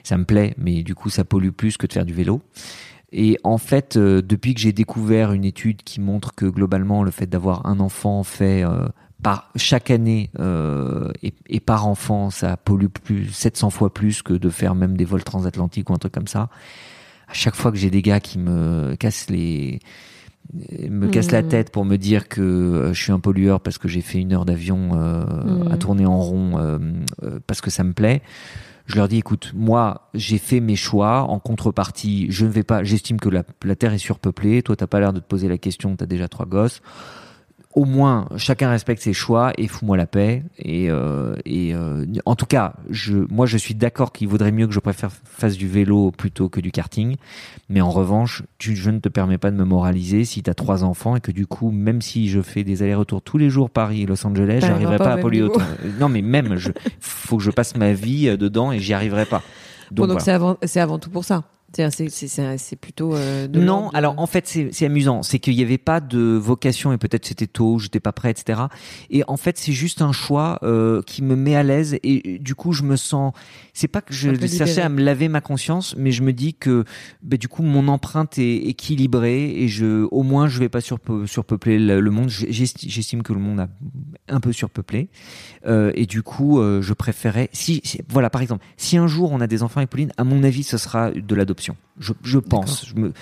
Ça 0.04 0.16
me 0.16 0.24
plaît 0.24 0.54
mais 0.58 0.82
du 0.82 0.94
coup 0.94 1.10
ça 1.10 1.24
pollue 1.24 1.50
plus 1.50 1.76
que 1.76 1.86
de 1.86 1.92
faire 1.92 2.06
du 2.06 2.14
vélo. 2.14 2.40
Et 3.12 3.38
en 3.42 3.58
fait 3.58 3.96
euh, 3.96 4.22
depuis 4.22 4.54
que 4.54 4.60
j'ai 4.60 4.72
découvert 4.72 5.32
une 5.32 5.44
étude 5.44 5.82
qui 5.82 6.00
montre 6.00 6.34
que 6.34 6.46
globalement 6.46 7.02
le 7.02 7.10
fait 7.10 7.26
d'avoir 7.26 7.66
un 7.66 7.80
enfant 7.80 8.22
fait 8.22 8.64
euh, 8.64 8.86
par 9.24 9.50
chaque 9.56 9.90
année 9.90 10.30
euh, 10.38 11.10
et, 11.22 11.34
et 11.48 11.60
par 11.60 11.88
enfant 11.88 12.30
ça 12.30 12.56
pollue 12.56 12.86
plus 12.86 13.32
700 13.32 13.70
fois 13.70 13.92
plus 13.92 14.22
que 14.22 14.34
de 14.34 14.50
faire 14.50 14.76
même 14.76 14.96
des 14.96 15.04
vols 15.04 15.24
transatlantiques 15.24 15.90
ou 15.90 15.94
un 15.94 15.98
truc 15.98 16.12
comme 16.12 16.28
ça 16.28 16.48
à 17.28 17.34
chaque 17.34 17.54
fois 17.56 17.70
que 17.72 17.78
j'ai 17.78 17.90
des 17.90 18.02
gars 18.02 18.20
qui 18.20 18.38
me 18.38 18.94
cassent 18.96 19.30
les 19.30 19.80
me 20.90 21.08
cassent 21.08 21.32
la 21.32 21.42
Mhm. 21.42 21.48
tête 21.48 21.70
pour 21.72 21.84
me 21.84 21.96
dire 21.96 22.28
que 22.28 22.40
euh, 22.42 22.92
je 22.92 23.02
suis 23.02 23.12
un 23.12 23.18
pollueur 23.18 23.60
parce 23.60 23.78
que 23.78 23.88
j'ai 23.88 24.02
fait 24.02 24.18
une 24.20 24.32
heure 24.34 24.44
d'avion 24.44 24.90
euh, 24.94 25.24
Mhm. 25.24 25.72
à 25.72 25.76
tourner 25.78 26.06
en 26.06 26.18
rond 26.18 26.58
euh, 26.58 26.78
parce 27.46 27.60
que 27.62 27.70
ça 27.70 27.82
me 27.82 27.92
plaît 27.94 28.20
je 28.86 28.96
leur 28.96 29.08
dis 29.08 29.16
écoute 29.16 29.52
moi 29.56 30.10
j'ai 30.12 30.36
fait 30.36 30.60
mes 30.60 30.76
choix 30.76 31.22
en 31.22 31.38
contrepartie 31.38 32.26
je 32.28 32.44
ne 32.44 32.50
vais 32.50 32.62
pas 32.62 32.84
j'estime 32.84 33.18
que 33.18 33.30
la, 33.30 33.42
la 33.64 33.74
terre 33.74 33.94
est 33.94 33.98
surpeuplée 33.98 34.62
toi 34.62 34.76
t'as 34.76 34.86
pas 34.86 35.00
l'air 35.00 35.14
de 35.14 35.20
te 35.20 35.26
poser 35.26 35.48
la 35.48 35.56
question 35.58 35.96
t'as 35.96 36.06
déjà 36.06 36.28
trois 36.28 36.44
gosses 36.46 36.82
au 37.74 37.84
moins 37.84 38.28
chacun 38.36 38.70
respecte 38.70 39.02
ses 39.02 39.12
choix 39.12 39.52
et 39.58 39.66
fous-moi 39.66 39.96
la 39.96 40.06
paix. 40.06 40.44
Et, 40.58 40.90
euh, 40.90 41.34
et 41.44 41.74
euh, 41.74 42.06
en 42.24 42.36
tout 42.36 42.46
cas 42.46 42.74
je 42.88 43.14
moi 43.30 43.46
je 43.46 43.56
suis 43.56 43.74
d'accord 43.74 44.12
qu'il 44.12 44.28
vaudrait 44.28 44.52
mieux 44.52 44.66
que 44.66 44.72
je 44.72 44.80
préfère 44.80 45.10
fasse 45.24 45.56
du 45.56 45.68
vélo 45.68 46.12
plutôt 46.12 46.48
que 46.48 46.60
du 46.60 46.70
karting. 46.70 47.16
Mais 47.68 47.80
en 47.80 47.90
revanche 47.90 48.42
tu, 48.58 48.76
je 48.76 48.90
ne 48.90 48.98
te 49.00 49.08
permets 49.08 49.38
pas 49.38 49.50
de 49.50 49.56
me 49.56 49.64
moraliser 49.64 50.24
si 50.24 50.42
tu 50.42 50.50
as 50.50 50.54
trois 50.54 50.84
enfants 50.84 51.16
et 51.16 51.20
que 51.20 51.32
du 51.32 51.46
coup 51.46 51.70
même 51.70 52.00
si 52.00 52.28
je 52.28 52.40
fais 52.40 52.64
des 52.64 52.82
allers-retours 52.82 53.22
tous 53.22 53.38
les 53.38 53.50
jours 53.50 53.70
Paris 53.70 54.06
Los 54.06 54.24
Angeles 54.26 54.60
T'arriveras 54.60 54.68
j'arriverai 54.68 54.98
pas 54.98 55.12
à 55.12 55.16
polluer 55.18 55.42
autant. 55.42 55.60
Non 55.98 56.08
mais 56.08 56.22
même 56.22 56.56
je 56.56 56.70
faut 57.00 57.36
que 57.36 57.42
je 57.42 57.50
passe 57.50 57.76
ma 57.76 57.92
vie 57.92 58.28
euh, 58.28 58.36
dedans 58.36 58.70
et 58.70 58.78
j'y 58.78 58.94
arriverai 58.94 59.26
pas. 59.26 59.42
Bon, 59.90 60.02
donc 60.02 60.12
voilà. 60.12 60.20
c'est 60.24 60.32
avant, 60.32 60.56
c'est 60.62 60.80
avant 60.80 60.98
tout 60.98 61.10
pour 61.10 61.24
ça. 61.24 61.44
C'est- 62.56 62.76
plutôt. 62.76 63.14
euh, 63.14 63.46
de 63.48 63.60
Non, 63.60 63.90
de- 63.90 63.96
alors 63.96 64.14
en 64.18 64.26
fait 64.26 64.46
c'est 64.72 64.84
amusant, 64.86 65.22
c'est 65.22 65.38
qu'il 65.38 65.54
n'y 65.56 65.62
avait 65.62 65.78
pas 65.78 66.00
de 66.00 66.18
vocation 66.36 66.92
et 66.92 66.98
peut-être 66.98 67.26
c'était 67.26 67.46
tôt, 67.46 67.78
j'étais 67.78 68.00
pas 68.00 68.12
prêt, 68.12 68.30
etc. 68.30 68.62
Et 69.10 69.22
en 69.28 69.36
fait 69.36 69.58
c'est 69.58 69.72
juste 69.72 70.02
un 70.02 70.12
choix 70.12 70.58
euh, 70.62 71.02
qui 71.02 71.22
me 71.22 71.36
met 71.36 71.54
à 71.56 71.62
l'aise 71.62 71.96
et 72.02 72.38
du 72.38 72.54
coup 72.54 72.72
je 72.72 72.82
me 72.82 72.96
sens, 72.96 73.32
c'est 73.72 73.88
pas 73.88 74.00
que 74.02 74.12
je 74.14 74.28
cherchais 74.58 74.80
à 74.82 74.88
me 74.88 75.02
laver 75.02 75.28
ma 75.28 75.40
conscience, 75.40 75.94
mais 75.96 76.12
je 76.12 76.22
me 76.22 76.32
dis 76.32 76.54
que 76.54 76.84
bah, 77.22 77.36
du 77.36 77.48
coup 77.48 77.62
mon 77.62 77.88
empreinte 77.88 78.38
est 78.38 78.56
équilibrée 78.56 79.50
et 79.62 79.68
je, 79.68 80.04
au 80.10 80.22
moins 80.22 80.48
je 80.48 80.58
vais 80.60 80.68
pas 80.68 80.80
surpe- 80.80 81.26
surpeupler 81.26 81.78
le, 81.78 82.00
le 82.00 82.10
monde. 82.10 82.28
J'esti- 82.28 82.88
J'estime 82.90 83.22
que 83.22 83.32
le 83.32 83.40
monde 83.40 83.60
a 83.60 83.68
un 84.28 84.40
peu 84.40 84.52
surpeuplé 84.52 85.08
euh, 85.66 85.90
et 85.94 86.06
du 86.06 86.22
coup 86.22 86.60
je 86.80 86.92
préférais, 86.92 87.48
si, 87.52 87.80
si- 87.84 88.00
voilà 88.08 88.30
par 88.30 88.42
exemple, 88.42 88.64
si 88.76 88.96
un 88.98 89.06
jour 89.06 89.32
on 89.32 89.40
a 89.40 89.46
des 89.46 89.62
enfants 89.62 89.78
avec 89.78 89.90
Pauline, 89.90 90.12
à 90.16 90.24
mon 90.24 90.42
avis 90.44 90.62
ce 90.62 90.76
sera 90.78 91.10
de 91.10 91.34
l'adoption. 91.34 91.63
Je, 91.98 92.12
je 92.22 92.38
pense. 92.38 92.86
Je 92.86 92.94
me, 92.96 93.12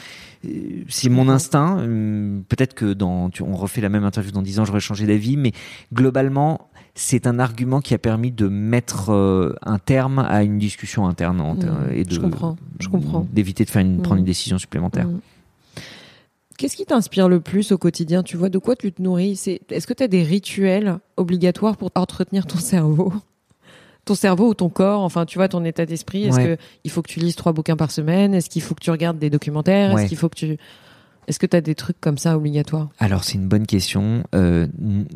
euh, 0.47 0.51
c'est 0.89 1.09
mon 1.09 1.29
instinct. 1.29 1.79
Hum, 1.83 2.45
Peut-être 2.49 2.75
que 2.75 2.93
dans, 2.93 3.31
tu- 3.31 3.43
on 3.43 3.55
refait 3.55 3.81
la 3.81 3.89
même 3.89 4.05
interview 4.05 4.33
dans 4.33 4.43
10 4.43 4.59
ans, 4.61 4.65
j'aurais 4.65 4.81
changé 4.81 5.07
d'avis, 5.07 5.37
mais 5.37 5.53
globalement, 5.93 6.69
c'est 6.95 7.27
un 7.27 7.39
argument 7.39 7.81
qui 7.81 7.95
a 7.95 7.99
permis 7.99 8.31
de 8.33 8.49
mettre 8.49 9.11
euh, 9.13 9.55
un 9.63 9.79
terme 9.79 10.19
à 10.19 10.43
une 10.43 10.59
discussion 10.59 11.07
interne 11.07 11.41
en- 11.41 11.55
Mmh, 11.55 11.89
et 11.93 12.05
de 12.05 12.13
je 12.15 12.21
comprends, 12.21 12.57
je 12.81 12.89
comprends. 12.89 13.27
d'éviter 13.33 13.65
de 13.65 13.71
faire 13.71 13.83
une, 13.83 13.99
prendre 14.03 14.17
Mmh. 14.17 14.19
une 14.21 14.25
décision 14.25 14.59
supplémentaire. 14.59 15.07
Mm. 15.07 15.21
Qu'est-ce 16.59 16.77
qui 16.77 16.85
t'inspire 16.85 17.29
le 17.29 17.41
plus 17.41 17.73
au 17.73 17.79
quotidien? 17.79 18.23
Tu 18.23 18.37
vois, 18.37 18.49
de 18.49 18.59
quoi 18.59 18.77
tu 18.77 18.93
te 18.93 19.01
nourris? 19.03 19.33
Est-ce 19.71 19.87
que 19.87 19.95
tu 19.95 20.03
as 20.03 20.09
des 20.09 20.23
rituels 20.23 20.99
obligatoires 21.17 21.77
pour 21.77 21.91
entretenir 21.95 22.47
ton 22.47 22.59
cerveau? 22.59 23.13
Ton 24.05 24.15
cerveau 24.17 24.49
ou 24.49 24.55
ton 24.55 24.69
corps, 24.69 25.03
enfin, 25.03 25.27
tu 25.27 25.39
vois, 25.39 25.49
ton 25.49 25.65
état 25.65 25.87
d'esprit. 25.87 26.25
Est-ce 26.25 26.37
Ouais. 26.37 26.57
que 26.57 26.63
il 26.85 26.91
faut 26.91 27.03
que 27.03 27.09
tu 27.09 27.21
lises 27.21 27.37
trois 27.37 27.53
bouquins 27.53 27.77
par 27.77 27.91
semaine? 27.93 28.35
Est-ce 28.35 28.51
qu'il 28.51 28.61
faut 28.63 28.75
que 28.75 28.83
tu 28.83 28.91
regardes 28.91 29.19
des 29.19 29.31
documentaires? 29.31 29.95
Ouais. 29.95 30.03
Est-ce 30.03 30.09
qu'il 30.09 30.19
faut 30.19 30.29
que 30.29 30.37
tu. 30.37 30.57
Est-ce 31.29 31.39
que 31.39 31.47
tu 31.47 31.57
as 31.57 31.61
des 31.61 31.77
trucs 31.77 32.01
comme 32.01 32.19
ça 32.19 32.37
obligatoires? 32.37 32.89
Alors 32.99 33.23
c'est 33.23 33.35
une 33.35 33.47
bonne 33.47 33.67
question. 33.67 34.25
Euh, 34.35 34.67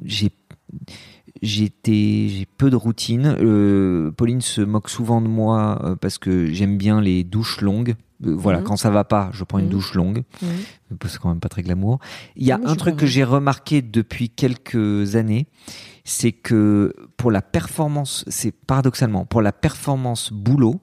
j'ai 0.05 0.31
j'étais 1.43 2.29
j'ai 2.29 2.47
peu 2.59 2.71
de 2.71 2.77
routine. 2.77 3.37
Euh, 3.41 4.11
Pauline 4.13 4.41
se 4.41 4.61
moque 4.61 4.89
souvent 4.89 5.21
de 5.21 5.29
moi 5.29 5.81
euh, 5.85 5.97
parce 5.97 6.19
que 6.19 6.47
j'aime 6.53 6.79
bien 6.79 7.01
les 7.01 7.25
douches 7.25 7.61
longues. 7.61 7.95
Euh, 8.25 8.35
voilà, 8.35 8.61
Mhm. 8.61 8.65
quand 8.65 8.77
ça 8.77 8.91
va 8.91 9.05
pas, 9.05 9.31
je 9.33 9.45
prends 9.45 9.59
une 9.59 9.67
Mhm. 9.67 9.71
douche 9.73 9.95
longue. 9.95 10.23
C'est 11.07 11.19
quand 11.21 11.29
même 11.29 11.41
pas 11.41 11.49
très 11.51 11.63
glamour. 11.63 11.99
Il 12.37 12.47
y 12.47 12.53
a 12.53 12.61
Ah, 12.65 12.71
un 12.71 12.77
truc 12.77 12.97
que 12.97 13.07
j'ai 13.07 13.25
remarqué 13.25 13.83
depuis 13.83 14.31
quelques 14.31 15.17
années, 15.17 15.47
c'est 16.07 16.31
que 16.33 16.95
pour 17.17 17.31
la 17.33 17.43
performance, 17.43 18.25
c'est 18.29 18.53
paradoxalement 18.53 19.27
pour 19.27 19.43
la 19.43 19.53
performance 19.53 20.33
boulot, 20.33 20.81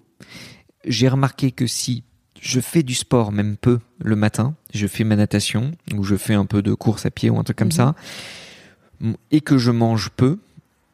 j'ai 0.85 1.07
remarqué 1.07 1.51
que 1.51 1.65
si 1.65 2.03
je 2.41 2.59
fais 2.59 2.83
du 2.83 2.93
sport, 2.93 3.31
même 3.31 3.55
peu, 3.55 3.79
le 4.03 4.17
matin, 4.17 4.53
je 4.73 4.85
fais 4.85 5.05
ma 5.05 5.15
natation 5.15 5.71
ou 5.95 6.03
je 6.03 6.17
fais 6.17 6.33
un 6.33 6.45
peu 6.45 6.61
de 6.61 6.73
course 6.73 7.05
à 7.05 7.09
pied 7.09 7.29
ou 7.29 7.39
un 7.39 7.43
truc 7.43 7.57
comme 7.57 7.67
Mhm. 7.67 7.71
ça, 7.71 7.95
et 9.31 9.39
que 9.39 9.57
je 9.57 9.71
mange 9.71 10.09
peu, 10.09 10.39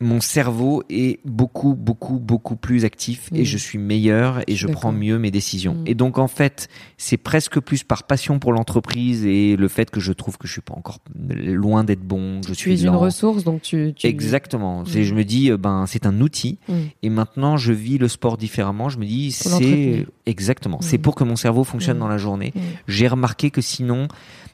mon 0.01 0.21
cerveau 0.21 0.81
est 0.89 1.19
beaucoup, 1.25 1.75
beaucoup, 1.75 2.19
beaucoup 2.19 2.55
plus 2.55 2.85
actif 2.85 3.29
et 3.33 3.39
Mhm. 3.39 3.43
je 3.43 3.57
suis 3.57 3.77
meilleur 3.77 4.39
et 4.47 4.55
Je 4.55 4.67
prends 4.67 4.93
mieux 4.93 5.19
mes 5.19 5.29
décisions. 5.29 5.75
Mhm. 5.75 5.83
Et 5.87 5.93
donc, 5.93 6.17
en 6.17 6.29
fait, 6.29 6.69
c'est 6.97 7.17
presque 7.17 7.59
plus 7.59 7.83
par 7.83 8.03
passion 8.03 8.39
pour 8.39 8.53
l'entreprise 8.53 9.25
et 9.25 9.57
le 9.57 9.67
fait 9.67 9.89
que 9.91 9.99
je 9.99 10.13
trouve 10.13 10.37
que 10.37 10.47
je 10.47 10.53
suis 10.53 10.61
pas 10.61 10.73
encore 10.73 10.99
loin 11.17 11.83
d'être 11.83 11.99
bon, 12.01 12.41
je 12.43 12.49
Tu 12.53 12.55
suis 12.55 12.73
es 12.73 12.81
une 12.83 12.89
ressource, 12.95 13.43
donc 13.43 13.61
tu. 13.61 13.93
tu... 13.93 14.07
Exactement. 14.07 14.83
Mhm. 14.83 15.03
je 15.03 15.13
me 15.13 15.23
dis, 15.25 15.51
euh, 15.51 15.57
ben, 15.57 15.83
c'est 15.85 16.05
un 16.05 16.21
outil. 16.21 16.59
Mm. 16.69 16.73
Et 17.03 17.09
maintenant, 17.09 17.57
je 17.57 17.73
vis 17.73 17.97
le 17.97 18.07
sport 18.07 18.37
différemment. 18.37 18.87
Je 18.87 18.99
me 18.99 19.05
dis, 19.05 19.33
c'est 19.33 20.05
exactement. 20.25 20.79
C'est 20.81 20.97
pour 20.97 21.15
que 21.15 21.25
mon 21.25 21.35
cerveau 21.35 21.65
fonctionne 21.65 21.99
dans 21.99 22.07
la 22.07 22.17
journée. 22.17 22.53
Mm. 22.55 22.59
J'ai 22.87 23.07
remarqué 23.09 23.51
que 23.51 23.59
sinon, 23.61 24.07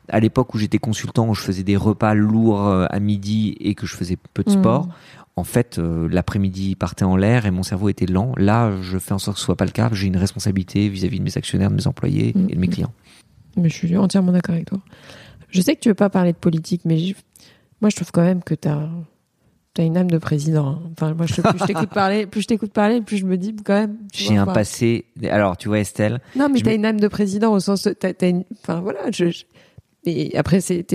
à 0.09 0.19
l'époque 0.19 0.55
où 0.55 0.57
j'étais 0.57 0.79
consultant, 0.79 1.29
où 1.29 1.35
je 1.35 1.41
faisais 1.41 1.63
des 1.63 1.77
repas 1.77 2.15
lourds 2.15 2.65
euh, 2.67 2.85
à 2.89 2.99
midi 2.99 3.55
et 3.59 3.75
que 3.75 3.85
je 3.85 3.95
faisais 3.95 4.17
peu 4.33 4.43
de 4.43 4.49
Mm. 4.49 4.53
sport, 4.59 4.89
en 5.37 5.43
fait, 5.43 5.79
euh, 5.79 6.07
l'après-midi 6.09 6.75
partait 6.75 7.03
en 7.05 7.17
l'air 7.17 7.45
et 7.45 7.51
mon 7.51 7.63
cerveau 7.63 7.89
était 7.89 8.05
lent. 8.05 8.31
Là, 8.37 8.71
je 8.81 8.97
fais 8.97 9.13
en 9.13 9.19
sorte 9.19 9.35
que 9.35 9.39
ce 9.41 9.45
soit 9.45 9.57
pas 9.57 9.65
le 9.65 9.71
cas. 9.71 9.89
J'ai 9.91 10.07
une 10.07 10.15
responsabilité 10.17 10.87
vis-à-vis 10.87 11.19
de 11.19 11.23
mes 11.23 11.37
actionnaires, 11.37 11.69
de 11.69 11.75
mes 11.75 11.87
employés 11.87 12.31
Mm. 12.35 12.47
et 12.49 12.55
de 12.55 12.59
mes 12.59 12.67
clients. 12.67 12.93
Mais 13.57 13.69
je 13.69 13.73
suis 13.75 13.97
entièrement 13.97 14.31
d'accord 14.31 14.55
avec 14.55 14.67
toi. 14.67 14.79
Je 15.49 15.61
sais 15.61 15.75
que 15.75 15.81
tu 15.81 15.89
veux 15.89 15.95
pas 15.95 16.09
parler 16.09 16.31
de 16.33 16.37
politique, 16.37 16.81
mais 16.85 16.97
je- 16.99 17.15
moi, 17.81 17.89
je 17.89 17.95
trouve 17.97 18.11
quand 18.11 18.23
même 18.23 18.43
que 18.43 18.55
tu 18.55 18.67
as, 18.67 18.89
une 19.79 19.97
âme 19.97 20.09
de 20.09 20.17
président. 20.17 20.67
hein. 20.67 20.81
Enfin, 20.93 21.13
moi, 21.13 21.25
je, 21.25 21.41
plus 21.41 21.59
je 21.59 21.65
t'écoute 21.65 21.89
parler, 21.89 22.25
plus 22.27 22.41
je 22.41 22.47
t'écoute 22.47 22.71
parler, 22.71 23.01
plus 23.01 23.17
je 23.17 23.25
me 23.25 23.35
dis 23.37 23.53
quand 23.57 23.73
même. 23.73 23.97
J'ai 24.13 24.37
un 24.37 24.45
passé. 24.45 25.05
Alors, 25.29 25.57
tu 25.57 25.67
vois, 25.67 25.79
Estelle, 25.79 26.21
Non, 26.37 26.47
mais 26.49 26.61
tu 26.61 26.67
as 26.69 26.71
me- 26.71 26.77
une 26.77 26.85
âme 26.85 26.99
de 26.99 27.07
président 27.09 27.51
au 27.51 27.59
sens. 27.59 27.87
T'as 27.99 28.13
une, 28.29 28.45
enfin, 28.63 28.79
voilà. 28.79 29.11
Je- 29.11 29.43
et 30.05 30.37
après, 30.37 30.61
c'est. 30.61 30.85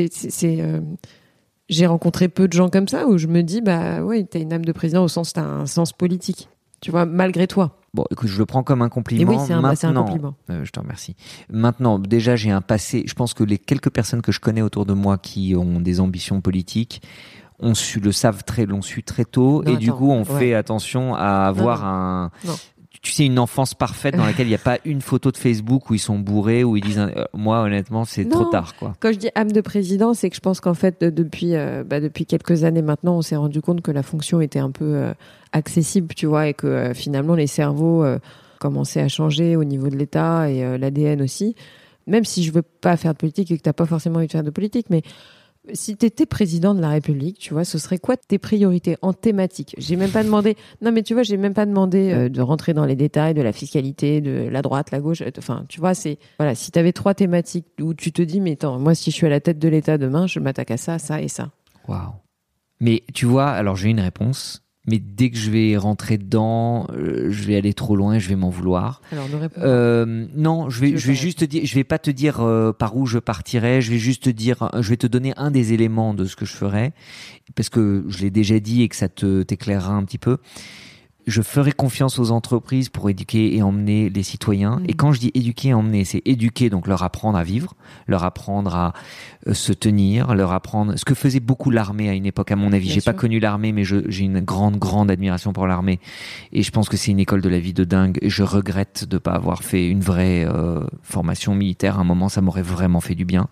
J'ai 1.71 1.87
rencontré 1.87 2.29
peu 2.29 2.47
de 2.49 2.53
gens 2.53 2.68
comme 2.68 2.89
ça 2.89 3.07
où 3.07 3.16
je 3.16 3.27
me 3.27 3.43
dis, 3.43 3.62
bah 3.62 4.03
ouais, 4.03 4.27
tu 4.31 4.37
as 4.37 4.41
une 4.41 4.53
âme 4.53 4.64
de 4.64 4.73
président 4.73 5.03
au 5.03 5.09
sens, 5.09 5.33
tu 5.33 5.41
as 5.41 5.45
un 5.45 5.64
sens 5.66 5.93
politique. 5.95 6.49
Tu 6.83 6.91
vois, 6.91 7.05
malgré 7.07 7.47
toi. 7.47 7.77
Bon, 7.93 8.05
écoute, 8.11 8.29
je 8.29 8.39
le 8.39 8.47
prends 8.47 8.62
comme 8.62 8.81
un 8.83 8.87
Et 8.87 8.91
compliment. 8.91 9.31
oui, 9.33 9.39
c'est 9.47 9.53
un, 9.53 9.61
bah, 9.61 9.73
un 9.83 9.93
compliment. 9.93 10.35
euh, 10.49 10.64
je 10.64 10.71
te 10.71 10.81
remercie. 10.81 11.14
Maintenant, 11.51 11.99
déjà, 11.99 12.37
j'ai 12.37 12.51
un 12.51 12.61
passé. 12.62 13.03
Je 13.07 13.14
pense 13.14 13.35
que 13.35 13.45
les 13.45 13.59
quelques 13.59 13.91
personnes 13.91 14.23
que 14.23 14.33
je 14.33 14.41
connais 14.41 14.62
autour 14.62 14.87
de 14.87 14.95
moi 14.95 15.18
qui 15.18 15.55
ont 15.57 15.81
des 15.81 16.01
ambitions 16.01 16.41
politiques 16.41 17.03
ont 17.59 17.75
su 17.75 18.01
le 18.01 18.12
savent 18.12 18.45
très, 18.45 18.64
l'ont 18.64 18.81
su 18.81 19.03
très 19.03 19.25
tôt, 19.27 19.62
Non, 19.64 19.73
et 19.75 19.77
du 19.77 19.93
coup, 19.93 20.11
on 20.11 20.21
ouais. 20.21 20.39
fait 20.39 20.55
attention 20.55 21.14
à 21.14 21.47
avoir 21.47 21.81
non. 21.83 22.51
un. 22.53 22.57
Tu 23.03 23.13
sais, 23.13 23.25
une 23.25 23.39
enfance 23.39 23.73
parfaite 23.73 24.15
dans 24.15 24.27
laquelle 24.27 24.47
il 24.47 24.51
n'y 24.51 24.55
a 24.55 24.59
pas 24.59 24.77
une 24.85 25.01
photo 25.01 25.31
de 25.31 25.39
Facebook 25.39 25.89
où 25.89 25.95
ils 25.95 25.99
sont 25.99 26.19
bourrés, 26.19 26.65
où 26.65 26.77
ils 26.77 26.83
disent, 26.85 26.99
euh, 26.99 27.25
moi, 27.33 27.63
honnêtement, 27.63 28.05
c'est 28.05 28.29
trop 28.29 28.45
tard, 28.51 28.77
quoi. 28.77 28.95
Quand 29.01 29.11
je 29.11 29.19
dis 29.19 29.31
âme 29.35 29.53
de 29.53 29.61
président, 29.63 30.13
c'est 30.13 30.29
que 30.29 30.37
je 30.37 30.41
pense 30.41 30.61
qu'en 30.61 30.75
fait, 30.75 31.01
de- 31.01 31.09
depuis, 31.09 31.55
euh, 31.57 31.83
bah, 31.83 32.01
depuis 32.01 32.27
quelques 32.27 32.63
années 32.65 32.83
maintenant, 32.83 33.17
on 33.17 33.23
s'est 33.23 33.37
rendu 33.37 33.63
compte 33.63 33.81
que 33.81 33.91
la 33.91 34.03
fonction 34.03 34.43
était 34.43 34.59
un 34.59 34.71
peu 34.71 34.85
euh, 34.85 35.15
accessible, 35.53 36.15
tu 36.15 36.27
vois, 36.27 36.49
et 36.49 36.53
que 36.55 36.67
euh, 36.67 36.93
finalement, 36.95 37.35
les 37.35 37.47
cerveaux 37.47 38.05
euh, 38.05 38.19
commençaient 38.59 39.01
à 39.01 39.09
changer 39.09 39.57
au 39.57 39.65
niveau 39.65 39.89
de 39.89 39.97
l'État 39.97 40.51
et 40.51 40.63
euh, 40.63 40.77
l'ADN 40.77 41.23
aussi. 41.23 41.57
Même 42.07 42.27
si 42.27 42.45
je 42.45 42.53
veux 42.53 42.61
pas 42.63 42.99
faire 42.99 43.13
de 43.15 43.19
politique 43.19 43.51
et 43.51 43.57
que 43.57 43.63
t'as 43.63 43.73
pas 43.73 43.87
forcément 43.87 44.17
envie 44.19 44.27
de 44.27 44.33
faire 44.33 44.43
de 44.45 44.51
politique, 44.51 44.89
mais 44.91 45.01
si 45.73 45.97
tu 45.97 46.07
étais 46.07 46.27
président 46.27 46.75
de 46.75 46.81
la 46.81 46.89
République, 46.89 47.39
tu 47.39 47.53
vois, 47.53 47.65
ce 47.65 47.79
serait 47.79 47.99
quoi 47.99 48.17
tes 48.17 48.39
priorités 48.39 48.97
en 49.03 49.13
thématique? 49.13 49.75
J'ai 49.79 49.97
même 49.97 50.11
pas 50.11 50.25
demandé. 50.25 50.57
Non, 50.81 50.91
mais 50.91 51.03
tu 51.03 51.15
vois, 51.15 51.23
j'ai 51.23 51.37
même 51.37 51.55
pas 51.55 51.67
demandé 51.67 52.13
euh, 52.13 52.29
de 52.29 52.41
rentrer 52.41 52.73
dans 52.75 52.87
les 52.87 52.97
détails 52.97 53.35
de 53.35 53.43
la 53.43 53.53
fiscalité, 53.53 54.21
de 54.21 54.49
la 54.51 54.63
droite, 54.63 54.91
la 54.91 55.01
gauche. 55.01 55.21
euh, 55.21 55.31
Enfin, 55.39 55.67
tu 55.69 55.79
vois, 55.81 55.95
c'est 55.95 56.19
voilà. 56.39 56.55
Si 56.55 56.71
tu 56.73 56.79
avais 56.79 56.93
trois 56.93 57.15
thématiques 57.15 57.67
où 57.81 57.95
tu 57.95 58.11
te 58.13 58.23
dis, 58.23 58.41
mais 58.41 58.53
attends, 58.53 58.79
moi, 58.79 58.95
si 58.95 59.11
je 59.11 59.17
suis 59.17 59.27
à 59.27 59.31
la 59.31 59.41
tête 59.41 59.59
de 59.59 59.69
l'État 59.69 59.99
demain, 59.99 60.27
je 60.27 60.41
m'attaque 60.41 60.71
à 60.71 60.77
ça, 60.77 60.99
ça 60.99 61.21
et 61.21 61.29
ça. 61.29 61.51
Waouh. 61.89 62.13
Mais 62.81 63.03
tu 63.13 63.27
vois, 63.27 63.49
alors 63.51 63.77
j'ai 63.77 63.91
une 63.91 64.01
réponse, 64.01 64.63
mais 64.91 64.99
dès 64.99 65.30
que 65.30 65.38
je 65.38 65.51
vais 65.51 65.76
rentrer 65.76 66.18
dedans, 66.18 66.86
euh, 66.93 67.28
je 67.30 67.45
vais 67.45 67.57
aller 67.57 67.74
trop 67.74 67.95
loin 67.95 68.18
je 68.18 68.28
vais 68.28 68.36
m'en 68.36 68.51
vouloir. 68.51 69.01
Alors, 69.12 69.28
Euh, 69.59 70.26
non, 70.34 70.68
je 70.68 70.80
vais, 70.80 70.97
je 70.97 71.07
vais 71.07 71.12
pas 71.14 71.20
juste 71.20 71.38
te 71.38 71.45
dire, 71.45 71.64
je 71.64 71.74
vais 71.74 71.84
pas 71.84 71.99
te 71.99 72.11
dire 72.11 72.41
euh, 72.41 72.72
par 72.72 72.97
où 72.97 73.07
je 73.07 73.18
partirai. 73.18 73.80
Je 73.80 73.91
vais 73.91 73.99
juste 73.99 74.24
te 74.24 74.30
dire, 74.30 74.68
je 74.80 74.88
vais 74.91 74.97
te 74.97 75.07
donner 75.07 75.32
un 75.36 75.51
des 75.51 75.72
éléments 75.72 76.12
de 76.12 76.24
ce 76.24 76.34
que 76.34 76.45
je 76.45 76.55
ferai, 76.55 76.93
parce 77.55 77.68
que 77.68 78.05
je 78.09 78.18
l'ai 78.18 78.30
déjà 78.30 78.59
dit 78.59 78.82
et 78.82 78.88
que 78.88 78.97
ça 78.97 79.09
te 79.09 79.43
t'éclairera 79.43 79.95
un 79.95 80.05
petit 80.05 80.18
peu. 80.18 80.38
Je 81.31 81.43
ferai 81.43 81.70
confiance 81.70 82.18
aux 82.18 82.33
entreprises 82.33 82.89
pour 82.89 83.09
éduquer 83.09 83.55
et 83.55 83.62
emmener 83.62 84.11
les 84.11 84.24
citoyens. 84.24 84.83
Et 84.89 84.95
quand 84.95 85.12
je 85.12 85.20
dis 85.20 85.31
éduquer 85.33 85.68
et 85.68 85.74
emmener, 85.74 86.05
c'est 86.05 86.22
éduquer, 86.24 86.70
donc 86.70 86.89
leur 86.89 87.05
apprendre 87.05 87.39
à 87.39 87.45
vivre, 87.45 87.74
leur 88.09 88.24
apprendre 88.24 88.74
à 88.74 88.93
euh, 89.47 89.55
se 89.55 89.72
tenir, 89.72 90.35
leur 90.35 90.51
apprendre 90.51 90.97
ce 90.97 91.05
que 91.05 91.14
faisait 91.14 91.39
beaucoup 91.39 91.70
l'armée 91.70 92.09
à 92.09 92.14
une 92.14 92.26
époque. 92.26 92.51
À 92.51 92.57
mon 92.57 92.72
avis, 92.72 92.91
j'ai 92.91 93.01
pas 93.01 93.12
connu 93.12 93.39
l'armée, 93.39 93.70
mais 93.70 93.85
j'ai 93.85 94.24
une 94.24 94.41
grande, 94.41 94.76
grande 94.76 95.09
admiration 95.09 95.53
pour 95.53 95.68
l'armée. 95.68 96.01
Et 96.53 96.64
je 96.64 96.70
pense 96.72 96.89
que 96.89 96.97
c'est 96.97 97.12
une 97.12 97.20
école 97.20 97.43
de 97.43 97.49
la 97.49 97.61
vie 97.61 97.74
de 97.74 97.85
dingue. 97.85 98.18
Je 98.22 98.43
regrette 98.43 99.05
de 99.05 99.18
pas 99.18 99.35
avoir 99.35 99.62
fait 99.62 99.89
une 99.89 100.01
vraie 100.01 100.45
euh, 100.45 100.81
formation 101.03 101.55
militaire. 101.55 101.99
À 101.99 102.01
un 102.01 102.05
moment, 102.05 102.28
ça 102.28 102.41
m'aurait 102.41 102.62
vraiment 102.62 103.01
fait 103.01 103.14
du 103.14 103.24
bien. 103.24 103.47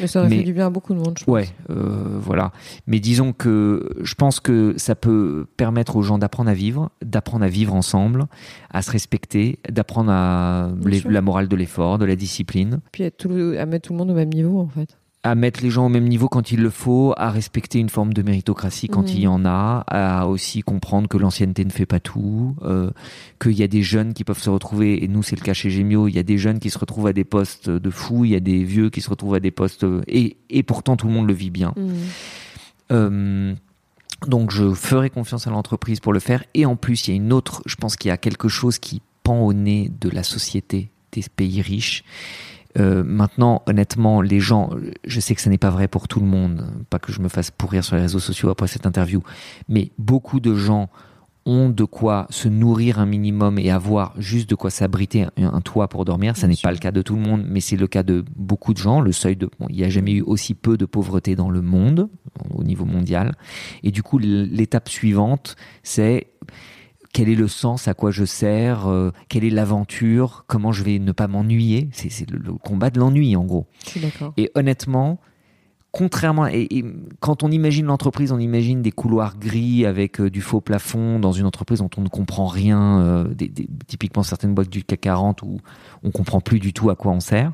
Mais 0.00 0.08
ça 0.08 0.18
aurait 0.18 0.30
mais- 0.30 0.38
fait 0.38 0.42
du 0.42 0.52
bien 0.52 0.66
à 0.66 0.70
beaucoup 0.70 0.94
de 0.94 0.98
monde, 0.98 1.16
je 1.16 1.24
pense. 1.24 1.32
Ouais, 1.32 1.48
euh, 1.70 2.18
voilà. 2.20 2.50
Mais 2.88 2.98
disons 2.98 3.32
que 3.32 3.88
je 4.02 4.14
pense 4.16 4.40
que 4.40 4.74
ça 4.78 4.96
peut 4.96 5.46
permettre 5.56 5.94
aux 5.94 6.02
gens 6.02 6.18
d'apprendre 6.18 6.50
à 6.50 6.54
vivre, 6.54 6.90
d'apprendre 7.02 7.19
à 7.42 7.48
vivre 7.48 7.74
ensemble, 7.74 8.26
à 8.70 8.82
se 8.82 8.90
respecter, 8.90 9.58
d'apprendre 9.70 10.10
à 10.12 10.70
les- 10.84 11.02
la 11.08 11.20
morale 11.22 11.48
de 11.48 11.56
l'effort, 11.56 11.98
de 11.98 12.04
la 12.04 12.16
discipline, 12.16 12.80
Puis 12.92 13.04
à, 13.04 13.10
tout 13.10 13.28
le- 13.28 13.58
à 13.60 13.66
mettre 13.66 13.88
tout 13.88 13.92
le 13.92 13.98
monde 13.98 14.10
au 14.10 14.14
même 14.14 14.30
niveau, 14.32 14.58
en 14.60 14.68
fait. 14.68 14.96
à 15.22 15.34
mettre 15.34 15.62
les 15.62 15.68
gens 15.68 15.84
au 15.84 15.88
même 15.90 16.08
niveau 16.08 16.28
quand 16.30 16.50
il 16.50 16.62
le 16.62 16.70
faut, 16.70 17.12
à 17.18 17.30
respecter 17.30 17.78
une 17.78 17.90
forme 17.90 18.14
de 18.14 18.22
méritocratie 18.22 18.88
quand 18.88 19.02
Mhm. 19.02 19.08
il 19.08 19.20
y 19.20 19.26
en 19.26 19.44
a, 19.44 19.84
à 19.86 20.26
aussi 20.26 20.62
comprendre 20.62 21.08
que 21.08 21.18
l'ancienneté 21.18 21.62
ne 21.66 21.70
fait 21.70 21.84
pas 21.84 22.00
tout, 22.00 22.56
euh, 22.62 22.90
qu'il 23.38 23.52
y 23.52 23.62
a 23.62 23.66
des 23.68 23.82
jeunes 23.82 24.14
qui 24.14 24.24
peuvent 24.24 24.40
se 24.40 24.48
retrouver, 24.48 25.04
et 25.04 25.08
nous 25.08 25.22
c'est 25.22 25.36
le 25.36 25.42
cas 25.44 25.52
chez 25.52 25.68
Gemio, 25.68 26.08
il 26.08 26.14
y 26.14 26.18
a 26.18 26.22
des 26.22 26.38
jeunes 26.38 26.58
qui 26.58 26.70
se 26.70 26.78
retrouvent 26.78 27.06
à 27.06 27.12
des 27.12 27.24
postes 27.24 27.68
de 27.68 27.90
fou, 27.90 28.24
il 28.24 28.30
y 28.30 28.34
a 28.34 28.40
des 28.40 28.64
vieux 28.64 28.88
qui 28.88 29.02
se 29.02 29.10
retrouvent 29.10 29.34
à 29.34 29.40
des 29.40 29.50
postes, 29.50 29.84
et, 30.08 30.38
et 30.48 30.62
pourtant 30.62 30.96
tout 30.96 31.06
le 31.06 31.12
monde 31.12 31.26
le 31.28 31.34
vit 31.34 31.50
bien. 31.50 31.74
Euh, 32.90 33.54
donc 34.26 34.50
je 34.50 34.72
ferai 34.72 35.10
confiance 35.10 35.46
à 35.46 35.50
l'entreprise 35.50 36.00
pour 36.00 36.12
le 36.12 36.20
faire. 36.20 36.44
Et 36.54 36.66
en 36.66 36.76
plus, 36.76 37.08
il 37.08 37.10
y 37.10 37.14
a 37.14 37.16
une 37.16 37.32
autre, 37.32 37.62
je 37.66 37.76
pense 37.76 37.96
qu'il 37.96 38.08
y 38.08 38.12
a 38.12 38.16
quelque 38.16 38.48
chose 38.48 38.78
qui 38.78 39.02
pend 39.22 39.40
au 39.40 39.52
nez 39.52 39.90
de 40.00 40.08
la 40.10 40.22
société 40.22 40.90
des 41.12 41.24
pays 41.34 41.62
riches. 41.62 42.04
Euh, 42.78 43.02
maintenant, 43.02 43.62
honnêtement, 43.66 44.22
les 44.22 44.38
gens, 44.38 44.70
je 45.04 45.20
sais 45.20 45.34
que 45.34 45.40
ce 45.40 45.48
n'est 45.48 45.58
pas 45.58 45.70
vrai 45.70 45.88
pour 45.88 46.06
tout 46.06 46.20
le 46.20 46.26
monde, 46.26 46.66
pas 46.88 46.98
que 46.98 47.12
je 47.12 47.20
me 47.20 47.28
fasse 47.28 47.50
pourrir 47.50 47.84
sur 47.84 47.96
les 47.96 48.02
réseaux 48.02 48.20
sociaux 48.20 48.48
après 48.48 48.68
cette 48.68 48.86
interview, 48.86 49.22
mais 49.68 49.90
beaucoup 49.98 50.38
de 50.38 50.54
gens 50.54 50.88
ont 51.46 51.70
de 51.70 51.84
quoi 51.84 52.26
se 52.30 52.48
nourrir 52.48 52.98
un 52.98 53.06
minimum 53.06 53.58
et 53.58 53.70
avoir 53.70 54.14
juste 54.18 54.48
de 54.50 54.54
quoi 54.54 54.70
s'abriter 54.70 55.22
un, 55.22 55.30
un 55.38 55.60
toit 55.60 55.88
pour 55.88 56.04
dormir. 56.04 56.36
Ça 56.36 56.46
n'est 56.46 56.56
pas 56.62 56.70
le 56.70 56.78
cas 56.78 56.92
de 56.92 57.02
tout 57.02 57.14
le 57.14 57.22
monde, 57.22 57.44
mais 57.48 57.60
c'est 57.60 57.76
le 57.76 57.86
cas 57.86 58.02
de 58.02 58.24
beaucoup 58.36 58.72
de 58.74 58.78
gens. 58.78 59.00
Le 59.00 59.12
seuil 59.12 59.36
de, 59.36 59.48
bon, 59.58 59.66
il 59.70 59.76
n'y 59.76 59.84
a 59.84 59.88
jamais 59.88 60.12
eu 60.12 60.22
aussi 60.22 60.54
peu 60.54 60.76
de 60.76 60.84
pauvreté 60.84 61.36
dans 61.36 61.50
le 61.50 61.62
monde, 61.62 62.08
au 62.54 62.62
niveau 62.62 62.84
mondial. 62.84 63.34
Et 63.82 63.90
du 63.90 64.02
coup, 64.02 64.18
l'étape 64.18 64.88
suivante, 64.88 65.56
c'est 65.82 66.28
quel 67.12 67.28
est 67.28 67.34
le 67.34 67.48
sens, 67.48 67.88
à 67.88 67.94
quoi 67.94 68.10
je 68.10 68.24
sers, 68.24 68.86
euh, 68.86 69.10
quelle 69.28 69.42
est 69.44 69.50
l'aventure, 69.50 70.44
comment 70.46 70.70
je 70.70 70.84
vais 70.84 70.98
ne 70.98 71.12
pas 71.12 71.26
m'ennuyer. 71.26 71.88
C'est 71.92 72.30
le, 72.30 72.38
le 72.38 72.52
combat 72.52 72.90
de 72.90 73.00
l'ennui, 73.00 73.34
en 73.34 73.44
gros. 73.44 73.66
Je 73.84 73.90
suis 73.90 74.00
d'accord. 74.00 74.32
Et 74.36 74.50
honnêtement, 74.54 75.20
contrairement, 75.92 76.46
et, 76.46 76.66
et 76.70 76.84
quand 77.20 77.42
on 77.42 77.50
imagine 77.50 77.86
l'entreprise, 77.86 78.30
on 78.32 78.38
imagine 78.38 78.80
des 78.82 78.92
couloirs 78.92 79.36
gris 79.38 79.84
avec 79.86 80.20
euh, 80.20 80.30
du 80.30 80.40
faux 80.40 80.60
plafond 80.60 81.18
dans 81.18 81.32
une 81.32 81.46
entreprise 81.46 81.80
dont 81.80 81.90
on 81.96 82.02
ne 82.02 82.08
comprend 82.08 82.46
rien, 82.46 83.00
euh, 83.00 83.24
des, 83.34 83.48
des- 83.48 83.68
typiquement 83.86 84.22
certaines 84.22 84.54
boîtes 84.54 84.70
du 84.70 84.84
CAC 84.84 85.00
40 85.00 85.42
où 85.42 85.58
on 86.04 86.10
comprend 86.10 86.40
plus 86.40 86.60
du 86.60 86.72
tout 86.72 86.90
à 86.90 86.96
quoi 86.96 87.12
on 87.12 87.20
sert. 87.20 87.52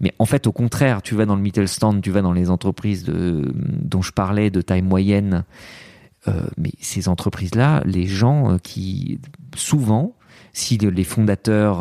Mais 0.00 0.12
en 0.18 0.24
fait, 0.26 0.46
au 0.46 0.52
contraire, 0.52 1.02
tu 1.02 1.14
vas 1.14 1.26
dans 1.26 1.36
le 1.36 1.42
Mittelstand, 1.42 2.00
tu 2.02 2.10
vas 2.10 2.22
dans 2.22 2.32
les 2.32 2.50
entreprises 2.50 3.04
de, 3.04 3.52
dont 3.54 4.02
je 4.02 4.12
parlais 4.12 4.50
de 4.50 4.60
taille 4.62 4.82
moyenne. 4.82 5.44
euh, 6.28 6.42
mais 6.58 6.72
ces 6.80 7.08
entreprises-là, 7.08 7.82
les 7.86 8.06
gens 8.06 8.58
qui, 8.62 9.20
souvent, 9.56 10.12
si 10.52 10.76
le- 10.76 10.90
les 10.90 11.04
fondateurs 11.04 11.80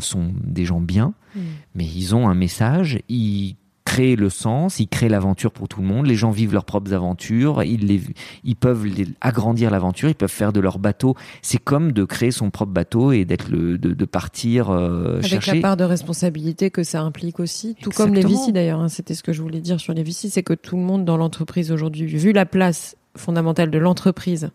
sont 0.00 0.32
des 0.42 0.64
gens 0.64 0.80
bien, 0.80 1.14
Mm. 1.36 1.40
mais 1.76 1.84
ils 1.84 2.14
ont 2.16 2.28
un 2.28 2.34
message, 2.34 2.98
ils 3.08 3.54
créent 3.88 4.16
le 4.16 4.28
sens, 4.28 4.80
ils 4.80 4.88
créent 4.88 5.08
l'aventure 5.08 5.50
pour 5.50 5.66
tout 5.68 5.80
le 5.80 5.86
monde, 5.86 6.06
les 6.06 6.14
gens 6.14 6.30
vivent 6.30 6.52
leurs 6.52 6.64
propres 6.66 6.92
aventures, 6.92 7.62
ils, 7.62 7.86
les, 7.86 8.02
ils 8.44 8.54
peuvent 8.56 8.84
les- 8.84 9.06
agrandir 9.20 9.70
l'aventure, 9.70 10.08
ils 10.10 10.14
peuvent 10.14 10.28
faire 10.30 10.52
de 10.52 10.60
leur 10.60 10.78
bateau. 10.78 11.14
C'est 11.42 11.58
comme 11.58 11.92
de 11.92 12.04
créer 12.04 12.30
son 12.30 12.50
propre 12.50 12.72
bateau 12.72 13.12
et 13.12 13.24
d'être 13.24 13.48
le, 13.50 13.78
de, 13.78 13.94
de 13.94 14.04
partir 14.04 14.70
euh, 14.70 15.14
Avec 15.18 15.26
chercher. 15.26 15.54
la 15.56 15.60
part 15.62 15.76
de 15.78 15.84
responsabilité 15.84 16.70
que 16.70 16.82
ça 16.82 17.00
implique 17.00 17.40
aussi, 17.40 17.76
tout 17.80 17.90
comme 17.90 18.12
les. 18.14 18.22
VC 18.22 18.52
d'ailleurs, 18.52 18.80
hein, 18.80 18.88
c'était 18.88 19.14
ce 19.14 19.22
que 19.22 19.32
je 19.32 19.40
voulais 19.40 19.60
dire 19.60 19.80
sur 19.80 19.94
les 19.94 20.02
VC, 20.02 20.28
c'est 20.30 20.42
que 20.42 20.52
tout 20.54 20.76
le 20.76 20.82
monde 20.82 21.04
dans 21.04 21.16
l'entreprise 21.16 21.72
aujourd'hui, 21.72 22.04
vu 22.06 22.32
la 22.32 22.44
place 22.46 22.96
fondamentale 23.16 23.70
de 23.70 23.78
l'entreprise, 23.78 24.50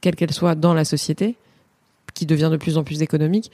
quelle 0.00 0.16
qu'elle 0.16 0.32
soit 0.32 0.54
dans 0.54 0.72
la 0.74 0.84
société, 0.86 1.36
qui 2.14 2.24
devient 2.26 2.48
de 2.50 2.56
plus 2.56 2.78
en 2.78 2.82
plus 2.84 3.02
économique, 3.02 3.50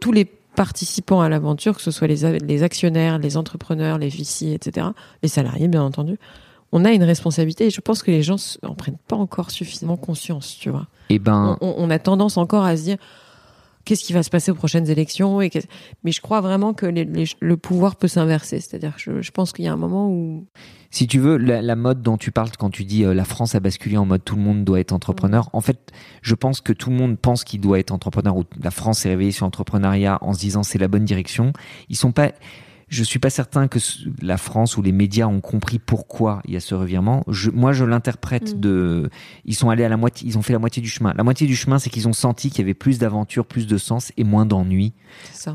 tous 0.00 0.12
les 0.12 0.24
participants 0.58 1.20
à 1.20 1.28
l'aventure, 1.28 1.76
que 1.76 1.82
ce 1.82 1.92
soit 1.92 2.08
les, 2.08 2.62
actionnaires, 2.64 3.20
les 3.20 3.36
entrepreneurs, 3.36 3.96
les 3.96 4.08
VC, 4.08 4.54
etc., 4.54 4.88
les 5.22 5.28
salariés 5.28 5.68
bien 5.68 5.84
entendu, 5.84 6.18
on 6.72 6.84
a 6.84 6.90
une 6.90 7.04
responsabilité 7.04 7.66
et 7.66 7.70
je 7.70 7.80
pense 7.80 8.02
que 8.02 8.10
les 8.10 8.24
gens 8.24 8.58
en 8.64 8.74
prennent 8.74 8.98
pas 9.06 9.14
encore 9.14 9.52
suffisamment 9.52 9.96
conscience, 9.96 10.56
tu 10.60 10.68
vois 10.68 10.88
Et 11.10 11.20
ben, 11.20 11.56
on, 11.60 11.74
on 11.78 11.90
a 11.90 12.00
tendance 12.00 12.36
encore 12.36 12.64
à 12.64 12.76
se 12.76 12.82
dire 12.82 12.96
qu'est-ce 13.88 14.04
qui 14.04 14.12
va 14.12 14.22
se 14.22 14.28
passer 14.30 14.50
aux 14.50 14.54
prochaines 14.54 14.88
élections 14.90 15.40
et 15.40 15.50
mais 16.04 16.12
je 16.12 16.20
crois 16.20 16.40
vraiment 16.42 16.74
que 16.74 16.84
les- 16.86 17.04
les- 17.06 17.24
le 17.40 17.56
pouvoir 17.56 17.96
peut 17.96 18.06
s'inverser 18.08 18.60
c'est-à-dire 18.60 18.94
que 18.96 19.00
je, 19.00 19.22
je 19.22 19.30
pense 19.30 19.52
qu'il 19.52 19.64
y 19.64 19.68
a 19.68 19.72
un 19.72 19.76
moment 19.78 20.10
où 20.10 20.46
si 20.90 21.06
tu 21.06 21.18
veux, 21.18 21.36
la, 21.36 21.60
la 21.60 21.76
mode 21.76 22.00
dont 22.02 22.16
tu 22.16 22.30
parles 22.30 22.48
quand 22.58 22.70
tu 22.70 22.84
dis 22.84 23.04
euh, 23.04 23.12
la 23.12 23.24
France 23.24 23.54
a 23.54 23.60
basculé 23.60 23.96
en 23.98 24.06
mode 24.06 24.24
tout 24.24 24.36
le 24.36 24.42
monde 24.42 24.64
doit 24.64 24.80
être 24.80 24.92
entrepreneur, 24.92 25.50
en 25.52 25.60
fait, 25.60 25.92
je 26.22 26.34
pense 26.34 26.62
que 26.62 26.72
tout 26.72 26.88
le 26.88 26.96
monde 26.96 27.18
pense 27.18 27.44
qu'il 27.44 27.60
doit 27.60 27.78
être 27.78 27.90
entrepreneur 27.92 28.34
ou 28.36 28.44
la 28.62 28.70
France 28.70 29.00
s'est 29.00 29.10
réveillée 29.10 29.32
sur 29.32 29.44
l'entrepreneuriat 29.44 30.16
en 30.22 30.32
se 30.32 30.38
disant 30.40 30.62
c'est 30.62 30.78
la 30.78 30.88
bonne 30.88 31.04
direction. 31.04 31.52
Ils 31.90 31.96
sont 31.96 32.12
pas. 32.12 32.32
Je 32.88 33.02
suis 33.04 33.18
pas 33.18 33.30
certain 33.30 33.68
que 33.68 33.78
la 34.22 34.38
France 34.38 34.76
ou 34.76 34.82
les 34.82 34.92
médias 34.92 35.26
ont 35.26 35.40
compris 35.40 35.78
pourquoi 35.78 36.40
il 36.46 36.54
y 36.54 36.56
a 36.56 36.60
ce 36.60 36.74
revirement. 36.74 37.22
Je, 37.28 37.50
moi, 37.50 37.72
je 37.72 37.84
l'interprète 37.84 38.54
Mm. 38.54 38.60
de. 38.60 39.10
Ils 39.44 39.54
sont 39.54 39.68
allés 39.70 39.84
à 39.84 39.88
la 39.88 39.96
moitié. 39.96 40.26
Ils 40.26 40.38
ont 40.38 40.42
fait 40.42 40.52
la 40.54 40.58
moitié 40.58 40.80
du 40.82 40.88
chemin. 40.88 41.12
La 41.16 41.22
moitié 41.24 41.46
du 41.46 41.54
chemin, 41.54 41.78
c'est 41.78 41.90
qu'ils 41.90 42.08
ont 42.08 42.12
senti 42.14 42.48
qu'il 42.50 42.60
y 42.60 42.62
avait 42.62 42.74
plus 42.74 42.98
d'aventure, 42.98 43.44
plus 43.44 43.66
de 43.66 43.76
sens 43.78 44.12
et 44.16 44.24
moins 44.24 44.46
d'ennui 44.46 44.94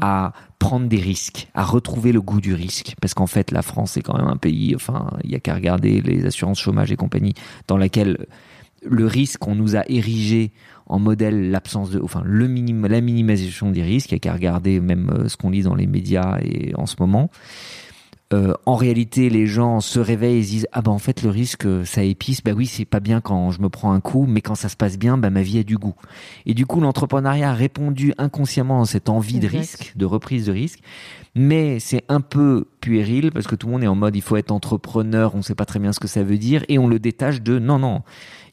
à 0.01 0.33
prendre 0.59 0.87
des 0.87 0.99
risques, 0.99 1.47
à 1.53 1.63
retrouver 1.63 2.11
le 2.11 2.21
goût 2.21 2.39
du 2.39 2.53
risque. 2.53 2.95
Parce 3.01 3.13
qu'en 3.13 3.27
fait, 3.27 3.51
la 3.51 3.61
France 3.63 3.97
est 3.97 4.01
quand 4.01 4.17
même 4.17 4.27
un 4.27 4.37
pays, 4.37 4.75
enfin, 4.75 5.11
il 5.23 5.31
y 5.31 5.35
a 5.35 5.39
qu'à 5.39 5.55
regarder 5.55 6.01
les 6.01 6.25
assurances 6.25 6.59
chômage 6.59 6.91
et 6.91 6.95
compagnie, 6.95 7.33
dans 7.67 7.77
laquelle 7.77 8.27
le 8.85 9.05
risque, 9.07 9.47
on 9.47 9.55
nous 9.55 9.75
a 9.75 9.83
érigé 9.87 10.51
en 10.87 10.99
modèle 10.99 11.49
l'absence 11.49 11.89
de, 11.89 11.99
enfin, 12.01 12.21
le 12.25 12.47
la 12.87 13.01
minimisation 13.01 13.71
des 13.71 13.83
risques, 13.83 14.11
il 14.11 14.15
y 14.15 14.17
a 14.17 14.19
qu'à 14.19 14.33
regarder 14.33 14.79
même 14.79 15.09
euh, 15.09 15.27
ce 15.27 15.37
qu'on 15.37 15.49
lit 15.49 15.63
dans 15.63 15.75
les 15.75 15.87
médias 15.87 16.39
et 16.41 16.73
en 16.75 16.85
ce 16.85 16.95
moment. 16.99 17.29
Euh, 18.33 18.53
en 18.65 18.75
réalité, 18.75 19.29
les 19.29 19.45
gens 19.45 19.79
se 19.79 19.99
réveillent 19.99 20.39
et 20.39 20.43
se 20.43 20.49
disent 20.49 20.67
ah 20.71 20.81
ben 20.81 20.91
en 20.91 20.97
fait 20.97 21.21
le 21.21 21.29
risque 21.29 21.65
euh, 21.65 21.85
ça 21.85 22.03
épice. 22.03 22.41
Bah 22.41 22.53
oui 22.55 22.65
c'est 22.65 22.85
pas 22.85 22.99
bien 22.99 23.21
quand 23.21 23.51
je 23.51 23.61
me 23.61 23.69
prends 23.69 23.91
un 23.91 23.99
coup, 23.99 24.25
mais 24.27 24.41
quand 24.41 24.55
ça 24.55 24.69
se 24.69 24.75
passe 24.75 24.97
bien, 24.97 25.17
bah 25.17 25.29
ma 25.29 25.43
vie 25.43 25.59
a 25.59 25.63
du 25.63 25.77
goût. 25.77 25.93
Et 26.45 26.53
du 26.55 26.65
coup 26.65 26.79
l'entrepreneuriat 26.79 27.51
a 27.51 27.53
répondu 27.53 28.13
inconsciemment 28.17 28.81
à 28.81 28.85
cette 28.85 29.09
envie 29.09 29.39
de 29.39 29.47
risque, 29.47 29.93
de 29.95 30.05
reprise 30.05 30.47
de 30.47 30.51
risque. 30.51 30.79
Mais 31.35 31.79
c'est 31.79 32.03
un 32.09 32.21
peu 32.21 32.65
puéril 32.79 33.31
parce 33.31 33.45
que 33.45 33.55
tout 33.55 33.67
le 33.67 33.73
monde 33.73 33.83
est 33.83 33.87
en 33.87 33.95
mode 33.95 34.15
il 34.15 34.21
faut 34.21 34.37
être 34.37 34.51
entrepreneur, 34.51 35.35
on 35.35 35.41
sait 35.43 35.55
pas 35.55 35.65
très 35.65 35.79
bien 35.79 35.91
ce 35.93 35.99
que 35.99 36.07
ça 36.07 36.23
veut 36.23 36.37
dire 36.37 36.63
et 36.69 36.79
on 36.79 36.87
le 36.87 36.97
détache 36.97 37.41
de 37.41 37.59
non 37.59 37.77
non. 37.77 38.01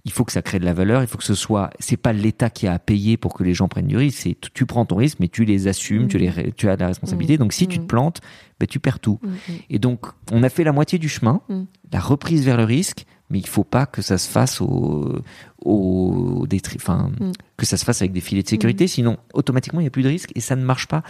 Il 0.07 0.13
faut 0.13 0.25
que 0.25 0.33
ça 0.33 0.41
crée 0.41 0.59
de 0.59 0.65
la 0.65 0.73
valeur, 0.73 1.03
il 1.03 1.07
faut 1.07 1.19
que 1.19 1.25
ce 1.25 1.35
soit. 1.35 1.71
C'est 1.79 1.99
pas 1.99 2.13
l'État 2.15 2.49
qui 2.49 2.67
a 2.67 2.73
à 2.73 2.79
payer 2.79 3.17
pour 3.19 3.35
que 3.35 3.45
les 3.45 3.53
gens 3.53 3.69
prennent 3.69 3.87
du 3.87 3.97
risque. 3.99 4.21
C'est 4.23 4.37
tu 4.55 4.65
prends 4.65 4.87
ton 4.87 4.97
risque, 4.97 5.19
mais 5.21 5.29
tu 5.29 5.45
les 5.45 5.69
assumes, 5.69 6.09
tu 6.09 6.17
les, 6.17 6.53
tu 6.57 6.69
as 6.71 6.77
la 6.77 6.87
responsabilité. 6.87 7.37
Donc 7.37 7.53
si 7.53 7.67
tu 7.69 7.77
te 7.77 7.83
Mhm. 7.83 7.87
plantes, 7.87 8.21
ben, 8.59 8.67
tu 8.67 8.81
perds 8.81 9.01
tout. 9.01 9.19
Mm, 9.23 9.29
mm. 9.29 9.57
Et 9.71 9.79
donc, 9.79 10.07
on 10.33 10.43
a 10.43 10.49
fait 10.49 10.65
la 10.65 10.73
moitié 10.73 10.99
du 10.99 11.09
chemin, 11.09 11.43
Mm. 11.49 11.63
la 11.93 12.01
reprise 12.01 12.45
vers 12.45 12.57
le 12.57 12.65
risque, 12.65 13.05
mais 13.29 13.39
il 13.41 13.47
faut 13.47 13.63
pas 13.65 13.85
que 13.87 14.01
ça 14.03 14.17
se 14.19 14.29
fasse 14.29 14.61
au, 14.63 15.21
au 15.65 16.47
détri- 16.49 16.79
Mm. 16.79 17.33
que 17.57 17.67
ça 17.67 17.77
se 17.77 17.85
fasse 17.85 18.01
avec 18.03 18.13
des 18.13 18.21
filets 18.21 18.43
de 18.43 18.49
sécurité, 18.49 18.87
sinon 18.87 19.19
automatiquement 19.35 19.81
il 19.81 19.85
n'y 19.85 19.89
a 19.89 19.91
plus 19.91 20.03
de 20.03 20.09
risque 20.09 20.31
et 20.35 20.41
ça 20.41 20.57
ne 20.57 20.65
marche 20.65 20.87
pas. 20.89 21.03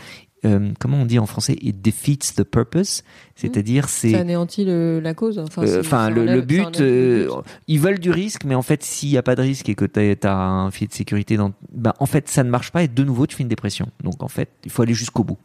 Euh, 0.46 0.70
comment 0.78 0.96
on 1.02 1.04
dit 1.04 1.18
en 1.18 1.26
français 1.26 1.54
It 1.60 1.82
defeats 1.82 2.32
the 2.36 2.44
purpose, 2.44 3.02
c'est-à-dire 3.34 3.90
c'est 3.90 4.12
ça 4.12 4.20
anéantit 4.20 4.64
le- 4.64 4.98
la 4.98 5.12
cause 5.12 5.38
enfin, 5.38 5.62
euh, 5.64 5.80
Enfin, 5.80 6.08
le, 6.08 6.22
enlève- 6.22 6.34
le 6.36 6.40
ça 6.40 6.46
but, 6.46 6.60
enlève 6.60 6.80
le 6.80 6.86
euh, 6.86 7.36
but. 7.42 7.44
ils 7.68 7.78
veulent 7.80 7.98
du 7.98 8.10
risque, 8.10 8.44
mais 8.44 8.54
en 8.54 8.62
fait, 8.62 8.82
s'il 8.82 9.10
n'y 9.10 9.18
a 9.18 9.22
pas 9.22 9.36
de 9.36 9.42
risque 9.42 9.68
et 9.68 9.74
que 9.74 9.84
tu 9.84 10.26
as, 10.26 10.36
un 10.38 10.70
filet 10.70 10.88
de 10.88 10.94
sécurité, 10.94 11.36
dans, 11.36 11.52
ben, 11.72 11.92
en 11.98 12.06
fait, 12.06 12.28
ça 12.28 12.42
ne 12.42 12.48
marche 12.48 12.70
pas 12.72 12.82
et 12.82 12.88
de 12.88 13.04
nouveau, 13.04 13.26
tu 13.26 13.36
fais 13.36 13.42
une 13.42 13.48
dépression. 13.50 13.88
Donc, 14.02 14.22
en 14.22 14.28
fait, 14.28 14.48
il 14.64 14.70
faut 14.70 14.80
aller 14.82 14.94
jusqu'au 14.94 15.24
bout. 15.24 15.36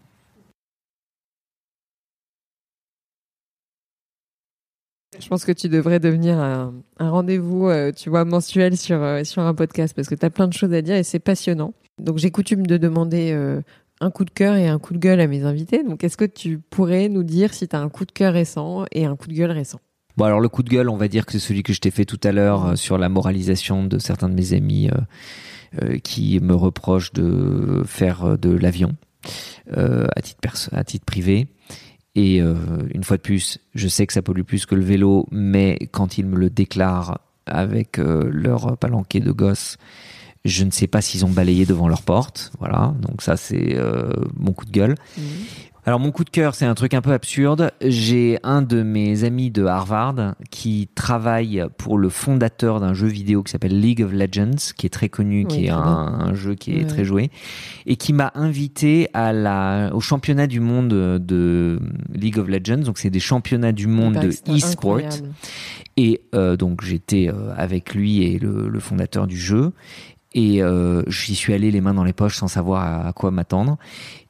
Je 5.20 5.28
pense 5.30 5.46
que 5.46 5.52
tu 5.54 5.70
devrais 5.70 6.00
devenir 6.00 6.38
un, 6.40 6.74
rendez-vous, 7.00 7.68
euh, 7.70 7.92
tu 7.94 8.10
vois, 8.10 8.26
mensuel 8.26 8.76
sur, 8.76 9.02
euh, 9.02 9.24
sur 9.24 9.42
un 9.44 9.54
podcast 9.54 9.96
parce 9.96 10.10
que 10.10 10.16
tu 10.16 10.26
as 10.26 10.30
plein 10.30 10.48
de 10.48 10.54
choses 10.54 10.74
à 10.74 10.82
dire 10.82 10.96
et 10.96 11.04
c'est 11.04 11.20
passionnant. 11.20 11.74
Donc 12.02 12.18
j'ai 12.18 12.32
coutume 12.32 12.68
de 12.68 12.76
demander 12.76 13.32
euh, 13.32 13.62
un 14.02 14.12
coup 14.12 14.26
de 14.26 14.30
cœur 14.30 14.56
et 14.56 14.68
un 14.68 14.80
coup 14.80 14.94
de 14.94 15.00
gueule 15.00 15.20
à 15.20 15.28
mes 15.28 15.44
invités. 15.44 15.84
Donc 15.84 16.04
est-ce 16.04 16.18
que 16.18 16.26
tu 16.26 16.60
pourrais 16.60 17.10
nous 17.10 17.24
dire 17.24 17.54
si 17.54 17.68
tu 17.68 17.76
as 17.76 17.80
un 17.80 17.90
coup 17.90 18.06
de 18.06 18.12
cœur 18.12 18.34
récent 18.34 18.86
et 18.92 19.06
un 19.06 19.16
coup 19.16 19.28
de 19.28 19.34
gueule 19.34 19.52
récent? 19.52 19.80
Bon 20.18 20.26
alors 20.26 20.40
le 20.40 20.50
coup 20.50 20.64
de 20.64 20.70
gueule, 20.70 20.90
on 20.90 20.98
va 20.98 21.08
dire 21.08 21.26
que 21.26 21.34
c'est 21.34 21.40
celui 21.40 21.64
que 21.64 21.74
je 21.74 21.82
t'ai 21.82 21.92
fait 21.92 22.06
tout 22.06 22.20
à 22.24 22.32
l'heure 22.32 22.78
sur 22.78 22.98
la 22.98 23.10
moralisation 23.10 23.84
de 23.84 24.00
certains 24.00 24.30
de 24.30 24.34
mes 24.34 24.54
amis 24.54 24.90
qui 26.04 26.40
me 26.40 26.56
reprochent 26.56 27.12
de 27.12 27.84
faire 27.86 28.38
de 28.38 28.50
l'avion 28.50 28.96
à 29.76 30.22
titre 30.22 30.70
à 30.72 30.84
titre 30.86 31.06
privé. 31.06 31.48
Et 32.16 32.42
euh, 32.42 32.56
une 32.94 33.04
fois 33.04 33.18
de 33.18 33.22
plus, 33.22 33.60
je 33.76 33.88
sais 33.88 34.08
que 34.08 34.14
ça 34.14 34.22
pollue 34.22 34.44
plus 34.44 34.66
que 34.66 34.74
le 34.74 34.84
vélo, 34.84 35.28
mais 35.32 35.78
quand 35.92 36.18
ils 36.18 36.26
me 36.26 36.38
le 36.38 36.50
déclarent 36.50 37.20
avec 37.46 38.00
euh, 38.00 38.30
leur 38.32 38.78
palanquet 38.78 39.20
de 39.20 39.32
gosse, 39.32 39.78
je 40.46 40.64
ne 40.64 40.72
sais 40.72 40.88
pas 40.88 41.02
s'ils 41.02 41.26
ont 41.26 41.30
balayé 41.30 41.66
devant 41.66 41.88
leur 41.88 42.04
porte. 42.04 42.52
Voilà, 42.60 42.94
donc 43.02 43.22
ça 43.22 43.36
c'est 43.36 43.76
euh, 43.76 44.12
mon 44.38 44.54
coup 44.54 44.66
de 44.66 44.72
gueule. 44.72 44.96
Mmh. 45.18 45.22
Alors 45.88 46.00
mon 46.00 46.12
coup 46.12 46.24
de 46.24 46.32
cœur, 46.32 46.56
c'est 46.56 46.66
un 46.66 46.74
truc 46.74 46.96
un 46.96 47.02
peu 47.02 47.12
absurde. 47.12 47.72
J'ai 47.80 48.40
un 48.42 48.64
de 48.64 48.82
mes 48.82 49.24
amis 49.24 49.52
de 49.52 49.66
Harvard 49.66 50.34
qui 50.50 50.90
travaille 50.96 51.64
pour 51.78 52.00
le 52.00 52.10
fondateur 52.10 52.80
d'un 52.80 52.96
jeu 52.96 53.06
vidéo 53.06 53.44
qui 53.44 53.52
s'appelle 53.52 53.80
League 53.80 54.02
of 54.02 54.12
Legends, 54.12 54.74
qui 54.76 54.88
est 54.88 54.90
très 54.90 55.10
connu, 55.10 55.46
qui 55.46 55.66
est 55.66 55.70
un, 55.70 56.34
jeu 56.34 56.56
qui 56.56 56.76
est 56.76 56.88
très 56.88 57.06
joué, 57.06 57.30
et 57.86 57.98
qui 57.98 58.14
m'a 58.14 58.32
invité 58.34 59.10
à 59.14 59.32
la, 59.32 59.92
au 59.94 60.00
championnat 60.00 60.48
du 60.48 60.60
monde 60.60 60.90
de 60.90 61.80
League 62.12 62.40
of 62.40 62.48
Legends. 62.48 62.84
Donc 62.84 62.98
c'est 62.98 63.12
des 63.12 63.20
championnats 63.20 63.72
du 63.72 63.86
monde 63.86 64.16
de 64.16 64.30
e-sport. 64.30 65.02
Et 65.98 66.22
euh, 66.34 66.58
donc 66.58 66.84
j'étais 66.84 67.30
euh, 67.30 67.54
avec 67.56 67.94
lui 67.94 68.24
et 68.24 68.40
le, 68.40 68.68
le 68.68 68.80
fondateur 68.80 69.28
du 69.28 69.38
jeu. 69.38 69.72
Et 70.36 70.62
euh, 70.62 71.02
j'y 71.08 71.34
suis 71.34 71.54
allé 71.54 71.72
les 71.72 71.82
mains 71.82 71.94
dans 71.94 72.04
les 72.04 72.14
poches 72.14 72.36
sans 72.36 72.50
savoir 72.50 73.08
à 73.08 73.14
quoi 73.14 73.32
m'attendre. 73.32 73.78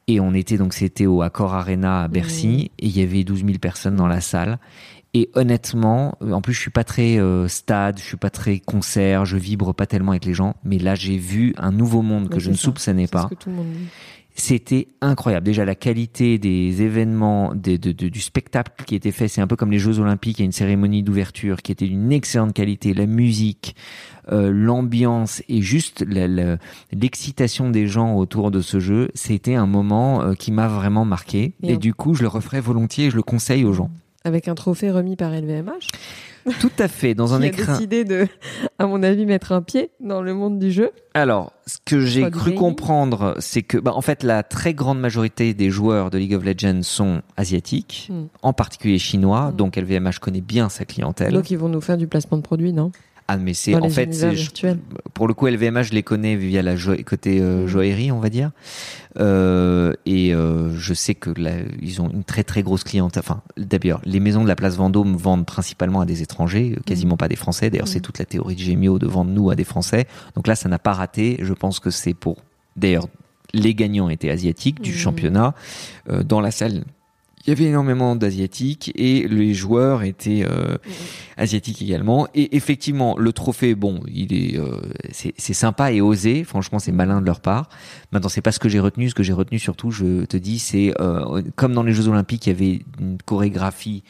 Et 0.08 0.20
on 0.20 0.34
était 0.34 0.56
donc, 0.56 0.72
c'était 0.72 1.06
au 1.06 1.20
Accor 1.20 1.52
Arena 1.52 2.04
à 2.04 2.08
Bercy, 2.08 2.70
et 2.78 2.86
il 2.86 2.96
y 2.96 3.02
avait 3.02 3.24
12 3.24 3.44
000 3.44 3.58
personnes 3.58 3.96
dans 3.96 4.06
la 4.06 4.20
salle. 4.20 4.58
Et 5.14 5.30
honnêtement, 5.34 6.16
en 6.20 6.42
plus 6.42 6.52
je 6.52 6.60
suis 6.60 6.70
pas 6.70 6.84
très 6.84 7.18
euh, 7.18 7.48
stade, 7.48 7.98
je 7.98 8.04
suis 8.04 8.18
pas 8.18 8.28
très 8.28 8.58
concert, 8.58 9.24
je 9.24 9.38
vibre 9.38 9.74
pas 9.74 9.86
tellement 9.86 10.10
avec 10.12 10.26
les 10.26 10.34
gens, 10.34 10.56
mais 10.62 10.78
là 10.78 10.94
j'ai 10.94 11.16
vu 11.16 11.54
un 11.56 11.72
nouveau 11.72 12.02
monde 12.02 12.28
que 12.28 12.38
je 12.38 12.50
ne 12.50 12.54
soupçonnais 12.54 13.06
pas. 13.06 13.30
C'était 14.38 14.88
incroyable. 15.00 15.46
Déjà 15.46 15.64
la 15.64 15.74
qualité 15.74 16.38
des 16.38 16.82
événements, 16.82 17.54
des, 17.54 17.78
de, 17.78 17.92
du 17.92 18.20
spectacle 18.20 18.84
qui 18.84 18.94
était 18.94 19.10
fait, 19.10 19.28
c'est 19.28 19.40
un 19.40 19.46
peu 19.46 19.56
comme 19.56 19.70
les 19.70 19.78
Jeux 19.78 19.98
Olympiques. 19.98 20.38
Il 20.38 20.42
y 20.42 20.44
a 20.44 20.46
une 20.46 20.52
cérémonie 20.52 21.02
d'ouverture 21.02 21.62
qui 21.62 21.72
était 21.72 21.86
d'une 21.86 22.12
excellente 22.12 22.52
qualité. 22.52 22.92
La 22.92 23.06
musique, 23.06 23.74
euh, 24.30 24.50
l'ambiance 24.52 25.42
et 25.48 25.62
juste 25.62 26.04
l'excitation 26.92 27.70
des 27.70 27.86
gens 27.86 28.14
autour 28.14 28.50
de 28.50 28.60
ce 28.60 28.78
jeu, 28.78 29.10
c'était 29.14 29.54
un 29.54 29.66
moment 29.66 30.22
euh, 30.22 30.34
qui 30.34 30.52
m'a 30.52 30.68
vraiment 30.68 31.06
marqué. 31.06 31.54
Et, 31.62 31.78
du 31.78 31.94
coup, 31.94 32.14
je 32.14 32.20
le 32.20 32.28
referai 32.28 32.60
volontiers 32.60 33.06
et 33.06 33.10
je 33.10 33.16
le 33.16 33.22
conseille 33.22 33.64
aux 33.64 33.72
gens. 33.72 33.90
Avec 34.24 34.48
un 34.48 34.54
trophée 34.54 34.90
remis 34.90 35.16
par 35.16 35.32
LVMH 35.32 35.88
Tout 36.60 36.72
à 36.78 36.88
fait, 36.88 37.14
dans 37.14 37.34
un 37.34 37.42
écran. 37.42 37.72
décidé 37.72 38.04
de, 38.04 38.28
à 38.78 38.86
mon 38.86 39.02
avis, 39.02 39.26
mettre 39.26 39.52
un 39.52 39.62
pied 39.62 39.90
dans 40.00 40.22
le 40.22 40.34
monde 40.34 40.58
du 40.58 40.70
jeu. 40.70 40.90
Alors, 41.14 41.52
ce 41.66 41.78
que 41.84 42.00
j'ai 42.00 42.30
cru 42.30 42.54
comprendre, 42.54 43.34
c'est 43.38 43.62
que, 43.62 43.78
bah, 43.78 43.92
en 43.94 44.00
fait, 44.00 44.22
la 44.22 44.42
très 44.42 44.74
grande 44.74 45.00
majorité 45.00 45.54
des 45.54 45.70
joueurs 45.70 46.10
de 46.10 46.18
League 46.18 46.34
of 46.34 46.44
Legends 46.44 46.82
sont 46.82 47.22
asiatiques, 47.36 48.08
hmm. 48.10 48.26
en 48.42 48.52
particulier 48.52 48.98
chinois, 48.98 49.50
hmm. 49.50 49.56
donc 49.56 49.76
LVMH 49.76 50.18
connaît 50.20 50.40
bien 50.40 50.68
sa 50.68 50.84
clientèle. 50.84 51.32
Donc, 51.32 51.50
ils 51.50 51.58
vont 51.58 51.68
nous 51.68 51.80
faire 51.80 51.96
du 51.96 52.06
placement 52.06 52.38
de 52.38 52.42
produits, 52.42 52.72
non? 52.72 52.92
Ah 53.28 53.38
mais 53.38 53.54
c'est 53.54 53.74
en 53.74 53.88
fait 53.88 54.26
pour 55.12 55.26
le 55.26 55.34
coup 55.34 55.46
LVMH 55.48 55.84
je 55.84 55.92
les 55.92 56.04
connais 56.04 56.36
via 56.36 56.62
la 56.62 56.74
côté 57.04 57.40
euh, 57.40 57.64
mm. 57.64 57.66
joaillerie 57.66 58.12
on 58.12 58.20
va 58.20 58.30
dire. 58.30 58.50
Euh, 59.18 59.94
et 60.04 60.34
euh, 60.34 60.76
je 60.76 60.92
sais 60.92 61.14
que 61.14 61.30
là, 61.30 61.52
ils 61.80 62.02
ont 62.02 62.10
une 62.10 62.22
très 62.22 62.44
très 62.44 62.62
grosse 62.62 62.84
clientèle. 62.84 63.22
Enfin 63.24 63.42
d'ailleurs 63.56 64.00
les 64.04 64.20
maisons 64.20 64.42
de 64.42 64.48
la 64.48 64.54
place 64.54 64.76
Vendôme 64.76 65.16
vendent 65.16 65.46
principalement 65.46 66.02
à 66.02 66.06
des 66.06 66.22
étrangers 66.22 66.76
quasiment 66.86 67.14
mm. 67.14 67.18
pas 67.18 67.28
des 67.28 67.36
Français. 67.36 67.68
D'ailleurs 67.70 67.88
c'est 67.88 67.98
mm. 67.98 68.02
toute 68.02 68.18
la 68.18 68.26
théorie 68.26 68.54
de 68.54 68.60
Gémio 68.60 68.98
de 68.98 69.06
vendre 69.06 69.32
nous 69.32 69.50
à 69.50 69.56
des 69.56 69.64
Français. 69.64 70.06
Donc 70.36 70.46
là 70.46 70.54
ça 70.54 70.68
n'a 70.68 70.78
pas 70.78 70.92
raté. 70.92 71.38
Je 71.40 71.52
pense 71.52 71.80
que 71.80 71.90
c'est 71.90 72.14
pour 72.14 72.36
d'ailleurs 72.76 73.08
les 73.52 73.74
gagnants 73.74 74.08
étaient 74.08 74.30
asiatiques 74.30 74.80
du 74.80 74.92
championnat 74.92 75.54
dans 76.24 76.40
la 76.40 76.50
salle 76.50 76.84
il 77.46 77.50
y 77.50 77.52
avait 77.52 77.64
énormément 77.64 78.16
d'asiatiques 78.16 78.90
et 78.96 79.28
les 79.28 79.54
joueurs 79.54 80.02
étaient 80.02 80.44
euh, 80.44 80.76
mm-hmm. 80.76 80.88
asiatiques 81.36 81.80
également. 81.80 82.26
Et 82.34 82.56
effectivement, 82.56 83.16
le 83.16 83.32
trophée, 83.32 83.74
bon, 83.74 84.00
il 84.08 84.34
est, 84.34 84.58
euh, 84.58 84.80
c'est 85.12 85.52
sympa 85.52 85.92
et 85.92 86.00
osé. 86.00 86.42
Franchement, 86.42 86.78
c'est 86.78 86.92
malin 86.92 87.20
de 87.20 87.26
leur 87.26 87.40
part. 87.40 87.68
Maintenant, 88.10 88.28
c'est 88.28 88.40
pas 88.40 88.52
ce 88.52 88.58
que 88.58 88.68
j'ai 88.68 88.80
retenu. 88.80 89.10
Ce 89.10 89.14
que 89.14 89.22
j'ai 89.22 89.32
retenu 89.32 89.58
surtout, 89.58 89.92
je 89.92 90.24
te 90.24 90.36
dis, 90.36 90.58
c'est 90.58 90.92
euh, 91.00 91.42
comme 91.54 91.72
dans 91.72 91.84
les 91.84 91.92
Jeux 91.92 92.08
Olympiques, 92.08 92.46
il 92.46 92.50
y 92.50 92.52
avait 92.52 92.80
une 93.00 93.18
chorégraphie 93.24 94.02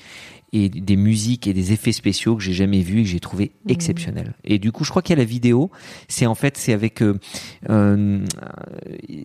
et 0.57 0.68
des 0.68 0.96
musiques 0.96 1.46
et 1.46 1.52
des 1.52 1.72
effets 1.72 1.92
spéciaux 1.92 2.36
que 2.36 2.42
j'ai 2.42 2.54
jamais 2.54 2.80
vus 2.80 3.00
et 3.00 3.02
que 3.02 3.09
j'ai 3.09 3.20
trouvé 3.20 3.52
mmh. 3.64 3.70
exceptionnels. 3.70 4.34
Et 4.44 4.59
du 4.59 4.72
coup, 4.72 4.84
je 4.84 4.90
crois 4.90 5.02
qu'il 5.02 5.14
y 5.14 5.18
a 5.18 5.22
la 5.22 5.28
vidéo. 5.28 5.70
C'est 6.09 6.26
en 6.26 6.34
fait, 6.34 6.57
c'est 6.57 6.72
avec, 6.72 7.02
euh, 7.02 7.18
euh 7.68 8.24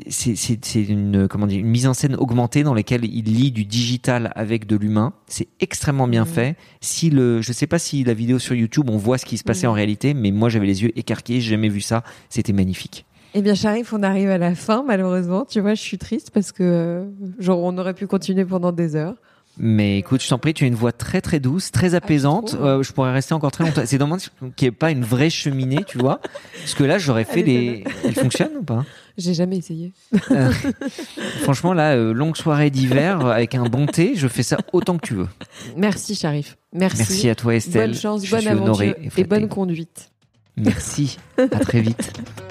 c'est 0.10 0.76
une 0.76 1.28
comment 1.30 1.48
dire, 1.48 1.60
une 1.60 1.68
mise 1.68 1.88
en 1.88 1.94
scène 1.94 2.16
augmentée 2.16 2.64
dans 2.64 2.74
laquelle 2.74 3.06
il 3.06 3.26
lit 3.26 3.52
du 3.52 3.66
digital 3.66 4.32
avec 4.36 4.68
de 4.68 4.76
l'humain. 4.76 5.14
C'est 5.28 5.48
extrêmement 5.60 6.08
bien 6.08 6.24
mmh. 6.24 6.28
fait. 6.28 6.58
Si 6.82 7.10
le, 7.10 7.42
je 7.42 7.54
sais 7.54 7.68
pas 7.68 7.80
si 7.80 8.04
la 8.04 8.14
vidéo 8.14 8.38
sur 8.38 8.56
YouTube, 8.56 8.90
on 8.90 8.98
voit 8.98 9.18
ce 9.18 9.26
qui 9.26 9.38
se 9.38 9.44
passait 9.44 9.68
en 9.68 9.72
mmh. 9.72 9.76
réalité, 9.76 10.14
mais 10.14 10.32
moi 10.32 10.50
j'avais 10.50 10.68
les 10.68 10.84
yeux 10.84 10.92
écarquillés, 10.98 11.40
j'ai 11.40 11.52
jamais 11.52 11.70
vu 11.70 11.82
ça. 11.82 12.04
C'était 12.30 12.54
magnifique. 12.54 13.06
Eh 13.34 13.42
bien, 13.42 13.56
Sharif, 13.56 13.94
on 13.94 14.04
arrive 14.04 14.30
à 14.30 14.38
la 14.38 14.56
fin, 14.56 14.84
malheureusement. 14.86 15.46
Tu 15.46 15.62
vois, 15.62 15.74
je 15.74 15.82
suis 15.82 15.98
triste 15.98 16.32
parce 16.32 16.52
que, 16.52 17.08
genre, 17.40 17.64
on 17.64 17.78
aurait 17.78 17.94
pu 17.94 18.06
continuer 18.06 18.44
pendant 18.44 18.74
des 18.74 18.98
heures. 18.98 19.16
Mais 19.58 20.00
écoute, 20.00 20.24
je 20.24 20.30
t'en 20.30 20.38
prie, 20.38 20.54
tu 20.54 20.64
as 20.64 20.68
une 20.68 20.76
voix 20.76 20.92
très 20.92 21.22
très 21.22 21.40
douce, 21.40 21.72
très 21.72 21.94
ah, 21.94 21.98
apaisante. 21.98 22.56
Euh, 22.60 22.84
je 22.84 22.92
pourrais 22.94 23.12
rester 23.12 23.34
encore 23.34 23.52
très 23.52 23.66
longtemps. 23.66 23.84
C'est 23.86 23.98
dommage 23.98 24.30
qu'il 24.56 24.68
n'y 24.68 24.68
ait 24.70 24.72
pas 24.72 24.92
une 24.92 25.04
vraie 25.04 25.30
cheminée, 25.30 25.84
tu 25.86 25.98
vois. 25.98 26.20
Parce 26.60 26.74
que 26.74 26.84
là, 26.84 26.98
j'aurais 26.98 27.26
fait 27.26 27.44
des. 27.44 27.84
Elle 28.04 28.16
fonctionne 28.16 28.58
ou 28.60 28.64
pas? 28.64 28.86
J'ai 29.18 29.34
jamais 29.34 29.58
essayé. 29.58 29.92
Euh, 30.32 30.52
franchement, 31.42 31.74
là, 31.74 31.96
euh, 31.96 32.14
longue 32.14 32.38
soirée 32.38 32.70
d'hiver 32.70 33.26
avec 33.26 33.56
un 33.56 33.66
bon 33.66 33.86
thé, 33.86 34.14
je 34.16 34.28
fais 34.28 34.44
ça 34.44 34.58
autant 34.72 34.98
que 34.98 35.06
tu 35.06 35.14
veux. 35.16 35.28
Merci, 35.76 36.16
Sharif. 36.16 36.58
Merci. 36.74 36.98
Merci 37.00 37.30
à 37.30 37.36
toi, 37.36 37.56
Estelle. 37.56 37.92
Bonne 37.92 38.00
chance, 38.00 38.30
bonne 38.30 38.48
aventure 38.48 38.96
et 39.18 39.24
bonne 39.26 39.50
conduite. 39.50 40.12
Merci. 40.58 41.18
À 41.38 41.60
très 41.60 41.82
vite. 41.82 42.14